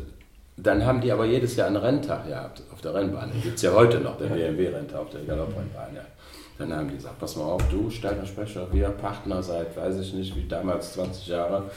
dann 0.56 0.84
haben 0.84 1.00
die 1.00 1.10
aber 1.10 1.24
jedes 1.24 1.56
Jahr 1.56 1.66
einen 1.66 1.76
Renntag 1.76 2.26
gehabt 2.26 2.62
auf 2.72 2.80
der 2.80 2.94
Rennbahn. 2.94 3.30
Den 3.32 3.42
gibt 3.42 3.56
es 3.56 3.62
ja 3.62 3.72
heute 3.72 4.00
noch, 4.00 4.18
der 4.18 4.26
BMW-Renntag 4.26 5.00
auf 5.00 5.10
der 5.10 5.22
Galopprennbahn. 5.22 5.94
Ja. 5.94 6.02
Dann 6.58 6.74
haben 6.74 6.88
die 6.88 6.96
gesagt, 6.96 7.18
pass 7.18 7.36
mal 7.36 7.44
auf, 7.44 7.62
du 7.70 7.90
Steinersprecher, 7.90 8.68
wir 8.70 8.88
Partner 8.90 9.42
seit, 9.42 9.76
weiß 9.76 9.98
ich 9.98 10.12
nicht, 10.12 10.36
wie 10.36 10.46
damals 10.46 10.92
20 10.92 11.28
Jahre, 11.28 11.70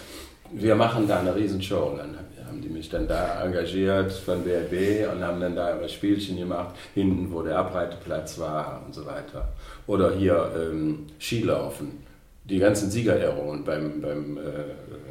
wir 0.52 0.76
machen 0.76 1.08
da 1.08 1.20
eine 1.20 1.36
Riesenshow. 1.36 1.92
Und 1.92 1.98
dann 2.00 2.18
haben 2.48 2.62
die 2.62 2.70
mich 2.70 2.90
dann 2.90 3.08
da 3.08 3.44
engagiert 3.44 4.12
von 4.12 4.44
BRB 4.44 5.12
und 5.12 5.24
haben 5.24 5.40
dann 5.40 5.56
da 5.56 5.88
Spielchen 5.88 6.38
gemacht, 6.38 6.76
hinten, 6.94 7.32
wo 7.32 7.42
der 7.42 7.58
Abreiteplatz 7.58 8.38
war 8.40 8.84
und 8.86 8.94
so 8.94 9.06
weiter. 9.06 9.50
Oder 9.88 10.14
hier 10.16 10.52
ähm, 10.56 11.08
Skilaufen, 11.20 12.05
die 12.50 12.60
ganzen 12.60 12.92
Siegerehrungen 12.92 13.64
beim, 13.64 14.02
beim 14.02 14.38
äh, 14.38 14.42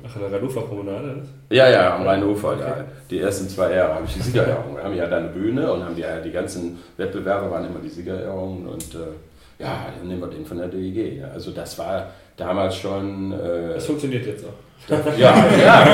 Ach, 0.07 0.17
in 0.17 0.23
der 0.23 0.31
Hannover 0.41 0.63
Promenade? 0.63 1.23
ja, 1.51 1.69
ja, 1.69 1.97
am 1.97 2.03
Rhein-Ufer 2.07 2.57
da. 2.57 2.85
Die 3.11 3.19
ersten 3.19 3.49
zwei 3.49 3.75
Jahre 3.75 3.95
habe 3.95 4.05
ich 4.07 4.15
die 4.15 4.21
Siegerehrungen. 4.21 4.77
Wir 4.77 4.85
haben 4.85 4.95
ja 4.97 5.07
da 5.07 5.17
eine 5.19 5.29
Bühne 5.29 5.73
und 5.73 5.85
haben 5.85 5.97
die, 5.97 6.05
die 6.25 6.31
ganzen 6.31 6.79
Wettbewerbe 6.97 7.51
waren 7.51 7.65
immer 7.67 7.81
die 7.81 7.89
Siegerehrungen 7.89 8.67
und 8.67 8.95
äh, 8.95 9.63
ja, 9.63 9.87
dann 9.99 10.09
nehmen 10.09 10.21
wir 10.21 10.29
den 10.29 10.47
von 10.47 10.59
der 10.59 10.69
DEG. 10.69 11.23
Also 11.33 11.51
das 11.51 11.79
war 11.79 12.09
damals 12.37 12.77
schon. 12.77 13.33
Äh, 13.33 13.75
Das 13.75 13.87
funktioniert 13.87 14.27
jetzt 14.27 14.45
auch. 14.45 14.53
ja, 15.19 15.35
ja. 15.57 15.87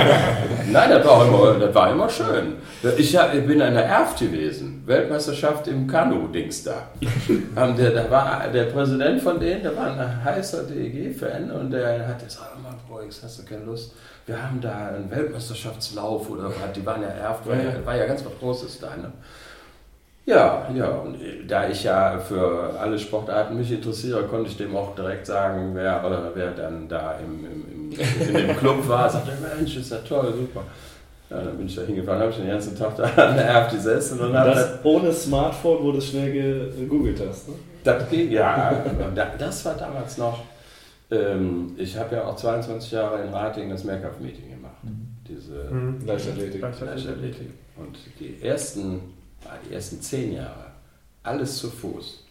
Nein, 0.68 0.90
das 0.90 1.06
war 1.06 1.24
immer, 1.24 1.54
das 1.60 1.72
war 1.72 1.92
immer 1.92 2.08
schön. 2.08 2.54
Ich, 2.98 3.14
ich 3.14 3.46
bin 3.46 3.62
an 3.62 3.74
der 3.74 3.84
Erft 3.84 4.18
gewesen, 4.18 4.82
Weltmeisterschaft 4.84 5.68
im 5.68 5.86
Kanu-Dings 5.86 6.64
da. 6.64 6.88
Der, 7.56 7.90
da 7.90 8.10
war 8.10 8.48
der 8.52 8.64
Präsident 8.64 9.22
von 9.22 9.38
denen, 9.38 9.62
der 9.62 9.76
war 9.76 9.92
ein 9.96 10.24
heißer 10.24 10.64
DEG-Fan 10.64 11.52
und 11.52 11.70
der 11.70 12.08
hat 12.08 12.24
gesagt, 12.24 12.50
oh 12.56 12.60
Mann, 12.62 12.74
Boix, 12.88 13.20
hast 13.22 13.38
du 13.38 13.44
keine 13.44 13.64
Lust? 13.64 13.92
Wir 14.26 14.42
haben 14.42 14.60
da 14.60 14.88
einen 14.88 15.08
Weltmeisterschaftslauf 15.08 16.28
oder 16.28 16.46
was, 16.48 16.72
die 16.74 16.84
waren 16.84 17.02
ja 17.02 17.08
Erft, 17.08 17.46
war 17.46 17.56
ja, 17.56 17.72
war 17.84 17.96
ja 17.96 18.06
ganz 18.06 18.24
was 18.24 18.32
Großes 18.40 18.80
da. 18.80 18.96
Ne? 18.96 19.12
Ja, 20.30 20.68
ja, 20.74 20.88
und 20.88 21.14
äh, 21.16 21.44
da 21.46 21.68
ich 21.68 21.82
ja 21.84 22.18
für 22.18 22.74
alle 22.78 22.98
Sportarten 22.98 23.56
mich 23.56 23.70
interessiere, 23.72 24.22
konnte 24.24 24.48
ich 24.50 24.56
dem 24.56 24.76
auch 24.76 24.94
direkt 24.94 25.26
sagen, 25.26 25.70
wer, 25.74 26.04
oder 26.06 26.30
wer 26.34 26.52
dann 26.52 26.88
da 26.88 27.16
im, 27.18 27.44
im, 27.44 27.90
im, 27.92 28.28
in 28.28 28.46
dem 28.48 28.56
Club 28.56 28.86
war. 28.88 29.08
Sagte, 29.10 29.32
Mensch, 29.56 29.76
ist 29.76 29.90
ja 29.90 29.98
toll, 29.98 30.32
super. 30.38 30.62
Ja, 31.30 31.42
dann 31.42 31.56
bin 31.56 31.66
ich 31.66 31.74
da 31.76 31.82
hingefahren, 31.82 32.20
habe 32.20 32.30
ich 32.30 32.38
den 32.38 32.48
ganzen 32.48 32.76
Tag 32.76 32.96
da 32.96 33.04
an 33.04 33.36
der 33.36 33.44
Erft 33.46 33.70
gesessen 33.72 34.18
und 34.20 34.32
das, 34.32 34.56
Das 34.56 34.84
ohne 34.84 35.12
Smartphone, 35.12 35.78
wo 35.84 35.92
du 35.92 36.00
schnell 36.00 36.70
gegoogelt 36.76 37.20
hast. 37.28 37.48
Ne? 37.48 37.54
das 37.84 38.08
ging, 38.10 38.30
ja, 38.30 38.72
da- 39.14 39.30
das 39.38 39.64
war 39.64 39.74
damals 39.74 40.18
noch, 40.18 40.42
ähm, 41.10 41.72
ich 41.78 41.96
habe 41.96 42.16
ja 42.16 42.24
auch 42.24 42.36
22 42.36 42.90
Jahre 42.92 43.22
in 43.22 43.32
Rating 43.32 43.70
das 43.70 43.84
Mehrkampf-Meeting 43.84 44.50
gemacht. 44.50 44.74
Diese 45.28 45.68
Leichtathletik. 46.04 46.60
Leichtathletik. 46.62 47.50
Und 47.76 47.96
die 48.18 48.42
ersten, 48.44 49.00
die 49.68 49.74
ersten 49.74 50.00
zehn 50.00 50.34
Jahre, 50.34 50.72
alles 51.22 51.58
zu 51.58 51.70
Fuß. 51.70 52.24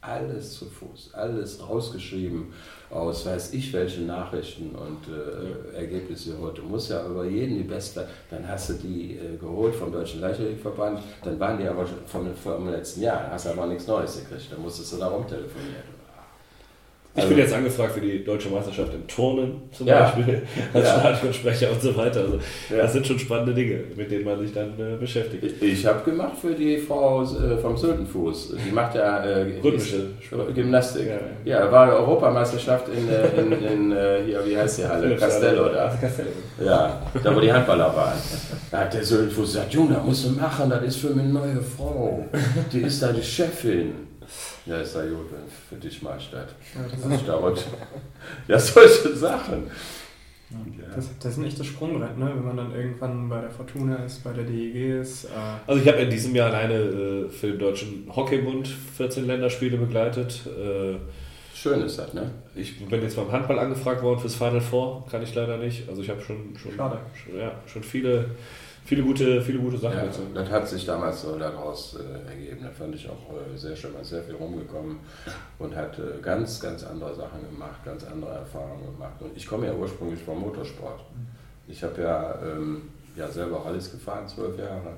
Alles 0.00 0.58
zu 0.58 0.66
Fuß. 0.66 1.14
Alles 1.14 1.66
rausgeschrieben 1.66 2.52
aus 2.94 3.26
weiß 3.26 3.54
ich 3.54 3.72
welche 3.72 4.02
Nachrichten 4.02 4.70
und 4.74 4.98
äh, 5.08 5.76
Ergebnisse 5.76 6.38
heute. 6.40 6.60
Du 6.60 6.68
musst 6.68 6.90
ja 6.90 7.04
über 7.06 7.24
jeden 7.24 7.56
die 7.56 7.64
Beste, 7.64 8.06
dann 8.30 8.46
hast 8.46 8.70
du 8.70 8.74
die 8.74 9.16
äh, 9.16 9.36
geholt 9.36 9.74
vom 9.74 9.90
Deutschen 9.90 10.20
Leichtathletikverband, 10.20 11.00
dann 11.24 11.40
waren 11.40 11.58
die 11.58 11.66
aber 11.66 11.86
schon 11.86 11.98
vom, 12.06 12.34
vom 12.36 12.70
letzten 12.70 13.02
Jahr, 13.02 13.22
dann 13.22 13.32
hast 13.32 13.46
du 13.46 13.50
aber 13.50 13.66
nichts 13.66 13.86
Neues 13.86 14.20
gekriegt, 14.20 14.52
dann 14.52 14.62
musstest 14.62 14.92
du 14.92 14.98
da 14.98 15.08
rumtelefonieren. 15.08 15.93
Ich 17.16 17.22
Also- 17.22 17.28
bin 17.28 17.38
jetzt 17.44 17.54
angefragt 17.54 17.92
für 17.92 18.00
die 18.00 18.24
deutsche 18.24 18.48
Meisterschaft 18.48 18.92
im 18.92 19.06
Turnen 19.06 19.62
zum 19.70 19.86
Ja. 19.86 20.00
Beispiel, 20.00 20.42
als 20.74 20.84
Ja. 20.88 20.98
Stadionsprecher 20.98 21.70
und 21.70 21.80
so 21.80 21.96
weiter. 21.96 22.20
Also, 22.22 22.38
Ja. 22.70 22.78
Das 22.78 22.92
sind 22.92 23.06
schon 23.06 23.18
spannende 23.20 23.54
Dinge, 23.54 23.84
mit 23.94 24.10
denen 24.10 24.24
man 24.24 24.40
sich 24.40 24.52
dann 24.52 24.70
äh, 24.78 24.96
beschäftigt. 24.98 25.44
Ich, 25.44 25.62
ich 25.62 25.86
habe 25.86 26.02
gemacht 26.10 26.32
für 26.40 26.54
die 26.54 26.76
Frau 26.78 27.22
äh, 27.22 27.56
vom 27.58 27.76
Söldenfuß. 27.76 28.54
Die 28.66 28.72
macht 28.72 28.96
ja 28.96 29.18
äh, 29.24 29.42
Rhythmische 29.62 30.06
Gymnastik. 30.54 31.06
Ja, 31.44 31.60
Ja, 31.64 31.70
war 31.70 31.92
Europameisterschaft 31.94 32.86
in, 32.88 33.08
äh, 33.08 33.40
in, 33.40 33.52
in 33.64 33.92
äh, 33.92 34.24
hier, 34.26 34.40
wie 34.44 34.56
heißt 34.56 34.78
die 34.78 34.84
Halle? 34.86 35.14
Castello 35.16 35.68
da. 35.68 35.96
Castello. 36.00 36.28
Ja, 36.64 37.00
da 37.22 37.36
wo 37.36 37.38
die 37.38 37.52
Handballer 37.52 37.94
waren. 37.94 38.18
Da 38.72 38.78
hat 38.80 38.92
der 38.94 39.04
Söldenfuß 39.04 39.52
gesagt, 39.52 39.72
Junge, 39.72 39.98
musst 40.04 40.24
du 40.26 40.30
machen, 40.30 40.68
das 40.68 40.82
ist 40.82 40.96
für 40.96 41.10
meine 41.10 41.28
neue 41.28 41.60
Frau. 41.62 42.24
Die 42.72 42.80
ist 42.80 43.00
da 43.00 43.12
die 43.12 43.22
Chefin. 43.22 43.92
Ja, 44.66 44.78
ist 44.80 44.94
ja 44.94 45.02
gut, 45.02 45.30
wenn 45.30 45.48
für 45.68 45.76
dich 45.76 46.00
mal 46.02 46.18
statt. 46.18 46.54
Das 46.74 47.12
ist 47.20 47.28
da 47.28 47.36
rutsch. 47.36 47.60
Ja, 48.48 48.58
solche 48.58 49.14
Sachen. 49.14 49.64
Ja. 50.50 50.94
Das, 50.94 51.08
das 51.18 51.32
ist 51.32 51.38
ein 51.38 51.44
echtes 51.46 51.66
Sprungbrett, 51.66 52.16
ne? 52.16 52.30
wenn 52.34 52.44
man 52.44 52.56
dann 52.56 52.74
irgendwann 52.74 53.28
bei 53.28 53.40
der 53.40 53.50
Fortuna 53.50 53.96
ist, 54.04 54.22
bei 54.22 54.32
der 54.32 54.44
DEG 54.44 55.00
ist. 55.00 55.24
Äh, 55.24 55.28
Also 55.66 55.82
ich 55.82 55.88
habe 55.88 55.98
in 56.02 56.10
diesem 56.10 56.34
Jahr 56.34 56.48
alleine 56.52 56.74
äh, 56.74 57.28
für 57.28 57.48
den 57.48 57.58
Deutschen 57.58 58.10
Hockeybund 58.14 58.68
14 58.68 59.26
Länderspiele 59.26 59.76
begleitet. 59.76 60.46
Äh, 60.46 60.96
Schön 61.54 61.80
ist 61.82 61.98
das, 61.98 62.12
ne? 62.14 62.30
ich 62.54 62.84
bin 62.86 63.02
jetzt 63.02 63.16
beim 63.16 63.32
Handball 63.32 63.58
angefragt 63.58 64.02
worden 64.02 64.20
fürs 64.20 64.34
Final 64.34 64.60
Four, 64.60 65.06
kann 65.10 65.22
ich 65.22 65.34
leider 65.34 65.56
nicht. 65.56 65.88
Also 65.88 66.02
ich 66.02 66.10
habe 66.10 66.20
schon, 66.20 66.56
schon, 66.56 66.72
Schade. 66.76 66.98
schon, 67.14 67.38
ja, 67.38 67.52
schon 67.66 67.82
viele, 67.82 68.26
viele, 68.84 69.02
gute, 69.02 69.40
viele 69.42 69.58
gute 69.58 69.78
Sachen 69.78 69.96
Ja, 69.96 70.04
dazu. 70.06 70.20
das 70.34 70.50
hat 70.50 70.68
sich 70.68 70.84
damals 70.84 71.22
so 71.22 71.38
daraus 71.38 71.96
äh, 71.96 72.30
ergeben. 72.30 72.60
Da 72.62 72.70
fand 72.70 72.94
ich 72.94 73.08
auch 73.08 73.32
äh, 73.32 73.56
sehr 73.56 73.74
schön, 73.74 73.92
man 73.92 74.02
ist 74.02 74.10
sehr 74.10 74.22
viel 74.22 74.34
rumgekommen 74.34 74.98
und 75.58 75.74
hat 75.74 75.98
äh, 75.98 76.20
ganz, 76.22 76.60
ganz 76.60 76.84
andere 76.84 77.14
Sachen 77.14 77.40
gemacht, 77.50 77.84
ganz 77.84 78.04
andere 78.04 78.32
Erfahrungen 78.32 78.84
gemacht. 78.92 79.20
Und 79.20 79.36
ich 79.36 79.46
komme 79.46 79.66
ja 79.66 79.74
ursprünglich 79.74 80.22
vom 80.22 80.40
Motorsport. 80.40 81.00
Ich 81.66 81.82
habe 81.82 82.02
ja, 82.02 82.38
ähm, 82.42 82.82
ja 83.16 83.28
selber 83.28 83.64
alles 83.64 83.90
gefahren, 83.90 84.28
zwölf 84.28 84.58
Jahre. 84.58 84.96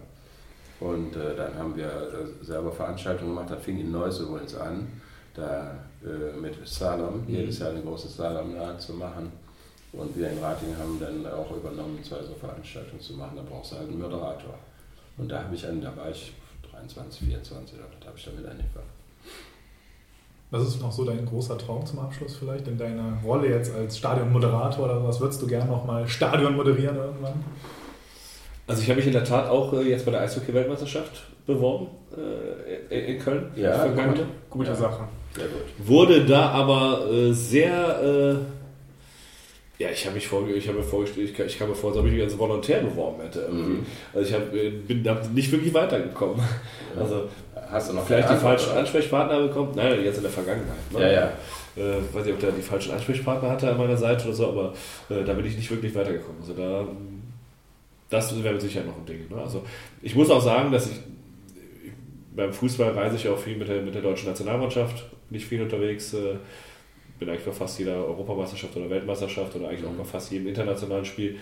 Und 0.81 1.17
äh, 1.17 1.35
dann 1.37 1.55
haben 1.57 1.77
wir 1.77 1.87
äh, 1.87 2.45
selber 2.45 2.71
Veranstaltungen 2.73 3.35
gemacht. 3.35 3.51
Da 3.51 3.57
fing 3.57 3.79
in 3.79 3.91
Neuss 3.93 4.21
übrigens 4.21 4.55
an, 4.57 4.89
da 5.35 5.75
äh, 6.05 6.37
mit 6.39 6.55
Slalom, 6.67 7.25
jedes 7.27 7.61
Jahr 7.61 7.71
eine 7.71 7.81
große 7.81 8.09
Slalom 8.09 8.55
zu 8.79 8.93
machen. 8.95 9.33
Und 9.93 10.17
wir 10.17 10.31
in 10.31 10.39
Ratingen 10.39 10.77
haben 10.79 10.99
dann 11.01 11.27
auch 11.33 11.51
übernommen, 11.57 11.99
zwei 12.03 12.23
so 12.23 12.35
Veranstaltungen 12.35 13.01
zu 13.01 13.15
machen. 13.15 13.37
Da 13.37 13.43
brauchst 13.49 13.73
du 13.73 13.77
halt 13.77 13.89
einen 13.89 14.01
Moderator. 14.01 14.55
Und 15.17 15.29
da 15.31 15.43
habe 15.43 15.55
ich 15.55 15.67
einen, 15.67 15.81
da 15.81 15.97
war 15.97 16.11
ich 16.11 16.33
23, 16.71 17.29
24, 17.29 17.79
da 18.01 18.07
habe 18.07 18.19
ich 18.19 18.25
damit 18.25 18.45
angefangen. 18.45 18.87
Was 20.51 20.63
ist 20.69 20.81
noch 20.81 20.93
so 20.93 21.05
dein 21.05 21.25
großer 21.27 21.59
Traum 21.59 21.85
zum 21.85 21.99
Abschluss 21.99 22.37
vielleicht 22.37 22.69
in 22.69 22.79
deiner 22.79 23.19
Rolle 23.25 23.49
jetzt 23.49 23.75
als 23.75 23.99
Stadionmoderator 23.99 24.85
oder 24.85 25.03
was? 25.03 25.21
Würdest 25.21 25.43
du 25.43 25.47
gerne 25.47 25.71
nochmal 25.71 26.07
Stadion 26.07 26.55
moderieren 26.55 26.97
irgendwann? 26.97 27.45
Also 28.69 28.83
ich 28.83 28.89
habe 28.89 28.99
mich 28.99 29.07
in 29.07 29.13
der 29.13 29.25
Tat 29.25 29.49
auch 29.49 29.73
äh, 29.73 29.83
jetzt 29.89 30.05
bei 30.05 30.13
der 30.13 30.21
Eishockey-Weltmeisterschaft 30.23 31.25
beworben 31.47 31.89
äh, 32.91 33.13
in 33.15 33.19
Köln. 33.21 33.51
Ja, 33.57 33.73
Vergangene. 33.75 34.19
gut. 34.19 34.27
gute 34.51 34.71
Ja. 34.71 34.75
Sache. 34.77 35.05
Sehr 35.35 35.47
gut. 35.47 35.63
Wurde 35.79 36.25
da 36.25 36.51
aber 36.51 37.11
äh, 37.11 37.33
sehr. 37.33 38.03
Äh, 38.03 38.56
ja, 39.79 39.91
ich 39.91 40.05
habe 40.07 40.15
mich 40.15 40.27
vor, 40.27 40.49
ich 40.49 40.69
habe 40.69 40.79
mir 40.79 40.85
vorgestellt, 40.85 41.31
ich, 41.31 41.39
ich 41.39 41.59
kam 41.59 41.69
mir 41.69 41.75
vor, 41.75 41.91
als 41.91 41.99
ob 41.99 42.07
ich 42.07 42.13
mich 42.13 42.23
als 42.23 42.39
Volontär 42.39 42.81
beworben 42.81 43.23
hätte. 43.23 43.41
irgendwie. 43.41 43.73
Mhm. 43.73 43.87
Also 44.15 44.29
ich 44.29 44.35
hab, 44.35 44.55
äh, 44.55 44.71
bin 44.71 45.05
da 45.05 45.21
nicht 45.35 45.53
wirklich 45.53 45.75
weitergekommen. 45.75 46.43
Also 46.99 47.29
Hast 47.71 47.91
du 47.91 47.95
noch 47.95 48.07
vielleicht 48.07 48.31
die 48.31 48.37
falschen 48.37 48.71
oder? 48.71 48.81
Ansprechpartner 48.81 49.41
bekommen. 49.41 49.73
Nein, 49.75 50.03
jetzt 50.03 50.17
in 50.17 50.23
der 50.23 50.33
Vergangenheit. 50.33 50.93
Ne? 50.93 51.01
Ja, 51.01 51.11
ja. 51.13 51.33
Äh, 51.77 51.99
weiß 52.13 52.25
nicht, 52.25 52.35
ob 52.35 52.41
der 52.41 52.53
die 52.53 52.63
falschen 52.63 52.93
Ansprechpartner 52.93 53.51
hatte 53.51 53.71
an 53.71 53.77
meiner 53.77 53.97
Seite 53.97 54.25
oder 54.25 54.35
so, 54.35 54.49
aber 54.49 54.73
äh, 55.11 55.25
da 55.25 55.35
bin 55.35 55.45
ich 55.45 55.57
nicht 55.57 55.71
wirklich 55.71 55.95
weitergekommen. 55.95 56.41
Also 56.41 56.55
da, 56.55 56.87
das 58.09 58.43
wäre 58.43 58.55
mit 58.55 58.63
Sicherheit 58.63 58.87
noch 58.87 58.97
ein 58.97 59.05
Ding. 59.05 59.29
Ne? 59.29 59.43
Also 59.43 59.63
ich 60.01 60.15
muss 60.15 60.31
auch 60.31 60.41
sagen, 60.41 60.73
dass 60.73 60.91
ich 60.91 60.97
beim 62.35 62.53
Fußball 62.53 62.93
reise 62.93 63.17
ich 63.17 63.29
auch 63.29 63.39
viel 63.39 63.57
mit 63.57 63.69
der, 63.69 63.83
mit 63.83 63.95
der 63.95 64.03
deutschen 64.03 64.29
Nationalmannschaft, 64.29 65.05
nicht 65.29 65.47
viel 65.47 65.61
unterwegs. 65.61 66.15
Äh, 66.15 66.37
bin 67.19 67.29
eigentlich 67.29 67.45
bei 67.45 67.53
fast 67.53 67.79
jeder 67.79 68.05
Europameisterschaft 68.07 68.77
oder 68.77 68.91
Weltmeisterschaft 68.91 69.55
oder 69.57 69.69
eigentlich 69.69 69.85
auch 69.87 69.93
bei 69.95 70.05
fast 70.05 70.31
jedem 70.33 70.49
internationalen 70.49 71.05
Spiel. 71.05 71.39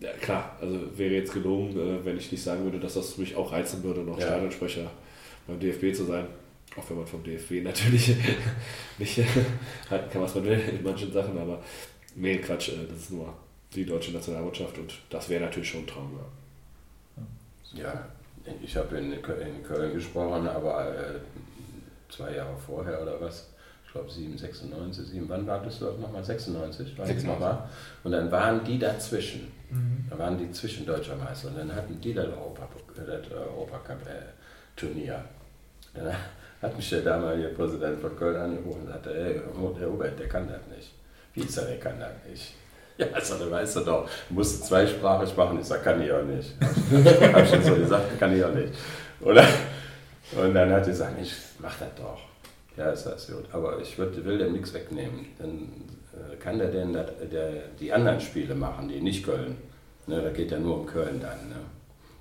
Ja, 0.00 0.12
klar, 0.12 0.56
also 0.60 0.78
wäre 0.98 1.14
jetzt 1.14 1.32
gelungen, 1.32 1.76
äh, 1.78 2.04
wenn 2.04 2.18
ich 2.18 2.30
nicht 2.30 2.42
sagen 2.42 2.64
würde, 2.64 2.78
dass 2.78 2.94
das 2.94 3.16
mich 3.18 3.34
auch 3.36 3.52
reizen 3.52 3.82
würde, 3.82 4.00
noch 4.00 4.18
Ja. 4.18 4.26
Stadionsprecher 4.26 4.90
beim 5.46 5.58
DFB 5.60 5.94
zu 5.94 6.04
sein. 6.04 6.26
Auch 6.76 6.90
wenn 6.90 6.98
man 6.98 7.06
vom 7.06 7.22
DFB 7.24 7.62
natürlich 7.64 8.14
nicht 8.98 9.18
halten 9.88 10.10
kann, 10.12 10.20
was 10.22 10.34
man 10.34 10.44
will 10.44 10.60
in 10.60 10.82
manchen 10.82 11.10
Sachen, 11.10 11.38
aber 11.38 11.62
nee, 12.14 12.36
Quatsch, 12.38 12.68
äh, 12.70 12.86
das 12.88 12.98
ist 13.04 13.10
nur 13.12 13.32
die 13.74 13.86
deutsche 13.86 14.12
Nationalmannschaft 14.12 14.76
und 14.78 14.94
das 15.10 15.28
wäre 15.30 15.44
natürlich 15.44 15.68
schon 15.70 15.80
ein 15.82 15.86
Traum. 15.86 16.10
Ja. 17.74 17.82
Ja, 17.82 18.08
ich 18.62 18.76
habe 18.76 18.96
in, 18.98 19.12
Kö- 19.22 19.38
in 19.38 19.62
Köln 19.62 19.92
gesprochen, 19.94 20.46
aber 20.46 20.94
äh, 20.94 21.18
zwei 22.08 22.34
Jahre 22.36 22.56
vorher 22.64 23.02
oder 23.02 23.20
was, 23.20 23.50
glaube 23.96 24.10
7, 24.10 24.36
96, 24.36 25.06
7, 25.08 25.28
wann 25.28 25.46
war 25.46 25.62
das 25.62 25.78
dort 25.78 26.00
nochmal? 26.00 26.22
96? 26.22 26.98
War 26.98 27.04
ich 27.04 27.14
96. 27.14 27.26
nochmal. 27.26 27.68
Und 28.04 28.12
dann 28.12 28.30
waren 28.30 28.62
die 28.64 28.78
dazwischen. 28.78 29.52
Da 30.08 30.18
waren 30.18 30.38
die 30.38 30.50
zwischendeutscher 30.52 31.16
Meister 31.16 31.48
und 31.48 31.58
dann 31.58 31.74
hatten 31.74 32.00
die 32.00 32.14
das 32.14 32.26
Europa, 32.26 32.68
das 32.94 33.32
Europacup-Turnier. 33.32 35.24
Dann 35.92 36.14
hat 36.62 36.76
mich 36.76 36.88
der 36.90 37.00
damalige 37.00 37.48
Präsident 37.48 38.00
von 38.00 38.16
Köln 38.16 38.36
angerufen 38.36 38.82
und 38.82 38.88
sagte, 38.88 39.10
hey, 39.12 39.40
Herr 39.78 39.90
Hubert, 39.90 40.18
der 40.18 40.28
kann 40.28 40.48
das 40.48 40.60
nicht. 40.76 40.92
Wie 41.34 41.40
ist 41.40 41.56
er, 41.56 41.64
der 41.64 41.78
kann 41.78 41.98
das 41.98 42.12
nicht? 42.28 42.54
Ja, 42.98 43.08
ich 43.14 43.24
sagte, 43.24 43.50
weißt 43.50 43.76
du 43.76 43.80
doch, 43.80 44.08
musst 44.30 44.64
zweisprachig 44.64 45.36
machen. 45.36 45.60
Ich 45.60 45.66
sage, 45.66 45.82
kann 45.82 46.00
ich 46.00 46.10
auch 46.10 46.22
nicht. 46.22 46.54
Habe 47.30 47.42
ich 47.42 47.50
schon 47.50 47.62
so 47.62 47.74
gesagt, 47.74 48.18
kann 48.18 48.34
ich 48.34 48.42
auch 48.42 48.54
nicht. 48.54 48.72
Oder? 49.20 49.46
Und 50.32 50.54
dann 50.54 50.70
hat 50.70 50.80
er 50.80 50.86
gesagt, 50.86 51.12
ich 51.20 51.34
mach 51.58 51.78
das 51.78 51.88
doch. 51.94 52.25
Ja, 52.76 52.90
ist 52.90 53.04
das 53.04 53.26
gut. 53.28 53.44
Aber 53.52 53.80
ich 53.80 53.96
würd, 53.98 54.22
will 54.24 54.38
dem 54.38 54.52
nichts 54.52 54.72
wegnehmen. 54.74 55.26
Dann 55.38 55.68
äh, 56.12 56.36
kann 56.36 56.58
der 56.58 56.68
denn 56.70 56.92
dat, 56.92 57.12
der, 57.32 57.50
die 57.80 57.92
anderen 57.92 58.20
Spiele 58.20 58.54
machen, 58.54 58.88
die 58.88 59.00
nicht 59.00 59.24
Köln. 59.24 59.56
Ne, 60.06 60.20
da 60.22 60.30
geht 60.30 60.50
ja 60.50 60.58
nur 60.58 60.80
um 60.80 60.86
Köln 60.86 61.20
dann. 61.20 61.48
Ne? 61.48 61.56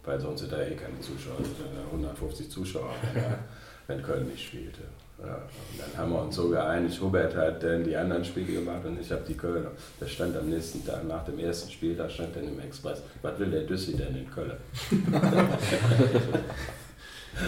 Weil 0.04 0.20
sonst 0.20 0.42
sind 0.42 0.52
da 0.52 0.62
eh 0.62 0.76
keine 0.76 1.00
Zuschauer, 1.02 1.40
es 1.42 1.48
sind 1.48 1.58
ja 1.76 1.84
150 1.92 2.50
Zuschauer, 2.50 2.94
wenn, 3.14 3.24
er- 3.24 3.40
wenn 3.88 4.02
Köln 4.04 4.28
nicht 4.28 4.46
spielte. 4.48 4.82
Ja, 5.20 5.36
und 5.36 5.80
dann 5.80 5.98
haben 5.98 6.12
wir 6.12 6.22
uns 6.24 6.36
so 6.36 6.50
geeinigt, 6.50 7.00
Hubert 7.02 7.36
hat 7.36 7.64
dann 7.64 7.84
die 7.86 7.96
anderen 7.96 8.24
Spiele 8.26 8.60
gemacht 8.60 8.84
und 8.86 9.00
ich 9.00 9.10
habe 9.12 9.22
die 9.28 9.34
Kölner. 9.36 9.72
Da 10.00 10.06
stand 10.08 10.36
am 10.36 10.50
nächsten 10.50 10.86
Tag, 10.86 11.08
nach 11.08 11.24
dem 11.24 11.40
ersten 11.40 11.72
Spiel, 11.72 11.96
da 11.96 12.10
stand 12.10 12.36
dann 12.36 12.44
im 12.48 12.60
Express, 12.60 13.02
was 13.22 13.40
will 13.40 13.50
der 13.50 13.62
Düssi 13.64 13.96
denn 13.96 14.16
in 14.16 14.30
Köln? 14.30 14.52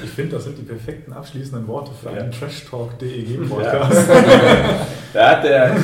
Ich 0.03 0.09
finde, 0.09 0.35
das 0.35 0.43
sind 0.45 0.57
die 0.57 0.63
perfekten 0.63 1.13
abschließenden 1.13 1.67
Worte 1.67 1.91
für 1.93 2.11
Ja. 2.11 2.21
einen 2.23 2.31
Trash 2.31 2.65
Talk 2.69 2.97
DEG 2.99 3.47
Podcast. 3.49 4.09
Da 5.13 5.29
hat 5.31 5.43
der, 5.43 5.75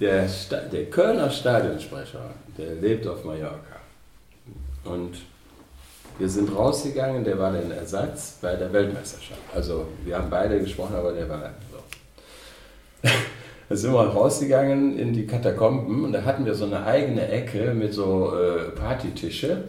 der, 0.00 0.28
Sta 0.28 0.56
der 0.72 0.86
Kölner 0.86 1.30
Stadionsprecher, 1.30 2.30
der 2.58 2.74
lebt 2.74 3.06
auf 3.06 3.24
Mallorca. 3.24 3.76
Und 4.84 5.18
wir 6.18 6.28
sind 6.28 6.54
rausgegangen, 6.54 7.22
der 7.24 7.38
war 7.38 7.52
dann 7.52 7.70
Ersatz 7.70 8.38
bei 8.42 8.56
der 8.56 8.72
Weltmeisterschaft. 8.72 9.40
Also 9.54 9.86
wir 10.04 10.16
haben 10.18 10.28
beide 10.28 10.58
gesprochen, 10.60 10.96
aber 10.96 11.12
der 11.12 11.28
war 11.28 11.52
so. 11.70 13.08
Da 13.68 13.76
sind 13.76 13.92
wir 13.92 14.00
rausgegangen 14.00 14.98
in 14.98 15.12
die 15.12 15.26
Katakomben 15.26 16.04
und 16.04 16.12
da 16.12 16.22
hatten 16.24 16.44
wir 16.44 16.54
so 16.54 16.64
eine 16.64 16.84
eigene 16.84 17.28
Ecke 17.28 17.72
mit 17.74 17.94
so 17.94 18.34
äh, 18.34 18.70
Partytische. 18.70 19.68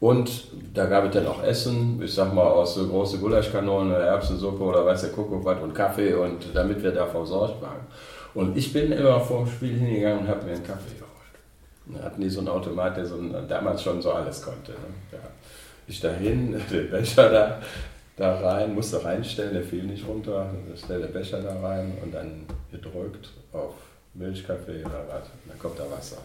Und 0.00 0.44
da 0.72 0.86
gab 0.86 1.04
es 1.04 1.12
dann 1.12 1.26
auch 1.26 1.42
Essen, 1.42 2.00
ich 2.02 2.14
sag 2.14 2.32
mal 2.32 2.46
aus 2.46 2.74
so 2.74 2.88
große 2.88 3.18
Gulaschkanone, 3.18 3.94
Erbsensuppe 3.94 4.64
oder 4.64 4.86
weiß 4.86 5.02
der 5.02 5.10
Kuckuck 5.10 5.44
was 5.44 5.60
und 5.60 5.74
Kaffee 5.74 6.14
und 6.14 6.46
damit 6.54 6.82
wir 6.82 6.92
da 6.92 7.06
versorgt 7.06 7.60
waren. 7.60 7.86
Und 8.32 8.56
ich 8.56 8.72
bin 8.72 8.92
immer 8.92 9.20
vor 9.20 9.44
dem 9.44 9.52
Spiel 9.52 9.74
hingegangen 9.74 10.20
und 10.20 10.28
habe 10.28 10.46
mir 10.46 10.52
einen 10.52 10.66
Kaffee 10.66 10.94
geholt. 10.94 11.98
Da 11.98 12.04
hatten 12.04 12.20
die 12.22 12.30
so 12.30 12.40
einen 12.40 12.48
Automat, 12.48 12.96
der 12.96 13.04
so 13.04 13.16
ein, 13.16 13.34
damals 13.46 13.82
schon 13.82 14.00
so 14.00 14.12
alles 14.12 14.40
konnte. 14.40 14.72
Ne? 14.72 14.78
Ja. 15.12 15.18
Ich 15.86 16.00
dahin, 16.00 16.52
den 16.70 16.90
Becher 16.90 17.28
da, 17.28 17.60
da 18.16 18.40
rein, 18.40 18.74
musste 18.74 19.04
reinstellen, 19.04 19.52
der 19.52 19.64
fiel 19.64 19.82
nicht 19.82 20.06
runter. 20.06 20.48
Stell 20.82 21.00
der 21.00 21.08
Becher 21.08 21.42
da 21.42 21.60
rein 21.60 21.98
und 22.02 22.14
dann 22.14 22.46
gedrückt 22.70 23.28
auf 23.52 23.74
Milchkaffee 24.14 24.80
oder 24.80 25.04
was. 25.08 25.24
Dann 25.46 25.58
kommt 25.58 25.78
da 25.78 25.84
Wasser. 25.90 26.18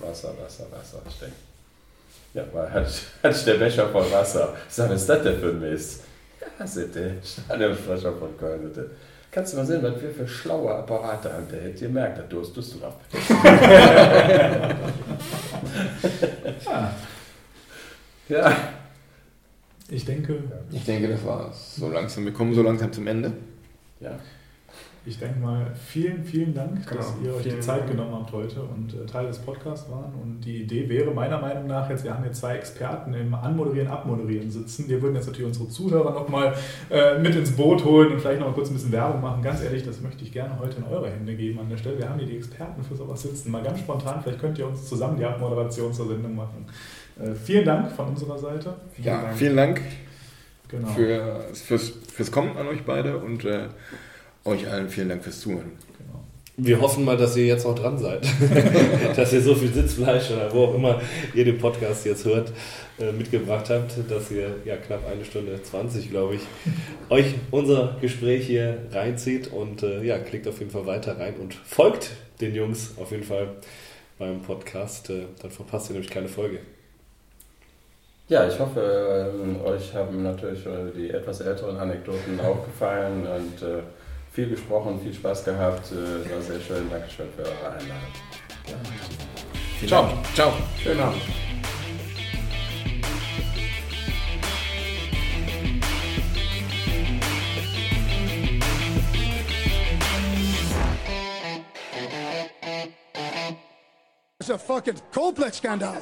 Wasser, 0.00 0.32
Wasser, 0.42 0.64
Wasser. 0.70 1.02
Ich 1.08 1.18
denke, 1.18 1.36
ja, 2.42 2.82
ich, 2.82 3.02
hatte 3.22 3.36
ich 3.36 3.44
der 3.44 3.54
Becher 3.54 3.88
voll 3.88 4.10
Wasser. 4.12 4.54
Ich 4.68 4.74
sage, 4.74 4.92
was 4.94 5.00
ist 5.02 5.08
das 5.08 5.22
denn 5.22 5.38
für 5.40 5.50
ein 5.50 5.60
Mist? 5.60 6.02
Ja, 6.40 6.46
der 6.64 7.10
Stadionsprecher 7.22 8.12
von 8.12 8.36
Köln. 8.38 8.62
Bitte. 8.62 8.90
Kannst 9.30 9.52
du 9.52 9.58
mal 9.58 9.66
sehen, 9.66 9.82
was 9.82 10.00
wir 10.00 10.10
für 10.10 10.26
schlaue 10.26 10.74
Apparate 10.74 11.30
haben? 11.32 11.46
Der 11.50 11.60
hätte 11.62 11.84
gemerkt, 11.86 12.18
da 12.18 12.22
durstest 12.22 12.74
du 12.74 12.78
drauf. 12.78 12.94
ja. 18.28 18.56
Ich 19.88 20.04
denke, 20.04 20.42
Ich 20.72 20.84
denke, 20.84 21.08
das 21.08 21.24
war's. 21.24 21.76
So 21.76 21.88
langsam, 21.90 22.24
wir 22.24 22.32
kommen 22.32 22.54
so 22.54 22.62
langsam 22.62 22.92
zum 22.92 23.06
Ende. 23.06 23.32
ja. 24.00 24.18
Ich 25.06 25.18
denke 25.18 25.38
mal, 25.38 25.72
vielen, 25.74 26.24
vielen 26.24 26.52
Dank, 26.52 26.84
dass 26.90 27.14
Genau, 27.14 27.26
ihr 27.28 27.36
euch 27.36 27.42
die 27.44 27.50
vielen 27.50 27.62
Zeit 27.62 27.80
Dank. 27.80 27.90
genommen 27.92 28.14
habt 28.14 28.32
heute 28.32 28.60
und 28.62 28.92
äh, 28.94 29.06
Teil 29.06 29.26
des 29.28 29.38
Podcasts 29.38 29.88
waren. 29.90 30.12
Und 30.22 30.40
die 30.44 30.62
Idee 30.62 30.88
wäre 30.88 31.10
meiner 31.12 31.40
Meinung 31.40 31.66
nach 31.66 31.88
jetzt, 31.88 32.04
wir 32.04 32.12
haben 32.14 32.24
jetzt 32.24 32.40
zwei 32.40 32.56
Experten 32.56 33.14
im 33.14 33.34
Anmoderieren, 33.34 33.88
Abmoderieren 33.88 34.50
sitzen. 34.50 34.88
Wir 34.88 35.00
würden 35.00 35.14
jetzt 35.14 35.26
natürlich 35.26 35.46
unsere 35.46 35.68
Zuhörer 35.68 36.12
nochmal 36.12 36.54
äh, 36.90 37.18
mit 37.18 37.34
ins 37.36 37.52
Boot 37.52 37.84
holen 37.84 38.12
und 38.12 38.20
vielleicht 38.20 38.40
noch 38.40 38.48
mal 38.48 38.54
kurz 38.54 38.68
ein 38.70 38.74
bisschen 38.74 38.92
Werbung 38.92 39.20
machen. 39.20 39.42
Ganz 39.42 39.62
ehrlich, 39.62 39.84
das 39.84 40.00
möchte 40.00 40.24
ich 40.24 40.32
gerne 40.32 40.58
heute 40.58 40.78
in 40.78 40.84
eure 40.84 41.10
Hände 41.10 41.34
geben 41.34 41.60
an 41.60 41.68
der 41.68 41.76
Stelle. 41.76 41.98
Wir 41.98 42.08
haben 42.08 42.18
hier 42.18 42.28
die 42.28 42.36
Experten 42.38 42.82
für 42.82 42.96
sowas 42.96 43.22
sitzen. 43.22 43.50
Mal 43.50 43.62
ganz 43.62 43.78
spontan, 43.78 44.20
vielleicht 44.22 44.40
könnt 44.40 44.58
ihr 44.58 44.66
uns 44.66 44.88
zusammen 44.88 45.16
die 45.18 45.24
Abmoderation 45.24 45.92
zur 45.92 46.08
Sendung 46.08 46.34
machen. 46.34 46.66
Äh, 47.20 47.34
vielen 47.34 47.64
Dank 47.64 47.92
von 47.92 48.08
unserer 48.08 48.38
Seite. 48.38 48.74
Ja, 49.02 49.22
Dank. 49.22 49.36
vielen 49.36 49.56
Dank 49.56 49.80
Genau. 50.68 50.88
für, 50.88 51.44
fürs, 51.54 51.92
fürs 52.12 52.32
Kommen 52.32 52.56
an 52.56 52.66
euch 52.66 52.82
beide 52.84 53.18
und 53.18 53.44
äh, 53.44 53.68
euch 54.46 54.68
allen 54.68 54.88
vielen 54.88 55.08
Dank 55.08 55.24
fürs 55.24 55.40
Zuhören. 55.40 55.72
Genau. 55.98 56.24
Wir 56.56 56.80
hoffen 56.80 57.04
mal, 57.04 57.16
dass 57.16 57.36
ihr 57.36 57.46
jetzt 57.46 57.66
auch 57.66 57.74
dran 57.74 57.98
seid. 57.98 58.26
dass 59.16 59.32
ihr 59.32 59.42
so 59.42 59.54
viel 59.54 59.72
Sitzfleisch 59.72 60.30
oder 60.30 60.52
wo 60.52 60.64
auch 60.64 60.74
immer 60.74 61.00
ihr 61.34 61.44
den 61.44 61.58
Podcast 61.58 62.06
jetzt 62.06 62.24
hört, 62.24 62.52
äh, 62.98 63.12
mitgebracht 63.12 63.68
habt, 63.68 63.92
dass 64.08 64.30
ihr 64.30 64.56
ja 64.64 64.76
knapp 64.76 65.06
eine 65.06 65.24
Stunde 65.24 65.62
20, 65.62 66.10
glaube 66.10 66.36
ich, 66.36 66.42
euch 67.10 67.34
unser 67.50 67.96
Gespräch 68.00 68.46
hier 68.46 68.78
reinzieht 68.92 69.52
und 69.52 69.82
äh, 69.82 70.02
ja, 70.02 70.18
klickt 70.18 70.48
auf 70.48 70.58
jeden 70.60 70.70
Fall 70.70 70.86
weiter 70.86 71.18
rein 71.18 71.34
und 71.40 71.54
folgt 71.54 72.10
den 72.40 72.54
Jungs 72.54 72.94
auf 72.98 73.10
jeden 73.10 73.24
Fall 73.24 73.48
beim 74.18 74.40
Podcast. 74.42 75.10
Äh, 75.10 75.26
dann 75.42 75.50
verpasst 75.50 75.90
ihr 75.90 75.94
nämlich 75.94 76.10
keine 76.10 76.28
Folge. 76.28 76.60
Ja, 78.28 78.48
ich 78.48 78.58
hoffe, 78.58 79.30
euch 79.64 79.94
haben 79.94 80.24
natürlich 80.24 80.64
die 80.96 81.10
etwas 81.10 81.42
älteren 81.42 81.76
Anekdoten 81.76 82.40
auch 82.40 82.64
gefallen 82.64 83.24
und 83.24 83.62
äh, 83.62 83.82
viel 84.36 84.50
gesprochen, 84.50 85.00
viel 85.02 85.14
Spaß 85.14 85.46
gehabt. 85.46 85.90
Äh, 85.92 86.30
war 86.30 86.42
sehr 86.42 86.60
schön. 86.60 86.90
Dankeschön 86.90 87.28
für 87.34 87.42
eure 87.42 87.72
Einladung. 87.72 88.12
Ciao. 89.86 90.08
Ciao. 90.34 90.52
Schönen 90.82 91.00
Abend. 91.00 91.22
It's 104.38 104.50
a 104.50 104.58
fucking 104.58 105.00
complex 105.12 105.56
scandal. 105.56 105.96